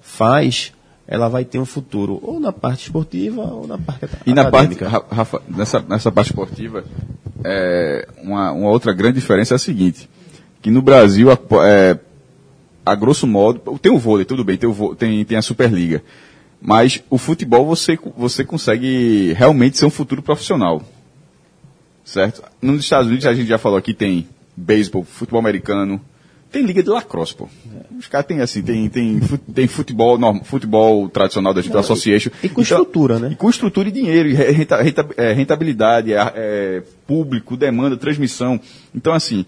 faz, 0.00 0.72
ela 1.06 1.28
vai 1.28 1.44
ter 1.44 1.58
um 1.58 1.64
futuro 1.64 2.20
ou 2.22 2.38
na 2.38 2.52
parte 2.52 2.84
esportiva 2.84 3.42
ou 3.42 3.66
na 3.66 3.76
parte 3.76 4.06
E 4.24 4.32
na 4.32 4.50
parte, 4.50 4.74
acadêmica. 4.74 4.88
Ra- 4.88 5.04
Rafa, 5.10 5.42
nessa, 5.48 5.80
nessa 5.80 6.12
parte 6.12 6.28
esportiva, 6.30 6.84
é, 7.44 8.08
uma, 8.22 8.52
uma 8.52 8.70
outra 8.70 8.92
grande 8.92 9.14
diferença 9.20 9.54
é 9.54 9.56
a 9.56 9.58
seguinte, 9.58 10.08
que 10.60 10.70
no 10.70 10.80
Brasil, 10.80 11.30
a, 11.30 11.38
é, 11.66 11.98
a 12.84 12.94
grosso 12.94 13.26
modo, 13.26 13.78
tem 13.78 13.92
o 13.92 13.98
vôlei, 13.98 14.24
tudo 14.24 14.42
bem, 14.44 14.56
tem, 14.56 14.68
o 14.68 14.94
tem, 14.94 15.24
tem 15.24 15.38
a 15.38 15.42
Superliga, 15.42 16.02
mas 16.60 17.02
o 17.10 17.18
futebol 17.18 17.64
você, 17.66 17.98
você 18.16 18.44
consegue 18.44 19.32
realmente 19.34 19.78
ser 19.78 19.86
um 19.86 19.90
futuro 19.90 20.22
profissional, 20.22 20.82
certo? 22.04 22.42
Nos 22.60 22.80
Estados 22.80 23.06
Unidos, 23.08 23.26
a 23.26 23.34
gente 23.34 23.46
já 23.48 23.58
falou 23.58 23.78
aqui, 23.78 23.94
tem 23.94 24.26
beisebol, 24.56 25.04
futebol 25.04 25.40
americano, 25.40 26.00
tem 26.50 26.62
liga 26.66 26.82
de 26.82 26.90
lacrosse, 26.90 27.34
pô. 27.34 27.48
Os 27.98 28.06
caras 28.08 28.26
têm 28.26 28.40
assim, 28.40 28.60
tem, 28.62 28.86
tem, 28.88 29.18
tem 29.54 29.66
futebol, 29.66 30.18
norm- 30.18 30.42
futebol 30.44 31.08
tradicional 31.08 31.54
da 31.54 31.60
Association. 31.60 32.30
e 32.42 32.48
com 32.48 32.60
Então- 32.60 32.62
estrutura, 32.62 33.18
né? 33.18 33.30
E 33.32 33.36
com 33.36 33.48
estrutura 33.48 33.88
e 33.88 33.92
dinheiro, 33.92 34.28
e 34.28 34.34
re- 34.34 34.50
renta- 34.50 34.82
renta- 34.82 35.08
é, 35.16 35.32
rentabilidade, 35.32 36.12
é, 36.12 36.32
é, 36.34 36.82
público, 37.06 37.56
demanda, 37.56 37.96
transmissão. 37.96 38.60
Então, 38.94 39.14
assim, 39.14 39.46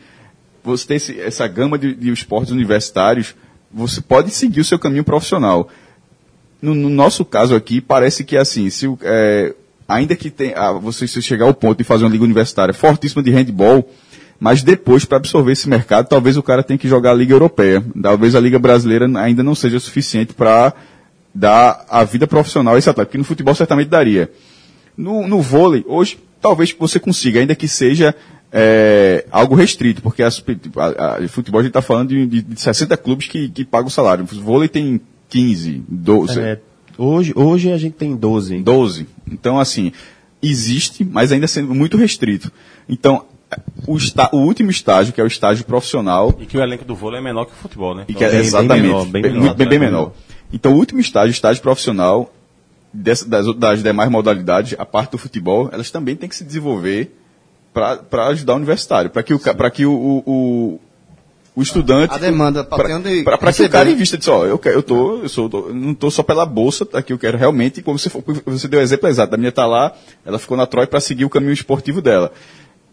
você 0.65 0.87
tem 0.87 0.97
esse- 0.97 1.21
essa 1.21 1.47
gama 1.47 1.79
de, 1.79 1.95
de 1.95 2.11
esportes 2.11 2.51
universitários, 2.53 3.35
você 3.73 4.01
pode 4.01 4.31
seguir 4.31 4.61
o 4.61 4.65
seu 4.65 4.79
caminho 4.79 5.05
profissional. 5.05 5.69
No, 6.62 6.75
no 6.75 6.89
nosso 6.89 7.25
caso 7.25 7.55
aqui, 7.55 7.81
parece 7.81 8.25
que 8.25 8.37
assim, 8.37 8.71
se 8.71 8.87
é, 9.03 9.55
ainda 9.87 10.17
que 10.17 10.31
tem, 10.31 10.55
ah, 10.57 10.73
você 10.73 11.07
chegar 11.07 11.45
ao 11.45 11.53
ponto 11.55 11.79
de 11.79 11.85
fazer 11.85 12.05
uma 12.05 12.11
liga 12.11 12.25
universitária 12.25 12.73
fortíssima 12.73 13.23
de 13.23 13.31
handball, 13.31 13.89
mas 14.41 14.62
depois, 14.62 15.05
para 15.05 15.19
absorver 15.19 15.53
esse 15.53 15.69
mercado, 15.69 16.09
talvez 16.09 16.37
o 16.37 16.43
cara 16.43 16.62
tenha 16.62 16.79
que 16.79 16.89
jogar 16.89 17.12
a 17.12 17.15
Liga 17.15 17.33
Europeia. 17.35 17.85
Talvez 18.03 18.35
a 18.35 18.41
Liga 18.41 18.59
Brasileira 18.59 19.07
ainda 19.19 19.43
não 19.43 19.55
seja 19.55 19.79
suficiente 19.79 20.35
para 20.35 20.73
dar 21.35 21.85
a 21.89 22.03
vida 22.05 22.27
profissional 22.27 22.75
a 22.75 22.79
esse 22.79 22.89
atleta, 22.91 23.07
porque 23.07 23.19
no 23.19 23.25
futebol 23.25 23.55
certamente 23.55 23.89
daria. 23.89 24.31
No, 24.97 25.27
no 25.27 25.41
vôlei, 25.41 25.85
hoje, 25.87 26.19
talvez 26.41 26.75
você 26.79 26.99
consiga, 26.99 27.41
ainda 27.41 27.55
que 27.55 27.67
seja 27.69 28.15
é, 28.57 29.26
algo 29.32 29.57
restrito, 29.57 30.00
porque 30.00 30.22
a, 30.22 30.30
super- 30.30 30.57
a, 30.76 31.16
a- 31.24 31.28
futebol 31.28 31.59
a 31.61 31.62
gente 31.64 31.70
está 31.70 31.82
falando 31.82 32.11
de, 32.11 32.24
de, 32.24 32.40
de 32.42 32.61
60 32.61 32.96
clubes 32.96 33.26
que, 33.26 33.48
que 33.48 33.64
pagam 33.64 33.88
o 33.88 33.90
salário. 33.90 34.24
O 34.24 34.40
vôlei 34.40 34.68
tem 34.68 35.00
15, 35.28 35.82
12. 35.88 36.38
É, 36.40 36.61
hoje, 36.96 37.32
hoje 37.34 37.72
a 37.72 37.76
gente 37.76 37.94
tem 37.94 38.14
12. 38.14 38.59
12. 38.62 39.09
Então, 39.30 39.59
assim, 39.59 39.90
existe, 40.40 41.05
mas 41.05 41.32
ainda 41.32 41.46
sendo 41.48 41.74
muito 41.74 41.96
restrito. 41.96 42.52
Então, 42.88 43.24
o, 43.88 43.96
esta- 43.96 44.30
o 44.32 44.38
último 44.38 44.70
estágio, 44.70 45.12
que 45.12 45.20
é 45.20 45.24
o 45.24 45.26
estágio 45.26 45.64
profissional, 45.64 46.34
E 46.38 46.46
que 46.46 46.57
o 46.57 46.62
elenco 46.62 46.84
do 46.84 46.94
vôlei 46.94 47.18
é 47.20 47.22
menor 47.22 47.46
que 47.46 47.52
o 47.52 47.57
futebol, 47.57 47.94
né? 47.94 48.05
e 48.09 48.14
que 48.14 48.22
é 48.22 48.28
bem- 48.28 48.38
bem 48.38 48.46
exatamente, 48.46 48.82
menor, 48.86 49.05
bem 49.07 49.22
bem, 49.22 49.32
menor, 49.32 49.44
muito- 49.46 49.57
bem, 49.57 49.68
bem 49.68 49.78
né? 49.80 49.84
menor. 49.86 50.12
Então, 50.52 50.72
o 50.72 50.76
último 50.76 51.00
estágio, 51.00 51.32
estágio 51.32 51.61
profissional, 51.62 52.32
dessa- 52.92 53.28
das, 53.28 53.46
das 53.57 53.82
demais 53.82 54.09
modalidades, 54.11 54.76
a 54.78 54.86
parte 54.86 55.11
do 55.12 55.18
futebol, 55.18 55.68
elas 55.72 55.90
também 55.90 56.14
têm 56.14 56.28
que 56.28 56.36
se 56.36 56.44
desenvolver 56.44 57.12
para 57.75 58.29
ajudar 58.29 58.53
o 58.53 58.57
universitário, 58.57 59.11
para 59.11 59.22
que, 59.25 59.35
o, 59.35 59.39
pra 59.39 59.68
que 59.68 59.85
o, 59.85 59.93
o, 59.93 60.22
o, 60.25 60.81
o 61.57 61.62
estudante... 61.62 62.14
A 62.14 62.18
demanda, 62.18 62.66
onde 62.70 63.25
Para 63.25 63.53
que 63.53 63.62
o 63.64 63.68
cara 63.68 63.91
invista, 63.91 64.16
diz, 64.16 64.29
ó, 64.29 64.47
eu, 64.47 64.57
quero, 64.57 64.77
eu, 64.77 64.83
tô, 64.83 65.22
eu, 65.22 65.29
sou, 65.29 65.51
eu 65.53 65.75
não 65.75 65.91
estou 65.91 66.09
só 66.09 66.22
pela 66.22 66.47
bolsa, 66.47 66.87
aqui 66.93 67.12
eu 67.12 67.18
quero 67.18 67.37
realmente, 67.37 67.83
como 67.83 67.99
você, 67.99 68.09
você 68.47 68.68
deu 68.68 68.79
o 68.79 68.83
exemplo 68.83 69.09
exato, 69.09 69.35
a 69.35 69.37
minha 69.37 69.49
está 69.49 69.66
lá, 69.66 69.93
ela 70.25 70.39
ficou 70.39 70.57
na 70.57 70.66
Troy 70.66 70.87
para 70.87 71.01
seguir 71.01 71.25
o 71.25 71.31
caminho 71.31 71.53
esportivo 71.53 72.01
dela. 72.01 72.33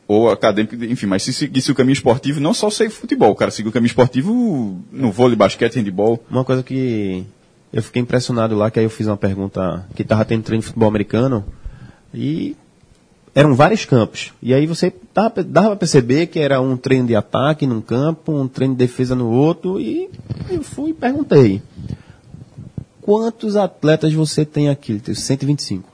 Ou 0.08 0.30
acadêmico, 0.30 0.76
enfim, 0.84 1.06
mas 1.06 1.24
se 1.24 1.32
seguisse 1.32 1.72
o 1.72 1.76
caminho 1.76 1.94
esportivo, 1.94 2.40
não 2.42 2.54
só 2.54 2.70
sei 2.72 2.90
futebol, 2.90 3.32
o 3.32 3.36
cara 3.36 3.52
seguiu 3.52 3.70
o 3.70 3.74
caminho 3.74 3.88
esportivo 3.88 4.82
no 4.92 5.12
vôlei, 5.12 5.38
basquete, 5.38 5.76
handball. 5.76 6.22
Uma 6.30 6.44
coisa 6.44 6.64
que 6.64 7.24
eu 7.72 7.84
fiquei 7.84 8.02
impressionado 8.02 8.56
lá, 8.56 8.70
que 8.72 8.80
aí 8.80 8.86
eu 8.86 8.90
fiz 8.90 9.06
uma 9.06 9.16
pergunta 9.16 9.88
que 9.96 10.04
tava 10.04 10.26
tendo 10.26 10.44
treino 10.44 10.62
de 10.62 10.68
futebol 10.68 10.90
americano 10.90 11.46
e 12.14 12.58
eram 13.34 13.56
vários 13.56 13.86
campos. 13.86 14.34
E 14.42 14.54
aí 14.54 14.66
você 14.66 14.94
dava, 15.14 15.44
dava 15.44 15.68
pra 15.70 15.76
perceber 15.78 16.28
que 16.28 16.40
era 16.40 16.60
um 16.60 16.76
treino 16.76 17.08
de 17.08 17.16
ataque 17.16 17.66
num 17.66 17.82
campo, 17.82 18.34
um 18.34 18.48
treino 18.48 18.74
de 18.74 18.80
defesa 18.80 19.16
no 19.16 19.30
outro 19.30 19.80
e 19.80 20.10
eu 20.50 20.62
fui 20.62 20.92
e 20.92 20.94
perguntei. 20.94 21.62
Quantos 23.02 23.56
atletas 23.56 24.14
você 24.14 24.46
tem 24.46 24.70
aqui? 24.70 24.94
Ele 24.94 25.00
tem 25.00 25.16
125. 25.16 25.90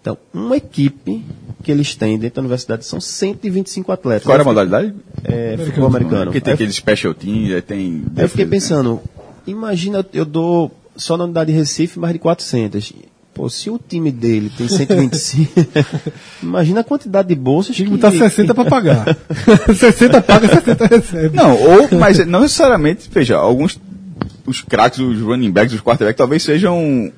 Então, 0.00 0.18
uma 0.34 0.56
equipe 0.56 1.24
que 1.62 1.70
eles 1.70 1.94
têm 1.94 2.18
dentro 2.18 2.36
da 2.36 2.40
universidade 2.42 2.84
são 2.84 3.00
125 3.00 3.92
atletas. 3.92 4.24
Qual 4.24 4.34
era 4.34 4.42
a 4.42 4.44
modalidade? 4.44 4.92
É, 5.22 5.56
futebol 5.56 5.86
americano. 5.86 6.24
Porque 6.24 6.40
tem 6.40 6.54
aqueles 6.54 6.74
special 6.74 7.14
teams, 7.14 7.54
aí 7.54 7.62
tem... 7.62 8.04
Aí 8.16 8.24
eu 8.24 8.28
fiquei 8.28 8.44
pensando, 8.44 9.00
imagina, 9.46 10.04
eu 10.12 10.24
dou 10.24 10.72
só 10.96 11.16
na 11.16 11.24
unidade 11.24 11.52
de 11.52 11.58
Recife 11.58 12.00
mais 12.00 12.12
de 12.14 12.18
400. 12.18 12.92
Pô, 13.34 13.48
se 13.48 13.70
o 13.70 13.78
time 13.78 14.12
dele 14.12 14.52
tem 14.56 14.68
125, 14.68 15.52
imagina 16.42 16.80
a 16.80 16.84
quantidade 16.84 17.28
de 17.28 17.34
bolsas 17.34 17.74
que... 17.74 17.84
que 17.84 17.90
botar 17.90 18.10
60 18.10 18.54
pra 18.54 18.64
pagar. 18.66 19.16
60 19.74 20.20
paga, 20.20 20.48
60 20.48 20.86
recebe. 20.86 21.36
Não, 21.36 21.56
ou, 21.56 21.88
mas 21.98 22.24
não 22.26 22.40
necessariamente, 22.40 23.08
veja, 23.10 23.36
alguns, 23.36 23.80
os 24.46 24.60
craques, 24.60 24.98
os 24.98 25.20
running 25.20 25.50
backs, 25.50 25.74
os 25.74 25.80
quarterbacks 25.80 26.18
talvez 26.18 26.42
sejam 26.42 27.10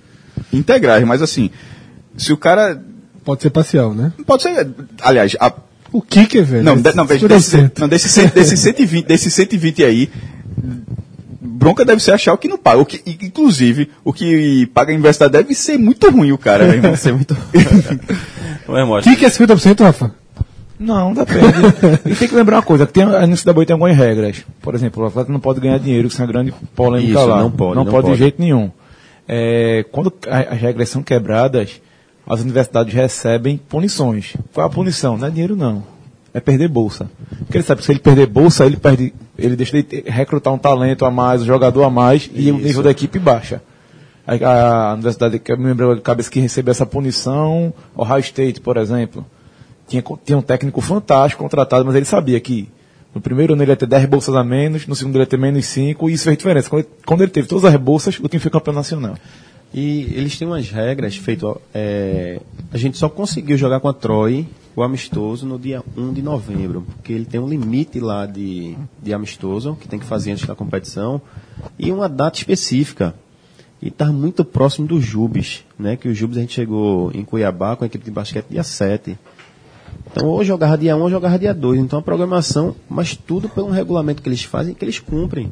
integrais, 0.53 1.05
mas 1.05 1.21
assim, 1.21 1.51
se 2.17 2.33
o 2.33 2.37
cara, 2.37 2.81
Pode 3.25 3.43
ser 3.43 3.51
parcial, 3.51 3.95
né? 3.95 4.13
pode 4.27 4.43
ser, 4.43 4.69
aliás, 5.01 5.35
a, 5.41 5.53
O 5.91 6.01
kicker, 6.01 6.45
velho. 6.45 6.63
não, 6.63 6.75
é 6.75 6.77
de, 6.77 6.95
não, 6.95 7.07
veja, 7.07 7.27
desse, 7.27 7.57
50%. 7.57 7.79
não, 7.81 7.89
desse, 7.89 8.29
desse 8.29 8.57
120, 8.57 9.07
desse 9.07 9.31
120 9.31 9.83
aí, 9.83 10.11
bronca 11.45 11.85
deve 11.85 12.03
ser 12.03 12.13
achar 12.13 12.33
o 12.33 12.39
que 12.39 12.49
não 12.49 12.57
paga, 12.59 12.81
o 12.81 12.87
que, 12.87 13.03
inclusive, 13.23 13.91
o 14.03 14.13
que 14.13 14.67
paga 14.73 14.93
a 14.93 14.95
universidade 14.95 15.33
deve 15.33 15.55
ser 15.55 15.79
muito 15.79 16.09
ruim 16.11 16.33
o 16.33 16.39
cara, 16.39 16.67
né, 16.67 16.77
irmão? 16.77 16.97
ser 16.97 17.13
muito... 17.13 17.37
Não 18.67 18.77
é, 18.79 18.85
Mostra? 18.85 19.13
Kicker 19.13 19.29
é 19.29 19.31
50%, 19.31 19.81
Rafa? 19.81 20.15
Não, 20.79 21.13
depende. 21.15 21.43
e 22.07 22.15
tem 22.15 22.29
que 22.29 22.35
lembrar 22.35 22.57
uma 22.57 22.63
coisa, 22.63 22.87
que 22.87 22.93
tem, 22.93 23.05
a 23.05 23.27
NCAA 23.27 23.67
tem 23.67 23.73
algumas 23.75 23.97
regras. 23.97 24.45
Por 24.61 24.75
exemplo, 24.75 25.05
o 25.05 25.07
atleta 25.07 25.31
não 25.33 25.41
pode 25.41 25.61
ganhar 25.61 25.79
dinheiro, 25.79 26.09
que 26.09 26.15
isso 26.15 26.23
é 26.23 26.25
uma 26.25 26.33
grande 26.33 26.53
polêmica 26.75 27.19
Isso, 27.21 27.27
lá. 27.27 27.41
não 27.41 27.51
pode, 27.51 27.77
Não, 27.77 27.85
não 27.85 27.93
pode 27.93 28.07
de 28.07 28.11
pode. 28.13 28.19
jeito 28.19 28.41
nenhum. 28.41 28.71
É, 29.29 29.85
quando 29.93 30.13
as 30.29 30.61
regras 30.61 30.89
são 30.89 31.03
quebradas, 31.03 31.81
as 32.27 32.41
universidades 32.41 32.93
recebem 32.93 33.57
punições. 33.57 34.35
Qual 34.53 34.67
é 34.67 34.71
a 34.71 34.73
punição? 34.73 35.17
Não 35.17 35.29
é 35.29 35.31
dinheiro 35.31 35.57
não. 35.57 35.85
É 36.33 36.41
perder 36.41 36.69
bolsa. 36.69 37.09
Porque 37.39 37.59
ele 37.59 37.65
sabe 37.65 37.81
que 37.81 37.87
se 37.87 37.93
ele 37.93 38.01
perder 38.01 38.27
bolsa, 38.27 38.67
ele 38.67 38.77
perde, 38.77 39.15
ele 39.39 39.57
deixa 39.57 39.83
de 39.83 40.05
recrutar 40.07 40.53
um 40.53 40.59
talento 40.59 41.05
a 41.05 41.11
mais, 41.11 41.43
um 41.43 41.45
jogador 41.45 41.85
a 41.85 41.91
mais, 41.91 42.31
e 42.33 42.51
o 42.51 42.59
nível 42.59 42.83
da 42.83 42.91
equipe 42.91 43.19
baixa. 43.19 43.63
A, 44.27 44.91
a 44.91 44.95
universidade 44.95 45.39
que 45.39 45.53
eu 45.53 45.59
me 45.59 45.67
lembro 45.67 45.97
de 45.97 46.01
cabeça 46.01 46.31
que 46.31 46.41
recebeu 46.41 46.73
essa 46.73 46.87
punição, 46.87 47.73
Ohio 47.97 48.21
State, 48.21 48.61
por 48.61 48.77
exemplo. 48.77 49.25
Tinha, 49.87 50.03
tinha 50.25 50.39
um 50.39 50.43
técnico 50.43 50.81
fantástico 50.81 51.43
contratado, 51.43 51.85
mas 51.85 51.95
ele 51.95 52.07
sabia 52.07 52.41
que 52.41 52.69
no 53.15 53.21
primeiro 53.21 53.53
ano 53.53 53.63
ele 53.63 53.71
ia 53.71 53.77
ter 53.77 53.87
10 53.87 54.07
bolsas 54.07 54.35
a 54.35 54.43
menos, 54.43 54.87
no 54.87 54.97
segundo 54.97 55.17
ele 55.17 55.23
ia 55.23 55.27
ter 55.27 55.39
menos 55.39 55.67
5, 55.67 56.09
e 56.09 56.15
isso 56.15 56.25
fez 56.25 56.39
diferença. 56.39 56.71
Quando 56.71 56.81
ele, 56.81 56.89
quando 57.05 57.21
ele 57.23 57.31
teve 57.31 57.47
todas 57.47 57.65
as 57.65 57.77
bolsas, 57.77 58.19
o 58.19 58.29
time 58.29 58.41
foi 58.41 58.51
campeão 58.51 58.75
nacional. 58.75 59.15
E 59.75 60.13
eles 60.15 60.39
têm 60.39 60.47
umas 60.47 60.71
regras 60.71 61.17
feito 61.17 61.61
é, 61.75 62.41
a 62.73 62.79
gente 62.79 62.97
só 62.97 63.09
conseguiu 63.09 63.57
jogar 63.57 63.81
com 63.81 63.89
a 63.89 63.93
Troy 63.93 64.47
o 64.77 64.83
amistoso 64.83 65.47
no 65.47 65.59
dia 65.59 65.83
1 65.97 66.13
de 66.13 66.23
novembro, 66.23 66.83
porque 66.83 67.13
ele 67.13 67.25
tem 67.25 67.41
um 67.41 67.49
limite 67.49 68.01
lá 68.01 68.27
de, 68.27 68.77
de 69.03 69.15
amistoso 69.15 69.77
que 69.81 69.87
tem 69.87 69.99
que 69.99 70.05
fazer 70.05 70.33
antes 70.33 70.47
da 70.47 70.55
competição 70.55 71.21
e 71.79 71.93
uma 71.93 72.09
data 72.09 72.39
específica. 72.39 73.15
E 73.81 73.89
está 73.89 74.07
muito 74.07 74.45
próximo 74.45 74.87
do 74.87 75.01
Jubes, 75.01 75.63
né? 75.79 75.97
Que 75.97 76.09
o 76.09 76.15
Jubes 76.15 76.39
a 76.39 76.41
gente 76.41 76.55
chegou 76.55 77.13
em 77.13 77.23
Cuiabá 77.23 77.77
com 77.77 77.85
a 77.85 77.87
equipe 77.87 78.05
de 78.05 78.11
basquete 78.11 78.47
dia 78.49 78.63
7. 78.63 79.19
Então, 80.11 80.29
ou 80.29 80.43
jogava 80.43 80.79
dia 80.79 80.97
1 80.97 81.01
ou 81.01 81.11
jogava 81.11 81.39
dia 81.39 81.53
2. 81.53 81.81
Então, 81.81 81.99
a 81.99 82.03
programação, 82.03 82.75
mas 82.89 83.15
tudo 83.15 83.49
pelo 83.49 83.71
regulamento 83.71 84.23
que 84.23 84.29
eles 84.29 84.43
fazem 84.43 84.75
que 84.75 84.85
eles 84.85 84.99
cumprem. 84.99 85.51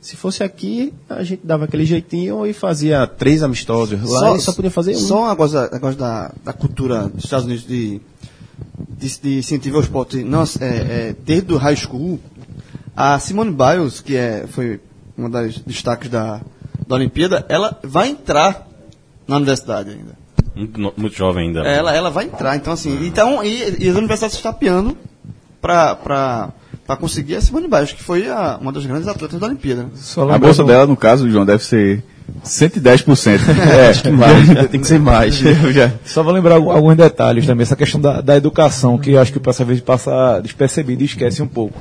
Se 0.00 0.14
fosse 0.14 0.44
aqui, 0.44 0.92
a 1.08 1.22
gente 1.24 1.40
dava 1.44 1.64
aquele 1.64 1.84
jeitinho 1.84 2.46
e 2.46 2.52
fazia 2.52 3.06
três 3.06 3.42
amistosos. 3.42 4.00
Lá 4.02 4.20
só, 4.20 4.38
só 4.38 4.52
podia 4.52 4.70
fazer 4.70 4.92
um. 4.92 4.98
Só 4.98 5.24
um 5.24 5.28
negócio, 5.28 5.60
negócio 5.72 5.98
da, 5.98 6.32
da 6.44 6.52
cultura 6.52 7.08
dos 7.08 7.24
Estados 7.24 7.46
Unidos 7.46 7.66
de, 7.66 8.00
de, 8.98 9.20
de 9.20 9.38
incentivo 9.38 9.76
ao 9.76 9.82
esporte. 9.82 10.22
Nossa, 10.24 10.64
é, 10.64 10.68
é, 10.68 11.16
desde 11.24 11.52
o 11.54 11.56
high 11.56 11.76
school, 11.76 12.18
a 12.96 13.18
Simone 13.18 13.52
Biles, 13.52 14.00
que 14.00 14.16
é, 14.16 14.46
foi 14.48 14.80
uma 15.16 15.30
das 15.30 15.58
destaques 15.58 16.10
da, 16.10 16.40
da 16.86 16.94
Olimpíada, 16.94 17.46
ela 17.48 17.78
vai 17.82 18.08
entrar 18.10 18.66
na 19.26 19.36
universidade 19.36 19.90
ainda. 19.90 20.18
Muito, 20.54 20.92
muito 20.96 21.16
jovem 21.16 21.48
ainda. 21.48 21.62
né? 21.62 21.76
Ela, 21.76 21.94
ela 21.94 22.10
vai 22.10 22.24
entrar, 22.24 22.56
então 22.56 22.72
assim, 22.72 23.06
então, 23.06 23.44
e, 23.44 23.84
e 23.84 23.88
as 23.88 23.96
universidades 23.96 24.36
estão 24.36 24.52
tapeando 24.52 24.96
para 25.60 26.50
para 26.88 26.96
conseguir 26.96 27.36
a 27.36 27.40
Simone 27.42 27.68
Biles, 27.68 27.92
que 27.92 28.02
foi 28.02 28.26
a- 28.28 28.58
uma 28.60 28.72
das 28.72 28.84
grandes 28.86 29.06
atletas 29.06 29.38
da 29.38 29.46
Olimpíada. 29.46 29.82
né? 29.82 29.88
Só 29.94 30.28
A 30.28 30.38
bolsa 30.38 30.64
dela, 30.64 30.86
no 30.86 30.96
caso, 30.96 31.30
João, 31.30 31.44
deve 31.44 31.62
ser 31.62 32.02
110%. 32.44 33.40
É, 33.70 33.88
acho 33.90 34.02
que 34.02 34.10
mais, 34.10 34.48
tem 34.70 34.80
que 34.80 34.86
ser 34.86 34.98
mais. 34.98 35.38
Só 36.04 36.22
vou 36.22 36.32
lembrar 36.32 36.54
algum- 36.54 36.70
alguns 36.70 36.96
detalhes 36.96 37.44
também, 37.46 37.62
essa 37.62 37.76
questão 37.76 38.00
da, 38.00 38.20
da 38.22 38.36
educação, 38.36 38.96
que 38.98 39.16
acho 39.18 39.30
que 39.32 39.36
o 39.38 39.40
pessoal 39.40 39.64
às 39.64 39.68
vezes 39.68 39.82
passa 39.84 40.40
despercebido 40.42 41.02
e 41.02 41.04
esquece 41.06 41.42
um 41.42 41.46
pouco. 41.46 41.78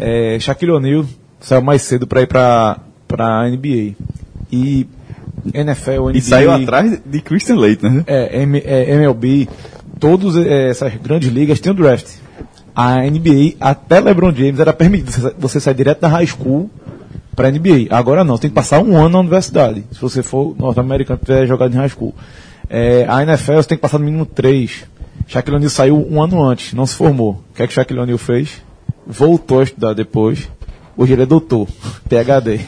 É, 0.00 0.38
Shaquille 0.40 0.72
O'Neal 0.72 1.04
saiu 1.38 1.62
mais 1.62 1.82
cedo 1.82 2.06
para 2.06 2.22
ir 2.22 2.26
para 2.26 2.80
a 3.18 3.48
NBA. 3.48 3.92
E 4.50 4.86
NFL, 5.52 6.08
NBA... 6.08 6.16
E 6.18 6.20
saiu 6.22 6.50
atrás 6.50 6.98
de 7.04 7.20
Christian 7.20 7.56
Leitner, 7.56 7.92
né? 7.92 8.04
É, 8.06 8.42
M- 8.42 8.62
é, 8.64 8.90
MLB, 8.94 9.48
todas 10.00 10.34
essas 10.36 10.94
grandes 10.96 11.28
ligas 11.30 11.60
têm 11.60 11.72
o 11.72 11.74
draft. 11.74 12.06
A 12.74 12.96
NBA, 13.06 13.54
até 13.60 14.00
LeBron 14.00 14.32
James, 14.34 14.58
era 14.58 14.72
permitido 14.72 15.10
você- 15.10 15.34
você 15.38 15.60
sair 15.60 15.74
direto 15.74 16.00
da 16.00 16.08
high 16.08 16.26
school 16.26 16.68
para 17.36 17.48
NBA. 17.48 17.86
Agora 17.90 18.24
não, 18.24 18.36
tem 18.38 18.50
que 18.50 18.54
passar 18.54 18.80
um 18.82 18.96
ano 18.96 19.08
na 19.10 19.20
universidade. 19.20 19.84
Se 19.92 20.00
você 20.00 20.22
for 20.22 20.56
norte-americano 20.58 21.18
e 21.22 21.24
tiver 21.26 21.46
jogado 21.46 21.72
em 21.74 21.76
high 21.76 21.88
school. 21.88 22.14
É, 22.68 23.04
a 23.08 23.22
NFL 23.22 23.54
você 23.56 23.68
tem 23.68 23.78
que 23.78 23.82
passar 23.82 23.98
no 23.98 24.04
mínimo 24.04 24.26
três. 24.26 24.84
Shaquille 25.26 25.56
O'Neal 25.56 25.70
saiu 25.70 26.06
um 26.10 26.22
ano 26.22 26.42
antes, 26.42 26.72
não 26.74 26.86
se 26.86 26.94
formou. 26.96 27.42
O 27.52 27.54
que 27.56 27.62
é 27.62 27.66
que 27.66 27.72
Shaquille 27.72 28.00
O'Neal 28.00 28.18
fez? 28.18 28.62
Voltou 29.06 29.60
a 29.60 29.64
estudar 29.64 29.92
depois. 29.94 30.48
Hoje 30.96 31.12
ele 31.12 31.22
é 31.22 31.26
doutor, 31.26 31.68
PhD. 32.08 32.60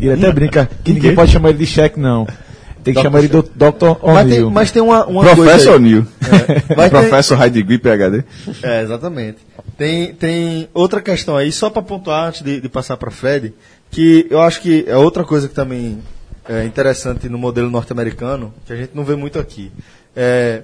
E 0.00 0.06
ele 0.06 0.12
até 0.14 0.32
brinca 0.32 0.68
que 0.84 0.92
ninguém 0.92 1.14
pode 1.14 1.30
chamar 1.32 1.50
ele 1.50 1.58
de 1.58 1.66
Shaq, 1.66 1.98
não. 1.98 2.26
Tem 2.82 2.94
que 2.94 3.02
chamar 3.02 3.20
ele 3.20 3.28
de 3.28 3.36
Dr. 3.42 3.98
Mas 4.02 4.26
tem, 4.26 4.34
O'Neal. 4.38 4.50
mas 4.50 4.70
tem 4.70 4.82
uma, 4.82 5.06
uma 5.06 5.22
Professor. 5.22 5.80
Vai 6.76 6.90
ter- 6.90 6.98
Professor 6.98 7.36
High 7.38 7.50
Degree 7.50 7.78
PhD. 7.78 8.24
É, 8.62 8.82
exatamente. 8.82 9.38
Tem, 9.76 10.12
tem 10.14 10.68
outra 10.74 11.00
questão 11.00 11.36
aí, 11.36 11.50
só 11.52 11.70
para 11.70 11.82
pontuar 11.82 12.28
antes 12.28 12.42
de, 12.42 12.60
de 12.60 12.68
passar 12.68 12.96
para 12.96 13.10
Fred, 13.10 13.54
que 13.90 14.26
eu 14.30 14.40
acho 14.40 14.60
que 14.60 14.84
é 14.86 14.96
outra 14.96 15.24
coisa 15.24 15.48
que 15.48 15.54
também 15.54 16.00
é 16.48 16.64
interessante 16.64 17.28
no 17.28 17.38
modelo 17.38 17.70
norte-americano, 17.70 18.52
que 18.66 18.72
a 18.72 18.76
gente 18.76 18.90
não 18.94 19.04
vê 19.04 19.14
muito 19.14 19.38
aqui. 19.38 19.70
É, 20.14 20.62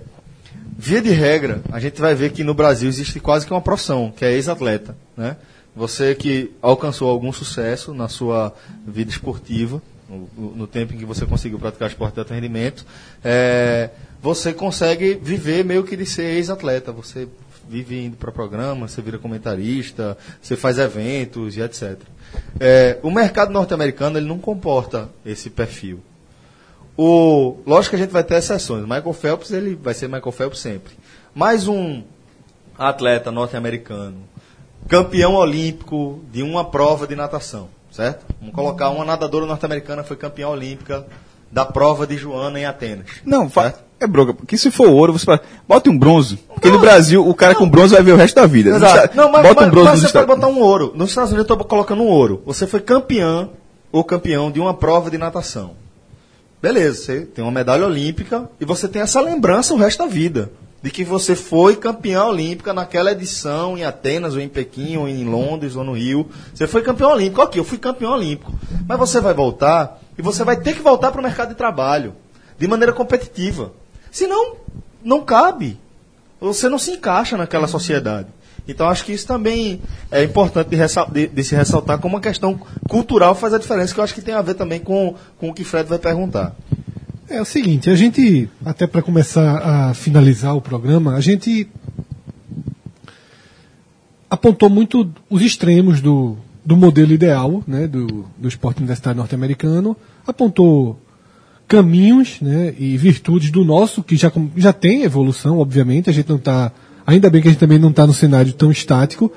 via 0.76 1.00
de 1.00 1.10
regra, 1.10 1.60
a 1.72 1.78
gente 1.80 2.00
vai 2.00 2.14
ver 2.14 2.30
que 2.32 2.42
no 2.44 2.54
Brasil 2.54 2.88
existe 2.88 3.20
quase 3.20 3.46
que 3.46 3.52
uma 3.52 3.60
profissão, 3.60 4.12
que 4.14 4.24
é 4.24 4.32
ex-atleta. 4.32 4.96
Né? 5.16 5.36
Você 5.74 6.14
que 6.14 6.50
alcançou 6.60 7.08
algum 7.08 7.32
sucesso 7.32 7.94
na 7.94 8.08
sua 8.08 8.52
vida 8.86 9.10
esportiva, 9.10 9.80
no, 10.08 10.56
no 10.56 10.66
tempo 10.66 10.94
em 10.94 10.98
que 10.98 11.04
você 11.04 11.26
conseguiu 11.26 11.58
praticar 11.58 11.88
esporte 11.88 12.14
de 12.14 12.20
alto 12.20 12.32
rendimento, 12.32 12.84
é, 13.22 13.90
você 14.22 14.52
consegue 14.52 15.14
viver 15.14 15.64
meio 15.64 15.84
que 15.84 15.96
de 15.96 16.06
ser 16.06 16.36
ex-atleta. 16.36 16.92
Você 16.92 17.28
vive 17.68 18.04
indo 18.04 18.16
para 18.16 18.32
programa, 18.32 18.88
você 18.88 19.02
vira 19.02 19.18
comentarista, 19.18 20.16
você 20.40 20.56
faz 20.56 20.78
eventos 20.78 21.56
e 21.56 21.60
etc. 21.60 21.98
É, 22.58 22.98
o 23.02 23.10
mercado 23.10 23.52
norte-americano 23.52 24.18
ele 24.18 24.26
não 24.26 24.38
comporta 24.38 25.10
esse 25.24 25.50
perfil. 25.50 26.00
O, 26.96 27.58
lógico 27.64 27.90
que 27.90 27.96
a 27.96 28.04
gente 28.04 28.12
vai 28.12 28.24
ter 28.24 28.34
exceções. 28.34 28.82
Michael 28.82 29.12
Phelps 29.12 29.50
ele 29.52 29.76
vai 29.76 29.94
ser 29.94 30.08
Michael 30.08 30.32
Phelps 30.32 30.58
sempre. 30.58 30.94
Mais 31.34 31.68
um 31.68 32.02
atleta 32.76 33.30
norte-americano, 33.30 34.16
campeão 34.88 35.34
olímpico 35.34 36.20
de 36.32 36.42
uma 36.42 36.64
prova 36.64 37.06
de 37.06 37.14
natação, 37.14 37.68
certo? 37.90 38.26
Vamos 38.40 38.54
colocar 38.54 38.90
uma 38.90 39.04
nadadora 39.04 39.46
norte-americana 39.46 40.04
foi 40.04 40.16
campeã 40.16 40.48
olímpica 40.48 41.06
da 41.50 41.64
prova 41.64 42.06
de 42.06 42.16
Joana 42.16 42.60
em 42.60 42.66
Atenas. 42.66 43.06
Não, 43.24 43.48
Certo? 43.48 43.80
é 44.00 44.06
broca. 44.06 44.34
Porque 44.34 44.56
se 44.56 44.70
for 44.70 44.88
ouro, 44.88 45.12
você 45.12 45.24
fala, 45.24 45.40
bota 45.66 45.90
um 45.90 45.98
bronze. 45.98 46.36
Porque 46.48 46.70
no 46.70 46.78
Brasil, 46.78 47.26
o 47.26 47.34
cara 47.34 47.54
com 47.54 47.68
bronze 47.68 47.94
vai 47.94 48.02
ver 48.02 48.12
o 48.12 48.16
resto 48.16 48.36
da 48.36 48.46
vida. 48.46 48.70
Exato. 48.70 49.16
Não, 49.16 49.30
mas, 49.30 49.42
bota 49.42 49.60
mas, 49.60 49.68
um 49.68 49.70
bronze 49.70 49.88
mas 49.88 50.02
nos 50.02 50.10
você 50.10 50.18
pode 50.18 50.40
botar 50.40 50.48
um 50.48 50.60
ouro. 50.60 50.92
Nos 50.94 51.10
Estados 51.10 51.30
Unidos 51.30 51.48
eu 51.48 51.54
estou 51.54 51.68
colocando 51.68 52.02
um 52.02 52.06
ouro. 52.08 52.42
Você 52.46 52.66
foi 52.66 52.80
campeão 52.80 53.50
ou 53.90 54.04
campeão 54.04 54.50
de 54.50 54.60
uma 54.60 54.74
prova 54.74 55.10
de 55.10 55.18
natação. 55.18 55.72
Beleza, 56.60 57.02
você 57.02 57.20
tem 57.20 57.42
uma 57.44 57.52
medalha 57.52 57.86
olímpica 57.86 58.50
e 58.60 58.64
você 58.64 58.88
tem 58.88 59.00
essa 59.00 59.20
lembrança 59.20 59.74
o 59.74 59.76
resto 59.76 60.02
da 60.04 60.06
vida. 60.08 60.50
De 60.82 60.90
que 60.90 61.02
você 61.02 61.34
foi 61.34 61.74
campeã 61.74 62.24
olímpica 62.24 62.72
naquela 62.72 63.10
edição 63.10 63.76
em 63.76 63.84
Atenas, 63.84 64.34
ou 64.34 64.40
em 64.40 64.48
Pequim, 64.48 64.96
ou 64.96 65.08
em 65.08 65.24
Londres, 65.24 65.74
ou 65.74 65.82
no 65.82 65.92
Rio. 65.92 66.28
Você 66.54 66.66
foi 66.68 66.82
campeão 66.82 67.10
olímpico. 67.10 67.42
Ok, 67.42 67.60
eu 67.60 67.64
fui 67.64 67.78
campeão 67.78 68.12
olímpico. 68.12 68.52
Mas 68.86 68.98
você 68.98 69.20
vai 69.20 69.34
voltar 69.34 70.00
e 70.16 70.22
você 70.22 70.44
vai 70.44 70.56
ter 70.56 70.74
que 70.74 70.80
voltar 70.82 71.10
para 71.10 71.20
o 71.20 71.24
mercado 71.24 71.48
de 71.48 71.54
trabalho. 71.56 72.14
De 72.58 72.68
maneira 72.68 72.92
competitiva. 72.92 73.72
Senão, 74.10 74.54
não 75.02 75.22
cabe. 75.24 75.78
Você 76.40 76.68
não 76.68 76.78
se 76.78 76.92
encaixa 76.92 77.36
naquela 77.36 77.66
sociedade. 77.66 78.28
Então 78.66 78.88
acho 78.88 79.04
que 79.04 79.12
isso 79.12 79.26
também 79.26 79.80
é 80.10 80.22
importante 80.22 80.68
de, 80.68 80.76
de- 81.12 81.26
de 81.28 81.44
se 81.44 81.54
ressaltar 81.56 81.98
como 81.98 82.14
uma 82.16 82.20
questão 82.20 82.60
cultural 82.88 83.34
faz 83.34 83.54
a 83.54 83.58
diferença, 83.58 83.94
que 83.94 83.98
eu 83.98 84.04
acho 84.04 84.14
que 84.14 84.20
tem 84.20 84.34
a 84.34 84.42
ver 84.42 84.54
também 84.54 84.78
com, 84.78 85.14
com 85.38 85.48
o 85.48 85.54
que 85.54 85.64
Fred 85.64 85.88
vai 85.88 85.98
perguntar. 85.98 86.54
É 87.30 87.42
o 87.42 87.44
seguinte, 87.44 87.90
a 87.90 87.94
gente, 87.94 88.48
até 88.64 88.86
para 88.86 89.02
começar 89.02 89.58
a 89.58 89.92
finalizar 89.92 90.56
o 90.56 90.62
programa, 90.62 91.14
a 91.14 91.20
gente 91.20 91.68
apontou 94.30 94.70
muito 94.70 95.12
os 95.28 95.42
extremos 95.42 96.00
do, 96.00 96.38
do 96.64 96.74
modelo 96.74 97.12
ideal 97.12 97.62
né, 97.66 97.86
do, 97.86 98.24
do 98.38 98.48
esporte 98.48 98.78
universitário 98.78 99.18
norte-americano, 99.18 99.94
apontou 100.26 100.98
caminhos 101.68 102.40
né, 102.40 102.74
e 102.78 102.96
virtudes 102.96 103.50
do 103.50 103.62
nosso, 103.62 104.02
que 104.02 104.16
já, 104.16 104.32
já 104.56 104.72
tem 104.72 105.02
evolução, 105.02 105.58
obviamente, 105.58 106.08
a 106.08 106.14
gente 106.14 106.30
não 106.30 106.36
está. 106.36 106.72
Ainda 107.06 107.28
bem 107.28 107.42
que 107.42 107.48
a 107.48 107.50
gente 107.50 107.60
também 107.60 107.78
não 107.78 107.90
está 107.90 108.06
no 108.06 108.14
cenário 108.14 108.54
tão 108.54 108.70
estático, 108.70 109.30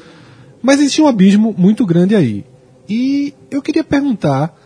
mas 0.64 0.80
existe 0.80 1.02
um 1.02 1.08
abismo 1.08 1.54
muito 1.58 1.86
grande 1.86 2.16
aí. 2.16 2.46
E 2.88 3.34
eu 3.50 3.62
queria 3.62 3.84
perguntar 3.84 4.61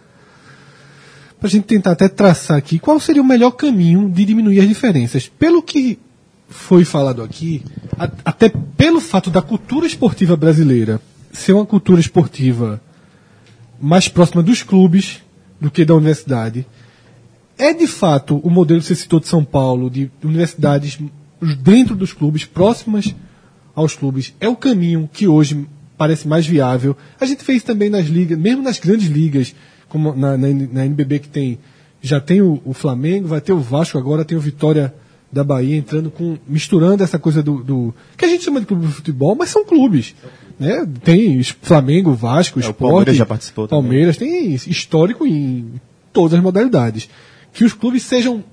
para 1.39 1.47
a 1.47 1.51
gente 1.51 1.65
tentar 1.65 1.91
até 1.91 2.07
traçar 2.07 2.57
aqui 2.57 2.79
qual 2.79 2.99
seria 2.99 3.21
o 3.21 3.25
melhor 3.25 3.51
caminho 3.51 4.09
de 4.09 4.25
diminuir 4.25 4.59
as 4.59 4.67
diferenças. 4.67 5.27
Pelo 5.27 5.61
que 5.61 5.99
foi 6.47 6.85
falado 6.85 7.21
aqui, 7.23 7.63
a- 7.97 8.09
até 8.23 8.49
pelo 8.77 8.99
fato 9.01 9.29
da 9.29 9.41
cultura 9.41 9.85
esportiva 9.85 10.35
brasileira 10.35 11.01
ser 11.31 11.53
uma 11.53 11.65
cultura 11.65 11.99
esportiva 11.99 12.81
mais 13.79 14.07
próxima 14.07 14.41
dos 14.41 14.63
clubes 14.63 15.21
do 15.59 15.69
que 15.69 15.83
da 15.83 15.93
universidade, 15.95 16.65
é 17.57 17.73
de 17.73 17.87
fato 17.87 18.37
o 18.43 18.49
modelo 18.49 18.79
que 18.79 18.87
você 18.87 18.95
citou 18.95 19.19
de 19.19 19.27
São 19.27 19.43
Paulo, 19.43 19.89
de 19.89 20.09
universidades 20.23 20.97
dentro 21.61 21.95
dos 21.95 22.13
clubes, 22.13 22.45
próximas 22.45 23.13
aos 23.75 23.95
clubes, 23.95 24.33
é 24.39 24.47
o 24.47 24.55
caminho 24.55 25.09
que 25.11 25.27
hoje 25.27 25.67
parece 25.97 26.27
mais 26.27 26.45
viável. 26.45 26.95
A 27.19 27.25
gente 27.25 27.43
fez 27.43 27.63
também 27.63 27.89
nas 27.89 28.05
ligas, 28.05 28.37
mesmo 28.37 28.61
nas 28.61 28.79
grandes 28.79 29.07
ligas, 29.07 29.53
como 29.95 30.13
na, 30.13 30.35
na, 30.35 30.47
na 30.49 30.85
NBB 30.85 31.19
que 31.19 31.29
tem, 31.29 31.57
já 32.01 32.19
tem 32.19 32.41
o, 32.41 32.61
o 32.65 32.73
Flamengo, 32.73 33.29
vai 33.29 33.39
ter 33.39 33.53
o 33.53 33.59
Vasco 33.61 33.97
agora, 33.97 34.25
tem 34.25 34.37
o 34.37 34.41
Vitória 34.41 34.93
da 35.31 35.41
Bahia 35.41 35.77
entrando 35.77 36.11
com, 36.11 36.37
misturando 36.45 37.01
essa 37.01 37.17
coisa 37.17 37.41
do, 37.41 37.63
do 37.63 37.95
que 38.17 38.25
a 38.25 38.27
gente 38.27 38.43
chama 38.43 38.59
de 38.59 38.65
clube 38.65 38.87
de 38.87 38.91
futebol, 38.91 39.33
mas 39.35 39.51
são 39.51 39.63
clubes. 39.63 40.13
Né? 40.59 40.85
Tem 41.01 41.41
Flamengo, 41.43 42.13
Vasco, 42.13 42.59
o 42.59 42.61
Sport, 42.61 42.77
Palmeiras 42.77 43.15
já 43.15 43.25
participou 43.25 43.69
também. 43.69 43.83
Palmeiras, 43.83 44.17
tem 44.17 44.53
histórico 44.53 45.25
em 45.25 45.79
todas 46.11 46.33
as 46.33 46.43
modalidades. 46.43 47.09
Que 47.53 47.63
os 47.63 47.71
clubes 47.71 48.03
sejam, 48.03 48.43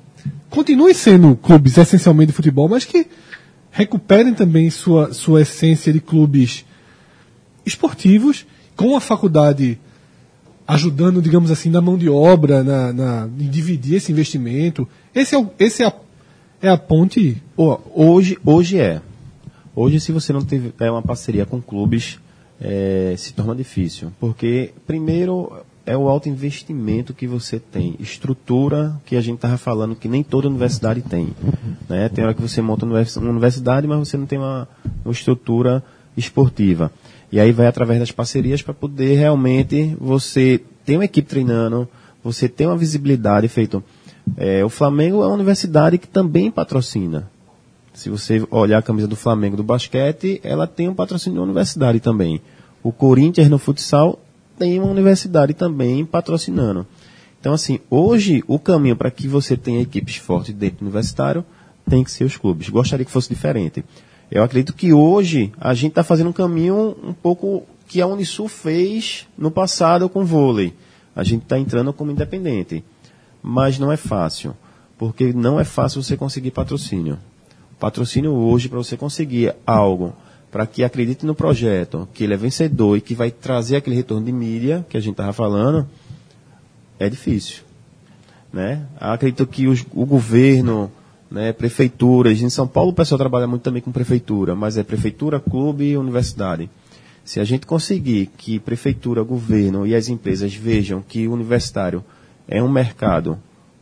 continuem 0.48 0.94
sendo 0.94 1.35
clubes 1.35 1.77
essencialmente 1.77 2.28
de 2.28 2.36
futebol, 2.36 2.69
mas 2.69 2.85
que 2.85 3.05
recuperem 3.73 4.32
também 4.32 4.70
sua, 4.70 5.12
sua 5.12 5.43
essência 5.43 5.93
de 5.93 5.98
clubes 5.98 6.64
esportivos, 7.66 8.47
com 8.77 8.97
a 8.97 9.01
faculdade 9.01 9.77
ajudando, 10.66 11.20
digamos 11.20 11.51
assim, 11.51 11.70
na 11.70 11.80
mão 11.80 11.97
de 11.97 12.09
obra, 12.09 12.62
na, 12.62 12.93
na, 12.93 13.28
em 13.39 13.48
dividir 13.48 13.97
esse 13.97 14.12
investimento. 14.12 14.89
Esse 15.14 15.36
é, 15.36 15.47
esse 15.59 15.82
é, 15.82 15.86
a, 15.86 15.94
é 16.62 16.68
a 16.68 16.78
ponte. 16.78 17.43
Hoje, 17.56 18.39
hoje 18.44 18.78
é. 18.78 19.01
Hoje, 19.74 20.01
se 20.01 20.12
você 20.12 20.32
não 20.32 20.44
tiver 20.44 20.90
uma 20.90 21.02
parceria 21.02 21.47
com 21.47 21.60
clubes, 21.60 22.18
é, 22.60 23.14
se 23.16 23.32
torna 23.32 23.55
difícil. 23.55 24.12
Porque, 24.20 24.72
primeiro, 24.86 25.52
é 25.84 25.97
o 25.97 26.09
alto 26.09 26.28
investimento 26.28 27.14
que 27.14 27.26
você 27.26 27.59
tem. 27.59 27.97
Estrutura 27.98 29.01
que 29.05 29.16
a 29.16 29.20
gente 29.20 29.36
estava 29.36 29.59
falando 29.59 29.97
que 29.97 30.09
nem 30.09 30.22
toda 30.22 30.48
universidade 30.48 31.02
tem. 31.02 31.28
Né? 31.89 32.09
Tem 32.09 32.24
hora 32.24 32.34
que 32.34 32.43
você 32.43 32.62
monta 32.62 32.86
uma 32.86 33.30
universidade, 33.30 33.86
mas 33.86 33.98
você 33.98 34.16
não 34.16 34.26
tem 34.26 34.39
uma, 34.39 34.68
uma 35.05 35.12
estrutura 35.12 35.82
esportiva. 36.16 36.93
E 37.32 37.40
aí 37.40 37.50
vai 37.50 37.66
através 37.66 37.98
das 37.98 38.12
parcerias 38.12 38.60
para 38.60 38.74
poder 38.74 39.16
realmente 39.16 39.96
você 39.98 40.60
ter 40.84 40.96
uma 40.96 41.06
equipe 41.06 41.26
treinando, 41.26 41.88
você 42.22 42.46
ter 42.46 42.66
uma 42.66 42.76
visibilidade 42.76 43.48
feito. 43.48 43.82
É, 44.36 44.62
o 44.62 44.68
Flamengo 44.68 45.22
é 45.22 45.26
uma 45.26 45.34
universidade 45.34 45.96
que 45.96 46.06
também 46.06 46.50
patrocina. 46.50 47.30
Se 47.94 48.10
você 48.10 48.46
olhar 48.50 48.78
a 48.78 48.82
camisa 48.82 49.09
do 49.09 49.16
Flamengo 49.16 49.56
do 49.56 49.62
basquete, 49.62 50.40
ela 50.44 50.66
tem 50.66 50.88
um 50.88 50.94
patrocínio 50.94 51.38
da 51.38 51.44
universidade 51.44 52.00
também. 52.00 52.40
O 52.82 52.92
Corinthians 52.92 53.48
no 53.48 53.59
futsal 53.59 54.20
tem 54.59 54.78
uma 54.78 54.90
universidade 54.90 55.54
também 55.54 56.04
patrocinando. 56.04 56.86
Então, 57.40 57.54
assim, 57.54 57.80
hoje 57.90 58.44
o 58.46 58.59
caminho 58.59 58.94
para 58.94 59.10
que 59.10 59.26
você 59.26 59.56
tenha 59.56 59.82
equipes 59.82 60.16
fortes 60.16 60.54
dentro 60.54 60.78
do 60.78 60.82
universitário 60.82 61.44
tem 61.88 62.04
que 62.04 62.10
ser 62.10 62.24
os 62.24 62.36
clubes. 62.36 62.68
Gostaria 62.68 63.04
que 63.04 63.10
fosse 63.10 63.28
diferente. 63.28 63.84
Eu 64.32 64.42
acredito 64.42 64.72
que 64.72 64.94
hoje 64.94 65.52
a 65.60 65.74
gente 65.74 65.90
está 65.90 66.02
fazendo 66.02 66.30
um 66.30 66.32
caminho 66.32 66.96
um 67.04 67.12
pouco 67.12 67.64
que 67.86 68.00
a 68.00 68.06
Unisul 68.06 68.48
fez 68.48 69.28
no 69.36 69.50
passado 69.50 70.09
com 70.09 70.24
vôlei. 70.24 70.72
A 71.14 71.22
gente 71.22 71.42
está 71.42 71.59
entrando 71.59 71.92
como 71.92 72.10
independente. 72.10 72.82
Mas 73.42 73.78
não 73.78 73.92
é 73.92 73.96
fácil, 73.98 74.56
porque 74.96 75.34
não 75.34 75.60
é 75.60 75.64
fácil 75.64 76.02
você 76.02 76.16
conseguir 76.16 76.50
patrocínio. 76.50 77.18
Patrocínio 77.78 78.32
hoje, 78.32 78.70
para 78.70 78.78
você 78.78 78.96
conseguir 78.96 79.54
algo 79.66 80.14
para 80.50 80.66
que 80.66 80.82
acredite 80.82 81.26
no 81.26 81.34
projeto, 81.34 82.09
que 82.14 82.24
ele 82.24 82.32
é 82.32 82.36
vencedor 82.36 82.96
e 82.96 83.02
que 83.02 83.14
vai 83.14 83.30
trazer 83.30 83.76
aquele 83.76 83.96
retorno 83.96 84.24
de 84.24 84.32
mídia 84.32 84.84
que 84.88 84.96
a 84.96 85.00
gente 85.00 85.12
estava 85.12 85.32
falando, 85.34 85.86
é 86.98 87.06
difícil. 87.09 87.64
Né? 88.50 88.86
Acredito 88.98 89.46
que 89.46 89.66
os, 89.66 89.84
o 89.92 90.06
governo, 90.06 90.90
né, 91.32 91.52
prefeituras, 91.52 92.40
em 92.40 92.50
São 92.50 92.66
Paulo 92.66 92.90
o 92.90 92.94
pessoal 92.94 93.18
trabalha 93.18 93.46
muito 93.46 93.62
também 93.62 93.80
com 93.80 93.90
prefeitura, 93.90 94.54
mas 94.54 94.76
é 94.76 94.82
prefeitura, 94.82 95.40
clube 95.40 95.84
e 95.84 95.96
universidade. 95.96 96.68
Se 97.24 97.40
a 97.40 97.44
gente 97.44 97.66
conseguir 97.66 98.30
que 98.36 98.59
prefeitura, 98.59 99.22
governo 99.22 99.86
e 99.86 99.94
as 99.94 100.09
empresas 100.09 100.54
vejam 100.54 101.02
que 101.06 101.26
o 101.26 101.32
universitário 101.32 102.04
é 102.46 102.62
um 102.62 102.68
mercado 102.68 103.38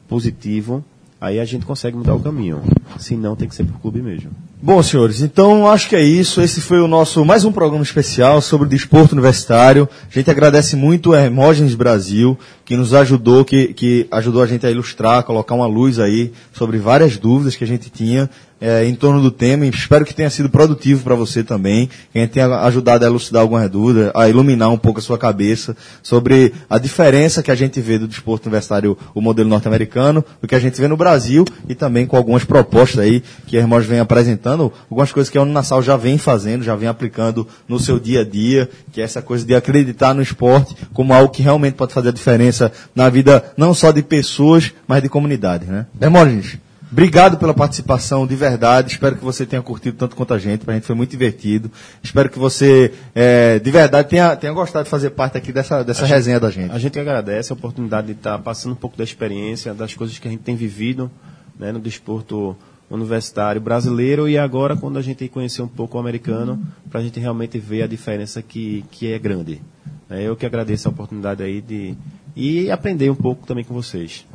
positivo, 0.09 0.85
aí 1.21 1.41
a 1.41 1.45
gente 1.45 1.67
consegue 1.67 1.97
mudar 1.97 2.15
o 2.15 2.21
caminho. 2.21 2.63
Se 2.99 3.17
não, 3.17 3.35
tem 3.35 3.49
que 3.49 3.55
ser 3.55 3.63
o 3.63 3.79
clube 3.81 4.01
mesmo. 4.01 4.31
Bom, 4.63 4.83
senhores, 4.83 5.23
então 5.23 5.67
acho 5.69 5.89
que 5.89 5.97
é 5.97 6.03
isso. 6.03 6.41
Esse 6.43 6.61
foi 6.61 6.81
o 6.81 6.87
nosso 6.87 7.25
mais 7.25 7.45
um 7.45 7.53
programa 7.53 7.83
especial 7.83 8.43
sobre 8.43 8.67
o 8.67 8.71
desporto 8.71 9.15
universitário. 9.15 9.89
A 10.11 10.15
gente 10.15 10.31
agradece 10.31 10.77
muito 10.77 11.15
a 11.15 11.21
Hermógenes 11.21 11.75
Brasil, 11.75 12.39
que 12.71 12.77
nos 12.77 12.95
ajudou, 12.95 13.45
que, 13.45 13.75
que 13.75 14.07
ajudou 14.13 14.41
a 14.41 14.47
gente 14.47 14.65
a 14.65 14.71
ilustrar, 14.71 15.25
colocar 15.25 15.57
uma 15.57 15.67
luz 15.67 15.99
aí 15.99 16.33
sobre 16.53 16.79
várias 16.79 17.17
dúvidas 17.17 17.57
que 17.57 17.65
a 17.65 17.67
gente 17.67 17.91
tinha 17.91 18.31
é, 18.61 18.85
em 18.85 18.95
torno 18.95 19.23
do 19.23 19.31
tema. 19.31 19.65
Espero 19.67 20.05
que 20.05 20.15
tenha 20.15 20.29
sido 20.29 20.51
produtivo 20.51 21.03
para 21.03 21.15
você 21.15 21.43
também, 21.43 21.89
que 22.13 22.19
a 22.19 22.21
gente 22.21 22.33
tenha 22.33 22.47
ajudado 22.61 23.05
a 23.05 23.09
elucidar 23.09 23.43
algumas 23.43 23.69
dúvidas, 23.71 24.13
a 24.15 24.29
iluminar 24.29 24.71
um 24.71 24.77
pouco 24.77 24.99
a 24.99 25.03
sua 25.03 25.17
cabeça 25.17 25.77
sobre 26.03 26.53
a 26.69 26.79
diferença 26.79 27.43
que 27.43 27.51
a 27.51 27.55
gente 27.55 27.81
vê 27.81 27.99
do 27.99 28.07
desporto 28.07 28.49
universitário, 28.49 28.97
o 29.15 29.21
modelo 29.21 29.49
norte-americano, 29.49 30.25
o 30.43 30.47
que 30.47 30.55
a 30.55 30.61
gente 30.61 30.79
vê 30.81 30.87
no 30.87 30.97
Brasil 30.97 31.45
e 31.69 31.75
também 31.75 32.07
com 32.07 32.17
algumas 32.17 32.45
propostas 32.45 33.01
aí 33.01 33.23
que 33.47 33.57
a 33.57 33.61
Hermógenes 33.61 33.91
vem 33.91 34.01
apresentando 34.01 34.73
algumas 34.91 35.11
coisas 35.11 35.31
que 35.31 35.39
a 35.39 35.43
Uninasal 35.43 35.83
já 35.83 35.97
vem 35.97 36.19
fazendo, 36.19 36.63
já 36.63 36.77
vem 36.77 36.89
aplicando 36.89 37.47
no 37.67 37.79
seu 37.79 37.99
dia 37.99 38.21
a 38.21 38.25
dia, 38.25 38.69
que 38.93 39.01
é 39.01 39.05
essa 39.05 39.23
coisa 39.23 39.45
de 39.45 39.55
acreditar 39.55 40.15
no 40.15 40.23
esporte 40.23 40.77
como 40.93 41.15
algo 41.15 41.33
que 41.33 41.43
realmente 41.43 41.75
pode 41.75 41.95
fazer 41.95 42.11
a 42.11 42.13
diferença 42.13 42.60
na 42.95 43.09
vida 43.09 43.53
não 43.57 43.73
só 43.73 43.93
de 43.93 44.03
pessoas, 44.03 44.73
mas 44.89 45.03
de 45.03 45.09
comunidades, 45.09 45.69
né? 45.69 45.87
Hermógenes, 46.01 46.59
Obrigado 46.93 47.39
pela 47.39 47.55
participação, 47.55 48.27
de 48.27 48.35
verdade. 48.35 48.91
Espero 48.91 49.15
que 49.15 49.23
você 49.23 49.47
tenha 49.47 49.63
curtido 49.63 49.97
tanto 49.97 50.17
quanto 50.17 50.35
a 50.35 50.39
gente. 50.39 50.65
Para 50.65 50.73
a 50.73 50.77
gente 50.77 50.87
foi 50.87 50.97
muito 50.97 51.11
divertido. 51.11 51.71
Espero 52.03 52.29
que 52.29 52.37
você, 52.37 52.93
é, 53.15 53.61
de 53.61 53.71
verdade, 53.71 54.09
tenha, 54.09 54.35
tenha 54.35 54.53
gostado 54.53 54.85
de 54.85 54.91
fazer 54.91 55.11
parte 55.11 55.39
aqui 55.39 55.53
dessa, 55.53 55.85
dessa 55.85 56.05
resenha 56.05 56.35
gente, 56.35 56.43
da 56.43 56.51
gente. 56.51 56.73
A 56.73 56.79
gente 56.81 56.99
agradece 56.99 57.53
a 57.53 57.55
oportunidade 57.55 58.09
de 58.09 58.15
estar 58.15 58.39
passando 58.41 58.73
um 58.73 58.77
pouco 58.77 58.99
da 58.99 59.05
experiência, 59.05 59.73
das 59.73 59.95
coisas 59.95 60.19
que 60.19 60.27
a 60.27 60.31
gente 60.33 60.43
tem 60.43 60.57
vivido 60.57 61.09
né, 61.57 61.71
no 61.71 61.79
desporto 61.79 62.57
universitário 62.91 63.61
brasileiro 63.61 64.29
e 64.29 64.37
agora 64.37 64.77
quando 64.77 64.99
a 64.99 65.03
gente 65.03 65.29
conhecer 65.29 65.63
um 65.63 65.69
pouco 65.69 65.97
o 65.97 66.01
americano, 66.01 66.61
para 66.91 66.99
a 66.99 67.03
gente 67.05 67.21
realmente 67.21 67.57
ver 67.57 67.83
a 67.83 67.87
diferença 67.87 68.43
que, 68.43 68.85
que 68.91 69.13
é 69.13 69.19
grande. 69.19 69.63
É, 70.09 70.25
eu 70.25 70.35
que 70.35 70.45
agradeço 70.45 70.89
a 70.89 70.91
oportunidade 70.91 71.41
aí 71.41 71.61
de 71.61 71.95
e 72.35 72.71
aprender 72.71 73.11
um 73.11 73.15
pouco 73.15 73.47
também 73.47 73.65
com 73.65 73.75
vocês. 73.75 74.27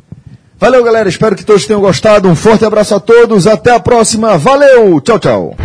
Valeu, 0.58 0.84
galera. 0.84 1.10
Espero 1.10 1.36
que 1.36 1.46
todos 1.46 1.66
tenham 1.66 1.82
gostado. 1.82 2.30
Um 2.30 2.36
forte 2.36 2.66
abraço 2.66 2.96
a 2.96 3.00
todos. 3.00 3.46
Até 3.48 3.72
a 3.72 3.80
próxima. 3.80 4.38
Valeu. 4.38 5.02
Tchau, 5.02 5.20
tchau. 5.20 5.58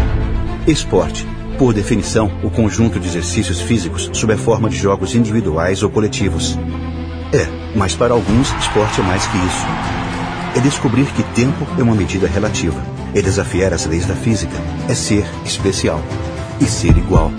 Esporte. 0.66 1.26
Por 1.58 1.74
definição, 1.74 2.30
o 2.42 2.50
conjunto 2.50 2.98
de 2.98 3.06
exercícios 3.06 3.60
físicos 3.60 4.10
sob 4.12 4.32
a 4.32 4.38
forma 4.38 4.68
de 4.68 4.76
jogos 4.76 5.14
individuais 5.14 5.82
ou 5.82 5.90
coletivos. 5.90 6.58
É, 7.32 7.46
mas 7.76 7.94
para 7.94 8.14
alguns, 8.14 8.50
esporte 8.58 9.00
é 9.00 9.04
mais 9.04 9.26
que 9.26 9.36
isso 9.36 10.00
é 10.56 10.60
descobrir 10.60 11.06
que 11.06 11.22
tempo 11.34 11.66
é 11.78 11.82
uma 11.82 11.94
medida 11.94 12.26
relativa. 12.26 12.80
É 13.14 13.22
desafiar 13.22 13.72
as 13.72 13.86
leis 13.86 14.06
da 14.06 14.14
física. 14.14 14.56
É 14.88 14.94
ser 14.94 15.24
especial. 15.44 16.00
E 16.60 16.64
ser 16.64 16.96
igual. 16.96 17.30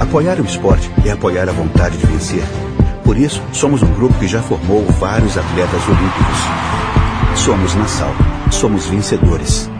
Apoiar 0.00 0.40
o 0.40 0.44
esporte 0.44 0.90
é 1.04 1.10
apoiar 1.10 1.48
a 1.48 1.52
vontade 1.52 1.96
de 1.96 2.06
vencer. 2.06 2.42
Por 3.04 3.18
isso, 3.18 3.42
somos 3.52 3.82
um 3.82 3.92
grupo 3.92 4.18
que 4.18 4.26
já 4.26 4.42
formou 4.42 4.82
vários 4.98 5.36
atletas 5.36 5.82
olímpicos. 5.86 6.38
Somos 7.36 7.74
Nassau. 7.74 8.10
Somos 8.50 8.86
vencedores. 8.86 9.70